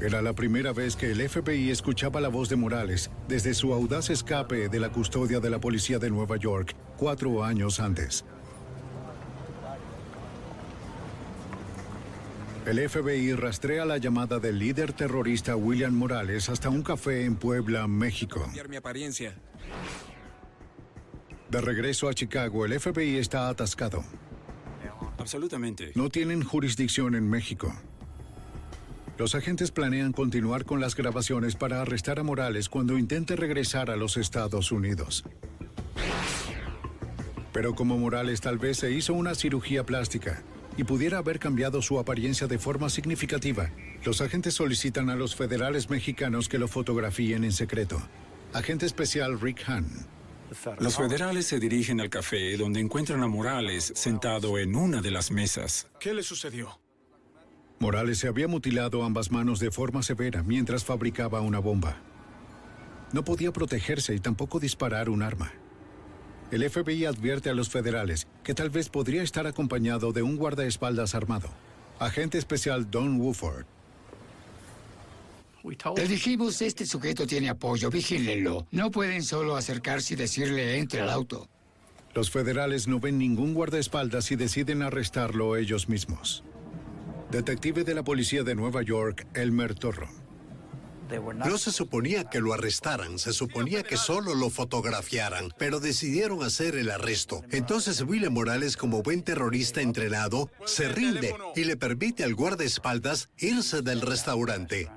Era 0.00 0.22
la 0.22 0.32
primera 0.32 0.72
vez 0.72 0.94
que 0.94 1.10
el 1.10 1.28
FBI 1.28 1.70
escuchaba 1.70 2.20
la 2.20 2.28
voz 2.28 2.48
de 2.48 2.54
Morales 2.54 3.10
desde 3.26 3.54
su 3.54 3.74
audaz 3.74 4.10
escape 4.10 4.68
de 4.68 4.78
la 4.78 4.92
custodia 4.92 5.40
de 5.40 5.50
la 5.50 5.58
policía 5.58 5.98
de 5.98 6.08
Nueva 6.08 6.36
York 6.36 6.76
cuatro 6.96 7.42
años 7.42 7.80
antes. 7.80 8.24
El 12.68 12.86
FBI 12.86 13.32
rastrea 13.32 13.86
la 13.86 13.96
llamada 13.96 14.40
del 14.40 14.58
líder 14.58 14.92
terrorista 14.92 15.56
William 15.56 15.94
Morales 15.94 16.50
hasta 16.50 16.68
un 16.68 16.82
café 16.82 17.24
en 17.24 17.34
Puebla, 17.34 17.88
México. 17.88 18.46
mi 18.68 18.76
apariencia. 18.76 19.34
De 21.50 21.62
regreso 21.62 22.10
a 22.10 22.12
Chicago, 22.12 22.66
el 22.66 22.78
FBI 22.78 23.16
está 23.16 23.48
atascado. 23.48 24.04
Absolutamente. 25.16 25.92
No 25.94 26.10
tienen 26.10 26.44
jurisdicción 26.44 27.14
en 27.14 27.30
México. 27.30 27.74
Los 29.16 29.34
agentes 29.34 29.70
planean 29.70 30.12
continuar 30.12 30.66
con 30.66 30.78
las 30.78 30.94
grabaciones 30.94 31.56
para 31.56 31.80
arrestar 31.80 32.18
a 32.18 32.22
Morales 32.22 32.68
cuando 32.68 32.98
intente 32.98 33.34
regresar 33.34 33.90
a 33.90 33.96
los 33.96 34.18
Estados 34.18 34.72
Unidos. 34.72 35.24
Pero 37.54 37.74
como 37.74 37.96
Morales 37.96 38.42
tal 38.42 38.58
vez 38.58 38.76
se 38.76 38.92
hizo 38.92 39.14
una 39.14 39.34
cirugía 39.34 39.86
plástica 39.86 40.42
y 40.78 40.84
pudiera 40.84 41.18
haber 41.18 41.40
cambiado 41.40 41.82
su 41.82 41.98
apariencia 41.98 42.46
de 42.46 42.58
forma 42.58 42.88
significativa, 42.88 43.70
los 44.04 44.20
agentes 44.20 44.54
solicitan 44.54 45.10
a 45.10 45.16
los 45.16 45.34
federales 45.34 45.90
mexicanos 45.90 46.48
que 46.48 46.56
lo 46.56 46.68
fotografíen 46.68 47.42
en 47.44 47.52
secreto. 47.52 48.00
Agente 48.54 48.86
especial 48.86 49.40
Rick 49.40 49.64
Hahn. 49.66 49.86
Los 50.78 50.96
federales 50.96 51.46
se 51.46 51.58
dirigen 51.58 52.00
al 52.00 52.08
café 52.08 52.56
donde 52.56 52.80
encuentran 52.80 53.22
a 53.22 53.26
Morales 53.26 53.92
sentado 53.96 54.56
en 54.56 54.76
una 54.76 55.02
de 55.02 55.10
las 55.10 55.30
mesas. 55.30 55.88
¿Qué 56.00 56.14
le 56.14 56.22
sucedió? 56.22 56.78
Morales 57.80 58.18
se 58.18 58.28
había 58.28 58.48
mutilado 58.48 59.02
ambas 59.02 59.30
manos 59.30 59.58
de 59.58 59.70
forma 59.72 60.02
severa 60.02 60.42
mientras 60.44 60.84
fabricaba 60.84 61.40
una 61.40 61.58
bomba. 61.58 62.00
No 63.12 63.24
podía 63.24 63.52
protegerse 63.52 64.14
y 64.14 64.20
tampoco 64.20 64.60
disparar 64.60 65.10
un 65.10 65.22
arma. 65.22 65.52
El 66.50 66.68
FBI 66.68 67.04
advierte 67.04 67.50
a 67.50 67.54
los 67.54 67.68
federales 67.68 68.26
que 68.42 68.54
tal 68.54 68.70
vez 68.70 68.88
podría 68.88 69.22
estar 69.22 69.46
acompañado 69.46 70.12
de 70.12 70.22
un 70.22 70.36
guardaespaldas 70.36 71.14
armado. 71.14 71.50
Agente 71.98 72.38
especial 72.38 72.90
Don 72.90 73.20
Wooford. 73.20 73.66
Le 75.96 76.08
dijimos, 76.08 76.62
este 76.62 76.86
sujeto 76.86 77.26
tiene 77.26 77.50
apoyo, 77.50 77.90
vigílenlo. 77.90 78.66
No 78.70 78.90
pueden 78.90 79.22
solo 79.22 79.56
acercarse 79.56 80.14
y 80.14 80.16
decirle, 80.16 80.78
entre 80.78 81.00
al 81.00 81.10
auto. 81.10 81.48
Los 82.14 82.30
federales 82.30 82.88
no 82.88 83.00
ven 83.00 83.18
ningún 83.18 83.52
guardaespaldas 83.52 84.30
y 84.30 84.36
deciden 84.36 84.82
arrestarlo 84.82 85.56
ellos 85.56 85.88
mismos. 85.88 86.42
Detective 87.30 87.84
de 87.84 87.94
la 87.94 88.02
policía 88.02 88.42
de 88.44 88.54
Nueva 88.54 88.82
York, 88.82 89.26
Elmer 89.34 89.74
Torro. 89.74 90.08
No 91.36 91.56
se 91.58 91.72
suponía 91.72 92.24
que 92.24 92.40
lo 92.40 92.52
arrestaran, 92.52 93.18
se 93.18 93.32
suponía 93.32 93.82
que 93.82 93.96
solo 93.96 94.34
lo 94.34 94.50
fotografiaran, 94.50 95.52
pero 95.56 95.80
decidieron 95.80 96.42
hacer 96.42 96.76
el 96.76 96.90
arresto. 96.90 97.42
Entonces 97.50 98.02
William 98.02 98.32
Morales, 98.32 98.76
como 98.76 99.02
buen 99.02 99.22
terrorista 99.22 99.80
entrenado, 99.80 100.50
se 100.66 100.88
rinde 100.88 101.34
y 101.56 101.64
le 101.64 101.76
permite 101.76 102.24
al 102.24 102.34
guardaespaldas 102.34 103.30
irse 103.38 103.82
del 103.82 104.02
restaurante. 104.02 104.90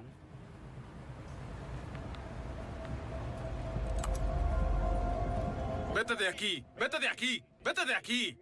Vete 5.96 6.16
de 6.16 6.28
aquí, 6.28 6.64
vete 6.80 7.00
de 7.00 7.08
aquí, 7.08 7.44
vete 7.64 7.86
de 7.86 7.96
aquí. 7.96 8.38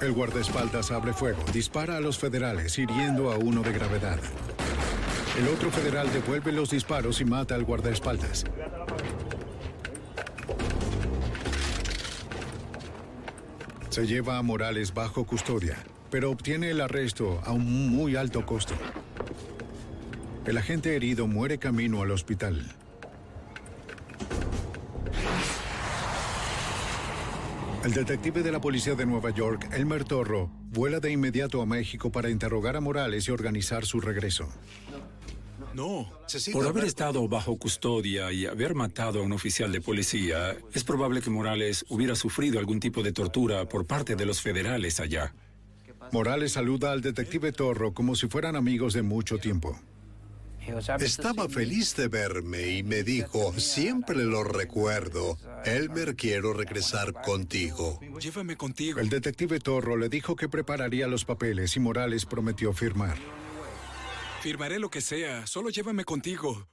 El 0.00 0.12
guardaespaldas 0.12 0.90
abre 0.90 1.12
fuego, 1.12 1.42
dispara 1.52 1.96
a 1.96 2.00
los 2.00 2.18
federales, 2.18 2.78
hiriendo 2.78 3.32
a 3.32 3.36
uno 3.36 3.62
de 3.62 3.72
gravedad. 3.72 4.18
El 5.38 5.48
otro 5.48 5.70
federal 5.70 6.12
devuelve 6.12 6.52
los 6.52 6.70
disparos 6.70 7.20
y 7.20 7.24
mata 7.24 7.54
al 7.54 7.64
guardaespaldas. 7.64 8.44
Se 13.88 14.06
lleva 14.06 14.38
a 14.38 14.42
Morales 14.42 14.92
bajo 14.92 15.24
custodia, 15.24 15.76
pero 16.10 16.30
obtiene 16.30 16.70
el 16.70 16.80
arresto 16.80 17.40
a 17.44 17.52
un 17.52 17.88
muy 17.90 18.16
alto 18.16 18.44
costo. 18.44 18.74
El 20.46 20.58
agente 20.58 20.94
herido 20.94 21.26
muere 21.26 21.58
camino 21.58 22.02
al 22.02 22.10
hospital. 22.10 22.64
El 27.84 27.92
detective 27.92 28.42
de 28.42 28.50
la 28.50 28.62
policía 28.62 28.94
de 28.94 29.04
Nueva 29.04 29.28
York, 29.28 29.68
Elmer 29.74 30.04
Torro, 30.04 30.50
vuela 30.70 31.00
de 31.00 31.12
inmediato 31.12 31.60
a 31.60 31.66
México 31.66 32.10
para 32.10 32.30
interrogar 32.30 32.76
a 32.76 32.80
Morales 32.80 33.28
y 33.28 33.30
organizar 33.30 33.84
su 33.84 34.00
regreso. 34.00 34.48
No. 35.74 36.10
Por 36.52 36.66
haber 36.66 36.84
estado 36.84 37.28
bajo 37.28 37.58
custodia 37.58 38.32
y 38.32 38.46
haber 38.46 38.74
matado 38.74 39.20
a 39.20 39.22
un 39.22 39.32
oficial 39.32 39.70
de 39.70 39.82
policía, 39.82 40.56
es 40.72 40.82
probable 40.82 41.20
que 41.20 41.28
Morales 41.28 41.84
hubiera 41.90 42.14
sufrido 42.14 42.58
algún 42.58 42.80
tipo 42.80 43.02
de 43.02 43.12
tortura 43.12 43.68
por 43.68 43.86
parte 43.86 44.16
de 44.16 44.24
los 44.24 44.40
federales 44.40 44.98
allá. 44.98 45.34
Morales 46.10 46.52
saluda 46.52 46.90
al 46.90 47.02
detective 47.02 47.52
Torro 47.52 47.92
como 47.92 48.16
si 48.16 48.28
fueran 48.28 48.56
amigos 48.56 48.94
de 48.94 49.02
mucho 49.02 49.36
tiempo. 49.36 49.78
Estaba 51.00 51.48
feliz 51.48 51.94
de 51.96 52.08
verme 52.08 52.68
y 52.68 52.82
me 52.82 53.02
dijo, 53.02 53.52
siempre 53.58 54.24
lo 54.24 54.44
recuerdo. 54.44 55.38
Elmer, 55.64 56.16
quiero 56.16 56.52
regresar 56.52 57.12
contigo. 57.22 58.00
Llévame 58.20 58.56
contigo. 58.56 59.00
El 59.00 59.08
detective 59.08 59.60
Torro 59.60 59.96
le 59.96 60.08
dijo 60.08 60.36
que 60.36 60.48
prepararía 60.48 61.06
los 61.06 61.24
papeles 61.24 61.76
y 61.76 61.80
Morales 61.80 62.26
prometió 62.26 62.72
firmar. 62.72 63.16
Firmaré 64.42 64.78
lo 64.78 64.90
que 64.90 65.00
sea, 65.00 65.46
solo 65.46 65.70
llévame 65.70 66.04
contigo. 66.04 66.68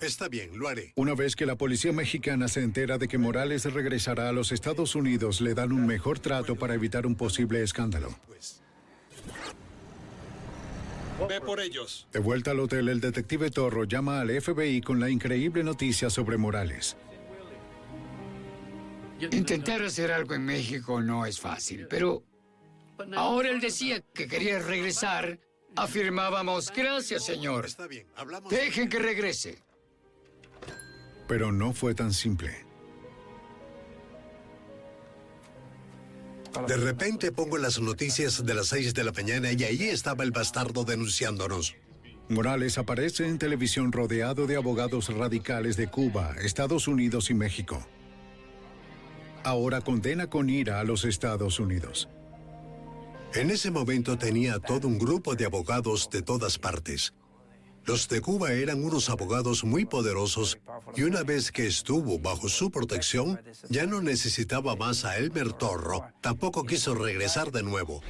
Está 0.00 0.28
bien, 0.28 0.58
lo 0.58 0.68
haré. 0.68 0.92
Una 0.96 1.14
vez 1.14 1.36
que 1.36 1.46
la 1.46 1.56
policía 1.56 1.92
mexicana 1.92 2.48
se 2.48 2.60
entera 2.62 2.98
de 2.98 3.06
que 3.06 3.18
Morales 3.18 3.64
regresará 3.72 4.28
a 4.28 4.32
los 4.32 4.50
Estados 4.50 4.96
Unidos, 4.96 5.40
le 5.40 5.54
dan 5.54 5.70
un 5.70 5.86
mejor 5.86 6.18
trato 6.18 6.56
para 6.56 6.74
evitar 6.74 7.06
un 7.06 7.14
posible 7.14 7.62
escándalo. 7.62 8.12
Ve 11.28 11.40
por 11.40 11.60
ellos. 11.60 12.06
De 12.12 12.18
vuelta 12.18 12.50
al 12.52 12.60
hotel, 12.60 12.88
el 12.88 13.00
detective 13.00 13.50
Torro 13.50 13.84
llama 13.84 14.20
al 14.20 14.30
FBI 14.40 14.80
con 14.80 15.00
la 15.00 15.10
increíble 15.10 15.62
noticia 15.62 16.10
sobre 16.10 16.36
Morales. 16.36 16.96
Intentar 19.30 19.82
hacer 19.82 20.10
algo 20.10 20.34
en 20.34 20.44
México 20.44 21.00
no 21.00 21.24
es 21.26 21.38
fácil, 21.38 21.86
pero 21.88 22.24
ahora 23.14 23.50
él 23.50 23.60
decía 23.60 24.02
que 24.12 24.26
quería 24.26 24.58
regresar. 24.58 25.38
Afirmábamos, 25.76 26.72
gracias, 26.74 27.24
señor. 27.24 27.66
Dejen 28.50 28.88
que 28.88 28.98
regrese. 28.98 29.62
Pero 31.28 31.52
no 31.52 31.72
fue 31.72 31.94
tan 31.94 32.12
simple. 32.12 32.71
De 36.66 36.76
repente 36.76 37.32
pongo 37.32 37.56
las 37.58 37.80
noticias 37.80 38.44
de 38.44 38.54
las 38.54 38.68
6 38.68 38.94
de 38.94 39.04
la 39.04 39.12
mañana 39.12 39.52
y 39.52 39.64
ahí 39.64 39.84
estaba 39.84 40.22
el 40.22 40.32
bastardo 40.32 40.84
denunciándonos. 40.84 41.74
Morales 42.28 42.78
aparece 42.78 43.26
en 43.26 43.38
televisión 43.38 43.90
rodeado 43.90 44.46
de 44.46 44.56
abogados 44.56 45.08
radicales 45.08 45.76
de 45.76 45.88
Cuba, 45.88 46.34
Estados 46.42 46.88
Unidos 46.88 47.30
y 47.30 47.34
México. 47.34 47.86
Ahora 49.44 49.80
condena 49.80 50.28
con 50.28 50.48
ira 50.50 50.78
a 50.78 50.84
los 50.84 51.04
Estados 51.04 51.58
Unidos. 51.58 52.08
En 53.34 53.50
ese 53.50 53.70
momento 53.70 54.18
tenía 54.18 54.58
todo 54.58 54.86
un 54.86 54.98
grupo 54.98 55.34
de 55.34 55.46
abogados 55.46 56.10
de 56.10 56.22
todas 56.22 56.58
partes. 56.58 57.14
Los 57.84 58.08
de 58.08 58.20
Cuba 58.20 58.52
eran 58.52 58.84
unos 58.84 59.10
abogados 59.10 59.64
muy 59.64 59.84
poderosos 59.84 60.58
y 60.94 61.02
una 61.02 61.24
vez 61.24 61.50
que 61.50 61.66
estuvo 61.66 62.18
bajo 62.18 62.48
su 62.48 62.70
protección, 62.70 63.40
ya 63.68 63.86
no 63.86 64.00
necesitaba 64.00 64.76
más 64.76 65.04
a 65.04 65.18
Elmer 65.18 65.52
Torro, 65.52 66.06
tampoco 66.20 66.64
quiso 66.64 66.94
regresar 66.94 67.50
de 67.50 67.64
nuevo. 67.64 68.00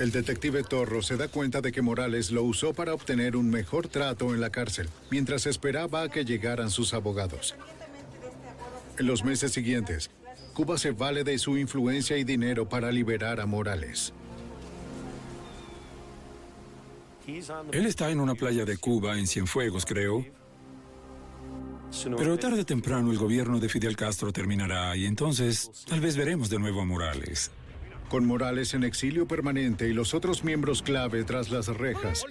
El 0.00 0.10
detective 0.12 0.62
Torro 0.62 1.02
se 1.02 1.16
da 1.16 1.28
cuenta 1.28 1.60
de 1.60 1.72
que 1.72 1.82
Morales 1.82 2.30
lo 2.30 2.42
usó 2.42 2.72
para 2.72 2.94
obtener 2.94 3.36
un 3.36 3.50
mejor 3.50 3.88
trato 3.88 4.34
en 4.34 4.40
la 4.40 4.50
cárcel, 4.50 4.88
mientras 5.10 5.46
esperaba 5.46 6.02
a 6.02 6.08
que 6.08 6.24
llegaran 6.24 6.70
sus 6.70 6.94
abogados. 6.94 7.54
En 8.98 9.06
los 9.06 9.24
meses 9.24 9.52
siguientes, 9.52 10.10
Cuba 10.54 10.78
se 10.78 10.90
vale 10.90 11.22
de 11.22 11.38
su 11.38 11.56
influencia 11.56 12.16
y 12.16 12.24
dinero 12.24 12.68
para 12.68 12.90
liberar 12.90 13.40
a 13.40 13.46
Morales. 13.46 14.12
Él 17.72 17.84
está 17.84 18.10
en 18.10 18.20
una 18.20 18.34
playa 18.34 18.64
de 18.64 18.78
Cuba, 18.78 19.18
en 19.18 19.26
Cienfuegos, 19.26 19.84
creo. 19.84 20.24
Pero 22.16 22.38
tarde 22.38 22.62
o 22.62 22.66
temprano 22.66 23.10
el 23.10 23.18
gobierno 23.18 23.60
de 23.60 23.68
Fidel 23.68 23.96
Castro 23.96 24.32
terminará 24.32 24.96
y 24.96 25.04
entonces 25.04 25.70
tal 25.86 26.00
vez 26.00 26.16
veremos 26.16 26.48
de 26.48 26.58
nuevo 26.58 26.80
a 26.80 26.84
Morales. 26.84 27.50
Con 28.08 28.26
Morales 28.26 28.72
en 28.72 28.84
exilio 28.84 29.28
permanente 29.28 29.88
y 29.88 29.92
los 29.92 30.14
otros 30.14 30.42
miembros 30.42 30.82
clave 30.82 31.24
tras 31.24 31.50
las 31.50 31.66
rejas, 31.68 32.24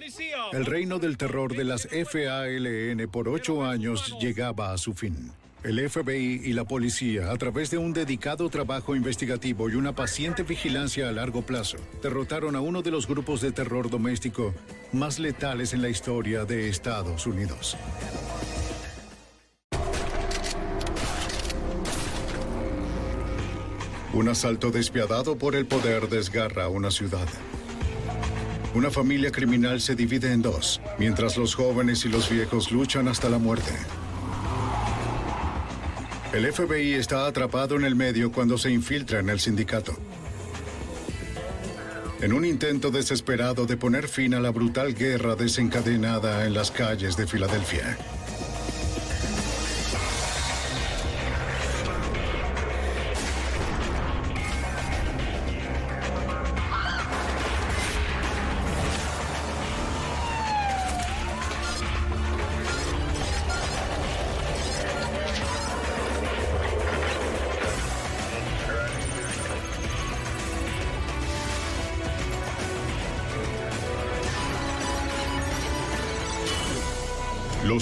el 0.52 0.66
reino 0.66 0.98
del 0.98 1.16
terror 1.16 1.56
de 1.56 1.64
las 1.64 1.86
FALN 1.88 3.08
por 3.08 3.28
ocho 3.28 3.64
años 3.64 4.16
llegaba 4.20 4.72
a 4.72 4.78
su 4.78 4.94
fin. 4.94 5.32
El 5.68 5.86
FBI 5.86 6.40
y 6.44 6.54
la 6.54 6.64
policía, 6.64 7.30
a 7.30 7.36
través 7.36 7.70
de 7.70 7.76
un 7.76 7.92
dedicado 7.92 8.48
trabajo 8.48 8.96
investigativo 8.96 9.68
y 9.68 9.74
una 9.74 9.94
paciente 9.94 10.42
vigilancia 10.42 11.10
a 11.10 11.12
largo 11.12 11.42
plazo, 11.42 11.76
derrotaron 12.02 12.56
a 12.56 12.62
uno 12.62 12.80
de 12.80 12.90
los 12.90 13.06
grupos 13.06 13.42
de 13.42 13.52
terror 13.52 13.90
doméstico 13.90 14.54
más 14.94 15.18
letales 15.18 15.74
en 15.74 15.82
la 15.82 15.90
historia 15.90 16.46
de 16.46 16.70
Estados 16.70 17.26
Unidos. 17.26 17.76
Un 24.14 24.28
asalto 24.30 24.70
despiadado 24.70 25.36
por 25.36 25.54
el 25.54 25.66
poder 25.66 26.08
desgarra 26.08 26.70
una 26.70 26.90
ciudad. 26.90 27.28
Una 28.74 28.90
familia 28.90 29.30
criminal 29.30 29.82
se 29.82 29.94
divide 29.94 30.32
en 30.32 30.40
dos, 30.40 30.80
mientras 30.98 31.36
los 31.36 31.54
jóvenes 31.54 32.06
y 32.06 32.08
los 32.08 32.30
viejos 32.30 32.72
luchan 32.72 33.06
hasta 33.06 33.28
la 33.28 33.36
muerte. 33.36 33.72
El 36.32 36.52
FBI 36.52 36.92
está 36.92 37.26
atrapado 37.26 37.76
en 37.76 37.84
el 37.84 37.94
medio 37.94 38.30
cuando 38.30 38.58
se 38.58 38.70
infiltra 38.70 39.20
en 39.20 39.30
el 39.30 39.40
sindicato. 39.40 39.96
En 42.20 42.34
un 42.34 42.44
intento 42.44 42.90
desesperado 42.90 43.64
de 43.64 43.78
poner 43.78 44.08
fin 44.08 44.34
a 44.34 44.40
la 44.40 44.50
brutal 44.50 44.94
guerra 44.94 45.36
desencadenada 45.36 46.44
en 46.44 46.52
las 46.52 46.70
calles 46.70 47.16
de 47.16 47.26
Filadelfia. 47.26 47.96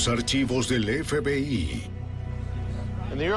Archivos 0.08 0.68
del 0.68 1.04
FBI. 1.04 1.90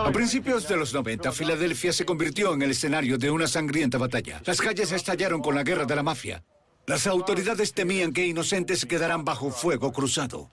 A 0.06 0.12
principios 0.12 0.68
de 0.68 0.76
los 0.76 0.94
90, 0.94 1.32
Filadelfia 1.32 1.94
se 1.94 2.06
convirtió 2.06 2.54
en 2.54 2.62
el 2.62 2.72
escenario 2.72 3.18
de 3.18 3.32
una 3.32 3.48
sangrienta 3.48 3.98
batalla. 3.98 4.42
Las 4.46 4.60
calles 4.60 4.92
estallaron 4.92 5.42
con 5.42 5.56
la 5.56 5.64
guerra 5.64 5.86
de 5.86 5.96
la 5.96 6.04
mafia. 6.04 6.44
Las 6.86 7.08
autoridades 7.08 7.74
temían 7.74 8.12
que 8.12 8.26
inocentes 8.26 8.86
quedaran 8.86 9.24
bajo 9.24 9.52
fuego 9.52 9.94
cruzado. 9.94 10.52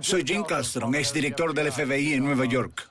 Soy 0.00 0.22
Jim 0.24 0.44
Castron, 0.44 0.94
exdirector 0.94 1.54
del 1.54 1.72
FBI 1.72 2.14
en 2.14 2.24
Nueva 2.24 2.44
York. 2.44 2.88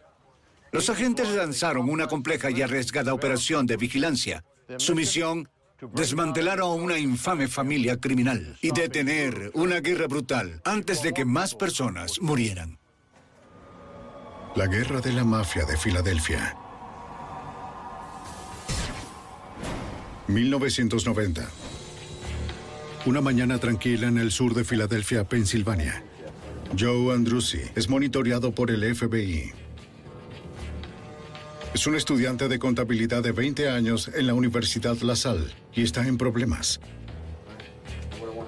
Los 0.72 0.90
agentes 0.90 1.30
lanzaron 1.30 1.90
una 1.90 2.08
compleja 2.08 2.52
y 2.52 2.62
arriesgada 2.62 3.14
operación 3.14 3.66
de 3.66 3.78
vigilancia. 3.78 4.44
Su 4.78 4.96
misión, 4.96 5.48
desmantelar 5.94 6.60
a 6.60 6.66
una 6.66 6.98
infame 6.98 7.48
familia 7.48 7.98
criminal 7.98 8.58
y 8.62 8.72
detener 8.72 9.52
una 9.54 9.80
guerra 9.80 10.08
brutal 10.08 10.62
antes 10.66 11.02
de 11.04 11.14
que 11.14 11.26
más 11.26 11.54
personas 11.56 12.20
murieran. 12.22 12.80
La 14.56 14.66
guerra 14.66 15.02
de 15.02 15.14
la 15.14 15.24
mafia 15.24 15.66
de 15.66 15.78
Filadelfia. 15.78 16.58
1990. 20.28 21.48
Una 23.06 23.22
mañana 23.22 23.60
tranquila 23.60 24.08
en 24.08 24.18
el 24.18 24.32
sur 24.32 24.54
de 24.54 24.64
Filadelfia, 24.64 25.24
Pensilvania. 25.24 26.04
Joe 26.78 27.14
Andrucci 27.14 27.62
es 27.76 27.88
monitoreado 27.88 28.52
por 28.52 28.72
el 28.72 28.96
FBI. 28.96 29.67
Es 31.74 31.86
un 31.86 31.96
estudiante 31.96 32.48
de 32.48 32.60
contabilidad 32.60 33.22
de 33.22 33.32
20 33.32 33.70
años 33.70 34.10
en 34.14 34.28
la 34.28 34.34
Universidad 34.34 34.98
La 35.02 35.16
Salle 35.16 35.54
y 35.74 35.84
está 35.84 36.08
en 36.08 36.18
problemas. 36.18 36.80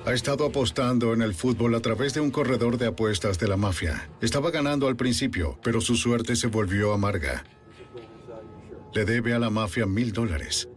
Ha 0.06 0.14
estado 0.14 0.46
apostando 0.46 1.14
en 1.14 1.22
el 1.22 1.36
fútbol 1.36 1.76
a 1.76 1.82
través 1.82 2.14
de 2.14 2.22
un 2.22 2.32
corredor 2.32 2.78
de 2.78 2.88
apuestas 2.88 3.38
de 3.38 3.48
la 3.48 3.58
mafia. 3.58 4.10
Estaba 4.22 4.50
ganando 4.50 4.88
al 4.88 4.96
principio, 4.96 5.60
pero 5.62 5.82
su 5.82 5.96
suerte 5.96 6.36
se 6.36 6.48
volvió 6.48 6.94
amarga. 6.94 7.44
Le 8.94 9.06
debe 9.06 9.34
a 9.34 9.40
la 9.40 9.50
mafia 9.50 9.86
mil 9.86 10.12
dólares. 10.12 10.68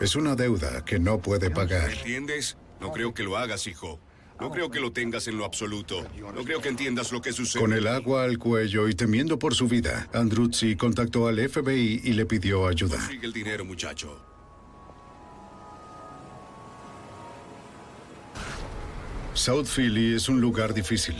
Es 0.00 0.14
una 0.14 0.34
deuda 0.34 0.84
que 0.84 0.98
no 0.98 1.20
puede 1.20 1.50
pagar. 1.50 1.90
¿Entiendes? 1.90 2.58
No 2.80 2.92
creo 2.92 3.14
que 3.14 3.22
lo 3.22 3.38
hagas, 3.38 3.66
hijo. 3.66 3.98
No 4.40 4.50
creo 4.50 4.70
que 4.70 4.80
lo 4.80 4.92
tengas 4.92 5.28
en 5.28 5.38
lo 5.38 5.44
absoluto. 5.44 6.06
No 6.34 6.44
creo 6.44 6.60
que 6.60 6.68
entiendas 6.68 7.10
lo 7.10 7.22
que 7.22 7.32
sucede. 7.32 7.62
Con 7.62 7.72
el 7.72 7.86
agua 7.86 8.24
al 8.24 8.38
cuello 8.38 8.88
y 8.88 8.94
temiendo 8.94 9.38
por 9.38 9.54
su 9.54 9.66
vida, 9.66 10.08
Andruzzi 10.12 10.76
contactó 10.76 11.26
al 11.26 11.38
FBI 11.48 12.02
y 12.04 12.12
le 12.12 12.26
pidió 12.26 12.66
ayuda. 12.66 12.98
Consigue 12.98 13.26
el 13.26 13.32
dinero, 13.32 13.64
muchacho. 13.64 14.20
South 19.32 19.66
Philly 19.66 20.14
es 20.14 20.28
un 20.28 20.40
lugar 20.40 20.74
difícil. 20.74 21.16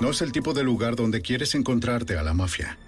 No 0.00 0.10
es 0.10 0.22
el 0.22 0.32
tipo 0.32 0.52
de 0.54 0.62
lugar 0.62 0.96
donde 0.96 1.22
quieres 1.22 1.54
encontrarte 1.54 2.16
a 2.16 2.22
la 2.22 2.32
mafia. 2.32 2.78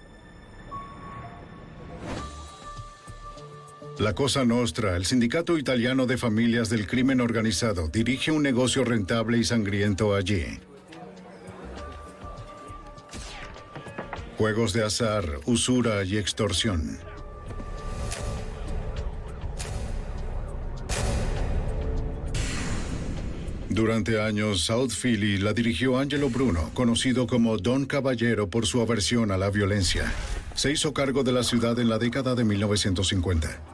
La 3.99 4.15
Cosa 4.15 4.43
Nostra, 4.43 4.95
el 4.95 5.05
sindicato 5.05 5.55
italiano 5.55 6.07
de 6.07 6.17
familias 6.17 6.67
del 6.67 6.87
crimen 6.87 7.21
organizado, 7.21 7.89
dirige 7.89 8.31
un 8.31 8.41
negocio 8.41 8.83
rentable 8.83 9.37
y 9.37 9.43
sangriento 9.43 10.15
allí. 10.15 10.45
Juegos 14.35 14.73
de 14.73 14.83
azar, 14.83 15.25
usura 15.45 16.03
y 16.03 16.17
extorsión. 16.17 16.97
Durante 23.69 24.19
años, 24.19 24.61
South 24.61 24.91
Philly 24.99 25.37
la 25.37 25.53
dirigió 25.53 25.99
Angelo 25.99 26.31
Bruno, 26.31 26.71
conocido 26.73 27.27
como 27.27 27.57
Don 27.59 27.85
Caballero 27.85 28.49
por 28.49 28.65
su 28.65 28.81
aversión 28.81 29.31
a 29.31 29.37
la 29.37 29.51
violencia. 29.51 30.11
Se 30.55 30.71
hizo 30.71 30.93
cargo 30.93 31.23
de 31.23 31.31
la 31.31 31.43
ciudad 31.43 31.77
en 31.79 31.89
la 31.89 31.99
década 31.99 32.33
de 32.33 32.43
1950. 32.43 33.72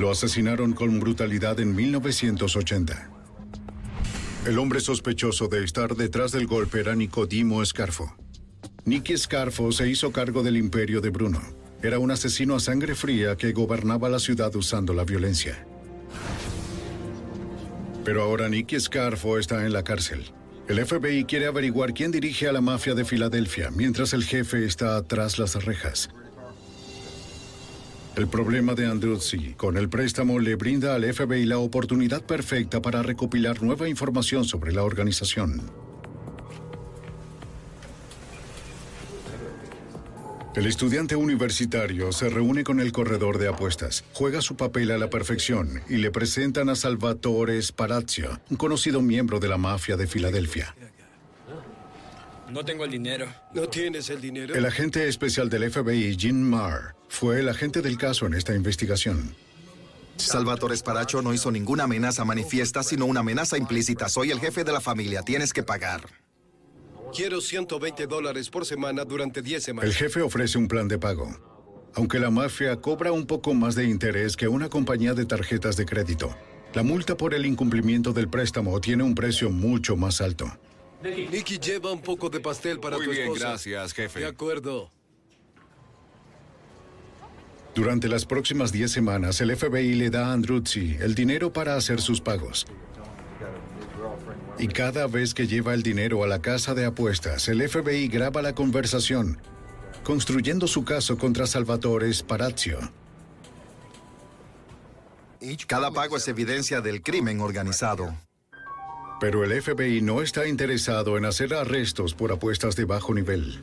Lo 0.00 0.10
asesinaron 0.10 0.72
con 0.72 0.98
brutalidad 0.98 1.60
en 1.60 1.76
1980. 1.76 3.10
El 4.46 4.58
hombre 4.58 4.80
sospechoso 4.80 5.48
de 5.48 5.62
estar 5.62 5.94
detrás 5.94 6.32
del 6.32 6.46
golpe 6.46 6.80
era 6.80 6.94
Nicodimo 6.94 7.62
Scarfo. 7.62 8.16
Nicky 8.86 9.18
Scarfo 9.18 9.70
se 9.72 9.90
hizo 9.90 10.10
cargo 10.10 10.42
del 10.42 10.56
imperio 10.56 11.02
de 11.02 11.10
Bruno. 11.10 11.42
Era 11.82 11.98
un 11.98 12.10
asesino 12.10 12.56
a 12.56 12.60
sangre 12.60 12.94
fría 12.94 13.36
que 13.36 13.52
gobernaba 13.52 14.08
la 14.08 14.20
ciudad 14.20 14.56
usando 14.56 14.94
la 14.94 15.04
violencia. 15.04 15.66
Pero 18.02 18.22
ahora 18.22 18.48
Nicky 18.48 18.80
Scarfo 18.80 19.38
está 19.38 19.66
en 19.66 19.74
la 19.74 19.84
cárcel. 19.84 20.32
El 20.66 20.82
FBI 20.82 21.26
quiere 21.26 21.46
averiguar 21.46 21.92
quién 21.92 22.10
dirige 22.10 22.48
a 22.48 22.52
la 22.52 22.62
mafia 22.62 22.94
de 22.94 23.04
Filadelfia, 23.04 23.70
mientras 23.70 24.14
el 24.14 24.24
jefe 24.24 24.64
está 24.64 25.06
tras 25.06 25.38
las 25.38 25.62
rejas. 25.62 26.08
El 28.20 28.28
problema 28.28 28.74
de 28.74 28.84
Andruzzi 28.84 29.54
con 29.54 29.78
el 29.78 29.88
préstamo 29.88 30.38
le 30.40 30.54
brinda 30.54 30.94
al 30.94 31.10
FBI 31.10 31.46
la 31.46 31.56
oportunidad 31.56 32.22
perfecta 32.22 32.82
para 32.82 33.02
recopilar 33.02 33.62
nueva 33.62 33.88
información 33.88 34.44
sobre 34.44 34.74
la 34.74 34.82
organización. 34.82 35.62
El 40.54 40.66
estudiante 40.66 41.16
universitario 41.16 42.12
se 42.12 42.28
reúne 42.28 42.62
con 42.62 42.80
el 42.80 42.92
corredor 42.92 43.38
de 43.38 43.48
apuestas, 43.48 44.04
juega 44.12 44.42
su 44.42 44.54
papel 44.54 44.90
a 44.90 44.98
la 44.98 45.08
perfección 45.08 45.80
y 45.88 45.96
le 45.96 46.10
presentan 46.10 46.68
a 46.68 46.74
Salvatore 46.74 47.62
Sparazio, 47.62 48.38
un 48.50 48.58
conocido 48.58 49.00
miembro 49.00 49.40
de 49.40 49.48
la 49.48 49.56
mafia 49.56 49.96
de 49.96 50.06
Filadelfia. 50.06 50.74
No 52.50 52.64
tengo 52.64 52.84
el 52.84 52.90
dinero. 52.90 53.26
¿No 53.54 53.68
tienes 53.68 54.10
el 54.10 54.20
dinero? 54.20 54.54
El 54.54 54.66
agente 54.66 55.06
especial 55.06 55.48
del 55.48 55.70
FBI, 55.70 56.16
Jim 56.18 56.40
Marr, 56.40 56.96
fue 57.08 57.40
el 57.40 57.48
agente 57.48 57.80
del 57.80 57.96
caso 57.96 58.26
en 58.26 58.34
esta 58.34 58.54
investigación. 58.54 59.36
Salvatore 60.16 60.76
Sparacho 60.76 61.22
no 61.22 61.32
hizo 61.32 61.50
ninguna 61.50 61.84
amenaza 61.84 62.24
manifiesta, 62.24 62.82
sino 62.82 63.06
una 63.06 63.20
amenaza 63.20 63.56
implícita. 63.56 64.08
Soy 64.08 64.30
el 64.32 64.40
jefe 64.40 64.64
de 64.64 64.72
la 64.72 64.80
familia, 64.80 65.22
tienes 65.22 65.52
que 65.52 65.62
pagar. 65.62 66.02
Quiero 67.14 67.40
120 67.40 68.06
dólares 68.06 68.50
por 68.50 68.66
semana 68.66 69.04
durante 69.04 69.42
10 69.42 69.62
semanas. 69.62 69.88
El 69.88 69.96
jefe 69.96 70.20
ofrece 70.20 70.58
un 70.58 70.68
plan 70.68 70.88
de 70.88 70.98
pago. 70.98 71.28
Aunque 71.94 72.18
la 72.18 72.30
mafia 72.30 72.76
cobra 72.76 73.12
un 73.12 73.26
poco 73.26 73.54
más 73.54 73.74
de 73.74 73.84
interés 73.84 74.36
que 74.36 74.48
una 74.48 74.68
compañía 74.68 75.14
de 75.14 75.24
tarjetas 75.24 75.76
de 75.76 75.86
crédito, 75.86 76.36
la 76.74 76.82
multa 76.82 77.16
por 77.16 77.34
el 77.34 77.46
incumplimiento 77.46 78.12
del 78.12 78.28
préstamo 78.28 78.80
tiene 78.80 79.02
un 79.02 79.14
precio 79.14 79.50
mucho 79.50 79.96
más 79.96 80.20
alto. 80.20 80.52
Nicky 81.02 81.58
lleva 81.58 81.92
un 81.92 82.02
poco 82.02 82.28
de 82.28 82.40
pastel 82.40 82.78
para 82.78 82.96
Muy 82.96 83.06
tu 83.06 83.12
bien, 83.12 83.24
esposa. 83.24 83.48
gracias, 83.48 83.94
jefe. 83.94 84.20
De 84.20 84.26
acuerdo. 84.26 84.90
Durante 87.74 88.08
las 88.08 88.26
próximas 88.26 88.72
10 88.72 88.90
semanas, 88.90 89.40
el 89.40 89.56
FBI 89.56 89.94
le 89.94 90.10
da 90.10 90.26
a 90.28 90.32
Andruzzi 90.32 90.96
el 91.00 91.14
dinero 91.14 91.52
para 91.52 91.76
hacer 91.76 92.00
sus 92.00 92.20
pagos. 92.20 92.66
Y 94.58 94.68
cada 94.68 95.06
vez 95.06 95.32
que 95.32 95.46
lleva 95.46 95.72
el 95.72 95.82
dinero 95.82 96.22
a 96.22 96.26
la 96.26 96.42
casa 96.42 96.74
de 96.74 96.84
apuestas, 96.84 97.48
el 97.48 97.66
FBI 97.66 98.08
graba 98.08 98.42
la 98.42 98.54
conversación, 98.54 99.40
construyendo 100.04 100.66
su 100.66 100.84
caso 100.84 101.16
contra 101.16 101.46
Salvatore 101.46 102.12
Sparazio. 102.12 102.78
Cada 105.66 105.90
pago 105.90 106.18
es 106.18 106.28
evidencia 106.28 106.82
del 106.82 107.00
crimen 107.02 107.40
organizado. 107.40 108.14
Pero 109.20 109.44
el 109.44 109.60
FBI 109.62 110.00
no 110.00 110.22
está 110.22 110.46
interesado 110.48 111.18
en 111.18 111.26
hacer 111.26 111.54
arrestos 111.54 112.14
por 112.14 112.32
apuestas 112.32 112.74
de 112.74 112.84
bajo 112.86 113.14
nivel. 113.14 113.62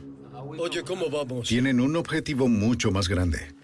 Oye, 0.58 0.82
¿cómo 0.82 1.10
vamos? 1.10 1.48
Tienen 1.48 1.80
un 1.80 1.96
objetivo 1.96 2.48
mucho 2.48 2.90
más 2.90 3.08
grande. 3.08 3.54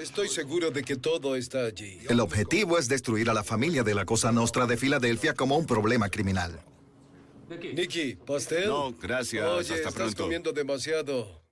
Estoy 0.00 0.28
seguro 0.28 0.70
de 0.70 0.84
que 0.84 0.96
todo 0.96 1.34
está 1.34 1.64
allí. 1.64 1.98
El 2.08 2.20
objetivo 2.20 2.78
es 2.78 2.88
destruir 2.88 3.28
a 3.30 3.34
la 3.34 3.42
familia 3.42 3.82
de 3.82 3.94
la 3.94 4.04
Cosa 4.04 4.30
Nostra 4.30 4.66
de 4.66 4.76
Filadelfia 4.76 5.34
como 5.34 5.56
un 5.56 5.66
problema 5.66 6.08
criminal. 6.08 6.60
Nicky, 7.74 8.14
¿pastel? 8.14 8.68
No, 8.68 8.92
gracias. 8.92 9.44
Oye, 9.44 9.60
Hasta 9.60 9.74
estás 9.74 9.94
pronto. 9.94 10.22
comiendo 10.22 10.52
demasiado. 10.52 11.42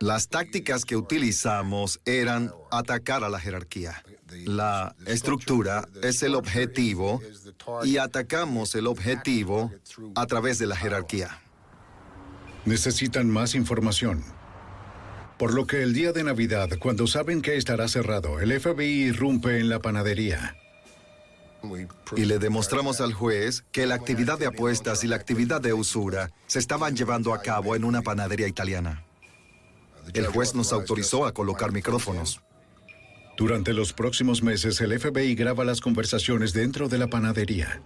Las 0.00 0.28
tácticas 0.28 0.84
que 0.84 0.96
utilizamos 0.96 2.00
eran 2.04 2.52
atacar 2.70 3.22
a 3.22 3.28
la 3.28 3.38
jerarquía. 3.38 4.02
La 4.44 4.94
estructura 5.06 5.88
es 6.02 6.22
el 6.22 6.34
objetivo 6.34 7.20
y 7.84 7.96
atacamos 7.96 8.74
el 8.74 8.86
objetivo 8.86 9.72
a 10.14 10.26
través 10.26 10.58
de 10.58 10.66
la 10.66 10.76
jerarquía. 10.76 11.40
Necesitan 12.64 13.30
más 13.30 13.54
información. 13.54 14.24
Por 15.38 15.54
lo 15.54 15.66
que 15.66 15.82
el 15.82 15.94
día 15.94 16.12
de 16.12 16.24
Navidad, 16.24 16.68
cuando 16.80 17.06
saben 17.06 17.42
que 17.42 17.56
estará 17.56 17.88
cerrado, 17.88 18.40
el 18.40 18.58
FBI 18.58 19.04
irrumpe 19.04 19.58
en 19.60 19.68
la 19.68 19.78
panadería. 19.78 20.56
Y 22.16 22.24
le 22.24 22.38
demostramos 22.38 23.00
al 23.00 23.14
juez 23.14 23.64
que 23.72 23.86
la 23.86 23.94
actividad 23.94 24.38
de 24.38 24.46
apuestas 24.46 25.04
y 25.04 25.08
la 25.08 25.16
actividad 25.16 25.60
de 25.60 25.72
usura 25.72 26.30
se 26.46 26.58
estaban 26.58 26.96
llevando 26.96 27.32
a 27.32 27.40
cabo 27.40 27.76
en 27.76 27.84
una 27.84 28.02
panadería 28.02 28.48
italiana. 28.48 29.04
El 30.12 30.26
juez 30.26 30.54
nos 30.54 30.72
autorizó 30.72 31.26
a 31.26 31.32
colocar 31.32 31.72
micrófonos. 31.72 32.40
Durante 33.38 33.72
los 33.72 33.92
próximos 33.92 34.42
meses, 34.42 34.80
el 34.80 34.98
FBI 34.98 35.36
graba 35.36 35.64
las 35.64 35.80
conversaciones 35.80 36.52
dentro 36.52 36.88
de 36.88 36.98
la 36.98 37.06
panadería. 37.06 37.80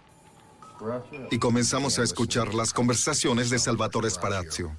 y 1.31 1.39
comenzamos 1.39 1.99
a 1.99 2.03
escuchar 2.03 2.55
las 2.55 2.73
conversaciones 2.73 3.51
de 3.51 3.59
Salvatore 3.59 4.11
Sparazio, 4.11 4.77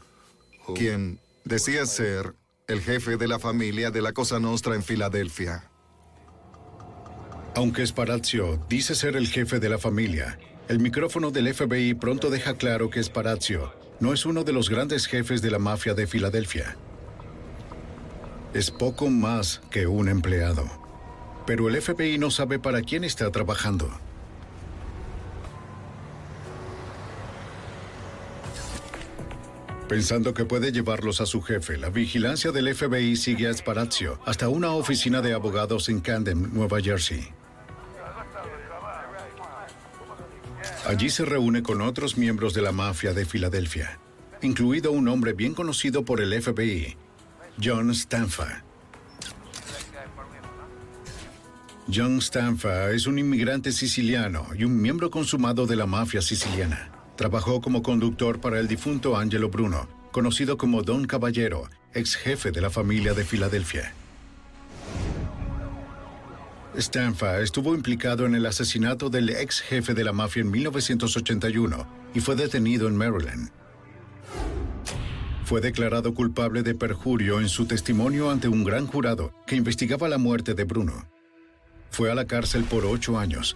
quien 0.75 1.21
decía 1.45 1.85
ser 1.85 2.33
el 2.67 2.81
jefe 2.81 3.17
de 3.17 3.27
la 3.27 3.37
familia 3.39 3.91
de 3.91 4.01
la 4.01 4.13
Cosa 4.13 4.39
Nostra 4.39 4.73
en 4.75 4.83
Filadelfia. 4.83 5.69
Aunque 7.55 7.85
Sparazio 7.85 8.59
dice 8.67 8.95
ser 8.95 9.15
el 9.15 9.27
jefe 9.27 9.59
de 9.59 9.69
la 9.69 9.77
familia, 9.77 10.39
el 10.67 10.79
micrófono 10.79 11.29
del 11.29 11.53
FBI 11.53 11.93
pronto 11.93 12.31
deja 12.31 12.55
claro 12.55 12.89
que 12.89 13.01
Sparazio 13.03 13.73
no 13.99 14.11
es 14.11 14.25
uno 14.25 14.43
de 14.43 14.53
los 14.53 14.69
grandes 14.69 15.05
jefes 15.05 15.41
de 15.43 15.51
la 15.51 15.59
mafia 15.59 15.93
de 15.93 16.07
Filadelfia. 16.07 16.75
Es 18.53 18.69
poco 18.69 19.09
más 19.09 19.61
que 19.71 19.87
un 19.87 20.07
empleado. 20.07 20.69
Pero 21.47 21.69
el 21.69 21.81
FBI 21.81 22.19
no 22.19 22.29
sabe 22.29 22.59
para 22.59 22.81
quién 22.81 23.03
está 23.03 23.31
trabajando. 23.31 23.89
Pensando 29.89 30.33
que 30.33 30.45
puede 30.45 30.71
llevarlos 30.71 31.19
a 31.19 31.25
su 31.25 31.41
jefe, 31.41 31.77
la 31.77 31.89
vigilancia 31.89 32.51
del 32.51 32.73
FBI 32.73 33.15
sigue 33.15 33.47
a 33.47 33.53
Sparazio 33.53 34.19
hasta 34.25 34.49
una 34.49 34.71
oficina 34.71 35.21
de 35.21 35.33
abogados 35.33 35.89
en 35.89 35.99
Camden, 35.99 36.53
Nueva 36.53 36.79
Jersey. 36.79 37.27
Allí 40.85 41.09
se 41.09 41.25
reúne 41.25 41.63
con 41.63 41.81
otros 41.81 42.17
miembros 42.17 42.53
de 42.53 42.61
la 42.61 42.71
mafia 42.71 43.13
de 43.13 43.25
Filadelfia, 43.25 43.99
incluido 44.41 44.91
un 44.91 45.07
hombre 45.07 45.33
bien 45.33 45.53
conocido 45.53 46.05
por 46.05 46.21
el 46.21 46.41
FBI, 46.41 46.97
John 47.61 47.93
Stanfa. 47.93 48.63
John 51.93 52.19
Stanfa 52.19 52.91
es 52.91 53.05
un 53.05 53.19
inmigrante 53.19 53.71
siciliano 53.71 54.47
y 54.57 54.63
un 54.63 54.81
miembro 54.81 55.11
consumado 55.11 55.67
de 55.67 55.75
la 55.75 55.85
mafia 55.85 56.21
siciliana. 56.21 56.91
Trabajó 57.15 57.61
como 57.61 57.83
conductor 57.83 58.41
para 58.41 58.59
el 58.59 58.67
difunto 58.67 59.17
Angelo 59.17 59.49
Bruno, 59.49 59.87
conocido 60.11 60.57
como 60.57 60.81
Don 60.81 61.05
Caballero, 61.05 61.69
ex 61.93 62.15
jefe 62.15 62.51
de 62.51 62.61
la 62.61 62.69
familia 62.71 63.13
de 63.13 63.23
Filadelfia. 63.23 63.93
Stanfa 66.75 67.39
estuvo 67.39 67.75
implicado 67.75 68.25
en 68.25 68.33
el 68.33 68.47
asesinato 68.47 69.11
del 69.11 69.29
ex 69.29 69.61
jefe 69.61 69.93
de 69.93 70.03
la 70.03 70.11
mafia 70.11 70.41
en 70.41 70.49
1981 70.49 71.87
y 72.15 72.19
fue 72.19 72.35
detenido 72.35 72.87
en 72.87 72.95
Maryland. 72.95 73.51
Fue 75.53 75.61
declarado 75.61 76.15
culpable 76.15 76.63
de 76.63 76.73
perjurio 76.73 77.39
en 77.39 77.47
su 77.47 77.67
testimonio 77.67 78.31
ante 78.31 78.47
un 78.47 78.63
gran 78.63 78.87
jurado 78.87 79.35
que 79.45 79.55
investigaba 79.55 80.09
la 80.09 80.17
muerte 80.17 80.55
de 80.55 80.63
Bruno. 80.63 81.07
Fue 81.91 82.09
a 82.09 82.15
la 82.15 82.25
cárcel 82.25 82.63
por 82.63 82.87
ocho 82.87 83.19
años. 83.19 83.55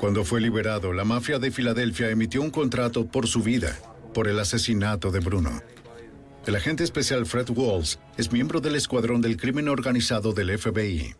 Cuando 0.00 0.24
fue 0.24 0.40
liberado, 0.40 0.92
la 0.92 1.04
mafia 1.04 1.38
de 1.38 1.52
Filadelfia 1.52 2.10
emitió 2.10 2.42
un 2.42 2.50
contrato 2.50 3.06
por 3.06 3.28
su 3.28 3.40
vida 3.44 3.78
por 4.12 4.26
el 4.26 4.40
asesinato 4.40 5.12
de 5.12 5.20
Bruno. 5.20 5.62
El 6.44 6.56
agente 6.56 6.82
especial 6.82 7.24
Fred 7.24 7.50
Walls 7.50 8.00
es 8.16 8.32
miembro 8.32 8.58
del 8.58 8.74
escuadrón 8.74 9.20
del 9.20 9.36
crimen 9.36 9.68
organizado 9.68 10.32
del 10.32 10.58
FBI. 10.58 11.14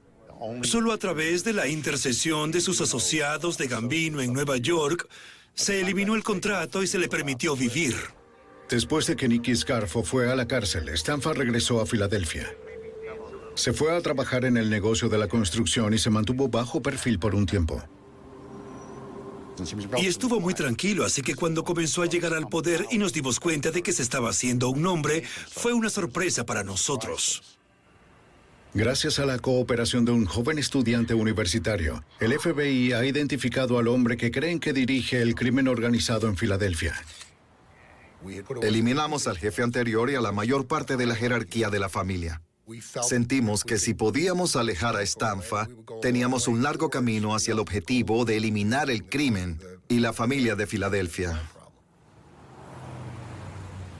Solo 0.62 0.92
a 0.92 0.98
través 0.98 1.44
de 1.44 1.52
la 1.52 1.68
intercesión 1.68 2.50
de 2.50 2.60
sus 2.60 2.80
asociados 2.80 3.58
de 3.58 3.68
Gambino 3.68 4.20
en 4.20 4.32
Nueva 4.32 4.56
York, 4.56 5.08
se 5.54 5.80
eliminó 5.80 6.14
el 6.14 6.22
contrato 6.22 6.82
y 6.82 6.86
se 6.86 6.98
le 6.98 7.08
permitió 7.08 7.56
vivir. 7.56 7.94
Después 8.68 9.06
de 9.06 9.16
que 9.16 9.28
Nicky 9.28 9.56
Scarfo 9.56 10.02
fue 10.02 10.30
a 10.30 10.36
la 10.36 10.46
cárcel, 10.46 10.88
Stanfa 10.90 11.32
regresó 11.32 11.80
a 11.80 11.86
Filadelfia. 11.86 12.54
Se 13.54 13.72
fue 13.72 13.96
a 13.96 14.00
trabajar 14.00 14.44
en 14.44 14.56
el 14.56 14.70
negocio 14.70 15.08
de 15.08 15.18
la 15.18 15.26
construcción 15.26 15.92
y 15.94 15.98
se 15.98 16.10
mantuvo 16.10 16.48
bajo 16.48 16.80
perfil 16.80 17.18
por 17.18 17.34
un 17.34 17.46
tiempo. 17.46 17.82
Y 19.98 20.06
estuvo 20.06 20.38
muy 20.38 20.54
tranquilo, 20.54 21.04
así 21.04 21.22
que 21.22 21.34
cuando 21.34 21.64
comenzó 21.64 22.02
a 22.02 22.06
llegar 22.06 22.34
al 22.34 22.48
poder 22.48 22.86
y 22.90 22.98
nos 22.98 23.12
dimos 23.12 23.40
cuenta 23.40 23.70
de 23.70 23.82
que 23.82 23.92
se 23.92 24.02
estaba 24.02 24.30
haciendo 24.30 24.68
un 24.68 24.82
nombre, 24.82 25.24
fue 25.50 25.72
una 25.72 25.90
sorpresa 25.90 26.46
para 26.46 26.62
nosotros. 26.62 27.57
Gracias 28.74 29.18
a 29.18 29.26
la 29.26 29.38
cooperación 29.38 30.04
de 30.04 30.12
un 30.12 30.26
joven 30.26 30.58
estudiante 30.58 31.14
universitario, 31.14 32.04
el 32.20 32.38
FBI 32.38 32.92
ha 32.92 33.04
identificado 33.04 33.78
al 33.78 33.88
hombre 33.88 34.16
que 34.16 34.30
creen 34.30 34.60
que 34.60 34.72
dirige 34.72 35.22
el 35.22 35.34
crimen 35.34 35.68
organizado 35.68 36.28
en 36.28 36.36
Filadelfia. 36.36 36.94
Eliminamos 38.62 39.26
al 39.26 39.38
jefe 39.38 39.62
anterior 39.62 40.10
y 40.10 40.16
a 40.16 40.20
la 40.20 40.32
mayor 40.32 40.66
parte 40.66 40.96
de 40.96 41.06
la 41.06 41.14
jerarquía 41.14 41.70
de 41.70 41.78
la 41.78 41.88
familia. 41.88 42.42
Sentimos 43.02 43.64
que 43.64 43.78
si 43.78 43.94
podíamos 43.94 44.54
alejar 44.54 44.96
a 44.96 45.02
Stanfa, 45.02 45.68
teníamos 46.02 46.48
un 46.48 46.62
largo 46.62 46.90
camino 46.90 47.34
hacia 47.34 47.54
el 47.54 47.60
objetivo 47.60 48.26
de 48.26 48.36
eliminar 48.36 48.90
el 48.90 49.04
crimen 49.04 49.58
y 49.88 50.00
la 50.00 50.12
familia 50.12 50.54
de 50.54 50.66
Filadelfia. 50.66 51.40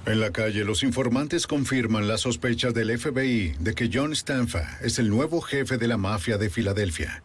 En 0.09 0.20
la 0.20 0.30
calle, 0.32 0.64
los 0.64 0.82
informantes 0.82 1.47
confirman 1.47 2.09
las 2.09 2.22
sospechas 2.22 2.72
del 2.72 2.98
FBI 2.98 3.56
de 3.60 3.74
que 3.74 3.90
John 3.93 4.14
Stanfa 4.14 4.78
es 4.80 4.98
el 4.98 5.10
nuevo 5.10 5.43
jefe 5.43 5.76
de 5.76 5.86
la 5.86 5.98
mafia 5.98 6.39
de 6.39 6.48
Filadelfia. 6.48 7.22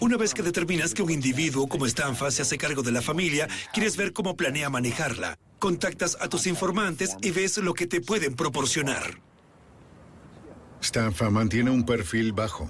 Una 0.00 0.18
vez 0.18 0.34
que 0.34 0.42
determinas 0.42 0.92
que 0.92 1.02
un 1.02 1.10
individuo 1.10 1.66
como 1.66 1.86
Stanfa 1.86 2.30
se 2.30 2.42
hace 2.42 2.58
cargo 2.58 2.82
de 2.82 2.92
la 2.92 3.00
familia, 3.00 3.48
quieres 3.72 3.96
ver 3.96 4.12
cómo 4.12 4.36
planea 4.36 4.68
manejarla. 4.68 5.38
Contactas 5.58 6.18
a 6.20 6.28
tus 6.28 6.46
informantes 6.46 7.16
y 7.22 7.30
ves 7.30 7.56
lo 7.56 7.72
que 7.72 7.86
te 7.86 8.02
pueden 8.02 8.34
proporcionar. 8.34 9.22
Stanfa 10.82 11.30
mantiene 11.30 11.70
un 11.70 11.86
perfil 11.86 12.32
bajo. 12.32 12.68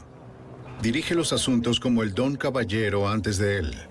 Dirige 0.80 1.16
los 1.16 1.32
asuntos 1.32 1.80
como 1.80 2.04
el 2.04 2.14
don 2.14 2.36
caballero 2.36 3.08
antes 3.08 3.38
de 3.38 3.58
él. 3.58 3.89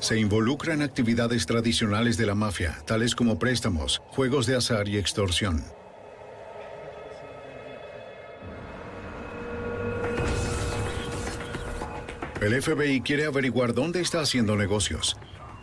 Se 0.00 0.18
involucra 0.18 0.74
en 0.74 0.82
actividades 0.82 1.46
tradicionales 1.46 2.16
de 2.16 2.26
la 2.26 2.34
mafia, 2.34 2.78
tales 2.86 3.14
como 3.14 3.38
préstamos, 3.38 4.00
juegos 4.08 4.46
de 4.46 4.56
azar 4.56 4.88
y 4.88 4.96
extorsión. 4.96 5.64
El 12.40 12.62
FBI 12.62 13.00
quiere 13.00 13.24
averiguar 13.26 13.74
dónde 13.74 14.00
está 14.00 14.20
haciendo 14.20 14.54
negocios. 14.54 15.16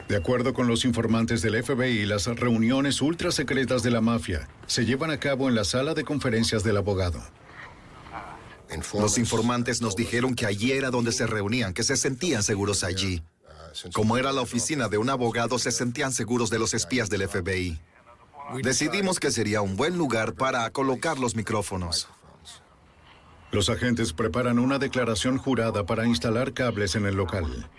De 0.10 0.18
acuerdo 0.18 0.54
con 0.54 0.68
los 0.68 0.84
informantes 0.84 1.42
del 1.42 1.64
FBI, 1.64 2.06
las 2.06 2.28
reuniones 2.28 3.02
ultra 3.02 3.32
secretas 3.32 3.82
de 3.82 3.92
la 3.92 4.02
mafia 4.02 4.50
se 4.68 4.86
llevan 4.86 5.10
a 5.10 5.18
cabo 5.18 5.48
en 5.48 5.56
la 5.56 5.64
sala 5.64 5.94
de 5.94 6.04
conferencias 6.04 6.64
del 6.64 6.76
abogado. 6.78 7.24
Los 9.00 9.18
informantes 9.18 9.82
nos 9.82 9.96
dijeron 9.96 10.36
que 10.36 10.46
allí 10.46 10.74
era 10.74 10.90
donde 10.90 11.14
se 11.14 11.26
reunían, 11.26 11.74
que 11.74 11.84
se 11.84 11.96
sentían 11.96 12.44
seguros 12.44 12.84
allí. 12.84 13.24
Como 13.94 14.18
era 14.18 14.32
la 14.32 14.42
oficina 14.42 14.88
de 14.88 14.98
un 14.98 15.10
abogado, 15.10 15.60
se 15.60 15.72
sentían 15.72 16.12
seguros 16.12 16.50
de 16.50 16.60
los 16.60 16.74
espías 16.74 17.10
del 17.10 17.28
FBI. 17.28 17.80
Decidimos 18.64 19.20
que 19.20 19.32
sería 19.32 19.62
un 19.62 19.76
buen 19.76 19.98
lugar 19.98 20.34
para 20.34 20.70
colocar 20.70 21.18
los 21.18 21.36
micrófonos. 21.36 22.08
Los 23.52 23.70
agentes 23.70 24.14
preparan 24.14 24.60
una 24.60 24.80
declaración 24.80 25.38
jurada 25.38 25.86
para 25.86 26.06
instalar 26.06 26.54
cables 26.54 26.96
en 26.96 27.06
el 27.06 27.16
local. 27.16 27.70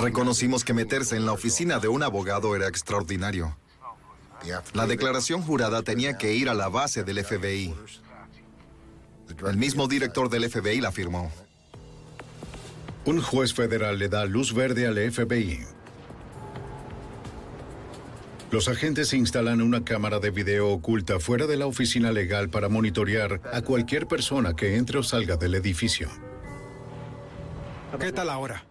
Reconocimos 0.00 0.64
que 0.64 0.74
meterse 0.74 1.16
en 1.16 1.26
la 1.26 1.32
oficina 1.32 1.78
de 1.78 1.88
un 1.88 2.02
abogado 2.02 2.56
era 2.56 2.68
extraordinario. 2.68 3.56
La 4.72 4.86
declaración 4.86 5.42
jurada 5.42 5.82
tenía 5.82 6.18
que 6.18 6.34
ir 6.34 6.48
a 6.48 6.54
la 6.54 6.68
base 6.68 7.04
del 7.04 7.24
FBI. 7.24 7.74
El 9.46 9.56
mismo 9.56 9.86
director 9.86 10.28
del 10.28 10.50
FBI 10.50 10.80
la 10.80 10.92
firmó. 10.92 11.30
Un 13.06 13.22
juez 13.22 13.54
federal 13.54 13.98
le 13.98 14.08
da 14.10 14.26
luz 14.26 14.52
verde 14.52 14.86
al 14.86 14.96
FBI. 15.10 15.60
Los 18.50 18.68
agentes 18.68 19.14
instalan 19.14 19.62
una 19.62 19.84
cámara 19.84 20.18
de 20.18 20.30
video 20.30 20.68
oculta 20.68 21.18
fuera 21.18 21.46
de 21.46 21.56
la 21.56 21.66
oficina 21.66 22.12
legal 22.12 22.50
para 22.50 22.68
monitorear 22.68 23.40
a 23.52 23.62
cualquier 23.62 24.06
persona 24.06 24.54
que 24.54 24.76
entre 24.76 24.98
o 24.98 25.02
salga 25.02 25.36
del 25.36 25.54
edificio. 25.54 26.08
¿Qué 27.98 28.12
tal 28.12 28.28
ahora? 28.28 28.64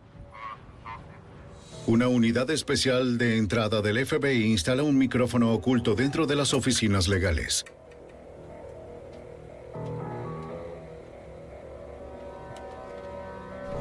Una 1.87 2.07
unidad 2.07 2.51
especial 2.51 3.17
de 3.17 3.37
entrada 3.37 3.81
del 3.81 4.05
FBI 4.05 4.43
instala 4.43 4.83
un 4.83 4.97
micrófono 4.97 5.51
oculto 5.53 5.95
dentro 5.95 6.27
de 6.27 6.35
las 6.35 6.53
oficinas 6.53 7.07
legales. 7.07 7.65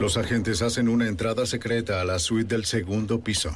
Los 0.01 0.17
agentes 0.17 0.63
hacen 0.63 0.89
una 0.89 1.09
entrada 1.09 1.45
secreta 1.45 2.01
a 2.01 2.05
la 2.05 2.21
suite 2.21 2.55
del 2.55 2.65
segundo 2.65 3.21
piso. 3.21 3.51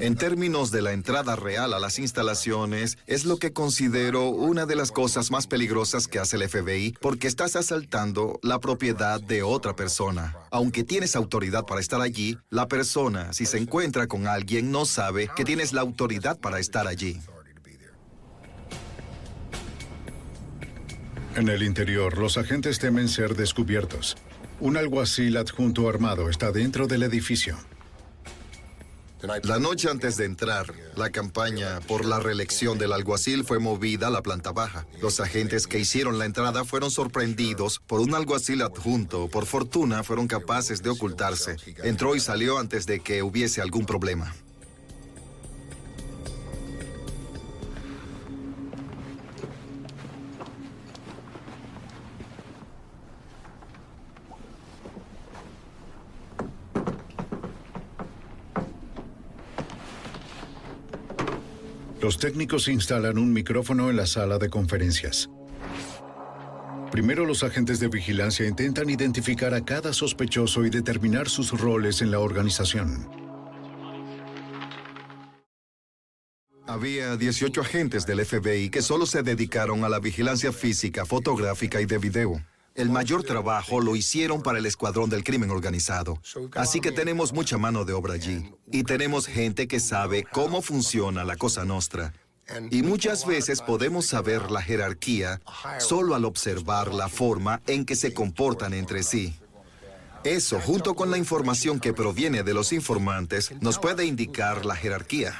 En 0.00 0.16
términos 0.16 0.70
de 0.70 0.82
la 0.82 0.92
entrada 0.92 1.36
real 1.36 1.72
a 1.72 1.78
las 1.78 1.98
instalaciones, 1.98 2.98
es 3.06 3.24
lo 3.24 3.38
que 3.38 3.52
considero 3.52 4.28
una 4.28 4.66
de 4.66 4.76
las 4.76 4.92
cosas 4.92 5.30
más 5.30 5.46
peligrosas 5.46 6.06
que 6.06 6.18
hace 6.18 6.36
el 6.36 6.48
FBI, 6.48 6.96
porque 7.00 7.28
estás 7.28 7.56
asaltando 7.56 8.38
la 8.42 8.60
propiedad 8.60 9.20
de 9.20 9.42
otra 9.42 9.74
persona. 9.74 10.36
Aunque 10.50 10.84
tienes 10.84 11.16
autoridad 11.16 11.64
para 11.64 11.80
estar 11.80 12.00
allí, 12.02 12.38
la 12.50 12.66
persona, 12.66 13.32
si 13.32 13.46
se 13.46 13.58
encuentra 13.58 14.06
con 14.06 14.26
alguien, 14.26 14.70
no 14.70 14.84
sabe 14.84 15.30
que 15.34 15.44
tienes 15.44 15.72
la 15.72 15.80
autoridad 15.80 16.38
para 16.38 16.60
estar 16.60 16.86
allí. 16.86 17.18
En 21.38 21.48
el 21.48 21.62
interior, 21.62 22.18
los 22.18 22.36
agentes 22.36 22.80
temen 22.80 23.08
ser 23.08 23.36
descubiertos. 23.36 24.16
Un 24.58 24.76
alguacil 24.76 25.36
adjunto 25.36 25.88
armado 25.88 26.28
está 26.28 26.50
dentro 26.50 26.88
del 26.88 27.04
edificio. 27.04 27.56
La 29.44 29.60
noche 29.60 29.88
antes 29.88 30.16
de 30.16 30.24
entrar, 30.24 30.74
la 30.96 31.10
campaña 31.10 31.78
por 31.86 32.04
la 32.04 32.18
reelección 32.18 32.76
del 32.76 32.92
alguacil 32.92 33.44
fue 33.44 33.60
movida 33.60 34.08
a 34.08 34.10
la 34.10 34.20
planta 34.20 34.50
baja. 34.50 34.84
Los 35.00 35.20
agentes 35.20 35.68
que 35.68 35.78
hicieron 35.78 36.18
la 36.18 36.24
entrada 36.24 36.64
fueron 36.64 36.90
sorprendidos 36.90 37.80
por 37.86 38.00
un 38.00 38.16
alguacil 38.16 38.60
adjunto. 38.62 39.28
Por 39.28 39.46
fortuna, 39.46 40.02
fueron 40.02 40.26
capaces 40.26 40.82
de 40.82 40.90
ocultarse. 40.90 41.54
Entró 41.84 42.16
y 42.16 42.20
salió 42.20 42.58
antes 42.58 42.84
de 42.84 42.98
que 42.98 43.22
hubiese 43.22 43.62
algún 43.62 43.86
problema. 43.86 44.34
Los 62.00 62.18
técnicos 62.18 62.68
instalan 62.68 63.18
un 63.18 63.32
micrófono 63.32 63.90
en 63.90 63.96
la 63.96 64.06
sala 64.06 64.38
de 64.38 64.48
conferencias. 64.48 65.28
Primero 66.92 67.26
los 67.26 67.42
agentes 67.42 67.80
de 67.80 67.88
vigilancia 67.88 68.46
intentan 68.46 68.88
identificar 68.88 69.52
a 69.52 69.64
cada 69.64 69.92
sospechoso 69.92 70.64
y 70.64 70.70
determinar 70.70 71.28
sus 71.28 71.60
roles 71.60 72.00
en 72.00 72.12
la 72.12 72.20
organización. 72.20 73.10
Había 76.68 77.16
18 77.16 77.60
agentes 77.62 78.06
del 78.06 78.24
FBI 78.24 78.70
que 78.70 78.80
solo 78.80 79.04
se 79.04 79.22
dedicaron 79.24 79.82
a 79.82 79.88
la 79.88 79.98
vigilancia 79.98 80.52
física, 80.52 81.04
fotográfica 81.04 81.80
y 81.80 81.86
de 81.86 81.98
video. 81.98 82.40
El 82.78 82.90
mayor 82.90 83.24
trabajo 83.24 83.80
lo 83.80 83.96
hicieron 83.96 84.40
para 84.40 84.60
el 84.60 84.66
escuadrón 84.66 85.10
del 85.10 85.24
crimen 85.24 85.50
organizado. 85.50 86.22
Así 86.54 86.80
que 86.80 86.92
tenemos 86.92 87.32
mucha 87.32 87.58
mano 87.58 87.84
de 87.84 87.92
obra 87.92 88.14
allí. 88.14 88.52
Y 88.70 88.84
tenemos 88.84 89.26
gente 89.26 89.66
que 89.66 89.80
sabe 89.80 90.22
cómo 90.22 90.62
funciona 90.62 91.24
la 91.24 91.34
cosa 91.34 91.64
nostra. 91.64 92.12
Y 92.70 92.84
muchas 92.84 93.26
veces 93.26 93.62
podemos 93.62 94.06
saber 94.06 94.52
la 94.52 94.62
jerarquía 94.62 95.40
solo 95.80 96.14
al 96.14 96.24
observar 96.24 96.94
la 96.94 97.08
forma 97.08 97.60
en 97.66 97.84
que 97.84 97.96
se 97.96 98.14
comportan 98.14 98.72
entre 98.72 99.02
sí. 99.02 99.34
Eso, 100.22 100.60
junto 100.60 100.94
con 100.94 101.10
la 101.10 101.18
información 101.18 101.80
que 101.80 101.92
proviene 101.92 102.44
de 102.44 102.54
los 102.54 102.72
informantes, 102.72 103.50
nos 103.60 103.80
puede 103.80 104.04
indicar 104.04 104.64
la 104.64 104.76
jerarquía. 104.76 105.34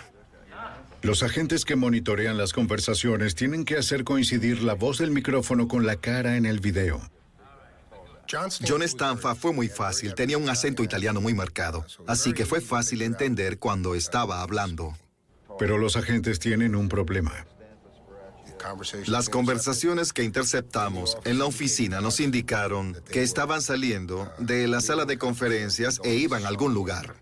Los 1.03 1.23
agentes 1.23 1.65
que 1.65 1.77
monitorean 1.77 2.37
las 2.37 2.53
conversaciones 2.53 3.37
tienen 3.37 3.65
que 3.65 3.77
hacer 3.77 4.03
coincidir 4.03 4.65
la 4.65 4.75
voz 4.75 4.99
del 4.99 5.13
micrófono 5.13 5.69
con 5.69 5.87
la 5.87 5.95
cara 5.95 6.37
en 6.37 6.45
el 6.45 6.59
video. 6.59 7.01
John 8.31 8.83
Stanfa 8.83 9.35
fue 9.35 9.53
muy 9.53 9.69
fácil, 9.69 10.15
tenía 10.15 10.37
un 10.37 10.51
acento 10.51 10.83
italiano 10.83 11.21
muy 11.21 11.33
marcado, 11.33 11.87
así 12.07 12.35
que 12.35 12.45
fue 12.45 12.61
fácil 12.61 13.01
entender 13.03 13.59
cuando 13.59 13.95
estaba 13.95 14.43
hablando. 14.43 14.95
Pero 15.59 15.79
los 15.79 15.97
agentes 15.97 16.39
tienen 16.39 16.77
un 16.77 16.89
problema. 16.89 17.47
Las 19.07 19.29
conversaciones 19.29 20.13
que 20.13 20.25
interceptamos 20.25 21.17
en 21.25 21.39
la 21.39 21.47
oficina 21.47 22.01
nos 22.01 22.21
indicaron 22.21 23.01
que 23.11 23.23
estaban 23.23 23.63
saliendo 23.63 24.31
de 24.39 24.69
la 24.69 24.81
sala 24.81 25.05
de 25.05 25.17
conferencias 25.17 26.01
e 26.05 26.15
iban 26.15 26.45
a 26.45 26.49
algún 26.49 26.75
lugar. 26.75 27.17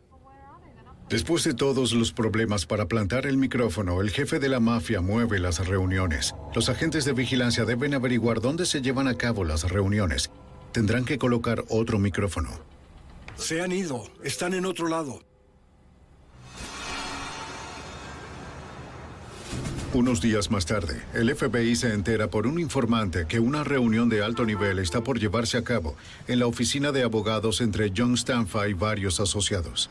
Después 1.08 1.44
de 1.44 1.54
todos 1.54 1.92
los 1.92 2.12
problemas 2.12 2.66
para 2.66 2.86
plantar 2.86 3.26
el 3.26 3.36
micrófono, 3.36 4.00
el 4.00 4.10
jefe 4.10 4.40
de 4.40 4.48
la 4.48 4.58
mafia 4.58 5.00
mueve 5.00 5.38
las 5.38 5.64
reuniones. 5.64 6.34
Los 6.52 6.68
agentes 6.68 7.04
de 7.04 7.12
vigilancia 7.12 7.64
deben 7.64 7.94
averiguar 7.94 8.40
dónde 8.40 8.66
se 8.66 8.82
llevan 8.82 9.06
a 9.06 9.14
cabo 9.14 9.44
las 9.44 9.70
reuniones. 9.70 10.30
Tendrán 10.76 11.06
que 11.06 11.16
colocar 11.16 11.64
otro 11.70 11.98
micrófono. 11.98 12.50
Se 13.34 13.62
han 13.62 13.72
ido. 13.72 14.04
Están 14.22 14.52
en 14.52 14.66
otro 14.66 14.88
lado. 14.88 15.20
Unos 19.94 20.20
días 20.20 20.50
más 20.50 20.66
tarde, 20.66 21.02
el 21.14 21.34
FBI 21.34 21.76
se 21.76 21.94
entera 21.94 22.28
por 22.28 22.46
un 22.46 22.60
informante 22.60 23.24
que 23.26 23.40
una 23.40 23.64
reunión 23.64 24.10
de 24.10 24.22
alto 24.22 24.44
nivel 24.44 24.78
está 24.78 25.00
por 25.00 25.18
llevarse 25.18 25.56
a 25.56 25.64
cabo 25.64 25.96
en 26.28 26.40
la 26.40 26.46
oficina 26.46 26.92
de 26.92 27.04
abogados 27.04 27.62
entre 27.62 27.90
John 27.96 28.12
Stanfa 28.12 28.68
y 28.68 28.74
varios 28.74 29.18
asociados. 29.18 29.88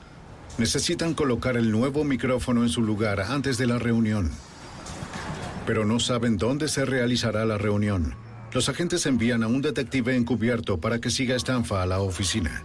Necesitan 0.60 1.16
colocar 1.16 1.58
el 1.58 1.72
nuevo 1.72 2.04
micrófono 2.04 2.62
en 2.62 2.70
su 2.70 2.84
lugar 2.84 3.22
antes 3.22 3.58
de 3.58 3.66
la 3.66 3.80
reunión. 3.80 4.30
Pero 5.66 5.84
no 5.84 6.00
saben 6.00 6.38
dónde 6.38 6.68
se 6.68 6.86
realizará 6.86 7.44
la 7.44 7.58
reunión. 7.58 8.24
Los 8.56 8.70
agentes 8.70 9.06
envían 9.06 9.44
a 9.44 9.48
un 9.48 9.62
detective 9.62 10.16
encubierto 10.16 10.80
para 10.80 11.02
que 11.02 11.10
siga 11.10 11.36
Stanfa 11.36 11.84
a 11.84 11.86
la 11.86 12.00
oficina. 12.00 12.64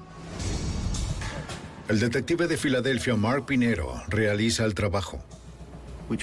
El 1.88 1.98
detective 1.98 2.46
de 2.46 2.56
Filadelfia, 2.56 3.16
Mark 3.16 3.44
Pinero, 3.44 4.00
realiza 4.06 4.64
el 4.64 4.74
trabajo. 4.74 5.20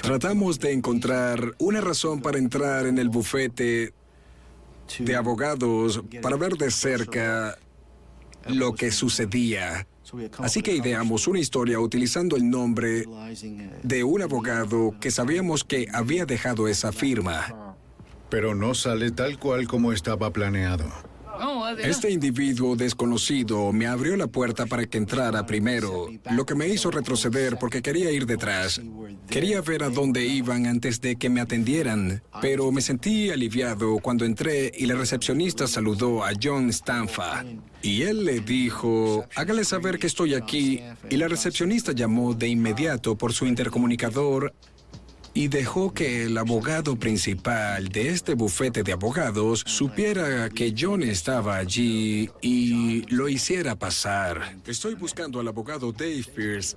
Tratamos 0.01 0.61
de 0.61 0.71
encontrar 0.71 1.53
una 1.57 1.81
razón 1.81 2.21
para 2.21 2.37
entrar 2.37 2.85
en 2.87 2.97
el 2.97 3.09
bufete 3.09 3.93
de 4.99 5.15
abogados 5.17 6.01
para 6.21 6.37
ver 6.37 6.53
de 6.53 6.71
cerca 6.71 7.57
lo 8.47 8.73
que 8.73 8.89
sucedía. 8.89 9.85
Así 10.37 10.61
que 10.61 10.77
ideamos 10.77 11.27
una 11.27 11.39
historia 11.39 11.77
utilizando 11.81 12.37
el 12.37 12.49
nombre 12.49 13.03
de 13.83 14.03
un 14.05 14.21
abogado 14.21 14.95
que 15.01 15.11
sabíamos 15.11 15.65
que 15.65 15.89
había 15.91 16.25
dejado 16.25 16.69
esa 16.69 16.93
firma. 16.93 17.67
Pero 18.29 18.55
no 18.55 18.73
sale 18.73 19.11
tal 19.11 19.39
cual 19.39 19.67
como 19.67 19.93
estaba 19.93 20.31
planeado. 20.31 20.85
Este 21.79 22.09
individuo 22.09 22.75
desconocido 22.75 23.71
me 23.71 23.87
abrió 23.87 24.15
la 24.15 24.27
puerta 24.27 24.65
para 24.65 24.85
que 24.85 24.97
entrara 24.97 25.45
primero, 25.45 26.07
lo 26.31 26.45
que 26.45 26.55
me 26.55 26.67
hizo 26.67 26.89
retroceder 26.89 27.57
porque 27.59 27.81
quería 27.81 28.11
ir 28.11 28.25
detrás. 28.25 28.81
Quería 29.29 29.61
ver 29.61 29.83
a 29.83 29.89
dónde 29.89 30.25
iban 30.25 30.65
antes 30.65 31.01
de 31.01 31.17
que 31.17 31.29
me 31.29 31.41
atendieran, 31.41 32.23
pero 32.41 32.71
me 32.71 32.81
sentí 32.81 33.29
aliviado 33.29 33.99
cuando 33.99 34.25
entré 34.25 34.71
y 34.75 34.85
la 34.85 34.95
recepcionista 34.95 35.67
saludó 35.67 36.23
a 36.23 36.31
John 36.41 36.69
Stanfa. 36.69 37.43
Y 37.81 38.03
él 38.03 38.25
le 38.25 38.39
dijo, 38.39 39.25
hágale 39.35 39.63
saber 39.63 39.99
que 39.99 40.07
estoy 40.07 40.33
aquí, 40.33 40.81
y 41.09 41.17
la 41.17 41.27
recepcionista 41.27 41.91
llamó 41.91 42.33
de 42.33 42.47
inmediato 42.47 43.17
por 43.17 43.33
su 43.33 43.45
intercomunicador 43.45 44.53
y 45.37 45.49
dejó 45.49 45.93
que 45.93 46.23
el 46.23 46.35
abogado 46.35 46.95
principal 46.95 47.89
de 47.89 48.09
este 48.09 48.33
bufete 48.33 48.81
de 48.81 48.93
abogados 48.93 49.61
supiera 49.67 50.49
que 50.49 50.73
John 50.75 51.03
estaba 51.03 51.57
allí 51.57 52.31
y 52.41 53.03
lo 53.13 53.29
hiciera 53.29 53.75
pasar. 53.75 54.57
Estoy 54.65 54.95
buscando 54.95 55.39
al 55.39 55.47
abogado 55.47 55.91
Dave 55.91 56.25
Pierce. 56.35 56.75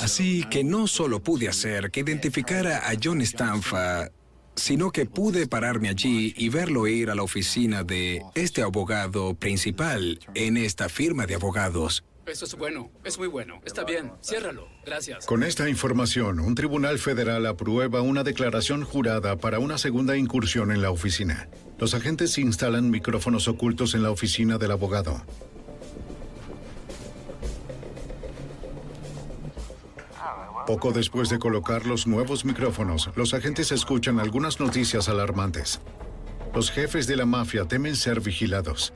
Así 0.00 0.42
que 0.44 0.64
no 0.64 0.86
solo 0.86 1.22
pude 1.22 1.50
hacer 1.50 1.90
que 1.90 2.00
identificara 2.00 2.88
a 2.88 2.94
John 3.00 3.20
Stanfa, 3.20 4.08
sino 4.54 4.90
que 4.90 5.04
pude 5.04 5.46
pararme 5.46 5.90
allí 5.90 6.32
y 6.34 6.48
verlo 6.48 6.86
ir 6.86 7.10
a 7.10 7.14
la 7.14 7.24
oficina 7.24 7.84
de 7.84 8.22
este 8.34 8.62
abogado 8.62 9.34
principal 9.34 10.18
en 10.32 10.56
esta 10.56 10.88
firma 10.88 11.26
de 11.26 11.34
abogados. 11.34 12.04
Eso 12.26 12.44
es 12.44 12.56
bueno, 12.56 12.90
es 13.04 13.18
muy 13.18 13.28
bueno. 13.28 13.60
Está 13.64 13.84
bien, 13.84 14.12
ciérralo. 14.20 14.68
Gracias. 14.84 15.26
Con 15.26 15.44
esta 15.44 15.68
información, 15.68 16.40
un 16.40 16.56
tribunal 16.56 16.98
federal 16.98 17.46
aprueba 17.46 18.00
una 18.00 18.24
declaración 18.24 18.82
jurada 18.82 19.36
para 19.36 19.60
una 19.60 19.78
segunda 19.78 20.16
incursión 20.16 20.72
en 20.72 20.82
la 20.82 20.90
oficina. 20.90 21.48
Los 21.78 21.94
agentes 21.94 22.36
instalan 22.38 22.90
micrófonos 22.90 23.46
ocultos 23.46 23.94
en 23.94 24.02
la 24.02 24.10
oficina 24.10 24.58
del 24.58 24.72
abogado. 24.72 25.22
Poco 30.66 30.90
después 30.90 31.28
de 31.28 31.38
colocar 31.38 31.86
los 31.86 32.08
nuevos 32.08 32.44
micrófonos, 32.44 33.08
los 33.14 33.34
agentes 33.34 33.70
escuchan 33.70 34.18
algunas 34.18 34.58
noticias 34.58 35.08
alarmantes. 35.08 35.80
Los 36.52 36.72
jefes 36.72 37.06
de 37.06 37.14
la 37.14 37.24
mafia 37.24 37.66
temen 37.66 37.94
ser 37.94 38.20
vigilados. 38.20 38.92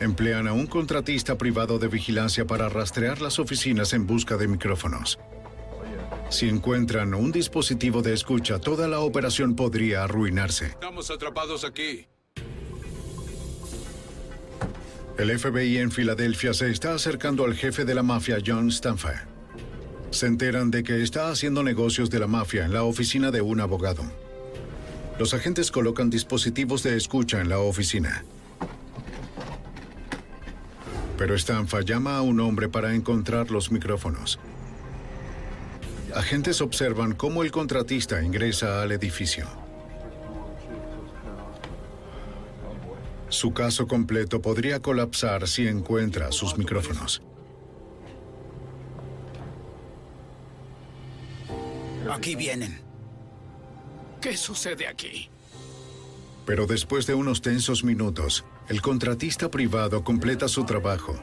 Emplean 0.00 0.46
a 0.46 0.52
un 0.52 0.66
contratista 0.66 1.36
privado 1.36 1.80
de 1.80 1.88
vigilancia 1.88 2.46
para 2.46 2.68
rastrear 2.68 3.20
las 3.20 3.40
oficinas 3.40 3.92
en 3.92 4.06
busca 4.06 4.36
de 4.36 4.46
micrófonos. 4.46 5.18
Si 6.30 6.48
encuentran 6.48 7.14
un 7.14 7.32
dispositivo 7.32 8.00
de 8.00 8.12
escucha, 8.12 8.60
toda 8.60 8.86
la 8.86 9.00
operación 9.00 9.56
podría 9.56 10.04
arruinarse. 10.04 10.66
Estamos 10.66 11.10
atrapados 11.10 11.64
aquí. 11.64 12.06
El 15.18 15.36
FBI 15.36 15.78
en 15.78 15.90
Filadelfia 15.90 16.54
se 16.54 16.70
está 16.70 16.94
acercando 16.94 17.44
al 17.44 17.54
jefe 17.54 17.84
de 17.84 17.94
la 17.94 18.04
mafia, 18.04 18.38
John 18.44 18.70
Stanfa. 18.70 19.26
Se 20.10 20.26
enteran 20.26 20.70
de 20.70 20.84
que 20.84 21.02
está 21.02 21.28
haciendo 21.30 21.64
negocios 21.64 22.08
de 22.08 22.20
la 22.20 22.28
mafia 22.28 22.64
en 22.64 22.72
la 22.72 22.84
oficina 22.84 23.32
de 23.32 23.40
un 23.40 23.60
abogado. 23.60 24.04
Los 25.18 25.34
agentes 25.34 25.72
colocan 25.72 26.08
dispositivos 26.08 26.84
de 26.84 26.96
escucha 26.96 27.40
en 27.40 27.48
la 27.48 27.58
oficina. 27.58 28.24
Pero 31.18 31.36
Stanfa 31.36 31.80
llama 31.80 32.16
a 32.16 32.22
un 32.22 32.38
hombre 32.38 32.68
para 32.68 32.94
encontrar 32.94 33.50
los 33.50 33.72
micrófonos. 33.72 34.38
Agentes 36.14 36.60
observan 36.60 37.14
cómo 37.14 37.42
el 37.42 37.50
contratista 37.50 38.22
ingresa 38.22 38.80
al 38.80 38.92
edificio. 38.92 39.46
Su 43.28 43.52
caso 43.52 43.86
completo 43.86 44.40
podría 44.40 44.80
colapsar 44.80 45.46
si 45.48 45.66
encuentra 45.66 46.32
sus 46.32 46.56
micrófonos. 46.56 47.20
Aquí 52.10 52.36
vienen. 52.36 52.80
¿Qué 54.20 54.36
sucede 54.36 54.86
aquí? 54.86 55.28
Pero 56.46 56.66
después 56.66 57.06
de 57.06 57.14
unos 57.14 57.42
tensos 57.42 57.84
minutos, 57.84 58.44
el 58.68 58.82
contratista 58.82 59.50
privado 59.50 60.04
completa 60.04 60.48
su 60.48 60.64
trabajo 60.64 61.18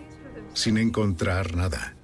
sin 0.54 0.78
encontrar 0.78 1.56
nada. 1.56 1.96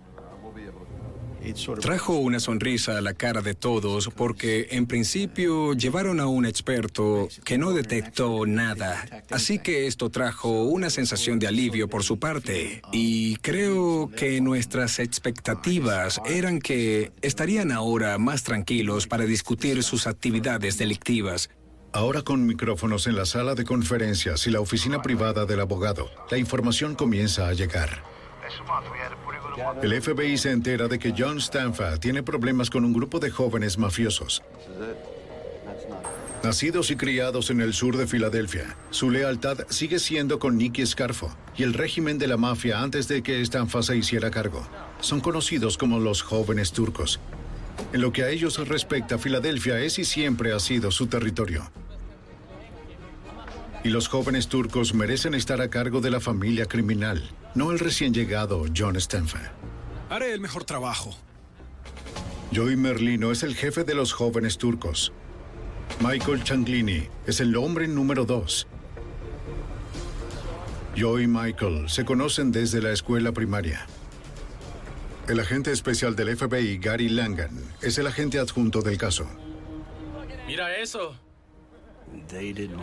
Trajo 1.81 2.13
una 2.13 2.39
sonrisa 2.39 2.99
a 2.99 3.01
la 3.01 3.15
cara 3.15 3.41
de 3.41 3.55
todos 3.55 4.09
porque 4.15 4.67
en 4.71 4.85
principio 4.85 5.73
llevaron 5.73 6.19
a 6.19 6.27
un 6.27 6.45
experto 6.45 7.29
que 7.43 7.57
no 7.57 7.71
detectó 7.71 8.45
nada. 8.45 9.23
Así 9.31 9.57
que 9.57 9.87
esto 9.87 10.11
trajo 10.11 10.63
una 10.63 10.91
sensación 10.91 11.39
de 11.39 11.47
alivio 11.47 11.89
por 11.89 12.03
su 12.03 12.19
parte. 12.19 12.83
Y 12.91 13.37
creo 13.37 14.11
que 14.15 14.39
nuestras 14.39 14.99
expectativas 14.99 16.21
eran 16.25 16.59
que 16.59 17.11
estarían 17.23 17.71
ahora 17.71 18.19
más 18.19 18.43
tranquilos 18.43 19.07
para 19.07 19.25
discutir 19.25 19.81
sus 19.81 20.05
actividades 20.05 20.77
delictivas. 20.77 21.49
Ahora 21.93 22.21
con 22.21 22.45
micrófonos 22.45 23.05
en 23.07 23.17
la 23.17 23.25
sala 23.25 23.53
de 23.53 23.65
conferencias 23.65 24.47
y 24.47 24.51
la 24.51 24.61
oficina 24.61 25.01
privada 25.01 25.45
del 25.45 25.59
abogado, 25.59 26.09
la 26.29 26.37
información 26.37 26.95
comienza 26.95 27.49
a 27.49 27.53
llegar. 27.53 28.03
El 29.83 30.01
FBI 30.01 30.37
se 30.37 30.51
entera 30.51 30.87
de 30.87 30.97
que 30.97 31.13
John 31.17 31.41
Stanfa 31.41 31.97
tiene 31.97 32.23
problemas 32.23 32.69
con 32.69 32.85
un 32.85 32.93
grupo 32.93 33.19
de 33.19 33.29
jóvenes 33.29 33.77
mafiosos. 33.77 34.41
Nacidos 36.43 36.91
y 36.91 36.95
criados 36.95 37.49
en 37.49 37.59
el 37.59 37.73
sur 37.73 37.97
de 37.97 38.07
Filadelfia, 38.07 38.77
su 38.89 39.11
lealtad 39.11 39.59
sigue 39.69 39.99
siendo 39.99 40.39
con 40.39 40.57
Nicky 40.57 40.85
Scarfo 40.85 41.35
y 41.57 41.63
el 41.63 41.73
régimen 41.73 42.17
de 42.17 42.27
la 42.27 42.37
mafia 42.37 42.81
antes 42.81 43.09
de 43.09 43.21
que 43.21 43.41
Stanfa 43.41 43.83
se 43.83 43.97
hiciera 43.97 44.31
cargo. 44.31 44.65
Son 45.01 45.19
conocidos 45.19 45.77
como 45.77 45.99
los 45.99 46.21
jóvenes 46.21 46.71
turcos. 46.71 47.19
En 47.91 48.01
lo 48.01 48.13
que 48.13 48.23
a 48.23 48.29
ellos 48.29 48.65
respecta, 48.67 49.17
Filadelfia 49.17 49.79
es 49.81 49.99
y 49.99 50.05
siempre 50.05 50.53
ha 50.53 50.59
sido 50.59 50.89
su 50.89 51.07
territorio. 51.07 51.69
Y 53.83 53.89
los 53.89 54.07
jóvenes 54.07 54.47
turcos 54.47 54.93
merecen 54.93 55.33
estar 55.33 55.61
a 55.61 55.69
cargo 55.69 56.01
de 56.01 56.11
la 56.11 56.19
familia 56.19 56.67
criminal, 56.67 57.23
no 57.55 57.71
el 57.71 57.79
recién 57.79 58.13
llegado 58.13 58.65
John 58.75 58.95
Stanfa. 58.95 59.53
Haré 60.09 60.33
el 60.33 60.39
mejor 60.39 60.65
trabajo. 60.65 61.15
Joey 62.53 62.75
Merlino 62.75 63.31
es 63.31 63.43
el 63.43 63.55
jefe 63.55 63.83
de 63.83 63.95
los 63.95 64.13
jóvenes 64.13 64.57
turcos. 64.57 65.13
Michael 65.99 66.43
Changlini 66.43 67.07
es 67.25 67.39
el 67.39 67.55
hombre 67.55 67.87
número 67.87 68.25
dos. 68.25 68.67
Joey 70.97 71.23
y 71.23 71.27
Michael 71.27 71.89
se 71.89 72.03
conocen 72.03 72.51
desde 72.51 72.81
la 72.81 72.91
escuela 72.91 73.31
primaria. 73.31 73.87
El 75.29 75.39
agente 75.39 75.71
especial 75.71 76.15
del 76.15 76.35
FBI, 76.35 76.77
Gary 76.79 77.07
Langan, 77.07 77.57
es 77.81 77.97
el 77.97 78.07
agente 78.07 78.39
adjunto 78.39 78.81
del 78.81 78.97
caso. 78.97 79.25
Mira 80.45 80.75
eso. 80.77 81.15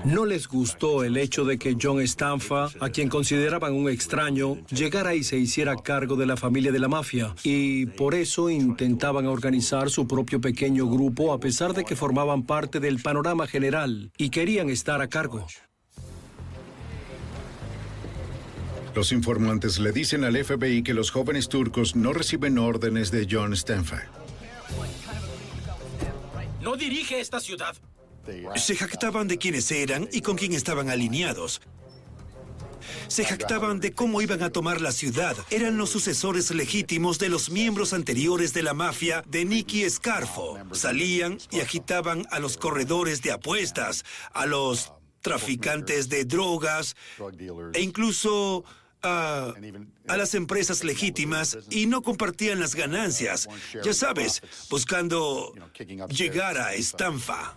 No 0.05 0.27
les 0.27 0.47
gustó 0.49 1.05
el 1.05 1.17
hecho 1.17 1.45
de 1.45 1.59
que 1.59 1.77
John 1.81 2.01
Stanfa, 2.01 2.69
a 2.81 2.91
quien 2.91 3.09
consideraban 3.09 3.73
un 3.73 3.89
extraño, 3.89 4.59
llegara 4.69 5.15
y 5.15 5.25
se 5.25 5.39
hiciera 5.39 5.77
cargo 5.77 6.17
de 6.17 6.27
la 6.27 6.37
familia 6.37 6.73
de 6.73 6.79
la 6.79 6.89
mafia. 6.89 7.35
Y 7.45 7.87
por 7.87 8.15
eso 8.15 8.51
intentaban 8.51 9.27
organizar 9.27 9.91
su 9.91 10.07
propio 10.07 10.41
pequeño 10.41 10.87
grupo 10.87 11.33
a 11.33 11.41
pesar 11.41 11.75
de 11.75 11.85
que 11.85 11.97
formaban 11.97 12.45
parte 12.45 12.81
del 12.81 13.01
panorama 13.01 13.47
general 13.47 14.11
y 14.19 14.31
querían 14.31 14.71
estar 14.71 15.01
a 15.01 15.09
cargo. 15.09 15.47
Los 18.95 19.13
informantes 19.13 19.79
le 19.79 19.93
dicen 19.93 20.25
al 20.25 20.37
FBI 20.43 20.83
que 20.83 20.95
los 20.95 21.11
jóvenes 21.11 21.49
turcos 21.49 21.95
no 21.95 22.13
reciben 22.13 22.59
órdenes 22.59 23.11
de 23.11 23.29
John 23.31 23.53
Stanfa. 23.53 24.03
No 26.61 26.77
dirige 26.77 27.21
esta 27.21 27.39
ciudad. 27.41 27.77
Se 28.57 28.77
jactaban 28.77 29.29
de 29.29 29.39
quiénes 29.39 29.71
eran 29.71 30.09
y 30.13 30.21
con 30.21 30.37
quién 30.37 30.53
estaban 30.53 30.91
alineados. 30.91 31.61
Se 33.09 33.25
jactaban 33.25 33.81
de 33.81 33.93
cómo 33.93 34.21
iban 34.21 34.43
a 34.43 34.51
tomar 34.51 34.81
la 34.81 34.93
ciudad. 34.93 35.37
Eran 35.51 35.77
los 35.77 35.91
sucesores 35.91 36.51
legítimos 36.51 37.19
de 37.19 37.29
los 37.29 37.51
miembros 37.51 37.93
anteriores 37.93 38.53
de 38.53 38.63
la 38.63 38.75
mafia 38.75 39.23
de 39.27 39.45
Nicky 39.45 39.89
Scarfo. 39.89 40.59
Salían 40.73 41.39
y 41.51 41.61
agitaban 41.61 42.27
a 42.31 42.39
los 42.39 42.57
corredores 42.57 43.23
de 43.23 43.33
apuestas, 43.33 44.05
a 44.33 44.47
los 44.47 44.93
traficantes 45.21 46.09
de 46.09 46.25
drogas 46.25 46.97
e 47.73 47.81
incluso 47.81 48.65
a, 49.03 49.53
a, 50.09 50.17
las 50.17 50.35
empresas 50.35 50.85
legítimas 50.85 51.59
y 51.71 51.87
no 51.87 52.03
compartían 52.03 52.61
las 52.61 52.75
ganancias. 52.75 53.49
Ya 53.83 53.95
sabes, 53.95 54.43
buscando 54.71 55.55
llegar 56.11 56.59
a 56.59 56.75
Stanfa. 56.75 57.57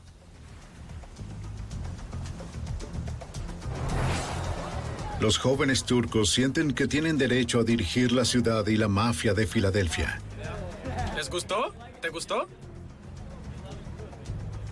Los 5.21 5.37
jóvenes 5.37 5.83
turcos 5.83 6.31
sienten 6.31 6.71
que 6.71 6.87
tienen 6.87 7.19
derecho 7.19 7.59
a 7.59 7.63
dirigir 7.63 8.11
la 8.11 8.25
ciudad 8.25 8.65
y 8.65 8.75
la 8.75 8.87
mafia 8.87 9.35
de 9.35 9.45
Filadelfia. 9.45 10.19
¿Les 11.15 11.29
gustó? 11.29 11.75
¿Te 12.01 12.09
gustó? 12.09 12.49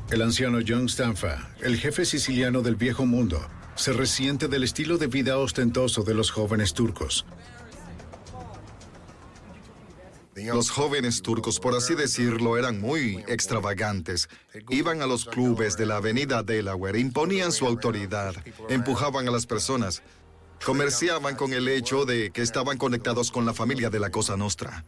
El 0.10 0.24
anciano 0.24 0.58
John 0.68 0.90
Stanfa, 0.90 1.52
el 1.62 1.78
jefe 1.78 2.04
siciliano 2.04 2.64
del 2.64 2.78
viejo 2.78 3.06
mundo, 3.06 3.48
se 3.76 3.94
resiente 3.94 4.48
del 4.48 4.64
estilo 4.64 4.98
de 4.98 5.06
vida 5.06 5.38
ostentoso 5.38 6.02
de 6.02 6.16
los 6.16 6.32
jóvenes 6.32 6.74
turcos. 6.74 7.28
Los 10.36 10.72
jóvenes 10.72 11.22
turcos, 11.22 11.60
por 11.60 11.76
así 11.76 11.96
decirlo, 11.96 12.58
eran 12.58 12.80
muy 12.80 13.24
extravagantes. 13.28 14.30
Iban 14.70 15.02
a 15.02 15.06
los 15.06 15.26
clubes 15.26 15.76
de 15.76 15.86
la 15.86 15.98
avenida 15.98 16.44
Delaware, 16.44 16.98
imponían 16.98 17.52
su 17.52 17.68
autoridad, 17.68 18.34
empujaban 18.70 19.28
a 19.28 19.32
las 19.32 19.46
personas, 19.46 20.02
comerciaban 20.64 21.36
con 21.36 21.54
el 21.54 21.68
hecho 21.68 22.06
de 22.06 22.32
que 22.32 22.42
estaban 22.42 22.78
conectados 22.78 23.32
con 23.32 23.46
la 23.46 23.54
familia 23.54 23.90
de 23.90 24.00
la 24.00 24.10
Cosa 24.10 24.38
Nostra. 24.38 24.84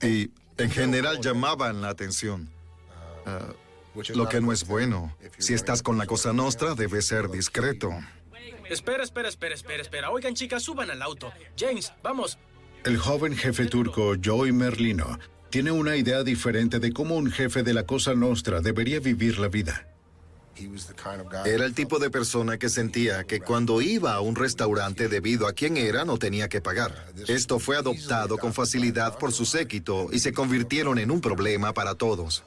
Y 0.00 0.30
en 0.58 0.70
general 0.70 1.20
llamaban 1.20 1.80
la 1.80 1.88
atención. 1.88 2.50
Uh, 3.26 4.02
lo 4.14 4.28
que 4.28 4.40
no 4.40 4.52
es 4.52 4.66
bueno. 4.66 5.16
Si 5.38 5.54
estás 5.54 5.82
con 5.82 5.98
la 5.98 6.06
Cosa 6.06 6.32
Nostra, 6.32 6.74
debes 6.74 7.06
ser 7.06 7.28
discreto. 7.30 7.90
Espera, 8.68 9.02
espera, 9.04 9.28
espera, 9.28 9.54
espera, 9.54 9.82
espera. 9.82 10.10
Oigan, 10.10 10.34
chicas, 10.34 10.62
suban 10.62 10.90
al 10.90 11.02
auto. 11.02 11.32
James, 11.58 11.92
vamos. 12.02 12.38
El 12.84 12.96
joven 12.96 13.36
jefe 13.36 13.66
turco 13.66 14.14
Joey 14.22 14.50
Merlino 14.50 15.18
tiene 15.50 15.70
una 15.70 15.96
idea 15.96 16.24
diferente 16.24 16.78
de 16.78 16.92
cómo 16.92 17.16
un 17.16 17.30
jefe 17.30 17.62
de 17.62 17.74
la 17.74 17.84
Cosa 17.84 18.14
Nostra 18.14 18.60
debería 18.60 18.98
vivir 19.00 19.38
la 19.38 19.48
vida. 19.48 19.91
Era 21.44 21.64
el 21.64 21.74
tipo 21.74 21.98
de 21.98 22.10
persona 22.10 22.58
que 22.58 22.68
sentía 22.68 23.24
que 23.24 23.40
cuando 23.40 23.80
iba 23.80 24.14
a 24.14 24.20
un 24.20 24.36
restaurante 24.36 25.08
debido 25.08 25.46
a 25.46 25.52
quién 25.52 25.76
era 25.76 26.04
no 26.04 26.18
tenía 26.18 26.48
que 26.48 26.60
pagar. 26.60 27.06
Esto 27.28 27.58
fue 27.58 27.76
adoptado 27.76 28.38
con 28.38 28.52
facilidad 28.52 29.18
por 29.18 29.32
su 29.32 29.44
séquito 29.44 30.08
y 30.12 30.18
se 30.18 30.32
convirtieron 30.32 30.98
en 30.98 31.10
un 31.10 31.20
problema 31.20 31.72
para 31.72 31.94
todos. 31.94 32.44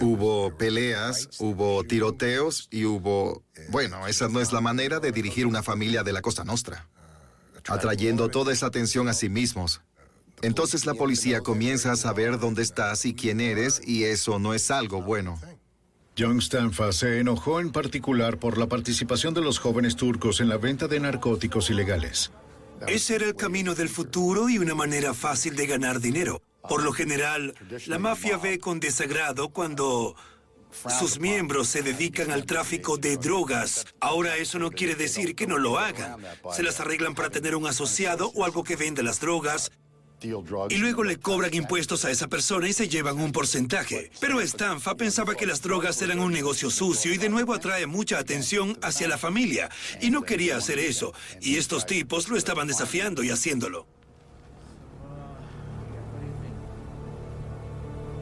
Hubo 0.00 0.56
peleas, 0.56 1.28
hubo 1.38 1.84
tiroteos 1.84 2.68
y 2.70 2.86
hubo... 2.86 3.42
Bueno, 3.68 4.06
esa 4.06 4.28
no 4.28 4.40
es 4.40 4.52
la 4.52 4.62
manera 4.62 4.98
de 4.98 5.12
dirigir 5.12 5.46
una 5.46 5.62
familia 5.62 6.02
de 6.02 6.12
la 6.12 6.22
Costa 6.22 6.42
Nostra. 6.42 6.88
Atrayendo 7.68 8.30
toda 8.30 8.52
esa 8.52 8.66
atención 8.66 9.08
a 9.08 9.12
sí 9.12 9.28
mismos. 9.28 9.82
Entonces 10.42 10.86
la 10.86 10.94
policía 10.94 11.40
comienza 11.40 11.92
a 11.92 11.96
saber 11.96 12.38
dónde 12.38 12.62
estás 12.62 13.04
y 13.04 13.14
quién 13.14 13.40
eres 13.40 13.82
y 13.86 14.04
eso 14.04 14.38
no 14.38 14.54
es 14.54 14.70
algo 14.70 15.02
bueno. 15.02 15.38
John 16.20 16.42
Stanfa 16.42 16.92
se 16.92 17.18
enojó 17.18 17.60
en 17.60 17.72
particular 17.72 18.36
por 18.36 18.58
la 18.58 18.66
participación 18.66 19.32
de 19.32 19.40
los 19.40 19.58
jóvenes 19.58 19.96
turcos 19.96 20.42
en 20.42 20.50
la 20.50 20.58
venta 20.58 20.86
de 20.86 21.00
narcóticos 21.00 21.70
ilegales. 21.70 22.30
Ese 22.86 23.14
era 23.14 23.24
el 23.24 23.36
camino 23.36 23.74
del 23.74 23.88
futuro 23.88 24.50
y 24.50 24.58
una 24.58 24.74
manera 24.74 25.14
fácil 25.14 25.56
de 25.56 25.66
ganar 25.66 25.98
dinero. 25.98 26.42
Por 26.68 26.82
lo 26.82 26.92
general, 26.92 27.54
la 27.86 27.98
mafia 27.98 28.36
ve 28.36 28.58
con 28.58 28.80
desagrado 28.80 29.48
cuando 29.48 30.14
sus 30.98 31.18
miembros 31.18 31.68
se 31.68 31.82
dedican 31.82 32.30
al 32.30 32.44
tráfico 32.44 32.98
de 32.98 33.16
drogas. 33.16 33.86
Ahora 33.98 34.36
eso 34.36 34.58
no 34.58 34.70
quiere 34.70 34.96
decir 34.96 35.34
que 35.34 35.46
no 35.46 35.56
lo 35.56 35.78
hagan. 35.78 36.18
Se 36.54 36.62
las 36.62 36.80
arreglan 36.80 37.14
para 37.14 37.30
tener 37.30 37.56
un 37.56 37.66
asociado 37.66 38.30
o 38.34 38.44
algo 38.44 38.62
que 38.62 38.76
venda 38.76 39.02
las 39.02 39.20
drogas. 39.20 39.72
Y 40.22 40.76
luego 40.76 41.04
le 41.04 41.18
cobran 41.18 41.54
impuestos 41.54 42.04
a 42.04 42.10
esa 42.10 42.28
persona 42.28 42.68
y 42.68 42.72
se 42.72 42.88
llevan 42.88 43.18
un 43.20 43.32
porcentaje. 43.32 44.10
Pero 44.20 44.40
Stanfa 44.40 44.96
pensaba 44.96 45.34
que 45.34 45.46
las 45.46 45.62
drogas 45.62 46.00
eran 46.02 46.20
un 46.20 46.32
negocio 46.32 46.70
sucio 46.70 47.12
y 47.12 47.18
de 47.18 47.28
nuevo 47.28 47.54
atrae 47.54 47.86
mucha 47.86 48.18
atención 48.18 48.78
hacia 48.82 49.08
la 49.08 49.18
familia. 49.18 49.70
Y 50.00 50.10
no 50.10 50.22
quería 50.22 50.56
hacer 50.56 50.78
eso. 50.78 51.14
Y 51.40 51.56
estos 51.56 51.86
tipos 51.86 52.28
lo 52.28 52.36
estaban 52.36 52.68
desafiando 52.68 53.22
y 53.22 53.30
haciéndolo. 53.30 53.86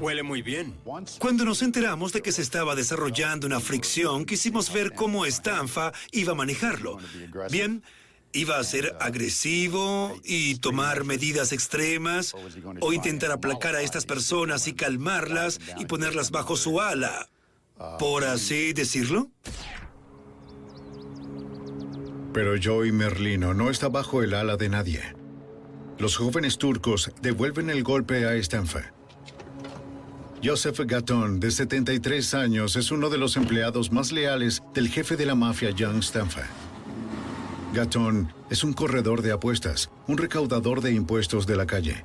Huele 0.00 0.22
muy 0.22 0.42
bien. 0.42 0.76
Cuando 1.18 1.44
nos 1.44 1.62
enteramos 1.62 2.12
de 2.12 2.22
que 2.22 2.30
se 2.30 2.42
estaba 2.42 2.76
desarrollando 2.76 3.46
una 3.46 3.58
fricción, 3.58 4.24
quisimos 4.24 4.72
ver 4.72 4.92
cómo 4.92 5.26
Stanfa 5.26 5.92
iba 6.12 6.32
a 6.32 6.36
manejarlo. 6.36 6.98
Bien, 7.50 7.82
iba 8.32 8.58
a 8.58 8.64
ser 8.64 8.96
agresivo 9.00 10.14
y 10.24 10.56
tomar 10.56 11.04
medidas 11.04 11.52
extremas 11.52 12.34
o 12.80 12.92
intentar 12.92 13.30
aplacar 13.30 13.74
a 13.74 13.82
estas 13.82 14.06
personas 14.06 14.68
y 14.68 14.74
calmarlas 14.74 15.60
y 15.78 15.86
ponerlas 15.86 16.30
bajo 16.30 16.56
su 16.56 16.80
ala, 16.80 17.28
por 17.98 18.24
así 18.24 18.72
decirlo. 18.72 19.30
Pero 22.32 22.54
Joey 22.62 22.92
Merlino 22.92 23.54
no 23.54 23.70
está 23.70 23.88
bajo 23.88 24.22
el 24.22 24.34
ala 24.34 24.56
de 24.56 24.68
nadie. 24.68 25.02
Los 25.98 26.16
jóvenes 26.16 26.58
turcos 26.58 27.10
devuelven 27.20 27.70
el 27.70 27.82
golpe 27.82 28.26
a 28.26 28.34
Stanfa. 28.36 28.92
Joseph 30.44 30.78
Gatton, 30.86 31.40
de 31.40 31.50
73 31.50 32.34
años, 32.34 32.76
es 32.76 32.92
uno 32.92 33.10
de 33.10 33.18
los 33.18 33.36
empleados 33.36 33.90
más 33.90 34.12
leales 34.12 34.62
del 34.72 34.88
jefe 34.88 35.16
de 35.16 35.26
la 35.26 35.34
mafia, 35.34 35.74
John 35.76 36.00
Stanfa. 36.00 36.46
Gatton 37.74 38.32
es 38.48 38.64
un 38.64 38.72
corredor 38.72 39.20
de 39.20 39.30
apuestas, 39.30 39.90
un 40.06 40.16
recaudador 40.16 40.80
de 40.80 40.92
impuestos 40.92 41.46
de 41.46 41.54
la 41.54 41.66
calle. 41.66 42.02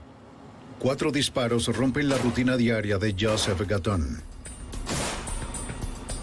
Cuatro 0.77 1.09
disparos 1.09 1.67
rompen 1.67 2.09
la 2.09 2.17
rutina 2.17 2.57
diaria 2.57 2.97
de 2.97 3.15
Joseph 3.17 3.61
Gatton. 3.65 4.21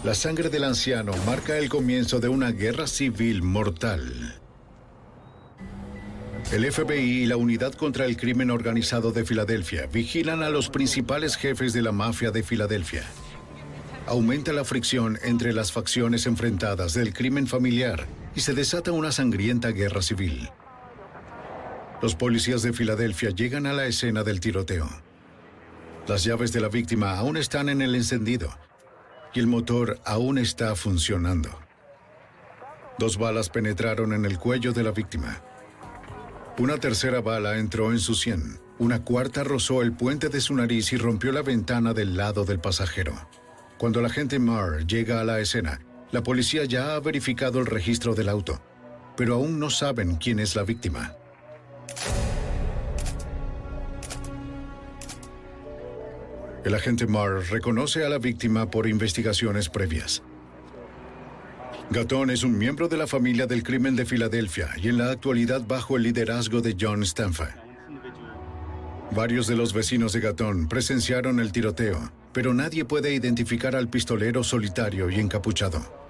La 0.03 0.13
sangre 0.13 0.49
del 0.49 0.63
anciano 0.63 1.13
marca 1.25 1.57
el 1.57 1.69
comienzo 1.69 2.19
de 2.19 2.29
una 2.29 2.51
guerra 2.51 2.85
civil 2.85 3.41
mortal. 3.41 4.39
El 6.51 6.71
FBI 6.71 7.23
y 7.23 7.25
la 7.25 7.37
Unidad 7.37 7.73
contra 7.73 8.05
el 8.05 8.17
Crimen 8.17 8.51
Organizado 8.51 9.11
de 9.11 9.25
Filadelfia 9.25 9.87
vigilan 9.91 10.43
a 10.43 10.49
los 10.49 10.69
principales 10.69 11.35
jefes 11.35 11.73
de 11.73 11.81
la 11.81 11.91
mafia 11.91 12.29
de 12.29 12.43
Filadelfia. 12.43 13.05
Aumenta 14.05 14.53
la 14.53 14.65
fricción 14.65 15.17
entre 15.23 15.51
las 15.51 15.71
facciones 15.71 16.27
enfrentadas 16.27 16.93
del 16.93 17.13
crimen 17.13 17.47
familiar 17.47 18.05
y 18.35 18.41
se 18.41 18.53
desata 18.53 18.91
una 18.91 19.11
sangrienta 19.11 19.69
guerra 19.69 20.01
civil. 20.01 20.49
Los 22.01 22.15
policías 22.15 22.61
de 22.63 22.73
Filadelfia 22.73 23.29
llegan 23.29 23.65
a 23.65 23.73
la 23.73 23.85
escena 23.85 24.23
del 24.23 24.39
tiroteo. 24.39 24.89
Las 26.07 26.23
llaves 26.23 26.51
de 26.51 26.61
la 26.61 26.67
víctima 26.67 27.17
aún 27.17 27.37
están 27.37 27.69
en 27.69 27.81
el 27.81 27.93
encendido 27.93 28.49
y 29.33 29.39
el 29.39 29.47
motor 29.47 29.99
aún 30.03 30.37
está 30.37 30.75
funcionando. 30.75 31.49
Dos 32.97 33.17
balas 33.17 33.49
penetraron 33.49 34.13
en 34.13 34.25
el 34.25 34.39
cuello 34.39 34.73
de 34.73 34.83
la 34.83 34.91
víctima. 34.91 35.41
Una 36.57 36.77
tercera 36.77 37.21
bala 37.21 37.57
entró 37.57 37.91
en 37.91 37.99
su 37.99 38.13
sien. 38.13 38.59
Una 38.77 39.03
cuarta 39.03 39.43
rozó 39.43 39.81
el 39.81 39.93
puente 39.93 40.29
de 40.29 40.41
su 40.41 40.55
nariz 40.55 40.91
y 40.91 40.97
rompió 40.97 41.31
la 41.31 41.43
ventana 41.43 41.93
del 41.93 42.17
lado 42.17 42.45
del 42.45 42.59
pasajero. 42.59 43.13
Cuando 43.77 43.99
el 43.99 44.07
agente 44.07 44.39
Marr 44.39 44.85
llega 44.85 45.21
a 45.21 45.23
la 45.23 45.39
escena, 45.39 45.79
la 46.11 46.23
policía 46.23 46.65
ya 46.65 46.95
ha 46.95 46.99
verificado 46.99 47.59
el 47.59 47.65
registro 47.65 48.15
del 48.15 48.29
auto, 48.29 48.61
pero 49.15 49.35
aún 49.35 49.59
no 49.59 49.69
saben 49.69 50.15
quién 50.15 50.39
es 50.39 50.55
la 50.55 50.63
víctima. 50.63 51.15
El 56.63 56.75
agente 56.75 57.07
Marr 57.07 57.43
reconoce 57.49 58.05
a 58.05 58.09
la 58.09 58.19
víctima 58.19 58.69
por 58.69 58.87
investigaciones 58.87 59.69
previas. 59.69 60.21
Gatón 61.89 62.29
es 62.29 62.43
un 62.43 62.57
miembro 62.57 62.87
de 62.87 62.97
la 62.97 63.07
familia 63.07 63.47
del 63.47 63.63
crimen 63.63 63.95
de 63.95 64.05
Filadelfia 64.05 64.69
y 64.77 64.89
en 64.89 64.97
la 64.97 65.11
actualidad 65.11 65.61
bajo 65.67 65.97
el 65.97 66.03
liderazgo 66.03 66.61
de 66.61 66.77
John 66.79 67.03
Stanfa. 67.03 67.55
Varios 69.11 69.47
de 69.47 69.57
los 69.57 69.73
vecinos 69.73 70.13
de 70.13 70.21
Gatón 70.21 70.69
presenciaron 70.69 71.39
el 71.39 71.51
tiroteo, 71.51 72.11
pero 72.31 72.53
nadie 72.53 72.85
puede 72.85 73.13
identificar 73.13 73.75
al 73.75 73.89
pistolero 73.89 74.43
solitario 74.43 75.09
y 75.09 75.19
encapuchado. 75.19 76.00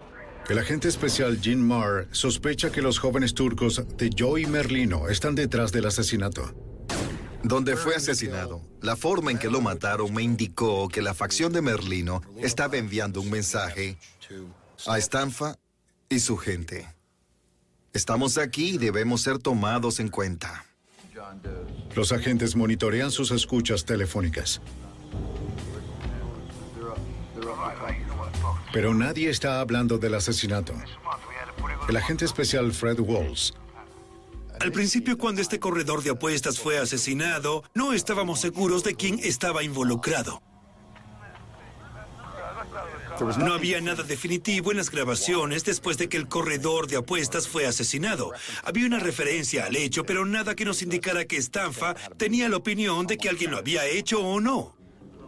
El 0.50 0.60
agente 0.60 0.88
especial 0.88 1.40
Jean 1.40 1.66
Marr 1.66 2.08
sospecha 2.12 2.72
que 2.72 2.82
los 2.82 3.00
jóvenes 3.00 3.34
turcos 3.34 3.82
de 3.98 4.10
Joey 4.18 4.46
Merlino 4.48 5.08
están 5.08 5.36
detrás 5.36 5.72
del 5.72 5.86
asesinato. 5.86 6.54
Donde 7.44 7.76
fue 7.76 7.96
asesinado, 7.96 8.62
la 8.82 8.96
forma 8.96 9.32
en 9.32 9.40
que 9.40 9.50
lo 9.50 9.62
mataron 9.62 10.14
me 10.14 10.22
indicó 10.22 10.90
que 10.90 11.02
la 11.02 11.14
facción 11.14 11.54
de 11.54 11.62
Merlino 11.62 12.22
estaba 12.38 12.78
enviando 12.78 13.22
un 13.22 13.30
mensaje 13.30 13.98
a 14.88 14.98
Stanfa 15.00 15.58
y 16.10 16.20
su 16.20 16.38
gente. 16.38 16.88
Estamos 17.94 18.38
aquí 18.38 18.76
y 18.76 18.78
debemos 18.78 19.22
ser 19.22 19.40
tomados 19.40 20.00
en 20.00 20.10
cuenta. 20.10 20.66
Los 21.96 22.12
agentes 22.12 22.56
monitorean 22.56 23.12
sus 23.12 23.32
escuchas 23.32 23.86
telefónicas. 23.86 24.62
Pero 28.74 28.94
nadie 28.94 29.30
está 29.30 29.60
hablando 29.60 29.98
del 29.98 30.16
asesinato. 30.16 30.74
El 31.90 31.98
agente 31.98 32.26
especial 32.26 32.72
Fred 32.72 33.00
Walls 33.00 33.54
al 34.62 34.72
principio, 34.72 35.18
cuando 35.18 35.42
este 35.42 35.60
corredor 35.60 36.04
de 36.04 36.12
apuestas 36.12 36.60
fue 36.60 36.78
asesinado, 36.78 37.64
no 37.74 37.94
estábamos 37.94 38.40
seguros 38.40 38.84
de 38.84 38.94
quién 38.94 39.18
estaba 39.24 39.64
involucrado. 39.64 40.44
No 43.40 43.54
había 43.54 43.82
nada 43.82 44.04
definitivo 44.04 44.70
en 44.70 44.78
las 44.78 44.92
grabaciones 44.92 45.64
después 45.64 45.98
de 45.98 46.10
que 46.10 46.18
el 46.18 46.28
corredor 46.28 46.86
de 46.86 46.98
apuestas 46.98 47.48
fue 47.48 47.66
asesinado. 47.66 48.34
Había 48.64 48.86
una 48.86 49.00
referencia 49.00 49.66
al 49.66 49.76
hecho, 49.76 50.06
pero 50.06 50.28
nada 50.28 50.56
que 50.56 50.66
nos 50.66 50.84
indicara 50.84 51.26
que 51.26 51.42
Stanfa 51.42 51.96
tenía 52.18 52.48
la 52.48 52.58
opinión 52.58 53.08
de 53.08 53.18
que 53.18 53.30
alguien 53.30 53.50
lo 53.50 53.58
había 53.58 53.88
hecho 53.88 54.22
o 54.22 54.40
no. 54.40 54.76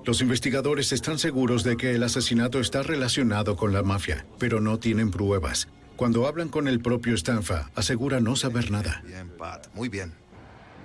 Los 0.06 0.22
investigadores 0.22 0.92
están 0.92 1.18
seguros 1.18 1.64
de 1.64 1.78
que 1.78 1.96
el 1.96 2.04
asesinato 2.04 2.60
está 2.60 2.84
relacionado 2.84 3.56
con 3.56 3.72
la 3.72 3.84
mafia, 3.84 4.26
pero 4.38 4.60
no 4.60 4.78
tienen 4.78 5.12
pruebas. 5.12 5.70
Cuando 5.96 6.28
hablan 6.28 6.50
con 6.50 6.68
el 6.68 6.82
propio 6.82 7.16
Stanfa, 7.16 7.70
asegura 7.74 8.20
no 8.20 8.36
saber 8.36 8.70
nada. 8.70 9.02
Bien, 9.06 9.30
Pat. 9.38 9.68
Muy 9.74 9.88
bien. 9.88 10.14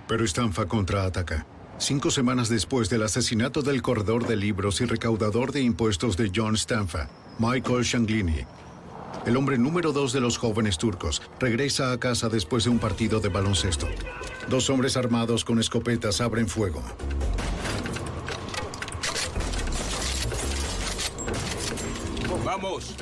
Pero 0.07 0.25
Stanfa 0.25 0.67
contraataca. 0.67 1.47
Cinco 1.79 2.13
semanas 2.13 2.49
después 2.49 2.91
del 2.91 3.03
asesinato 3.03 3.63
del 3.63 3.83
corredor 3.83 4.27
de 4.27 4.37
libros 4.37 4.81
y 4.81 4.85
recaudador 4.85 5.51
de 5.51 5.63
impuestos 5.63 6.17
de 6.17 6.31
John 6.35 6.57
Stanfa, 6.57 7.09
Michael 7.39 7.83
Shanglini, 7.83 8.45
el 9.27 9.37
hombre 9.37 9.59
número 9.59 9.93
dos 9.93 10.13
de 10.13 10.21
los 10.21 10.39
jóvenes 10.39 10.79
turcos, 10.79 11.23
regresa 11.41 11.93
a 11.93 11.99
casa 11.99 12.29
después 12.29 12.65
de 12.65 12.71
un 12.71 12.79
partido 12.79 13.21
de 13.21 13.29
baloncesto. 13.29 13.89
Dos 14.49 14.71
hombres 14.71 14.97
armados 14.97 15.45
con 15.45 15.59
escopetas 15.59 16.21
abren 16.21 16.49
fuego. 16.49 16.83
¡Vamos! 22.49 22.97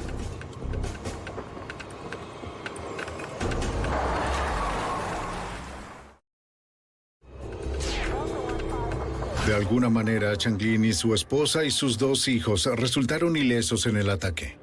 De 9.47 9.55
alguna 9.55 9.89
manera, 9.89 10.37
Changlin 10.37 10.85
y 10.85 10.93
su 10.93 11.15
esposa 11.15 11.65
y 11.65 11.71
sus 11.71 11.97
dos 11.97 12.27
hijos 12.27 12.67
resultaron 12.75 13.37
ilesos 13.37 13.87
en 13.87 13.97
el 13.97 14.11
ataque. 14.11 14.59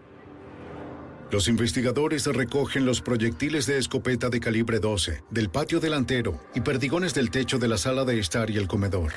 Los 1.31 1.47
investigadores 1.47 2.25
recogen 2.25 2.85
los 2.85 2.99
proyectiles 2.99 3.65
de 3.65 3.77
escopeta 3.77 4.29
de 4.29 4.41
calibre 4.41 4.79
12 4.79 5.23
del 5.31 5.49
patio 5.49 5.79
delantero 5.79 6.41
y 6.53 6.59
perdigones 6.59 7.13
del 7.13 7.31
techo 7.31 7.57
de 7.57 7.69
la 7.69 7.77
sala 7.77 8.03
de 8.03 8.19
estar 8.19 8.49
y 8.49 8.57
el 8.57 8.67
comedor. 8.67 9.13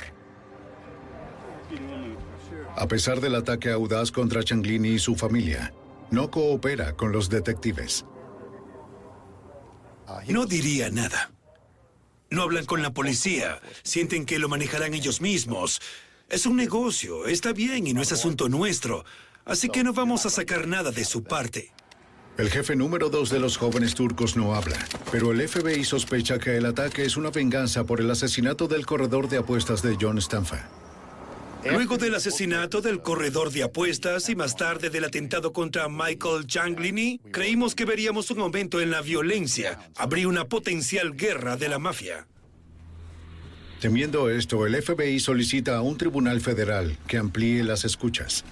A 2.77 2.87
pesar 2.87 3.21
del 3.21 3.33
ataque 3.33 3.71
audaz 3.71 4.11
contra 4.11 4.43
Changlini 4.43 4.89
y 4.89 4.99
su 4.99 5.15
familia, 5.15 5.73
no 6.11 6.29
coopera 6.29 6.93
con 6.93 7.11
los 7.11 7.27
detectives. 7.27 8.05
No 10.27 10.45
diría 10.45 10.91
nada. 10.91 11.31
No 12.29 12.43
hablan 12.43 12.65
con 12.65 12.83
la 12.83 12.93
policía. 12.93 13.59
Sienten 13.81 14.27
que 14.27 14.37
lo 14.37 14.47
manejarán 14.47 14.93
ellos 14.93 15.21
mismos. 15.21 15.81
Es 16.29 16.45
un 16.45 16.55
negocio, 16.55 17.25
está 17.25 17.51
bien 17.51 17.87
y 17.87 17.93
no 17.93 18.03
es 18.03 18.11
asunto 18.11 18.47
nuestro. 18.47 19.05
Así 19.43 19.69
que 19.69 19.83
no 19.83 19.93
vamos 19.93 20.27
a 20.27 20.29
sacar 20.29 20.67
nada 20.67 20.91
de 20.91 21.03
su 21.03 21.23
parte. 21.23 21.73
El 22.37 22.51
jefe 22.51 22.75
número 22.75 23.09
dos 23.09 23.31
de 23.31 23.39
los 23.39 23.57
jóvenes 23.57 23.95
turcos 23.95 24.37
no 24.37 24.53
habla, 24.53 24.77
pero 25.11 25.31
el 25.31 25.47
FBI 25.47 25.83
sospecha 25.83 26.37
que 26.37 26.57
el 26.57 26.67
ataque 26.67 27.05
es 27.05 27.17
una 27.17 27.31
venganza 27.31 27.85
por 27.85 28.01
el 28.01 28.11
asesinato 28.11 28.67
del 28.67 28.85
corredor 28.85 29.29
de 29.29 29.37
apuestas 29.37 29.81
de 29.81 29.97
John 29.99 30.19
Stanfa. 30.19 30.69
Luego 31.65 31.97
del 31.97 32.15
asesinato 32.15 32.81
del 32.81 33.01
corredor 33.01 33.51
de 33.51 33.63
apuestas 33.63 34.29
y 34.29 34.35
más 34.35 34.55
tarde 34.55 34.89
del 34.89 35.03
atentado 35.03 35.51
contra 35.53 35.89
Michael 35.89 36.45
Changlini, 36.45 37.19
creímos 37.31 37.75
que 37.75 37.85
veríamos 37.85 38.31
un 38.31 38.39
aumento 38.39 38.79
en 38.79 38.91
la 38.91 39.01
violencia. 39.01 39.79
Habría 39.95 40.27
una 40.27 40.45
potencial 40.45 41.15
guerra 41.15 41.57
de 41.57 41.69
la 41.69 41.79
mafia. 41.79 42.27
Temiendo 43.81 44.29
esto, 44.29 44.65
el 44.65 44.81
FBI 44.81 45.19
solicita 45.19 45.77
a 45.77 45.81
un 45.81 45.97
tribunal 45.97 46.41
federal 46.41 46.97
que 47.07 47.17
amplíe 47.17 47.63
las 47.63 47.85
escuchas. 47.85 48.43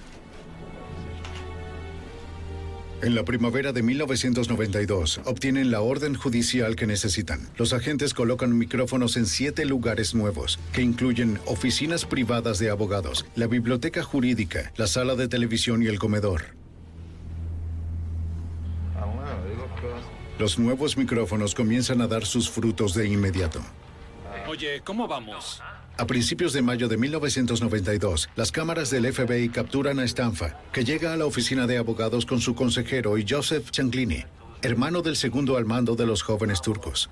En 3.01 3.13
la 3.13 3.23
primavera 3.23 3.73
de 3.73 3.83
1992, 3.83 5.21
obtienen 5.25 5.69
la 5.69 5.81
orden 5.81 6.15
judicial 6.15 6.75
que 6.75 6.87
necesitan. 6.87 7.49
Los 7.57 7.73
agentes 7.73 8.13
colocan 8.13 8.57
micrófonos 8.57 9.17
en 9.17 9.25
siete 9.25 9.65
lugares 9.65 10.15
nuevos, 10.15 10.59
que 10.71 10.81
incluyen 10.81 11.39
oficinas 11.45 12.05
privadas 12.05 12.57
de 12.57 12.69
abogados, 12.69 13.25
la 13.35 13.47
biblioteca 13.47 14.01
jurídica, 14.01 14.71
la 14.77 14.87
sala 14.87 15.15
de 15.15 15.27
televisión 15.27 15.83
y 15.83 15.87
el 15.87 15.99
comedor. 15.99 16.55
Los 20.39 20.57
nuevos 20.57 20.97
micrófonos 20.97 21.53
comienzan 21.53 22.01
a 22.01 22.07
dar 22.07 22.25
sus 22.25 22.49
frutos 22.49 22.93
de 22.93 23.07
inmediato. 23.07 23.61
Oye, 24.47 24.81
¿cómo 24.83 25.07
vamos? 25.07 25.61
A 25.97 26.05
principios 26.05 26.51
de 26.51 26.61
mayo 26.61 26.89
de 26.89 26.97
1992, 26.97 28.29
las 28.35 28.51
cámaras 28.51 28.89
del 28.89 29.11
FBI 29.13 29.47
capturan 29.47 29.99
a 29.99 30.03
Stanfa, 30.03 30.59
que 30.73 30.83
llega 30.83 31.13
a 31.13 31.17
la 31.17 31.25
oficina 31.25 31.67
de 31.67 31.77
abogados 31.77 32.25
con 32.25 32.41
su 32.41 32.53
consejero 32.53 33.17
y 33.17 33.25
Joseph 33.27 33.71
Changlini, 33.71 34.25
hermano 34.61 35.01
del 35.01 35.15
segundo 35.15 35.55
al 35.55 35.63
mando 35.63 35.95
de 35.95 36.05
los 36.05 36.21
jóvenes 36.21 36.61
turcos. 36.61 37.09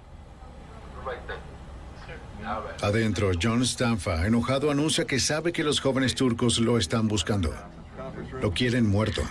Adentro, 2.81 3.31
John 3.41 3.63
Stanfa, 3.63 4.27
enojado, 4.27 4.69
anuncia 4.69 5.05
que 5.05 5.17
sabe 5.17 5.53
que 5.53 5.63
los 5.63 5.79
jóvenes 5.79 6.13
turcos 6.13 6.59
lo 6.59 6.77
están 6.77 7.07
buscando. 7.07 7.53
Lo 8.41 8.51
quieren 8.51 8.85
muerto. 8.85 9.21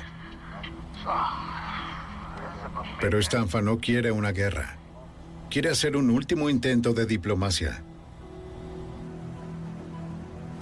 Pero 3.02 3.18
Stanfa 3.18 3.60
no 3.60 3.78
quiere 3.78 4.12
una 4.12 4.32
guerra. 4.32 4.78
Quiere 5.50 5.68
hacer 5.68 5.94
un 5.94 6.08
último 6.08 6.48
intento 6.48 6.94
de 6.94 7.04
diplomacia. 7.04 7.84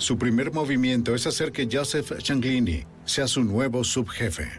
Su 0.01 0.16
primer 0.16 0.51
movimiento 0.51 1.14
es 1.14 1.27
hacer 1.27 1.52
que 1.52 1.68
Joseph 1.70 2.22
Changlini 2.22 2.85
sea 3.05 3.28
su 3.28 3.44
nuevo 3.44 3.85
subjefe. 3.85 4.51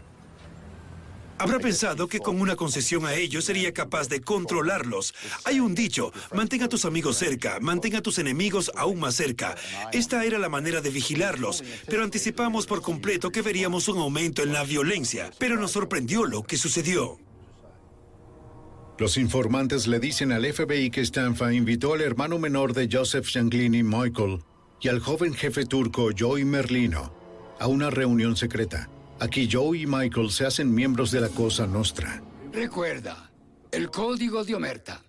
Habrá 1.36 1.58
pensado 1.58 2.06
que 2.06 2.20
con 2.20 2.40
una 2.40 2.54
concesión 2.54 3.06
a 3.06 3.14
ellos 3.14 3.46
sería 3.46 3.72
capaz 3.72 4.08
de 4.08 4.20
controlarlos. 4.20 5.12
Hay 5.44 5.58
un 5.58 5.74
dicho, 5.74 6.12
mantén 6.32 6.62
a 6.62 6.68
tus 6.68 6.84
amigos 6.84 7.16
cerca, 7.16 7.58
mantén 7.60 7.96
a 7.96 8.02
tus 8.02 8.18
enemigos 8.18 8.70
aún 8.76 9.00
más 9.00 9.16
cerca. 9.16 9.56
Esta 9.92 10.24
era 10.24 10.38
la 10.38 10.48
manera 10.48 10.80
de 10.80 10.90
vigilarlos, 10.90 11.64
pero 11.88 12.04
anticipamos 12.04 12.66
por 12.66 12.80
completo 12.80 13.30
que 13.30 13.42
veríamos 13.42 13.88
un 13.88 13.98
aumento 13.98 14.44
en 14.44 14.52
la 14.52 14.62
violencia. 14.62 15.32
Pero 15.40 15.56
nos 15.56 15.72
sorprendió 15.72 16.24
lo 16.24 16.44
que 16.44 16.56
sucedió. 16.56 17.18
Los 18.96 19.16
informantes 19.16 19.88
le 19.88 19.98
dicen 19.98 20.30
al 20.30 20.44
FBI 20.44 20.90
que 20.90 21.04
Stanfa 21.04 21.52
invitó 21.52 21.94
al 21.94 22.02
hermano 22.02 22.38
menor 22.38 22.74
de 22.74 22.88
Joseph 22.88 23.26
Changlini, 23.26 23.82
Michael, 23.82 24.38
y 24.82 24.88
al 24.88 25.00
joven 25.00 25.32
jefe 25.32 25.64
turco 25.64 26.10
Joey 26.16 26.44
Merlino 26.44 27.14
a 27.60 27.68
una 27.68 27.88
reunión 27.88 28.36
secreta. 28.36 28.90
Aquí 29.20 29.48
Joey 29.50 29.82
y 29.82 29.86
Michael 29.86 30.30
se 30.30 30.44
hacen 30.44 30.74
miembros 30.74 31.12
de 31.12 31.20
la 31.20 31.28
Cosa 31.28 31.66
Nostra. 31.66 32.20
Recuerda, 32.52 33.30
el 33.70 33.88
código 33.90 34.44
de 34.44 34.56
Omerta. 34.56 35.00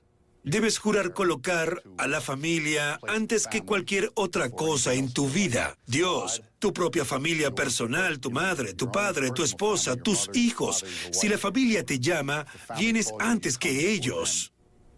Debes 0.43 0.77
jurar 0.77 1.13
colocar 1.13 1.81
a 1.97 2.05
la 2.05 2.21
familia 2.21 2.99
antes 3.07 3.47
que 3.47 3.61
cualquier 3.61 4.11
otra 4.13 4.51
cosa 4.51 4.93
en 4.93 5.11
tu 5.11 5.27
vida. 5.29 5.75
Dios, 5.87 6.43
tu 6.59 6.73
propia 6.73 7.05
familia 7.05 7.55
personal, 7.55 8.19
tu 8.19 8.29
madre, 8.29 8.73
tu 8.73 8.91
padre, 8.91 9.31
tu 9.31 9.43
esposa, 9.43 9.95
tus 9.95 10.29
hijos. 10.33 10.85
Si 11.11 11.29
la 11.29 11.37
familia 11.37 11.83
te 11.83 11.97
llama, 11.97 12.45
vienes 12.77 13.13
antes 13.19 13.57
que 13.57 13.93
ellos. 13.93 14.52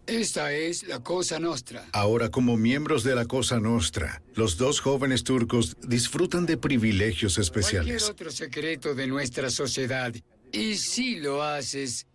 Esta 0.08 0.54
es 0.54 0.88
la 0.88 1.00
Cosa 1.00 1.40
Nostra. 1.40 1.88
Ahora, 1.92 2.30
como 2.30 2.58
miembros 2.58 3.04
de 3.04 3.16
la 3.16 3.26
Cosa 3.26 3.60
Nostra, 3.60 4.22
los 4.36 4.58
dos 4.58 4.80
jóvenes 4.80 5.24
turcos 5.24 5.76
disfrutan 5.82 6.46
de 6.46 6.58
privilegios 6.58 7.38
especiales. 7.38 8.04
Cualquier 8.04 8.12
otro 8.12 8.32
secreto 8.32 8.94
de 8.94 9.08
nuestra 9.08 9.50
sociedad. 9.50 10.14
Y 10.52 10.76
si 10.76 11.16
lo 11.18 11.44
haces, 11.44 12.06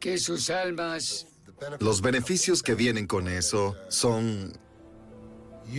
que 0.00 0.18
sus 0.18 0.50
almas... 0.50 1.26
Los 1.80 2.02
beneficios 2.02 2.62
que 2.62 2.74
vienen 2.74 3.06
con 3.06 3.28
eso 3.28 3.76
son 3.88 4.52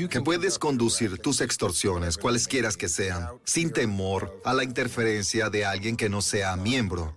que 0.09 0.21
puedes 0.21 0.59
conducir 0.59 1.17
tus 1.19 1.41
extorsiones, 1.41 2.17
cualesquiera 2.17 2.69
que 2.71 2.89
sean, 2.89 3.29
sin 3.45 3.71
temor 3.71 4.41
a 4.43 4.53
la 4.53 4.63
interferencia 4.63 5.49
de 5.49 5.65
alguien 5.65 5.95
que 5.95 6.09
no 6.09 6.21
sea 6.21 6.55
miembro. 6.55 7.15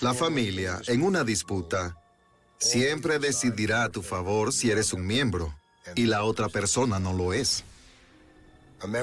La 0.00 0.14
familia, 0.14 0.80
en 0.86 1.02
una 1.02 1.22
disputa, 1.22 1.96
siempre 2.58 3.18
decidirá 3.18 3.84
a 3.84 3.88
tu 3.90 4.02
favor 4.02 4.52
si 4.52 4.70
eres 4.70 4.92
un 4.92 5.06
miembro 5.06 5.54
y 5.94 6.06
la 6.06 6.24
otra 6.24 6.48
persona 6.48 6.98
no 6.98 7.12
lo 7.12 7.32
es. 7.32 7.64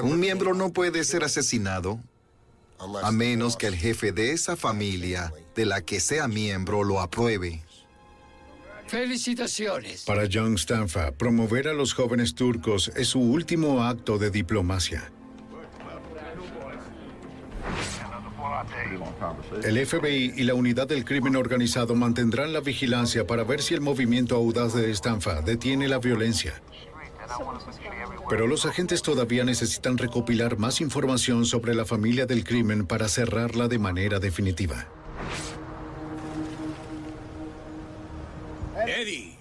Un 0.02 0.20
miembro 0.20 0.54
no 0.54 0.72
puede 0.72 1.04
ser 1.04 1.24
asesinado 1.24 1.98
a 2.78 3.12
menos 3.12 3.56
que 3.56 3.66
el 3.66 3.76
jefe 3.76 4.12
de 4.12 4.32
esa 4.32 4.56
familia 4.56 5.32
de 5.54 5.66
la 5.66 5.80
que 5.80 6.00
sea 6.00 6.28
miembro 6.28 6.84
lo 6.84 7.00
apruebe. 7.00 7.62
Felicitaciones. 8.86 10.04
Para 10.04 10.28
John 10.30 10.58
Stanfa, 10.58 11.12
promover 11.12 11.68
a 11.68 11.72
los 11.72 11.94
jóvenes 11.94 12.34
turcos 12.34 12.92
es 12.94 13.08
su 13.08 13.20
último 13.20 13.82
acto 13.82 14.18
de 14.18 14.30
diplomacia. 14.30 15.10
El 19.62 19.86
FBI 19.86 20.34
y 20.36 20.42
la 20.44 20.54
unidad 20.54 20.86
del 20.86 21.04
crimen 21.04 21.36
organizado 21.36 21.94
mantendrán 21.94 22.52
la 22.52 22.60
vigilancia 22.60 23.26
para 23.26 23.44
ver 23.44 23.62
si 23.62 23.74
el 23.74 23.80
movimiento 23.80 24.36
audaz 24.36 24.74
de 24.74 24.90
Stanfa 24.94 25.42
detiene 25.42 25.88
la 25.88 25.98
violencia. 25.98 26.62
Pero 28.28 28.46
los 28.46 28.66
agentes 28.66 29.02
todavía 29.02 29.44
necesitan 29.44 29.98
recopilar 29.98 30.58
más 30.58 30.80
información 30.80 31.44
sobre 31.44 31.74
la 31.74 31.84
familia 31.84 32.26
del 32.26 32.44
crimen 32.44 32.86
para 32.86 33.08
cerrarla 33.08 33.68
de 33.68 33.78
manera 33.78 34.18
definitiva. 34.18 34.86
Eddie. 38.86 39.38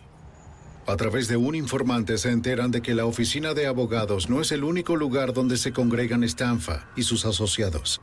A 0.86 0.98
través 0.98 1.28
de 1.30 1.38
un 1.38 1.56
informante 1.56 2.18
se 2.18 2.30
enteran 2.30 2.72
de 2.72 2.82
que 2.82 2.94
la 2.94 3.06
oficina 3.06 3.54
de 3.54 3.68
abogados 3.68 4.30
no 4.30 4.42
es 4.42 4.52
el 4.52 4.64
único 4.64 4.96
lugar 4.98 5.34
donde 5.34 5.58
se 5.58 5.72
congregan 5.72 6.24
Stanfa 6.24 6.90
y 6.96 7.04
sus 7.04 7.26
asociados. 7.26 8.02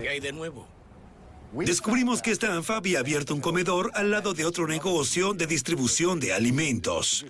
¿Qué 0.00 0.08
hay 0.08 0.20
de 0.20 0.32
nuevo? 0.32 0.66
Descubrimos 1.52 2.20
que 2.20 2.30
Stanfa 2.32 2.76
había 2.76 3.00
abierto 3.00 3.34
un 3.34 3.40
comedor 3.40 3.90
al 3.94 4.10
lado 4.10 4.34
de 4.34 4.44
otro 4.44 4.66
negocio 4.66 5.32
de 5.32 5.46
distribución 5.46 6.20
de 6.20 6.34
alimentos. 6.34 7.24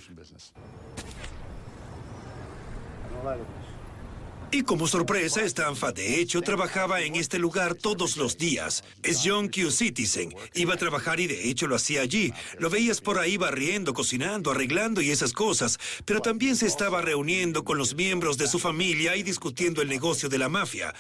Y 4.51 4.63
como 4.63 4.87
sorpresa, 4.87 5.43
Stanfa 5.45 5.93
de 5.93 6.21
hecho 6.21 6.41
trabajaba 6.41 7.03
en 7.03 7.17
este 7.17 7.39
lugar 7.39 7.75
todos 7.75 8.17
los 8.17 8.39
días. 8.39 8.83
Es 9.03 9.21
John 9.23 9.49
Q 9.49 9.71
Citizen. 9.71 10.35
Iba 10.55 10.75
a 10.75 10.79
trabajar 10.79 11.21
y 11.21 11.27
de 11.27 11.51
hecho 11.51 11.67
lo 11.67 11.77
hacía 11.77 12.01
allí. 12.01 12.33
Lo 12.59 12.71
veías 12.71 13.03
por 13.03 13.19
ahí 13.19 13.37
barriendo, 13.37 13.93
cocinando, 13.93 14.51
arreglando 14.51 15.03
y 15.03 15.11
esas 15.11 15.35
cosas. 15.35 15.79
Pero 16.07 16.21
también 16.21 16.57
se 16.57 16.67
estaba 16.67 17.03
reuniendo 17.03 17.63
con 17.63 17.77
los 17.77 17.95
miembros 17.95 18.39
de 18.39 18.49
su 18.49 18.59
familia 18.59 19.17
y 19.17 19.23
discutiendo 19.23 19.83
el 19.83 19.89
negocio 19.89 20.31
de 20.31 20.39
la 20.39 20.49
mafia. 20.49 20.95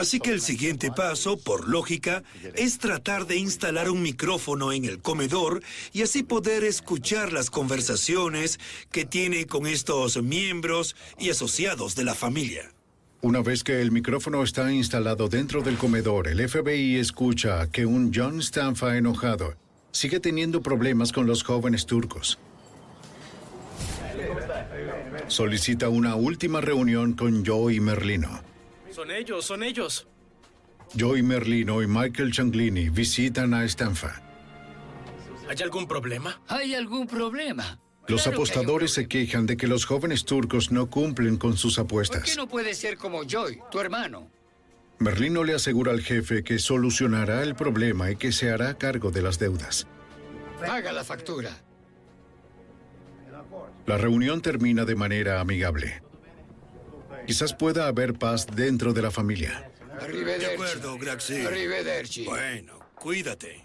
Así 0.00 0.18
que 0.18 0.30
el 0.30 0.40
siguiente 0.40 0.90
paso, 0.90 1.36
por 1.36 1.68
lógica, 1.68 2.22
es 2.54 2.78
tratar 2.78 3.26
de 3.26 3.36
instalar 3.36 3.90
un 3.90 4.00
micrófono 4.00 4.72
en 4.72 4.86
el 4.86 5.00
comedor 5.00 5.62
y 5.92 6.00
así 6.00 6.22
poder 6.22 6.64
escuchar 6.64 7.34
las 7.34 7.50
conversaciones 7.50 8.58
que 8.90 9.04
tiene 9.04 9.44
con 9.44 9.66
estos 9.66 10.22
miembros 10.22 10.96
y 11.18 11.28
asociados 11.28 11.96
de 11.96 12.04
la 12.04 12.14
familia. 12.14 12.72
Una 13.20 13.42
vez 13.42 13.62
que 13.62 13.82
el 13.82 13.92
micrófono 13.92 14.42
está 14.42 14.72
instalado 14.72 15.28
dentro 15.28 15.60
del 15.60 15.76
comedor, 15.76 16.28
el 16.28 16.48
FBI 16.48 16.96
escucha 16.96 17.70
que 17.70 17.84
un 17.84 18.10
John 18.14 18.40
Stanfa 18.40 18.96
enojado 18.96 19.54
sigue 19.92 20.18
teniendo 20.18 20.62
problemas 20.62 21.12
con 21.12 21.26
los 21.26 21.42
jóvenes 21.42 21.84
turcos. 21.84 22.38
Solicita 25.26 25.90
una 25.90 26.14
última 26.14 26.62
reunión 26.62 27.12
con 27.12 27.44
Joey 27.44 27.80
Merlino. 27.80 28.49
Son 29.00 29.10
ellos, 29.10 29.46
son 29.46 29.62
ellos. 29.62 30.06
Joey 30.94 31.22
Merlino 31.22 31.80
y 31.80 31.86
Michael 31.86 32.32
Changlini 32.32 32.90
visitan 32.90 33.54
a 33.54 33.64
Stanfa. 33.64 34.20
¿Hay 35.48 35.56
algún 35.62 35.88
problema? 35.88 36.38
¿Hay 36.48 36.74
algún 36.74 37.06
problema? 37.06 37.80
Los 38.08 38.24
Claro 38.24 38.32
que 38.32 38.42
apostadores 38.42 38.92
se 38.92 39.08
quejan 39.08 39.46
de 39.46 39.56
que 39.56 39.68
los 39.68 39.86
jóvenes 39.86 40.26
turcos 40.26 40.70
no 40.70 40.90
cumplen 40.90 41.38
con 41.38 41.56
sus 41.56 41.76
¿Por 41.76 41.84
apuestas. 41.86 42.24
qué 42.24 42.36
no 42.36 42.46
puede 42.46 42.74
ser 42.74 42.98
como 42.98 43.22
Joy, 43.24 43.58
tu 43.70 43.80
hermano? 43.80 44.30
Merlino 44.98 45.44
le 45.44 45.54
asegura 45.54 45.92
al 45.92 46.02
jefe 46.02 46.44
que 46.44 46.58
solucionará 46.58 47.42
el 47.42 47.54
problema 47.54 48.10
y 48.10 48.16
que 48.16 48.32
se 48.32 48.50
hará 48.50 48.76
cargo 48.76 49.10
de 49.10 49.22
las 49.22 49.38
deudas. 49.38 49.86
Paga 50.60 50.92
la 50.92 51.04
factura. 51.04 51.56
La 53.86 53.96
reunión 53.96 54.42
termina 54.42 54.84
de 54.84 54.94
manera 54.94 55.40
amigable. 55.40 56.02
Quizás 57.30 57.54
pueda 57.54 57.86
haber 57.86 58.14
paz 58.14 58.44
dentro 58.44 58.92
de 58.92 59.02
la 59.02 59.12
familia. 59.12 59.70
Arrivederci. 60.00 60.46
De 60.46 60.52
acuerdo, 60.52 60.98
Graxi. 60.98 61.46
Arrivederci. 61.46 62.24
Bueno, 62.24 62.80
cuídate. 62.96 63.64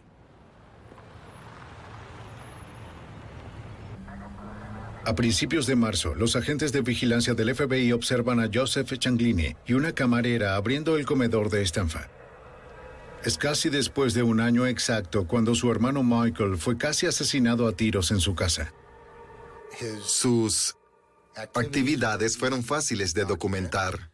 A 5.04 5.16
principios 5.16 5.66
de 5.66 5.76
marzo, 5.76 6.14
los 6.14 6.36
agentes 6.36 6.74
de 6.74 6.82
vigilancia 6.82 7.34
del 7.34 7.56
FBI 7.56 7.92
observan 7.92 8.40
a 8.40 8.52
Joseph 8.54 9.00
Changlini 9.00 9.56
y 9.66 9.74
una 9.74 9.94
camarera 9.94 10.58
abriendo 10.58 10.96
el 10.96 11.08
comedor 11.08 11.50
de 11.50 11.66
Stanfa. 11.66 12.08
Es 13.24 13.36
casi 13.36 13.70
después 13.70 14.14
de 14.14 14.22
un 14.22 14.42
año 14.42 14.68
exacto 14.68 15.26
cuando 15.26 15.56
su 15.56 15.72
hermano 15.72 16.04
Michael 16.04 16.58
fue 16.58 16.78
casi 16.78 17.08
asesinado 17.08 17.68
a 17.68 17.72
tiros 17.72 18.12
en 18.12 18.20
su 18.20 18.36
casa. 18.36 18.72
Sus 20.04 20.78
actividades 21.36 22.38
fueron 22.38 22.64
fáciles 22.64 23.14
de 23.14 23.26
documentar. 23.26 24.12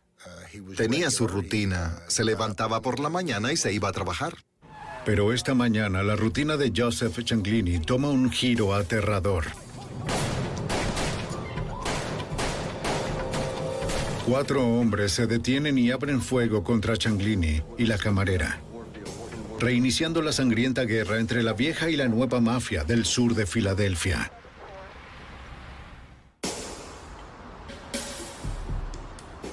Tenía 0.76 1.12
su 1.12 1.28
rutina. 1.28 2.00
Se 2.08 2.24
levantaba 2.24 2.82
por 2.82 3.00
la 3.00 3.10
mañana 3.10 3.52
y 3.52 3.58
se 3.58 3.72
iba 3.74 3.90
a 3.90 3.92
trabajar. 3.92 4.36
Pero 5.06 5.34
esta 5.34 5.56
mañana 5.56 6.04
la 6.04 6.16
rutina 6.16 6.58
de 6.58 6.72
Joseph 6.76 7.24
Changlini 7.24 7.80
toma 7.80 8.10
un 8.10 8.32
giro 8.32 8.76
aterrador. 8.76 9.46
Cuatro 14.28 14.64
hombres 14.64 15.14
se 15.14 15.26
detienen 15.26 15.78
y 15.78 15.90
abren 15.92 16.22
fuego 16.22 16.64
contra 16.64 16.96
Changlini 16.96 17.64
y 17.78 17.86
la 17.86 17.98
camarera, 17.98 18.62
reiniciando 19.60 20.22
la 20.22 20.32
sangrienta 20.32 20.84
guerra 20.84 21.20
entre 21.20 21.42
la 21.42 21.54
vieja 21.54 21.90
y 21.90 21.96
la 21.96 22.08
nueva 22.08 22.40
mafia 22.40 22.84
del 22.84 23.04
sur 23.06 23.34
de 23.34 23.48
Filadelfia. 23.48 24.32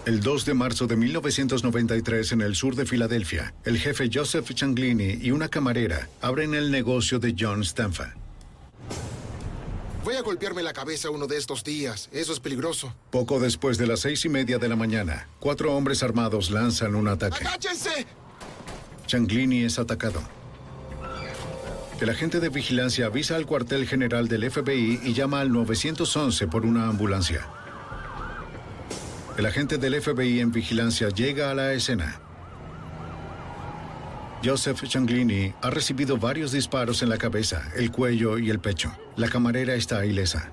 El 0.08 0.20
2 0.20 0.46
de 0.46 0.54
marzo 0.54 0.86
de 0.86 0.96
1993, 0.96 2.32
en 2.32 2.40
el 2.40 2.54
sur 2.54 2.74
de 2.74 2.86
Filadelfia, 2.86 3.52
el 3.66 3.76
jefe 3.76 4.08
Joseph 4.10 4.54
Changlini 4.54 5.18
y 5.20 5.32
una 5.32 5.50
camarera 5.50 6.08
abren 6.22 6.54
el 6.54 6.70
negocio 6.70 7.18
de 7.18 7.36
John 7.38 7.62
Stanfa. 7.62 8.14
Voy 10.02 10.14
a 10.14 10.22
golpearme 10.22 10.62
la 10.62 10.72
cabeza 10.72 11.10
uno 11.10 11.26
de 11.26 11.36
estos 11.36 11.62
días. 11.62 12.08
Eso 12.10 12.32
es 12.32 12.40
peligroso. 12.40 12.94
Poco 13.10 13.38
después 13.38 13.76
de 13.76 13.86
las 13.86 14.00
seis 14.00 14.24
y 14.24 14.30
media 14.30 14.56
de 14.56 14.70
la 14.70 14.76
mañana, 14.76 15.28
cuatro 15.40 15.76
hombres 15.76 16.02
armados 16.02 16.50
lanzan 16.50 16.94
un 16.94 17.06
ataque. 17.06 17.44
¡Agáchense! 17.44 18.06
Changlini 19.06 19.64
es 19.64 19.78
atacado. 19.78 20.22
El 22.00 22.08
agente 22.08 22.40
de 22.40 22.48
vigilancia 22.48 23.04
avisa 23.04 23.36
al 23.36 23.44
cuartel 23.44 23.86
general 23.86 24.26
del 24.26 24.50
FBI 24.50 25.00
y 25.04 25.12
llama 25.12 25.42
al 25.42 25.52
911 25.52 26.46
por 26.46 26.64
una 26.64 26.88
ambulancia. 26.88 27.46
El 29.38 29.46
agente 29.46 29.78
del 29.78 30.02
FBI 30.02 30.40
en 30.40 30.50
vigilancia 30.50 31.10
llega 31.10 31.52
a 31.52 31.54
la 31.54 31.72
escena. 31.72 32.20
Joseph 34.44 34.82
Changlini 34.82 35.54
ha 35.62 35.70
recibido 35.70 36.18
varios 36.18 36.50
disparos 36.50 37.02
en 37.02 37.08
la 37.08 37.18
cabeza, 37.18 37.70
el 37.76 37.92
cuello 37.92 38.36
y 38.38 38.50
el 38.50 38.58
pecho. 38.58 38.90
La 39.14 39.28
camarera 39.28 39.74
está 39.74 40.04
ilesa. 40.04 40.50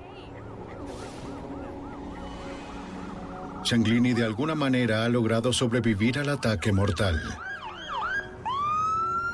Changlini 3.63 4.13
de 4.13 4.23
alguna 4.23 4.53
manera 4.53 5.03
ha 5.03 5.09
logrado 5.09 5.51
sobrevivir 5.51 6.19
al 6.19 6.29
ataque 6.29 6.71
mortal. 6.71 7.19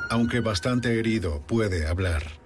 Aunque 0.10 0.40
bastante 0.40 0.98
herido, 0.98 1.45
puede 1.45 1.88
hablar. 1.88 2.40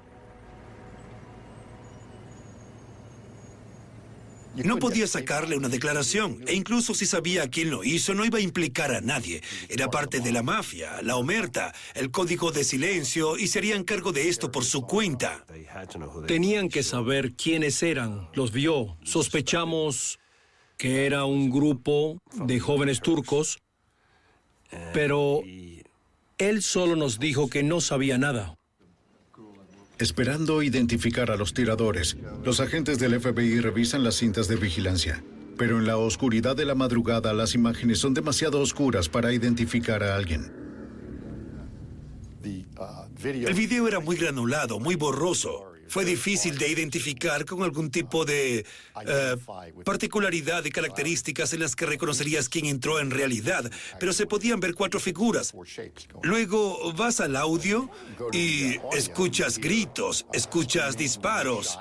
No 4.64 4.78
podía 4.78 5.08
sacarle 5.08 5.58
una 5.58 5.70
declaración, 5.70 6.44
e 6.48 6.54
incluso 6.54 6.94
si 6.94 7.06
sabía 7.06 7.50
quién 7.50 7.70
lo 7.70 7.84
hizo, 7.84 8.14
no 8.14 8.26
iba 8.26 8.38
a 8.38 8.42
implicar 8.42 8.92
a 8.94 9.02
nadie. 9.02 9.42
Era 9.70 9.90
parte 9.90 10.20
de 10.20 10.32
la 10.32 10.44
mafia, 10.44 11.02
la 11.02 11.18
omerta, 11.18 11.74
el 11.94 12.12
código 12.12 12.52
de 12.52 12.64
silencio, 12.64 13.38
y 13.38 13.48
se 13.48 13.60
harían 13.60 13.84
cargo 13.84 14.12
de 14.12 14.30
esto 14.30 14.52
por 14.52 14.64
su 14.64 14.84
cuenta. 14.84 15.46
Tenían 16.28 16.70
que 16.70 16.84
saber 16.84 17.34
quiénes 17.34 17.82
eran. 17.84 18.30
Los 18.34 18.52
vio. 18.52 18.98
Sospechamos 19.04 20.20
que 20.78 21.06
era 21.06 21.26
un 21.26 21.50
grupo 21.50 22.20
de 22.34 22.60
jóvenes 22.60 23.02
turcos, 23.02 23.60
pero 24.94 25.42
él 26.38 26.62
solo 26.62 26.96
nos 26.96 27.20
dijo 27.20 27.50
que 27.50 27.64
no 27.64 27.82
sabía 27.82 28.18
nada. 28.18 28.56
Esperando 29.98 30.62
identificar 30.62 31.32
a 31.32 31.38
los 31.38 31.54
tiradores, 31.54 32.18
los 32.44 32.60
agentes 32.60 33.00
del 33.00 33.20
FBI 33.20 33.62
revisan 33.62 34.04
las 34.04 34.16
cintas 34.16 34.48
de 34.50 34.58
vigilancia. 34.58 35.24
Pero 35.58 35.80
en 35.80 35.88
la 35.88 35.96
oscuridad 35.98 36.56
de 36.56 36.66
la 36.66 36.76
madrugada 36.76 37.34
las 37.34 37.56
imágenes 37.56 38.00
son 38.00 38.14
demasiado 38.14 38.60
oscuras 38.60 39.08
para 39.08 39.32
identificar 39.32 40.04
a 40.04 40.16
alguien. 40.16 40.52
El 43.24 43.54
video 43.54 43.88
era 43.88 44.00
muy 44.00 44.18
granulado, 44.18 44.80
muy 44.80 44.96
borroso. 44.96 45.75
Fue 45.88 46.06
difícil 46.06 46.58
de 46.58 46.70
identificar 46.70 47.46
con 47.46 47.64
algún 47.64 47.92
tipo 47.92 48.26
de 48.26 48.66
eh, 49.06 49.38
particularidad 49.84 50.64
de 50.64 50.72
características 50.72 51.54
en 51.54 51.62
las 51.62 51.76
que 51.76 51.86
reconocerías 51.86 52.50
quién 52.50 52.66
entró 52.66 53.00
en 53.00 53.12
realidad, 53.12 53.70
pero 54.00 54.14
se 54.14 54.26
podían 54.26 54.60
ver 54.60 54.74
cuatro 54.76 55.00
figuras. 55.00 55.54
Luego 56.24 56.94
vas 56.94 57.20
al 57.20 57.36
audio 57.36 57.90
y 58.32 58.78
escuchas 58.94 59.60
gritos, 59.60 60.26
escuchas 60.34 60.98
disparos, 60.98 61.80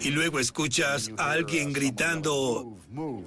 y 0.00 0.10
luego 0.10 0.38
escuchas 0.38 1.10
a 1.16 1.32
alguien 1.32 1.72
gritando, 1.72 2.76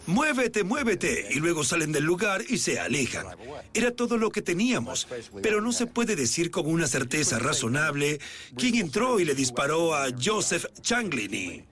muévete, 0.06 0.64
muévete, 0.64 1.28
y 1.32 1.40
luego 1.40 1.64
salen 1.64 1.92
del 1.92 2.04
lugar 2.04 2.42
y 2.48 2.58
se 2.58 2.80
alejan. 2.80 3.26
Era 3.74 3.92
todo 3.92 4.18
lo 4.18 4.32
que 4.32 4.42
teníamos, 4.42 5.08
pero 5.42 5.62
no 5.62 5.72
se 5.72 5.88
puede 5.88 6.16
decir 6.16 6.52
con 6.52 6.68
una 6.68 6.88
certeza 6.88 7.40
razonable 7.40 8.20
quién 8.58 8.76
entró 8.76 9.20
y 9.20 9.26
le 9.26 9.36
disparó 9.36 9.96
a 9.96 10.08
Joseph 10.12 10.66
Changlini. 10.82 11.64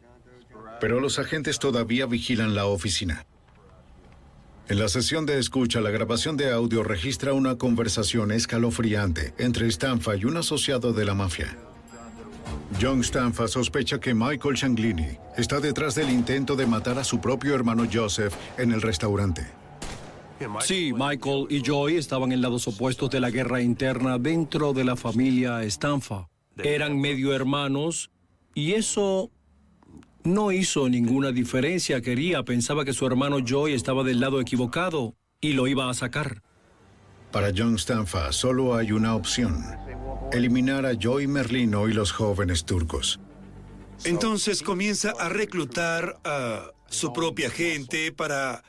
Pero 0.80 1.00
los 1.00 1.20
agentes 1.20 1.60
todavía 1.60 2.06
vigilan 2.06 2.56
la 2.56 2.66
oficina. 2.66 3.26
En 4.70 4.78
la 4.78 4.88
sesión 4.88 5.26
de 5.26 5.40
escucha, 5.40 5.82
la 5.82 5.90
grabación 5.90 6.38
de 6.38 6.52
audio 6.52 6.84
registra 6.84 7.34
una 7.34 7.58
conversación 7.58 8.32
escalofriante 8.32 9.34
entre 9.40 9.68
Stanfa 9.68 10.16
y 10.16 10.26
un 10.26 10.38
asociado 10.38 10.94
de 10.94 11.06
la 11.06 11.16
mafia. 11.16 11.58
John 12.82 13.04
Stanfa 13.04 13.48
sospecha 13.48 14.00
que 14.00 14.14
Michael 14.14 14.56
Changlini 14.56 15.18
está 15.38 15.60
detrás 15.60 15.96
del 15.96 16.10
intento 16.10 16.56
de 16.56 16.66
matar 16.66 17.00
a 17.00 17.04
su 17.04 17.20
propio 17.20 17.56
hermano 17.56 17.86
Joseph 17.92 18.34
en 18.58 18.72
el 18.72 18.82
restaurante. 18.82 19.48
Sí, 20.62 20.94
Michael 20.94 21.48
y 21.50 21.62
Joy 21.62 21.98
estaban 21.98 22.32
en 22.32 22.42
lados 22.42 22.68
opuestos 22.68 23.10
de 23.10 23.20
la 23.20 23.30
guerra 23.30 23.62
interna 23.62 24.18
dentro 24.18 24.74
de 24.74 24.86
la 24.86 24.96
familia 24.96 25.62
Stanfa. 25.64 26.28
Eran 26.58 27.00
medio 27.00 27.34
hermanos 27.34 28.10
y 28.54 28.74
eso 28.74 29.32
no 30.24 30.52
hizo 30.52 30.88
ninguna 30.88 31.32
diferencia. 31.32 32.02
Quería, 32.02 32.44
pensaba 32.44 32.86
que 32.86 32.94
su 32.94 33.06
hermano 33.06 33.40
Joy 33.40 33.74
estaba 33.74 34.04
del 34.04 34.20
lado 34.20 34.40
equivocado 34.40 35.16
y 35.42 35.54
lo 35.54 35.68
iba 35.68 35.90
a 35.90 35.94
sacar. 35.94 36.42
Para 37.32 37.52
John 37.56 37.78
Stanfa 37.78 38.32
solo 38.32 38.76
hay 38.76 38.92
una 38.92 39.16
opción 39.16 39.64
eliminar 40.32 40.86
a 40.86 40.94
Joy 40.94 41.28
Merlino 41.28 41.88
y 41.88 41.94
los 41.94 42.12
jóvenes 42.12 42.66
turcos. 42.66 43.20
Entonces 44.04 44.62
comienza 44.62 45.14
a 45.20 45.30
reclutar 45.30 46.20
a 46.24 46.72
su 46.88 47.12
propia 47.14 47.50
gente 47.50 48.12
para 48.12 48.64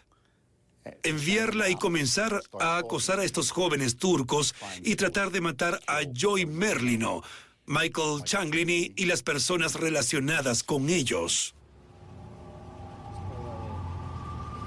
enviarla 1.02 1.68
y 1.68 1.76
comenzar 1.76 2.42
a 2.58 2.78
acosar 2.78 3.20
a 3.20 3.24
estos 3.24 3.50
jóvenes 3.50 3.96
turcos 3.96 4.54
y 4.82 4.96
tratar 4.96 5.30
de 5.30 5.40
matar 5.40 5.80
a 5.86 6.00
Joy 6.12 6.46
Merlino, 6.46 7.22
Michael 7.66 8.24
Changlini 8.24 8.92
y 8.96 9.04
las 9.06 9.22
personas 9.22 9.74
relacionadas 9.74 10.62
con 10.62 10.88
ellos. 10.88 11.54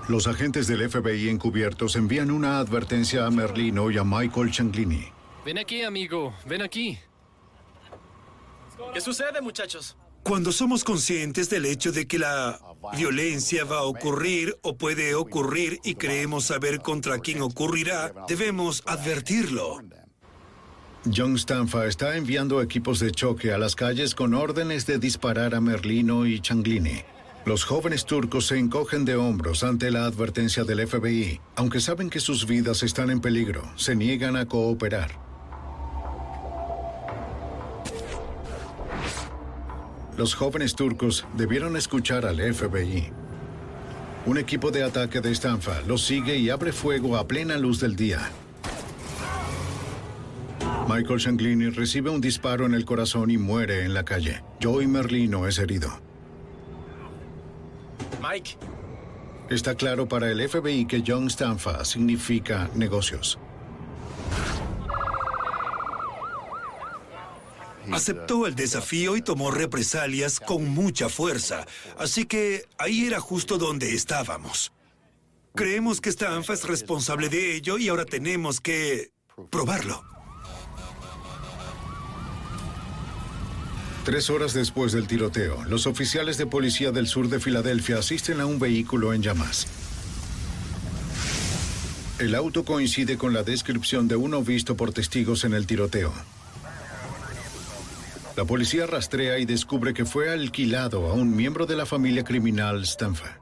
Los 0.09 0.27
agentes 0.27 0.67
del 0.67 0.89
FBI 0.89 1.29
encubiertos 1.29 1.95
envían 1.95 2.29
una 2.29 2.59
advertencia 2.59 3.25
a 3.25 3.31
Merlino 3.31 3.89
y 3.89 3.97
a 3.97 4.03
Michael 4.03 4.51
Changlini. 4.51 5.12
Ven 5.45 5.57
aquí, 5.57 5.81
amigo. 5.81 6.33
Ven 6.45 6.61
aquí. 6.61 6.97
¿Qué 8.93 9.01
sucede, 9.01 9.41
muchachos? 9.41 9.97
Cuando 10.23 10.53
somos 10.53 10.85
conscientes 10.85 11.49
del 11.49 11.65
hecho 11.65 11.91
de 11.91 12.07
que 12.07 12.17
la 12.17 12.59
violencia 12.95 13.65
va 13.65 13.79
a 13.79 13.83
ocurrir 13.83 14.57
o 14.61 14.77
puede 14.77 15.15
ocurrir 15.15 15.79
y 15.83 15.95
creemos 15.95 16.45
saber 16.45 16.79
contra 16.79 17.19
quién 17.19 17.41
ocurrirá, 17.41 18.13
debemos 18.27 18.83
advertirlo. 18.85 19.81
John 21.13 21.37
Stanfa 21.37 21.85
está 21.87 22.15
enviando 22.15 22.61
equipos 22.61 22.99
de 22.99 23.11
choque 23.11 23.51
a 23.51 23.57
las 23.57 23.75
calles 23.75 24.15
con 24.15 24.33
órdenes 24.33 24.85
de 24.85 24.97
disparar 24.97 25.53
a 25.55 25.59
Merlino 25.59 26.25
y 26.25 26.39
Changlini. 26.39 27.01
Los 27.45 27.65
jóvenes 27.65 28.05
turcos 28.05 28.47
se 28.47 28.57
encogen 28.57 29.03
de 29.03 29.17
hombros 29.17 29.65
ante 29.65 29.91
la 29.91 30.05
advertencia 30.05 30.63
del 30.63 30.87
FBI. 30.87 31.41
Aunque 31.57 31.81
saben 31.81 32.09
que 32.09 32.21
sus 32.21 32.47
vidas 32.47 32.83
están 32.83 33.09
en 33.09 33.19
peligro, 33.19 33.69
se 33.75 33.97
niegan 33.97 34.37
a 34.37 34.45
cooperar. 34.45 35.22
Los 40.18 40.35
jóvenes 40.35 40.76
turcos 40.76 41.26
debieron 41.35 41.76
escuchar 41.76 42.26
al 42.26 42.38
FBI. 42.38 43.11
Un 44.26 44.38
equipo 44.38 44.72
de 44.72 44.84
ataque 44.84 45.22
de 45.22 45.31
Stanfa 45.34 45.81
los 45.81 46.03
sigue 46.03 46.38
y 46.38 46.49
abre 46.49 46.72
fuego 46.72 47.18
a 47.18 47.27
plena 47.27 47.57
luz 47.57 47.80
del 47.80 47.95
día. 47.95 48.30
Michael 50.88 51.19
Changlini 51.19 51.69
recibe 51.69 52.10
un 52.10 52.22
disparo 52.22 52.65
en 52.65 52.73
el 52.73 52.85
corazón 52.85 53.31
y 53.31 53.38
muere 53.38 53.85
en 53.85 53.94
la 53.94 54.03
calle. 54.03 54.44
Joey 54.61 54.85
Merlino 54.85 55.48
es 55.48 55.57
herido. 55.57 55.90
Mike. 58.22 58.57
Está 59.49 59.76
claro 59.76 60.07
para 60.07 60.30
el 60.30 60.48
FBI 60.48 60.85
que 60.85 61.03
John 61.06 61.30
Stanfa 61.30 61.84
significa 61.85 62.69
negocios. 62.76 63.40
Aceptó 67.91 68.47
el 68.47 68.55
desafío 68.55 69.18
y 69.18 69.22
tomó 69.22 69.51
represalias 69.51 70.39
con 70.39 70.69
mucha 70.69 71.10
fuerza. 71.10 71.65
Así 71.97 72.26
que 72.26 72.65
ahí 72.77 73.05
era 73.05 73.19
justo 73.19 73.57
donde 73.57 73.93
estábamos. 73.93 74.72
Creemos 75.55 76.01
que 76.01 76.10
Stanfa 76.10 76.53
es 76.53 76.64
responsable 76.64 77.30
de 77.30 77.55
ello 77.55 77.77
y 77.77 77.89
ahora 77.89 78.05
tenemos 78.05 78.60
que 78.60 79.11
probarlo. 79.51 80.03
Tres 84.03 84.30
horas 84.30 84.53
después 84.53 84.91
del 84.91 85.07
tiroteo, 85.07 85.64
los 85.64 85.88
oficiales 85.88 86.38
de 86.38 86.45
policía 86.45 86.91
del 86.91 87.07
sur 87.07 87.30
de 87.30 87.39
Filadelfia 87.39 87.99
asisten 87.99 88.41
a 88.41 88.45
un 88.45 88.60
vehículo 88.60 89.14
en 89.14 89.22
llamas. 89.22 89.68
El 92.19 92.35
auto 92.35 92.65
coincide 92.65 93.18
con 93.18 93.34
la 93.34 93.43
descripción 93.43 94.07
de 94.07 94.15
uno 94.15 94.43
visto 94.43 94.76
por 94.76 94.91
testigos 94.91 95.45
en 95.45 95.53
el 95.53 95.68
tiroteo. 95.68 96.14
La 98.35 98.45
policía 98.45 98.88
rastrea 98.88 99.38
y 99.38 99.45
descubre 99.45 99.93
que 99.93 100.05
fue 100.05 100.31
alquilado 100.31 101.07
a 101.07 101.14
un 101.14 101.35
miembro 101.35 101.68
de 101.68 101.76
la 101.76 101.85
familia 101.85 102.23
criminal 102.23 102.84
Stanfa. 102.84 103.39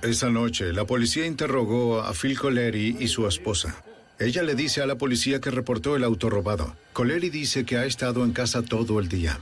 Esa 0.00 0.30
noche, 0.30 0.72
la 0.72 0.86
policía 0.86 1.26
interrogó 1.26 2.00
a 2.00 2.12
Phil 2.14 2.38
Coleri 2.38 2.96
y 2.98 3.08
su 3.08 3.26
esposa. 3.26 3.84
Ella 4.18 4.42
le 4.42 4.54
dice 4.54 4.80
a 4.80 4.86
la 4.86 4.96
policía 4.96 5.40
que 5.40 5.50
reportó 5.50 5.96
el 5.96 6.04
auto 6.04 6.30
robado. 6.30 6.76
Coleri 6.94 7.28
dice 7.28 7.64
que 7.64 7.76
ha 7.76 7.84
estado 7.84 8.24
en 8.24 8.32
casa 8.32 8.62
todo 8.62 9.00
el 9.00 9.08
día. 9.08 9.38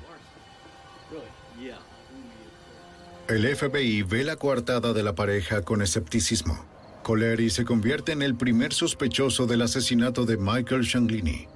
El 3.29 3.57
FBI 3.57 4.03
ve 4.03 4.25
la 4.25 4.37
coartada 4.37 4.93
de 4.93 5.03
la 5.05 5.15
pareja 5.15 5.63
con 5.63 5.83
escepticismo. 5.83 6.65
Coleri 7.03 7.51
se 7.51 7.65
convierte 7.65 8.13
en 8.13 8.23
el 8.23 8.37
primer 8.37 8.73
sospechoso 8.73 9.47
del 9.47 9.63
asesinato 9.63 10.25
de 10.25 10.37
Michael 10.37 10.83
Shanglini. 10.83 11.49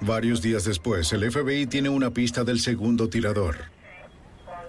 Varios 0.00 0.40
días 0.40 0.64
después, 0.64 1.12
el 1.12 1.30
FBI 1.30 1.66
tiene 1.66 1.88
una 1.88 2.10
pista 2.10 2.44
del 2.44 2.60
segundo 2.60 3.08
tirador. 3.08 3.56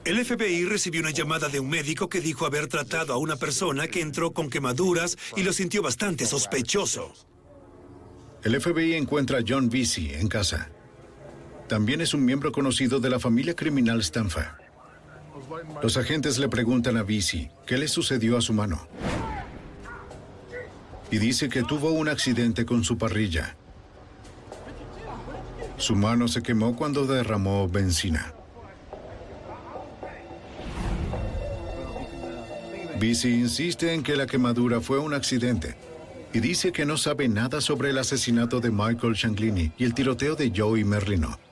El 0.06 0.24
FBI 0.26 0.66
recibió 0.66 1.02
una 1.02 1.12
llamada 1.12 1.50
de 1.50 1.60
un 1.60 1.70
médico 1.70 2.10
que 2.10 2.22
dijo 2.22 2.46
haber 2.46 2.68
tratado 2.68 3.14
a 3.14 3.18
una 3.18 3.36
persona 3.36 3.88
que 3.88 4.02
entró 4.02 4.32
con 4.32 4.50
quemaduras 4.50 5.18
y 5.36 5.44
lo 5.44 5.54
sintió 5.54 5.82
bastante 5.82 6.26
sospechoso. 6.26 7.14
El 8.44 8.60
FBI 8.60 8.96
encuentra 8.96 9.40
a 9.40 9.44
John 9.48 9.70
Vesey 9.70 10.14
en 10.14 10.30
casa. 10.30 10.72
También 11.68 12.02
es 12.02 12.14
un 12.14 12.26
miembro 12.26 12.52
conocido 12.52 13.00
de 13.00 13.10
la 13.10 13.20
familia 13.20 13.56
criminal 13.56 14.02
Stanfa. 14.02 14.59
Los 15.82 15.98
agentes 15.98 16.38
le 16.38 16.50
preguntan 16.50 16.98
a 16.98 17.04
Vesey 17.04 17.50
qué 17.66 17.78
le 17.78 17.88
sucedió 17.88 18.38
a 18.38 18.42
su 18.42 18.54
mano. 18.54 18.88
Y 21.12 21.18
dice 21.18 21.50
que 21.50 21.64
tuvo 21.64 21.92
un 21.92 22.08
accidente 22.08 22.66
con 22.66 22.84
su 22.84 22.98
parrilla. 22.98 23.56
Su 25.78 25.96
mano 25.96 26.28
se 26.28 26.42
quemó 26.42 26.76
cuando 26.76 27.06
derramó 27.06 27.68
benzina. 27.68 28.34
Vesey 33.00 33.34
insiste 33.34 33.94
en 33.94 34.04
que 34.04 34.18
la 34.18 34.28
quemadura 34.28 34.82
fue 34.82 35.00
un 35.00 35.14
accidente 35.14 35.78
y 36.34 36.42
dice 36.42 36.72
que 36.72 36.86
no 36.86 36.98
sabe 36.98 37.28
nada 37.28 37.62
sobre 37.62 37.90
el 37.90 37.98
asesinato 37.98 38.60
de 38.60 38.72
Michael 38.72 39.14
Shanglini 39.14 39.72
y 39.78 39.86
el 39.86 39.94
tiroteo 39.94 40.36
de 40.36 40.52
Joey 40.56 40.84
Merlino. 40.84 41.49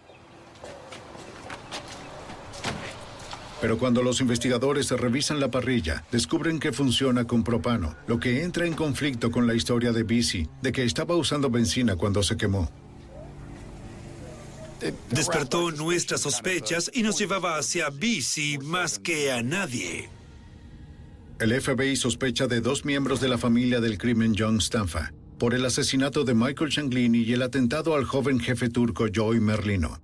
Pero 3.61 3.77
cuando 3.77 4.03
los 4.03 4.21
investigadores 4.21 4.91
revisan 4.91 5.39
la 5.39 5.49
parrilla, 5.49 6.03
descubren 6.11 6.59
que 6.59 6.71
funciona 6.71 7.25
con 7.25 7.43
propano, 7.43 7.95
lo 8.07 8.19
que 8.19 8.43
entra 8.43 8.65
en 8.65 8.73
conflicto 8.73 9.31
con 9.31 9.47
la 9.47 9.55
historia 9.55 9.91
de 9.91 10.03
Vesey 10.03 10.47
de 10.61 10.71
que 10.71 10.83
estaba 10.83 11.15
usando 11.15 11.49
benzina 11.49 11.95
cuando 11.95 12.21
se 12.21 12.37
quemó. 12.37 12.69
Despertó 15.09 15.71
nuestras 15.71 16.21
sospechas 16.21 16.91
y 16.93 17.01
nos 17.01 17.17
llevaba 17.17 17.57
hacia 17.57 17.89
Vesey 17.89 18.59
más 18.59 18.99
que 18.99 19.31
a 19.31 19.41
nadie. 19.41 20.09
El 21.39 21.59
FBI 21.59 21.95
sospecha 21.95 22.47
de 22.47 22.61
dos 22.61 22.85
miembros 22.85 23.19
de 23.19 23.27
la 23.27 23.37
familia 23.37 23.79
del 23.79 23.97
crimen 23.97 24.35
John 24.37 24.59
Stanfa 24.59 25.11
por 25.37 25.53
el 25.53 25.65
asesinato 25.65 26.23
de 26.23 26.33
Michael 26.33 26.71
Shanglini 26.71 27.19
y 27.19 27.33
el 27.33 27.43
atentado 27.43 27.95
al 27.95 28.05
joven 28.05 28.39
jefe 28.39 28.69
turco 28.69 29.05
Joey 29.13 29.39
Merlino. 29.39 29.99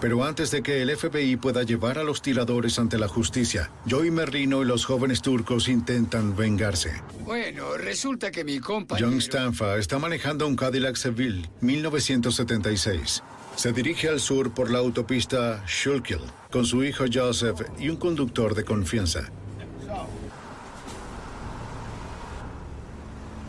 Pero 0.00 0.24
antes 0.24 0.50
de 0.50 0.62
que 0.62 0.82
el 0.82 0.94
FBI 0.94 1.36
pueda 1.36 1.62
llevar 1.62 1.98
a 1.98 2.04
los 2.04 2.20
tiradores 2.20 2.78
ante 2.78 2.98
la 2.98 3.08
justicia, 3.08 3.70
Joey 3.88 4.10
Merlino 4.10 4.62
y 4.62 4.66
los 4.66 4.84
jóvenes 4.84 5.22
turcos 5.22 5.68
intentan 5.68 6.36
vengarse. 6.36 7.00
Bueno, 7.24 7.76
resulta 7.78 8.30
que 8.30 8.44
mi 8.44 8.58
compañero... 8.58 9.08
John 9.08 9.18
Stanfa 9.20 9.76
está 9.78 9.98
manejando 9.98 10.46
un 10.46 10.54
Cadillac 10.54 10.96
Seville 10.96 11.48
1976. 11.62 13.22
Se 13.56 13.72
dirige 13.72 14.10
al 14.10 14.20
sur 14.20 14.52
por 14.52 14.70
la 14.70 14.78
autopista 14.80 15.64
Schuylkill 15.66 16.20
con 16.50 16.66
su 16.66 16.84
hijo 16.84 17.04
Joseph 17.10 17.62
y 17.78 17.88
un 17.88 17.96
conductor 17.96 18.54
de 18.54 18.64
confianza. 18.64 19.30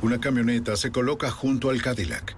Una 0.02 0.20
camioneta 0.20 0.78
se 0.78 0.92
coloca 0.92 1.30
junto 1.30 1.70
al 1.70 1.82
Cadillac. 1.82 2.37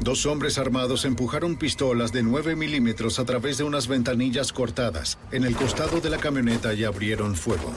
Dos 0.00 0.26
hombres 0.26 0.58
armados 0.58 1.04
empujaron 1.04 1.56
pistolas 1.56 2.12
de 2.12 2.22
9 2.22 2.54
milímetros 2.56 3.18
a 3.18 3.24
través 3.24 3.58
de 3.58 3.64
unas 3.64 3.88
ventanillas 3.88 4.52
cortadas 4.52 5.18
en 5.32 5.44
el 5.44 5.56
costado 5.56 6.00
de 6.00 6.10
la 6.10 6.18
camioneta 6.18 6.74
y 6.74 6.84
abrieron 6.84 7.34
fuego. 7.34 7.72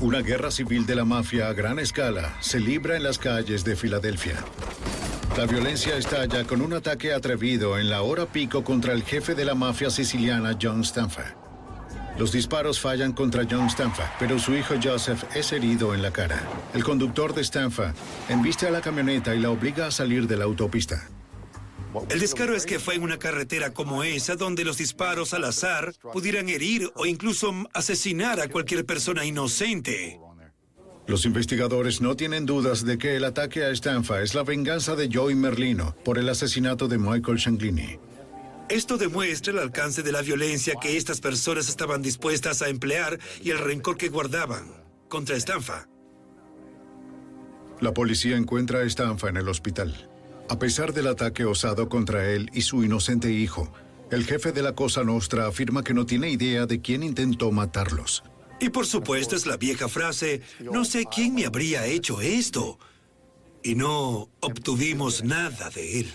Una 0.00 0.22
guerra 0.22 0.50
civil 0.50 0.86
de 0.86 0.94
la 0.94 1.04
mafia 1.04 1.48
a 1.48 1.52
gran 1.52 1.78
escala 1.78 2.34
se 2.40 2.58
libra 2.58 2.96
en 2.96 3.02
las 3.02 3.18
calles 3.18 3.64
de 3.64 3.76
Filadelfia. 3.76 4.42
La 5.36 5.46
violencia 5.46 5.96
estalla 5.96 6.44
con 6.44 6.62
un 6.62 6.72
ataque 6.72 7.12
atrevido 7.12 7.78
en 7.78 7.90
la 7.90 8.02
hora 8.02 8.26
pico 8.26 8.64
contra 8.64 8.92
el 8.94 9.02
jefe 9.04 9.34
de 9.34 9.44
la 9.44 9.54
mafia 9.54 9.90
siciliana 9.90 10.56
John 10.60 10.84
Stanfa. 10.84 11.36
Los 12.20 12.32
disparos 12.32 12.78
fallan 12.78 13.14
contra 13.14 13.46
John 13.50 13.70
Stanfa, 13.70 14.14
pero 14.18 14.38
su 14.38 14.54
hijo 14.54 14.74
Joseph 14.80 15.24
es 15.34 15.52
herido 15.52 15.94
en 15.94 16.02
la 16.02 16.12
cara. 16.12 16.46
El 16.74 16.84
conductor 16.84 17.32
de 17.32 17.42
Stanfa 17.42 17.94
embiste 18.28 18.66
a 18.66 18.70
la 18.70 18.82
camioneta 18.82 19.34
y 19.34 19.40
la 19.40 19.48
obliga 19.48 19.86
a 19.86 19.90
salir 19.90 20.26
de 20.26 20.36
la 20.36 20.44
autopista. 20.44 21.08
El 22.10 22.20
descaro 22.20 22.54
es 22.54 22.66
que 22.66 22.78
fue 22.78 22.96
en 22.96 23.04
una 23.04 23.18
carretera 23.18 23.72
como 23.72 24.04
esa 24.04 24.36
donde 24.36 24.66
los 24.66 24.76
disparos 24.76 25.32
al 25.32 25.44
azar 25.44 25.94
pudieran 26.12 26.50
herir 26.50 26.92
o 26.94 27.06
incluso 27.06 27.54
asesinar 27.72 28.38
a 28.38 28.48
cualquier 28.48 28.84
persona 28.84 29.24
inocente. 29.24 30.20
Los 31.06 31.24
investigadores 31.24 32.02
no 32.02 32.16
tienen 32.16 32.44
dudas 32.44 32.84
de 32.84 32.98
que 32.98 33.16
el 33.16 33.24
ataque 33.24 33.64
a 33.64 33.70
Stanfa 33.70 34.20
es 34.20 34.34
la 34.34 34.42
venganza 34.42 34.94
de 34.94 35.08
Joey 35.10 35.36
Merlino 35.36 35.96
por 36.04 36.18
el 36.18 36.28
asesinato 36.28 36.86
de 36.86 36.98
Michael 36.98 37.38
Shanglini. 37.38 38.09
Esto 38.70 38.98
demuestra 38.98 39.52
el 39.52 39.58
alcance 39.58 40.04
de 40.04 40.12
la 40.12 40.22
violencia 40.22 40.74
que 40.80 40.96
estas 40.96 41.20
personas 41.20 41.68
estaban 41.68 42.02
dispuestas 42.02 42.62
a 42.62 42.68
emplear 42.68 43.18
y 43.42 43.50
el 43.50 43.58
rencor 43.58 43.96
que 43.96 44.08
guardaban 44.08 44.70
contra 45.08 45.34
Stanfa. 45.34 45.88
La 47.80 47.92
policía 47.92 48.36
encuentra 48.36 48.78
a 48.78 48.88
Stanfa 48.88 49.28
en 49.28 49.38
el 49.38 49.48
hospital. 49.48 50.08
A 50.48 50.60
pesar 50.60 50.92
del 50.92 51.08
ataque 51.08 51.44
osado 51.44 51.88
contra 51.88 52.30
él 52.30 52.48
y 52.52 52.62
su 52.62 52.84
inocente 52.84 53.32
hijo, 53.32 53.72
el 54.12 54.24
jefe 54.24 54.52
de 54.52 54.62
la 54.62 54.76
Cosa 54.76 55.02
Nostra 55.02 55.48
afirma 55.48 55.82
que 55.82 55.92
no 55.92 56.06
tiene 56.06 56.30
idea 56.30 56.66
de 56.66 56.80
quién 56.80 57.02
intentó 57.02 57.50
matarlos. 57.50 58.22
Y 58.60 58.68
por 58.68 58.86
supuesto 58.86 59.34
es 59.34 59.46
la 59.46 59.56
vieja 59.56 59.88
frase, 59.88 60.42
no 60.60 60.84
sé 60.84 61.06
quién 61.12 61.34
me 61.34 61.44
habría 61.44 61.86
hecho 61.86 62.20
esto. 62.20 62.78
Y 63.64 63.74
no 63.74 64.30
obtuvimos 64.38 65.24
nada 65.24 65.70
de 65.70 66.00
él. 66.00 66.12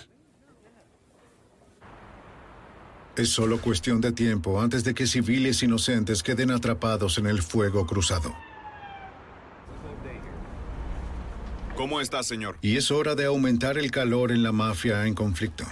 Es 3.17 3.29
solo 3.29 3.61
cuestión 3.61 4.01
de 4.01 4.11
tiempo 4.11 4.59
antes 4.59 4.83
de 4.83 4.93
que 4.93 5.07
civiles 5.07 5.63
inocentes 5.63 6.21
queden 6.21 6.51
atrapados 6.51 7.17
en 7.17 7.27
el 7.27 7.41
fuego 7.41 7.87
cruzado. 7.87 8.35
¿Cómo 11.77 12.01
está, 12.01 12.23
señor? 12.23 12.57
Y 12.61 12.75
es 12.75 12.91
hora 12.91 13.15
de 13.15 13.25
aumentar 13.25 13.77
el 13.77 13.91
calor 13.91 14.31
en 14.31 14.43
la 14.43 14.51
mafia 14.51 15.05
en 15.05 15.13
conflicto. 15.13 15.65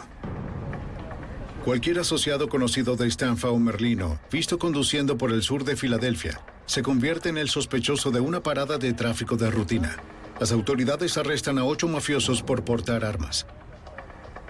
Cualquier 1.65 1.99
asociado 1.99 2.49
conocido 2.49 2.95
de 2.95 3.09
Stanfa 3.09 3.49
o 3.49 3.59
Merlino, 3.59 4.19
visto 4.31 4.57
conduciendo 4.57 5.17
por 5.17 5.31
el 5.31 5.43
sur 5.43 5.63
de 5.63 5.75
Filadelfia, 5.77 6.41
se 6.65 6.81
convierte 6.81 7.29
en 7.29 7.37
el 7.37 7.49
sospechoso 7.49 8.11
de 8.11 8.19
una 8.19 8.41
parada 8.43 8.77
de 8.77 8.93
tráfico 8.93 9.37
de 9.37 9.49
rutina. 9.49 9.97
Las 10.39 10.51
autoridades 10.51 11.17
arrestan 11.17 11.57
a 11.57 11.65
ocho 11.65 11.87
mafiosos 11.87 12.41
por 12.41 12.63
portar 12.65 13.05
armas. 13.05 13.45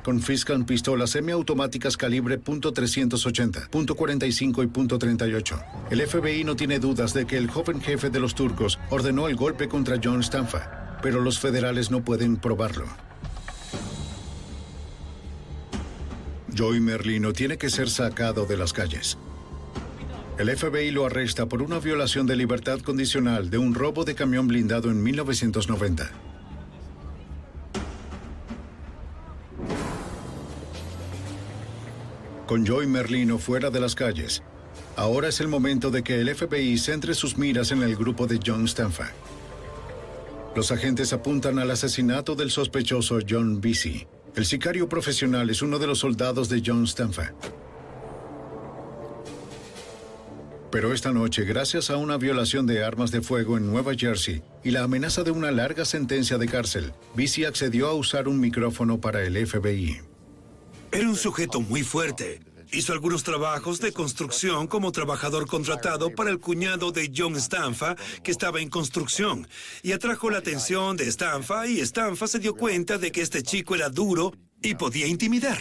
Confiscan 0.03 0.65
pistolas 0.65 1.11
semiautomáticas 1.11 1.95
calibre 1.95 2.39
.380, 2.39 3.69
.45 3.69 4.63
y 4.63 4.67
.38. 4.67 5.65
El 5.91 6.05
FBI 6.05 6.43
no 6.43 6.55
tiene 6.57 6.79
dudas 6.79 7.13
de 7.13 7.25
que 7.25 7.37
el 7.37 7.49
joven 7.49 7.79
jefe 7.79 8.09
de 8.09 8.19
los 8.19 8.35
turcos 8.35 8.79
ordenó 8.89 9.29
el 9.29 9.35
golpe 9.35 9.69
contra 9.69 9.97
John 10.03 10.21
Stanfa, 10.21 10.99
pero 11.01 11.21
los 11.21 11.39
federales 11.39 11.89
no 11.89 12.03
pueden 12.03 12.35
probarlo. 12.35 12.85
Joey 16.55 16.81
Merlino 16.81 17.33
tiene 17.33 17.57
que 17.57 17.69
ser 17.69 17.89
sacado 17.89 18.45
de 18.45 18.57
las 18.57 18.73
calles. 18.73 19.17
El 20.37 20.55
FBI 20.55 20.91
lo 20.91 21.05
arresta 21.05 21.47
por 21.47 21.61
una 21.61 21.79
violación 21.79 22.25
de 22.27 22.35
libertad 22.35 22.79
condicional 22.79 23.49
de 23.49 23.57
un 23.57 23.73
robo 23.73 24.03
de 24.03 24.15
camión 24.15 24.47
blindado 24.47 24.89
en 24.91 25.01
1990. 25.01 26.32
Con 32.47 32.65
Joy 32.65 32.87
Merlino 32.87 33.37
fuera 33.37 33.69
de 33.69 33.79
las 33.79 33.95
calles, 33.95 34.43
ahora 34.97 35.29
es 35.29 35.39
el 35.39 35.47
momento 35.47 35.91
de 35.91 36.03
que 36.03 36.19
el 36.19 36.35
FBI 36.35 36.77
centre 36.77 37.13
sus 37.13 37.37
miras 37.37 37.71
en 37.71 37.81
el 37.83 37.95
grupo 37.95 38.27
de 38.27 38.37
John 38.45 38.67
Stanfa. 38.67 39.11
Los 40.53 40.71
agentes 40.71 41.13
apuntan 41.13 41.57
al 41.57 41.71
asesinato 41.71 42.35
del 42.35 42.51
sospechoso 42.51 43.19
John 43.27 43.61
Vesey. 43.61 44.07
El 44.35 44.45
sicario 44.45 44.89
profesional 44.89 45.49
es 45.49 45.61
uno 45.61 45.79
de 45.79 45.87
los 45.87 45.99
soldados 45.99 46.49
de 46.49 46.61
John 46.63 46.85
Stanfa. 46.85 47.33
Pero 50.69 50.91
esta 50.91 51.13
noche, 51.13 51.45
gracias 51.45 51.89
a 51.89 51.97
una 51.97 52.17
violación 52.17 52.65
de 52.65 52.83
armas 52.83 53.11
de 53.11 53.21
fuego 53.21 53.57
en 53.57 53.67
Nueva 53.67 53.93
Jersey 53.95 54.43
y 54.63 54.71
la 54.71 54.83
amenaza 54.83 55.23
de 55.23 55.31
una 55.31 55.51
larga 55.51 55.85
sentencia 55.85 56.37
de 56.37 56.47
cárcel, 56.47 56.93
Vesey 57.15 57.45
accedió 57.45 57.87
a 57.87 57.93
usar 57.93 58.27
un 58.27 58.39
micrófono 58.39 58.99
para 58.99 59.23
el 59.23 59.47
FBI. 59.47 60.12
Era 60.93 61.09
un 61.09 61.15
sujeto 61.15 61.59
muy 61.59 61.81
fuerte. 61.81 62.39
Hizo 62.71 62.93
algunos 62.93 63.23
trabajos 63.23 63.79
de 63.79 63.91
construcción 63.91 64.67
como 64.67 64.91
trabajador 64.91 65.47
contratado 65.47 66.11
para 66.11 66.29
el 66.29 66.39
cuñado 66.39 66.91
de 66.91 67.11
John 67.15 67.35
Stanfa, 67.35 67.95
que 68.21 68.29
estaba 68.29 68.61
en 68.61 68.69
construcción, 68.69 69.47
y 69.81 69.91
atrajo 69.91 70.29
la 70.29 70.37
atención 70.37 70.95
de 70.95 71.07
Stanfa 71.11 71.67
y 71.67 71.79
Stanfa 71.79 72.27
se 72.27 72.37
dio 72.37 72.55
cuenta 72.55 72.99
de 72.99 73.11
que 73.11 73.21
este 73.21 73.41
chico 73.41 73.73
era 73.73 73.89
duro 73.89 74.33
y 74.61 74.75
podía 74.75 75.07
intimidar. 75.07 75.57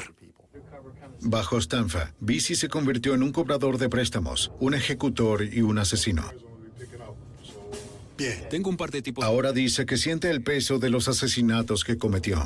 Bajo 1.22 1.58
Stanfa, 1.58 2.12
Vesey 2.20 2.54
se 2.54 2.68
convirtió 2.68 3.14
en 3.14 3.22
un 3.22 3.32
cobrador 3.32 3.78
de 3.78 3.88
préstamos, 3.88 4.52
un 4.60 4.74
ejecutor 4.74 5.42
y 5.44 5.62
un 5.62 5.78
asesino. 5.78 6.30
Bien. 8.18 8.48
Tengo 8.50 8.68
un 8.68 8.76
par 8.76 8.90
de 8.90 9.00
tipos. 9.00 9.24
Ahora 9.24 9.52
dice 9.52 9.86
que 9.86 9.96
siente 9.96 10.30
el 10.30 10.42
peso 10.42 10.78
de 10.78 10.90
los 10.90 11.08
asesinatos 11.08 11.84
que 11.84 11.96
cometió. 11.96 12.44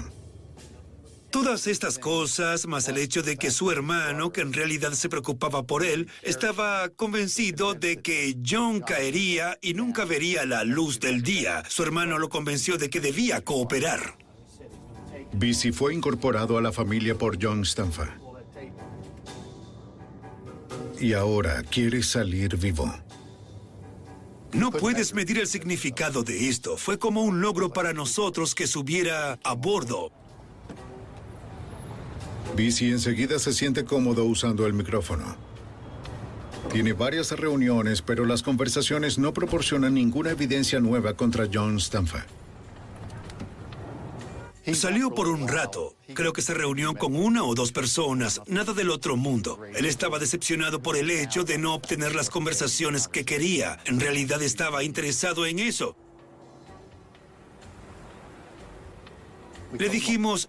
Todas 1.36 1.66
estas 1.66 1.98
cosas, 1.98 2.66
más 2.66 2.88
el 2.88 2.96
hecho 2.96 3.22
de 3.22 3.36
que 3.36 3.50
su 3.50 3.70
hermano, 3.70 4.32
que 4.32 4.40
en 4.40 4.54
realidad 4.54 4.92
se 4.92 5.10
preocupaba 5.10 5.64
por 5.64 5.84
él, 5.84 6.08
estaba 6.22 6.88
convencido 6.88 7.74
de 7.74 8.00
que 8.00 8.38
John 8.42 8.80
caería 8.80 9.58
y 9.60 9.74
nunca 9.74 10.06
vería 10.06 10.46
la 10.46 10.64
luz 10.64 10.98
del 10.98 11.20
día. 11.20 11.62
Su 11.68 11.82
hermano 11.82 12.18
lo 12.18 12.30
convenció 12.30 12.78
de 12.78 12.88
que 12.88 13.00
debía 13.00 13.42
cooperar. 13.42 14.16
Vesey 15.34 15.72
fue 15.72 15.92
incorporado 15.92 16.56
a 16.56 16.62
la 16.62 16.72
familia 16.72 17.18
por 17.18 17.36
John 17.38 17.66
Stanfa. 17.66 18.16
Y 20.98 21.12
ahora 21.12 21.62
quiere 21.64 22.02
salir 22.02 22.56
vivo. 22.56 22.90
No 24.54 24.70
puedes 24.70 25.12
medir 25.12 25.38
el 25.38 25.46
significado 25.46 26.22
de 26.22 26.48
esto. 26.48 26.78
Fue 26.78 26.98
como 26.98 27.24
un 27.24 27.42
logro 27.42 27.74
para 27.74 27.92
nosotros 27.92 28.54
que 28.54 28.66
subiera 28.66 29.38
a 29.44 29.52
bordo. 29.52 30.10
Vesey 32.54 32.90
enseguida 32.90 33.38
se 33.38 33.52
siente 33.52 33.84
cómodo 33.84 34.24
usando 34.24 34.66
el 34.66 34.72
micrófono. 34.72 35.36
Tiene 36.72 36.92
varias 36.92 37.30
reuniones, 37.32 38.02
pero 38.02 38.26
las 38.26 38.42
conversaciones 38.42 39.18
no 39.18 39.32
proporcionan 39.32 39.94
ninguna 39.94 40.30
evidencia 40.30 40.80
nueva 40.80 41.14
contra 41.14 41.48
John 41.52 41.78
Stanfa. 41.80 42.26
Salió 44.74 45.14
por 45.14 45.28
un 45.28 45.48
rato. 45.48 45.94
Creo 46.12 46.32
que 46.32 46.42
se 46.42 46.52
reunió 46.52 46.94
con 46.94 47.16
una 47.16 47.44
o 47.44 47.54
dos 47.54 47.72
personas, 47.72 48.42
nada 48.46 48.74
del 48.74 48.90
otro 48.90 49.16
mundo. 49.16 49.60
Él 49.74 49.86
estaba 49.86 50.18
decepcionado 50.18 50.82
por 50.82 50.96
el 50.96 51.10
hecho 51.10 51.44
de 51.44 51.56
no 51.56 51.74
obtener 51.74 52.14
las 52.14 52.28
conversaciones 52.28 53.08
que 53.08 53.24
quería. 53.24 53.78
En 53.86 54.00
realidad 54.00 54.42
estaba 54.42 54.82
interesado 54.82 55.46
en 55.46 55.60
eso. 55.60 55.96
Le 59.78 59.88
dijimos, 59.88 60.48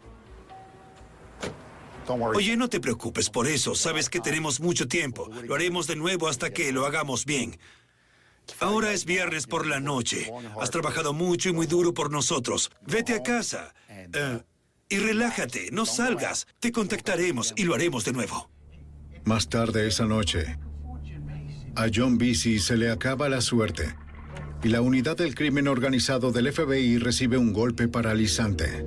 Oye, 2.08 2.56
no 2.58 2.70
te 2.70 2.80
preocupes 2.80 3.30
por 3.30 3.48
eso. 3.48 3.76
Sabes 3.76 4.10
que 4.10 4.20
tenemos 4.20 4.60
mucho 4.60 4.88
tiempo. 4.88 5.30
Lo 5.46 5.56
haremos 5.56 5.88
de 5.88 5.96
nuevo 5.96 6.28
hasta 6.28 6.52
que 6.52 6.72
lo 6.72 6.86
hagamos 6.86 7.26
bien. 7.26 7.58
Ahora 8.60 8.94
es 8.94 9.06
viernes 9.06 9.46
por 9.46 9.68
la 9.68 9.80
noche. 9.80 10.32
Has 10.60 10.72
trabajado 10.72 11.14
mucho 11.14 11.50
y 11.50 11.54
muy 11.54 11.68
duro 11.68 11.94
por 11.94 12.12
nosotros. 12.12 12.72
Vete 12.86 13.14
a 13.14 13.24
casa. 13.24 13.74
Eh, 13.90 14.40
y 14.90 14.98
relájate. 14.98 15.70
No 15.72 15.86
salgas. 15.86 16.48
Te 16.60 16.72
contactaremos 16.72 17.54
y 17.58 17.64
lo 17.64 17.76
haremos 17.76 18.06
de 18.06 18.14
nuevo. 18.14 18.50
Más 19.26 19.50
tarde 19.50 19.88
esa 19.88 20.06
noche, 20.06 20.58
a 21.76 21.88
John 21.94 22.18
Vesey 22.18 22.60
se 22.60 22.78
le 22.78 22.90
acaba 22.90 23.28
la 23.28 23.42
suerte 23.42 23.94
y 24.64 24.70
la 24.70 24.82
unidad 24.82 25.18
del 25.18 25.36
crimen 25.36 25.68
organizado 25.68 26.32
del 26.32 26.52
FBI 26.52 26.98
recibe 26.98 27.38
un 27.38 27.54
golpe 27.54 27.88
paralizante. 27.88 28.86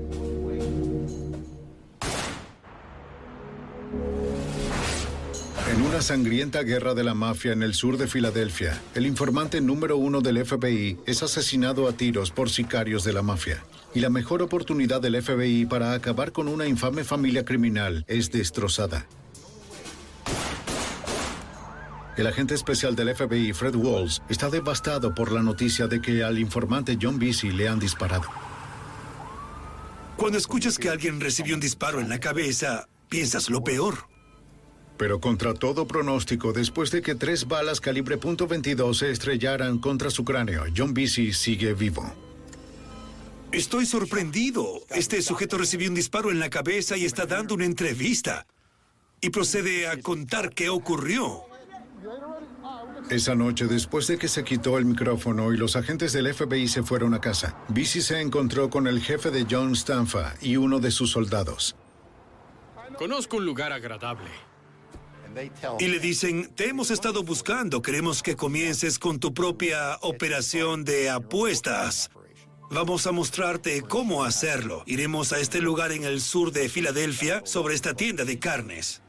En 5.81 5.86
una 5.86 6.02
sangrienta 6.02 6.62
guerra 6.62 6.92
de 6.92 7.02
la 7.02 7.15
mafia 7.15 7.52
en 7.52 7.62
el 7.62 7.73
sur 7.73 7.97
de 7.97 8.07
Filadelfia, 8.07 8.78
el 8.94 9.07
informante 9.07 9.62
número 9.62 9.97
uno 9.97 10.20
del 10.20 10.44
FBI 10.44 10.99
es 11.07 11.23
asesinado 11.23 11.89
a 11.89 11.94
tiros 11.94 12.31
por 12.31 12.50
sicarios 12.50 13.02
de 13.02 13.15
la 13.15 13.23
mafia. 13.23 13.65
Y 13.94 14.00
la 14.00 14.10
mejor 14.10 14.42
oportunidad 14.42 15.00
del 15.00 15.23
FBI 15.23 15.65
para 15.65 15.94
acabar 15.94 16.33
con 16.33 16.49
una 16.49 16.67
infame 16.67 17.02
familia 17.02 17.47
criminal 17.47 18.05
es 18.09 18.31
destrozada. 18.31 19.07
El 22.18 22.26
agente 22.26 22.55
especial 22.55 22.94
del 22.94 23.17
FBI, 23.17 23.55
Fred 23.55 23.75
Walls, 23.75 24.20
está 24.28 24.50
devastado 24.50 25.15
por 25.15 25.33
la 25.33 25.42
noticia 25.42 25.86
de 25.86 26.02
que 26.02 26.23
al 26.23 26.39
informante 26.39 26.99
John 27.00 27.18
Vesey 27.18 27.52
le 27.52 27.68
han 27.68 27.78
disparado. 27.78 28.28
Cuando 30.18 30.36
escuchas 30.36 30.76
que 30.76 30.91
alguien 30.91 31.23
recibió 31.23 31.55
un 31.55 31.60
disparo 31.60 32.00
en 32.00 32.10
la 32.10 32.20
cabeza, 32.20 32.86
piensas 33.09 33.49
lo 33.49 33.65
peor. 33.65 34.09
Pero 35.01 35.19
contra 35.19 35.55
todo 35.55 35.87
pronóstico, 35.87 36.53
después 36.53 36.91
de 36.91 37.01
que 37.01 37.15
tres 37.15 37.49
balas 37.49 37.81
calibre 37.81 38.20
.22 38.20 38.93
se 38.93 39.11
estrellaran 39.11 39.79
contra 39.79 40.11
su 40.11 40.27
cráneo, 40.27 40.65
John 40.77 40.93
Vesey 40.93 41.33
sigue 41.33 41.73
vivo. 41.73 42.12
Estoy 43.51 43.87
sorprendido. 43.87 44.83
Este 44.91 45.23
sujeto 45.23 45.57
recibió 45.57 45.89
un 45.89 45.95
disparo 45.95 46.31
en 46.31 46.39
la 46.39 46.51
cabeza 46.51 46.99
y 46.99 47.07
está 47.07 47.25
dando 47.25 47.55
una 47.55 47.65
entrevista. 47.65 48.47
Y 49.23 49.31
procede 49.31 49.89
a 49.89 49.99
contar 50.03 50.53
qué 50.53 50.69
ocurrió. 50.69 51.45
Esa 53.09 53.35
noche, 53.35 53.69
después 53.69 54.07
de 54.07 54.19
que 54.19 54.29
se 54.29 54.45
quitó 54.45 54.77
el 54.77 54.85
micrófono 54.85 55.55
y 55.55 55.57
los 55.57 55.77
agentes 55.77 56.12
del 56.12 56.35
FBI 56.35 56.69
se 56.69 56.83
fueron 56.83 57.15
a 57.15 57.23
casa, 57.23 57.57
Vesey 57.70 58.03
se 58.03 58.20
encontró 58.20 58.69
con 58.69 58.87
el 58.87 59.01
jefe 59.01 59.31
de 59.31 59.47
John 59.51 59.75
Stanfa 59.75 60.35
y 60.43 60.59
uno 60.59 60.79
de 60.79 60.91
sus 60.91 61.11
soldados. 61.11 61.75
Conozco 62.99 63.39
un 63.39 63.47
lugar 63.47 63.73
agradable. 63.73 64.50
Y 65.78 65.89
le 65.89 65.99
dicen, 65.99 66.50
te 66.55 66.68
hemos 66.68 66.91
estado 66.91 67.23
buscando, 67.23 67.83
queremos 67.83 68.23
que 68.23 68.36
comiences 68.36 68.99
con 68.99 69.20
tu 69.20 69.33
propia 69.33 69.97
operación 70.02 70.84
de 70.84 71.10
apuestas. 71.10 72.10
Vamos 72.70 73.07
a 73.07 73.12
mostrarte 73.12 73.83
cómo 73.83 74.23
hacerlo. 74.25 74.84
Iremos 74.86 75.33
a 75.33 75.41
este 75.41 75.60
lugar 75.60 75.91
en 75.92 76.05
el 76.05 76.20
sur 76.20 76.52
de 76.52 76.68
Filadelfia 76.68 77.42
sobre 77.44 77.75
esta 77.75 77.94
tienda 77.94 78.25
de 78.25 78.39
carnes. 78.39 79.02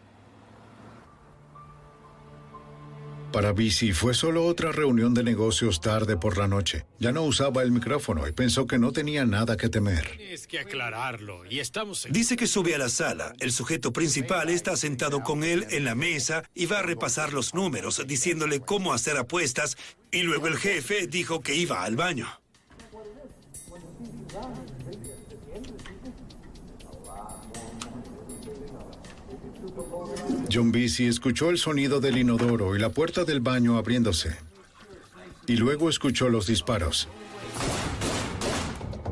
Para 3.31 3.53
Vesey 3.53 3.93
fue 3.93 4.13
solo 4.13 4.45
otra 4.45 4.73
reunión 4.73 5.13
de 5.13 5.23
negocios 5.23 5.79
tarde 5.79 6.17
por 6.17 6.37
la 6.37 6.47
noche. 6.47 6.85
Ya 6.99 7.13
no 7.13 7.23
usaba 7.23 7.63
el 7.63 7.71
micrófono 7.71 8.27
y 8.27 8.33
pensó 8.33 8.67
que 8.67 8.77
no 8.77 8.91
tenía 8.91 9.25
nada 9.25 9.55
que 9.55 9.69
temer. 9.69 10.17
Tienes 10.17 10.47
que 10.47 10.59
aclararlo 10.59 11.45
y 11.45 11.59
estamos 11.59 12.05
en... 12.05 12.11
Dice 12.11 12.35
que 12.35 12.45
sube 12.45 12.75
a 12.75 12.77
la 12.77 12.89
sala. 12.89 13.33
El 13.39 13.53
sujeto 13.53 13.93
principal 13.93 14.49
está 14.49 14.75
sentado 14.75 15.23
con 15.23 15.45
él 15.45 15.65
en 15.69 15.85
la 15.85 15.95
mesa 15.95 16.43
y 16.53 16.65
va 16.65 16.79
a 16.79 16.83
repasar 16.83 17.31
los 17.31 17.53
números, 17.53 18.01
diciéndole 18.05 18.59
cómo 18.59 18.93
hacer 18.93 19.15
apuestas. 19.15 19.77
Y 20.11 20.23
luego 20.23 20.47
el 20.47 20.57
jefe 20.57 21.07
dijo 21.07 21.41
que 21.41 21.55
iba 21.55 21.83
al 21.83 21.95
baño. 21.95 22.27
John 30.51 30.71
Vesey 30.71 31.07
escuchó 31.07 31.49
el 31.49 31.57
sonido 31.57 31.99
del 31.99 32.17
inodoro 32.17 32.75
y 32.75 32.79
la 32.79 32.89
puerta 32.89 33.23
del 33.23 33.39
baño 33.39 33.77
abriéndose. 33.77 34.35
Y 35.47 35.55
luego 35.55 35.89
escuchó 35.89 36.29
los 36.29 36.47
disparos. 36.47 37.07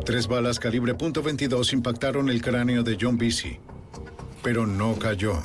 Tres 0.05 0.27
balas 0.27 0.59
calibre 0.59 0.95
.22 0.95 1.73
impactaron 1.73 2.29
el 2.29 2.41
cráneo 2.41 2.83
de 2.83 2.97
John 2.99 3.17
Vesey, 3.17 3.59
pero 4.43 4.67
no 4.67 4.97
cayó. 4.97 5.41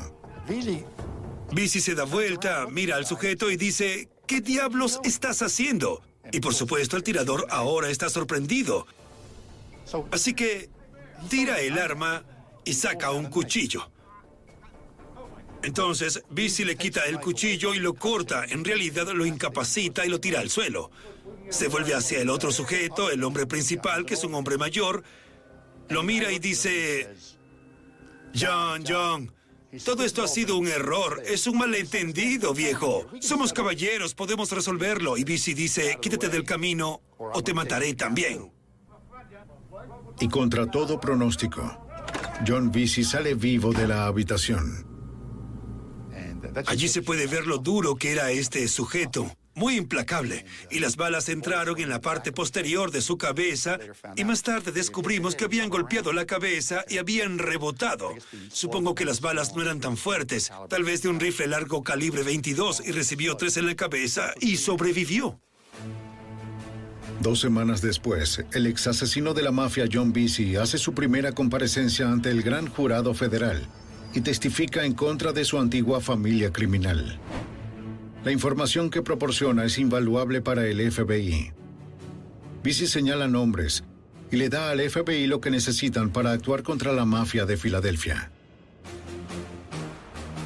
Vesey 1.53 1.81
se 1.81 1.95
da 1.95 2.05
vuelta, 2.05 2.67
mira 2.71 2.97
al 2.97 3.07
sujeto 3.07 3.51
y 3.51 3.57
dice, 3.57 4.09
¿qué 4.27 4.41
diablos 4.41 5.01
estás 5.05 5.43
haciendo? 5.43 6.03
Y 6.33 6.41
por 6.41 6.55
supuesto 6.55 6.97
el 6.97 7.03
tirador 7.03 7.47
ahora 7.51 7.91
está 7.91 8.09
sorprendido. 8.09 8.87
Así 10.11 10.35
que 10.35 10.71
tira 11.29 11.61
el 11.61 11.79
arma 11.79 12.25
y 12.65 12.73
saca 12.73 13.13
un 13.13 13.27
cuchillo. 13.27 13.91
Entonces, 15.65 16.23
Bici 16.31 16.65
le 16.65 16.77
quita 16.77 17.05
el 17.07 17.21
cuchillo 17.21 17.73
y 17.75 17.79
lo 17.79 17.95
corta. 17.95 18.45
En 18.45 18.65
realidad 18.65 19.09
lo 19.15 19.25
incapacita 19.25 20.05
y 20.05 20.11
lo 20.11 20.21
tira 20.21 20.41
al 20.41 20.51
suelo. 20.51 20.91
Se 21.49 21.69
vuelve 21.69 21.95
hacia 21.95 22.21
el 22.21 22.29
otro 22.29 22.53
sujeto, 22.53 23.11
el 23.11 23.25
hombre 23.25 23.47
principal, 23.47 24.05
que 24.05 24.15
es 24.15 24.25
un 24.25 24.35
hombre 24.35 24.59
mayor. 24.59 25.03
Lo 25.89 26.03
mira 26.03 26.31
y 26.33 26.39
dice... 26.39 27.15
John, 28.39 28.83
John, 28.87 29.33
todo 29.85 30.05
esto 30.05 30.23
ha 30.23 30.29
sido 30.29 30.59
un 30.59 30.67
error. 30.67 31.23
Es 31.25 31.47
un 31.47 31.57
malentendido, 31.57 32.53
viejo. 32.53 33.07
Somos 33.21 33.53
caballeros, 33.53 34.15
podemos 34.15 34.51
resolverlo. 34.51 35.17
Y 35.17 35.25
Bici 35.25 35.55
dice, 35.55 35.99
quítate 36.01 36.29
del 36.29 36.45
camino 36.45 37.01
o 37.17 37.43
te 37.43 37.55
mataré 37.55 37.95
también. 37.95 38.53
Y 40.21 40.29
contra 40.29 40.71
todo 40.71 41.01
pronóstico, 41.01 41.89
John 42.47 42.71
Bici 42.71 43.03
sale 43.03 43.35
vivo 43.35 43.73
de 43.73 43.89
la 43.89 44.07
habitación. 44.07 44.94
Allí 46.67 46.89
se 46.89 47.03
puede 47.03 47.27
ver 47.27 47.47
lo 47.47 47.59
duro 47.59 47.97
que 47.97 48.13
era 48.13 48.31
este 48.31 48.67
sujeto. 48.69 49.31
Muy 49.55 49.77
implacable. 49.77 50.45
Y 50.71 50.81
las 50.81 50.97
balas 50.97 51.29
entraron 51.29 51.81
en 51.81 51.89
la 51.89 52.01
parte 52.01 52.33
posterior 52.33 52.91
de 52.91 53.01
su 53.01 53.17
cabeza 53.19 53.79
y 54.17 54.25
más 54.25 54.43
tarde 54.43 54.73
descubrimos 54.73 55.37
que 55.37 55.45
habían 55.45 55.69
golpeado 55.69 56.13
la 56.13 56.27
cabeza 56.27 56.85
y 56.89 56.99
habían 56.99 57.39
rebotado. 57.39 58.15
Supongo 58.53 58.95
que 58.95 59.05
las 59.05 59.21
balas 59.21 59.55
no 59.55 59.63
eran 59.63 59.81
tan 59.81 59.97
fuertes, 59.97 60.51
tal 60.69 60.83
vez 60.83 61.03
de 61.03 61.09
un 61.09 61.21
rifle 61.21 61.47
largo 61.47 61.83
calibre 61.83 62.23
22 62.25 62.83
y 62.85 62.93
recibió 62.93 63.37
tres 63.37 63.57
en 63.57 63.67
la 63.67 63.77
cabeza 63.77 64.35
y 64.41 64.57
sobrevivió. 64.57 65.39
Dos 67.21 67.41
semanas 67.41 67.81
después, 67.81 68.45
el 68.53 68.67
ex 68.67 68.89
asesino 68.89 69.35
de 69.35 69.43
la 69.43 69.53
mafia 69.53 69.87
John 69.91 70.13
Bici 70.13 70.57
hace 70.57 70.79
su 70.79 70.95
primera 70.95 71.33
comparecencia 71.33 72.09
ante 72.09 72.31
el 72.31 72.43
gran 72.43 72.67
jurado 72.69 73.15
federal 73.15 73.69
y 74.15 74.21
testifica 74.21 74.85
en 74.85 74.95
contra 74.95 75.33
de 75.33 75.45
su 75.45 75.59
antigua 75.59 76.01
familia 76.01 76.53
criminal. 76.53 77.19
La 78.25 78.33
información 78.33 78.89
que 78.89 79.03
proporciona 79.03 79.65
es 79.65 79.79
invaluable 79.79 80.41
para 80.41 80.67
el 80.67 80.91
FBI. 80.91 81.53
Bici 82.63 82.87
señala 82.87 83.29
nombres 83.29 83.85
y 84.31 84.37
le 84.37 84.49
da 84.49 84.71
al 84.71 84.81
FBI 84.81 85.27
lo 85.27 85.41
que 85.41 85.51
necesitan 85.51 86.11
para 86.11 86.33
actuar 86.33 86.63
contra 86.63 86.93
la 86.93 87.05
mafia 87.05 87.45
de 87.45 87.57
Filadelfia. 87.57 88.31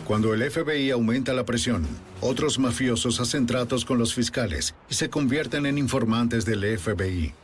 Cuando 0.04 0.32
el 0.32 0.50
FBI 0.50 0.90
aumenta 0.90 1.34
la 1.34 1.44
presión, 1.44 1.86
otros 2.20 2.58
mafiosos 2.58 3.20
hacen 3.20 3.46
tratos 3.46 3.84
con 3.84 3.98
los 3.98 4.14
fiscales 4.14 4.74
y 4.90 4.94
se 4.94 5.10
convierten 5.10 5.66
en 5.66 5.78
informantes 5.78 6.44
del 6.44 6.78
FBI. 6.78 7.34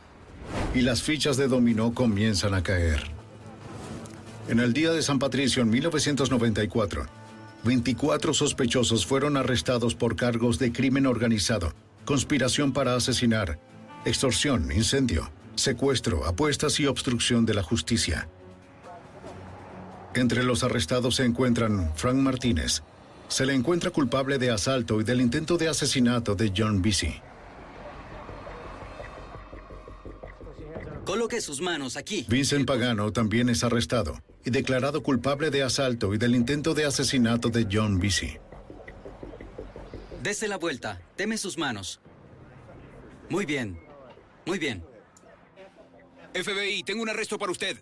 Y 0.73 0.81
las 0.81 1.03
fichas 1.03 1.37
de 1.37 1.47
dominó 1.47 1.93
comienzan 1.93 2.55
a 2.55 2.63
caer. 2.63 3.14
En 4.47 4.59
el 4.59 4.73
día 4.73 4.91
de 4.91 5.01
San 5.01 5.17
Patricio 5.17 5.63
en 5.63 5.71
1994, 5.71 7.07
24 7.63 8.33
sospechosos 8.33 9.03
fueron 9.03 9.37
arrestados 9.37 9.95
por 9.95 10.15
cargos 10.15 10.59
de 10.59 10.71
crimen 10.71 11.07
organizado, 11.07 11.73
conspiración 12.05 12.71
para 12.71 12.95
asesinar, 12.95 13.59
extorsión, 14.05 14.71
incendio, 14.71 15.31
secuestro, 15.55 16.25
apuestas 16.27 16.79
y 16.79 16.85
obstrucción 16.85 17.47
de 17.47 17.55
la 17.55 17.63
justicia. 17.63 18.29
Entre 20.13 20.43
los 20.43 20.63
arrestados 20.63 21.15
se 21.15 21.25
encuentran 21.25 21.91
Frank 21.95 22.17
Martínez. 22.17 22.83
Se 23.27 23.47
le 23.47 23.55
encuentra 23.55 23.89
culpable 23.89 24.37
de 24.37 24.51
asalto 24.51 25.01
y 25.01 25.03
del 25.03 25.21
intento 25.21 25.57
de 25.57 25.69
asesinato 25.69 26.35
de 26.35 26.53
John 26.55 26.83
Bici. 26.83 27.15
Coloque 31.05 31.39
sus 31.39 31.61
manos 31.61 31.97
aquí. 31.97 32.25
Vincent 32.27 32.65
Pagano 32.65 33.11
también 33.11 33.49
es 33.49 33.63
arrestado 33.63 34.21
y 34.43 34.49
declarado 34.49 35.03
culpable 35.03 35.51
de 35.51 35.63
asalto 35.63 36.13
y 36.13 36.17
del 36.17 36.35
intento 36.35 36.73
de 36.73 36.85
asesinato 36.85 37.49
de 37.49 37.67
John 37.71 37.99
Bici. 37.99 38.37
Dese 40.23 40.47
la 40.47 40.57
vuelta. 40.57 40.99
Deme 41.15 41.37
sus 41.37 41.57
manos. 41.57 42.01
Muy 43.29 43.45
bien. 43.45 43.79
Muy 44.45 44.57
bien. 44.57 44.83
FBI, 46.33 46.83
tengo 46.83 47.03
un 47.03 47.09
arresto 47.09 47.37
para 47.37 47.51
usted. 47.51 47.77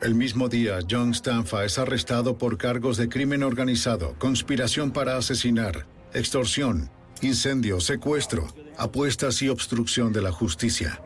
El 0.00 0.14
mismo 0.14 0.48
día, 0.48 0.80
John 0.90 1.14
Stanfa 1.14 1.64
es 1.64 1.78
arrestado 1.78 2.36
por 2.36 2.58
cargos 2.58 2.96
de 2.96 3.08
crimen 3.08 3.42
organizado, 3.42 4.14
conspiración 4.18 4.90
para 4.90 5.16
asesinar, 5.16 5.86
extorsión, 6.12 6.90
incendio, 7.22 7.80
secuestro, 7.80 8.46
apuestas 8.76 9.40
y 9.40 9.48
obstrucción 9.48 10.12
de 10.12 10.20
la 10.20 10.32
justicia. 10.32 11.00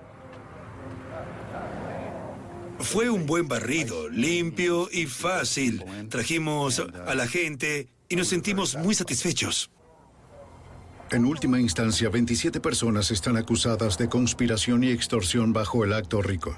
Fue 2.80 3.10
un 3.10 3.26
buen 3.26 3.48
barrido, 3.48 4.08
limpio 4.08 4.88
y 4.92 5.06
fácil. 5.06 5.84
Trajimos 6.08 6.80
a 6.80 7.14
la 7.14 7.26
gente 7.26 7.88
y 8.08 8.16
nos 8.16 8.28
sentimos 8.28 8.76
muy 8.76 8.94
satisfechos. 8.94 9.70
En 11.10 11.24
última 11.24 11.58
instancia, 11.58 12.08
27 12.10 12.60
personas 12.60 13.10
están 13.10 13.36
acusadas 13.36 13.96
de 13.96 14.08
conspiración 14.08 14.84
y 14.84 14.90
extorsión 14.90 15.52
bajo 15.52 15.84
el 15.84 15.92
acto 15.92 16.20
rico. 16.20 16.56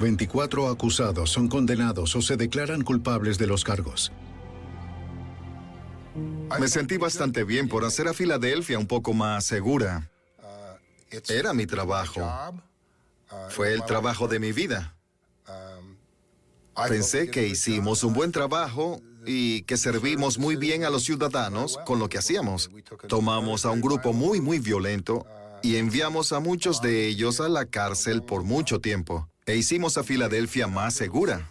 24 0.00 0.68
acusados 0.68 1.30
son 1.30 1.48
condenados 1.48 2.16
o 2.16 2.22
se 2.22 2.36
declaran 2.36 2.82
culpables 2.82 3.38
de 3.38 3.46
los 3.46 3.62
cargos. 3.62 4.12
Me 6.58 6.68
sentí 6.68 6.96
bastante 6.96 7.44
bien 7.44 7.68
por 7.68 7.84
hacer 7.84 8.08
a 8.08 8.14
Filadelfia 8.14 8.78
un 8.78 8.86
poco 8.86 9.14
más 9.14 9.44
segura. 9.44 10.10
Era 11.28 11.52
mi 11.52 11.66
trabajo. 11.66 12.20
Fue 13.50 13.72
el 13.72 13.84
trabajo 13.84 14.28
de 14.28 14.38
mi 14.40 14.52
vida. 14.52 14.96
Pensé 16.88 17.30
que 17.30 17.46
hicimos 17.46 18.02
un 18.04 18.14
buen 18.14 18.32
trabajo 18.32 19.00
y 19.26 19.62
que 19.62 19.76
servimos 19.76 20.38
muy 20.38 20.56
bien 20.56 20.84
a 20.84 20.90
los 20.90 21.04
ciudadanos 21.04 21.78
con 21.86 21.98
lo 21.98 22.08
que 22.08 22.18
hacíamos. 22.18 22.70
Tomamos 23.08 23.64
a 23.64 23.70
un 23.70 23.80
grupo 23.80 24.12
muy, 24.12 24.40
muy 24.40 24.58
violento 24.58 25.26
y 25.62 25.76
enviamos 25.76 26.32
a 26.32 26.40
muchos 26.40 26.82
de 26.82 27.06
ellos 27.06 27.40
a 27.40 27.48
la 27.48 27.64
cárcel 27.64 28.22
por 28.22 28.42
mucho 28.42 28.80
tiempo. 28.80 29.28
E 29.46 29.56
hicimos 29.56 29.96
a 29.98 30.04
Filadelfia 30.04 30.66
más 30.66 30.94
segura. 30.94 31.48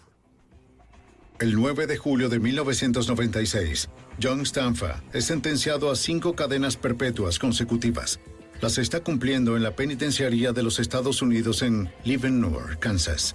El 1.40 1.56
9 1.56 1.86
de 1.86 1.96
julio 1.96 2.28
de 2.28 2.38
1996, 2.38 3.88
John 4.22 4.46
Stanfa 4.46 5.02
es 5.12 5.24
sentenciado 5.24 5.90
a 5.90 5.96
cinco 5.96 6.36
cadenas 6.36 6.76
perpetuas 6.76 7.40
consecutivas. 7.40 8.20
Las 8.60 8.78
está 8.78 9.00
cumpliendo 9.00 9.56
en 9.56 9.64
la 9.64 9.74
penitenciaría 9.74 10.52
de 10.52 10.62
los 10.62 10.78
Estados 10.78 11.22
Unidos 11.22 11.62
en 11.62 11.90
Leavenworth, 12.04 12.78
Kansas. 12.78 13.34